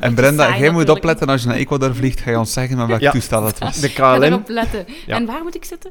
En 0.00 0.14
Brenda, 0.14 0.44
saai 0.46 0.60
jij 0.60 0.70
moet 0.70 0.88
opletten 0.88 1.28
als 1.28 1.42
je 1.42 1.48
naar 1.48 1.56
Ecuador 1.56 1.94
vliegt, 1.94 2.20
ga 2.20 2.30
je 2.30 2.38
ons 2.38 2.52
zeggen 2.52 2.76
met 2.76 2.86
welk 2.86 3.00
Ja. 3.00 3.10
toestel 3.10 3.44
het 3.44 3.58
was. 3.58 3.80
De 3.80 3.92
KLM, 3.92 4.22
erop 4.22 4.48
letten. 4.48 4.84
Ja. 5.06 5.16
En 5.16 5.26
waar 5.26 5.42
moet 5.42 5.54
ik 5.54 5.64
zitten? 5.64 5.90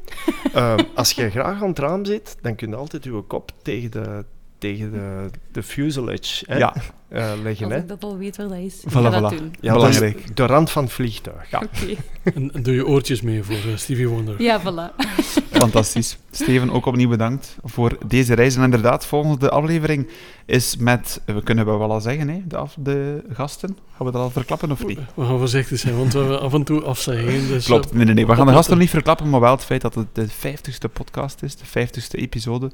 eh, 0.52 0.74
als 0.94 1.12
je 1.12 1.30
graag 1.30 1.62
aan 1.62 1.68
het 1.68 1.78
raam 1.78 2.04
zit, 2.04 2.36
dan 2.40 2.54
kun 2.54 2.70
je 2.70 2.76
altijd 2.76 3.04
je 3.04 3.22
kop 3.26 3.50
tegen 3.62 3.90
de, 3.90 4.24
tegen 4.60 4.92
de, 4.92 5.30
de 5.52 5.62
fuselage 5.62 6.44
hè, 6.46 6.56
Ja, 6.56 6.74
eh, 7.08 7.32
leggen. 7.42 7.64
Als 7.66 7.74
Hè. 7.74 7.80
ik 7.80 7.88
dat 7.88 8.04
al 8.04 8.16
weet 8.18 8.36
waar 8.36 8.48
dat 8.48 8.58
is. 8.58 8.80
Ik 8.84 8.90
Voilà, 8.90 8.92
ga 8.92 9.20
dat 9.20 9.30
doen. 9.30 9.54
Ja, 9.60 9.72
dat 9.74 9.88
is 9.88 9.98
belangrijk. 9.98 10.36
de 10.36 10.46
rand 10.46 10.70
van 10.70 10.84
het 10.84 10.92
vliegtuig. 10.92 11.50
Ja. 11.50 11.62
Oké. 11.62 11.94
En, 12.34 12.50
doe 12.62 12.74
je 12.74 12.86
oortjes 12.86 13.20
mee 13.20 13.42
voor 13.42 13.54
eh, 13.54 13.76
Stevie 13.76 14.08
Wonder. 14.08 14.42
Ja, 14.42 14.60
voilà. 14.60 14.96
Eh, 14.96 15.06
Fantastisch. 15.50 16.18
Steven, 16.30 16.70
ook 16.70 16.86
opnieuw 16.86 17.08
bedankt 17.08 17.56
voor 17.64 17.98
deze 18.06 18.34
reis. 18.34 18.56
En 18.56 18.62
inderdaad, 18.62 19.06
volgende 19.06 19.50
aflevering 19.50 20.08
is 20.46 20.76
met, 20.76 21.20
we 21.26 21.42
kunnen 21.42 21.66
wel 21.66 21.92
al 21.92 22.00
zeggen, 22.00 22.28
hè, 22.28 22.40
de, 22.44 22.56
af, 22.56 22.74
de 22.78 23.24
gasten. 23.32 23.76
Gaan 23.96 24.06
we 24.06 24.12
dat 24.12 24.22
al 24.22 24.30
verklappen 24.30 24.70
of 24.70 24.86
niet? 24.86 24.98
We 25.14 25.24
gaan 25.24 25.38
voorzichtig 25.38 25.78
zijn, 25.78 25.96
want 25.96 26.12
we 26.12 26.18
hebben 26.18 26.40
af 26.40 26.52
en 26.52 26.64
toe 26.64 26.82
afzeggen. 26.82 27.48
Dus 27.48 27.64
Klopt, 27.66 27.90
eh, 27.90 27.92
nee, 27.96 28.04
nee, 28.04 28.14
nee. 28.14 28.26
We 28.26 28.34
gaan 28.34 28.46
de 28.46 28.52
gasten 28.52 28.78
niet 28.78 28.90
verklappen, 28.90 29.30
maar 29.30 29.40
wel 29.40 29.50
het 29.50 29.64
feit 29.64 29.80
dat 29.80 29.94
het 29.94 30.06
de 30.12 30.28
50ste 30.28 30.92
podcast 30.92 31.42
is, 31.42 31.56
de 31.56 31.64
50ste 31.66 32.18
episode. 32.20 32.70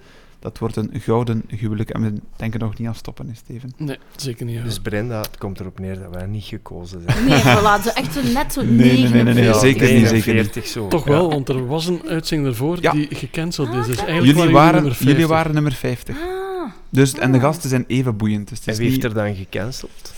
Dat 0.46 0.58
wordt 0.58 0.76
een 0.76 0.90
gouden 0.98 1.42
huwelijk 1.48 1.90
en 1.90 2.02
we 2.02 2.12
denken 2.36 2.60
nog 2.60 2.78
niet 2.78 2.88
aan 2.88 2.94
stoppen, 2.94 3.26
hè, 3.28 3.34
Steven. 3.34 3.72
Nee, 3.76 3.98
zeker 4.16 4.46
niet. 4.46 4.56
ja. 4.56 4.62
Dus 4.62 4.78
Brenda, 4.80 5.20
het 5.20 5.38
komt 5.38 5.60
erop 5.60 5.78
neer 5.78 5.98
dat 5.98 6.14
wij 6.14 6.26
niet 6.26 6.44
gekozen 6.44 7.02
zijn. 7.08 7.24
Nee, 7.26 7.40
voilà, 7.40 7.82
zo 7.82 7.88
echt 7.94 8.12
zo 8.12 8.20
net 8.32 8.52
zo 8.52 8.62
Nee, 8.62 8.74
nee, 8.76 9.08
nee, 9.08 9.22
nee, 9.22 9.22
nee, 9.22 9.34
49. 9.34 9.60
zeker 9.60 9.80
niet, 9.94 10.08
zeker 10.08 10.34
niet. 10.34 10.44
49 10.44 10.66
zo. 10.66 10.88
Toch 10.88 11.04
Ja. 11.04 11.10
wel, 11.10 11.28
want 11.28 11.48
er 11.48 11.66
was 11.66 11.86
een 11.86 12.02
uitzending 12.08 12.48
ervoor 12.50 12.78
Ja. 12.80 12.92
die 12.92 13.08
gecanceld 13.10 13.68
is. 13.74 13.86
Dus 13.86 13.98
Ah, 13.98 14.04
eigenlijk 14.06 14.38
Jullie 14.38 14.52
waren 14.54 14.74
nummer 14.74 14.92
50. 14.94 15.08
jullie 15.12 15.26
waren 15.26 15.54
nummer 15.54 15.72
50. 15.72 16.16
Ah, 16.16 16.70
Dus, 16.90 17.14
en 17.14 17.32
de 17.32 17.38
Ah. 17.38 17.44
gasten 17.44 17.68
zijn 17.70 17.84
even 17.86 18.16
boeiend. 18.16 18.48
Dus 18.48 18.58
het 18.58 18.68
En 18.68 18.76
wie 18.76 18.88
heeft 18.90 19.04
er 19.04 19.14
dan 19.14 19.34
gecanceld? 19.34 20.12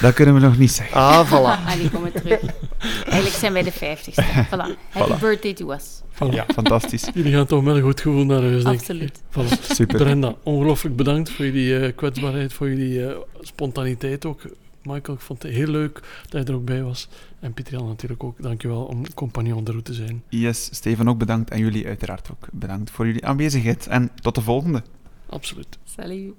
Dat 0.00 0.14
kunnen 0.14 0.34
we 0.34 0.40
nog 0.40 0.58
niet 0.58 0.70
zeggen. 0.70 0.96
Ah, 0.96 1.28
voilà. 1.28 1.60
ah, 1.68 1.72
die 1.74 1.90
komen 1.90 2.12
terug. 2.12 2.40
Eigenlijk 3.04 3.34
zijn 3.34 3.52
wij 3.52 3.62
de 3.62 3.72
50ste. 3.72 4.24
Voilà. 4.50 4.78
Happy 4.90 5.12
Voilà. 5.12 5.18
birthday 5.20 5.54
to 5.54 5.72
us. 5.72 6.00
Voilà. 6.14 6.34
Ja, 6.34 6.44
fantastisch. 6.54 7.08
Jullie 7.14 7.32
gaan 7.32 7.46
toch 7.46 7.62
met 7.62 7.76
een 7.76 7.82
goed 7.82 8.00
gevoel 8.00 8.24
naar 8.24 8.42
huis, 8.42 8.64
denk 8.64 8.78
Absoluut. 8.78 9.20
ik. 9.32 9.44
Voilà. 9.44 9.62
Super. 9.74 9.98
Brenda, 9.98 10.34
ongelooflijk 10.42 10.96
bedankt 10.96 11.30
voor 11.30 11.44
jullie 11.44 11.78
eh, 11.78 11.96
kwetsbaarheid, 11.96 12.52
voor 12.52 12.68
jullie 12.68 13.06
eh, 13.06 13.16
spontaniteit 13.40 14.24
ook. 14.24 14.42
Michael, 14.82 15.16
ik 15.16 15.22
vond 15.22 15.42
het 15.42 15.52
heel 15.52 15.66
leuk 15.66 16.00
dat 16.28 16.42
je 16.46 16.52
er 16.52 16.58
ook 16.58 16.64
bij 16.64 16.82
was. 16.82 17.08
En 17.40 17.52
Pieter 17.52 17.72
Jan 17.74 17.86
natuurlijk 17.86 18.24
ook. 18.24 18.42
Dankjewel 18.42 18.82
om 18.84 19.14
compagnon 19.14 19.64
de 19.64 19.70
route 19.70 19.90
te 19.90 19.96
zijn. 19.96 20.22
Yes, 20.28 20.64
Steven 20.72 21.08
ook 21.08 21.18
bedankt 21.18 21.50
en 21.50 21.58
jullie 21.58 21.86
uiteraard 21.86 22.28
ook 22.30 22.48
bedankt 22.52 22.90
voor 22.90 23.06
jullie 23.06 23.26
aanwezigheid. 23.26 23.86
En 23.86 24.10
tot 24.22 24.34
de 24.34 24.40
volgende. 24.40 24.82
Absoluut. 25.28 25.78
Salut. 25.84 26.32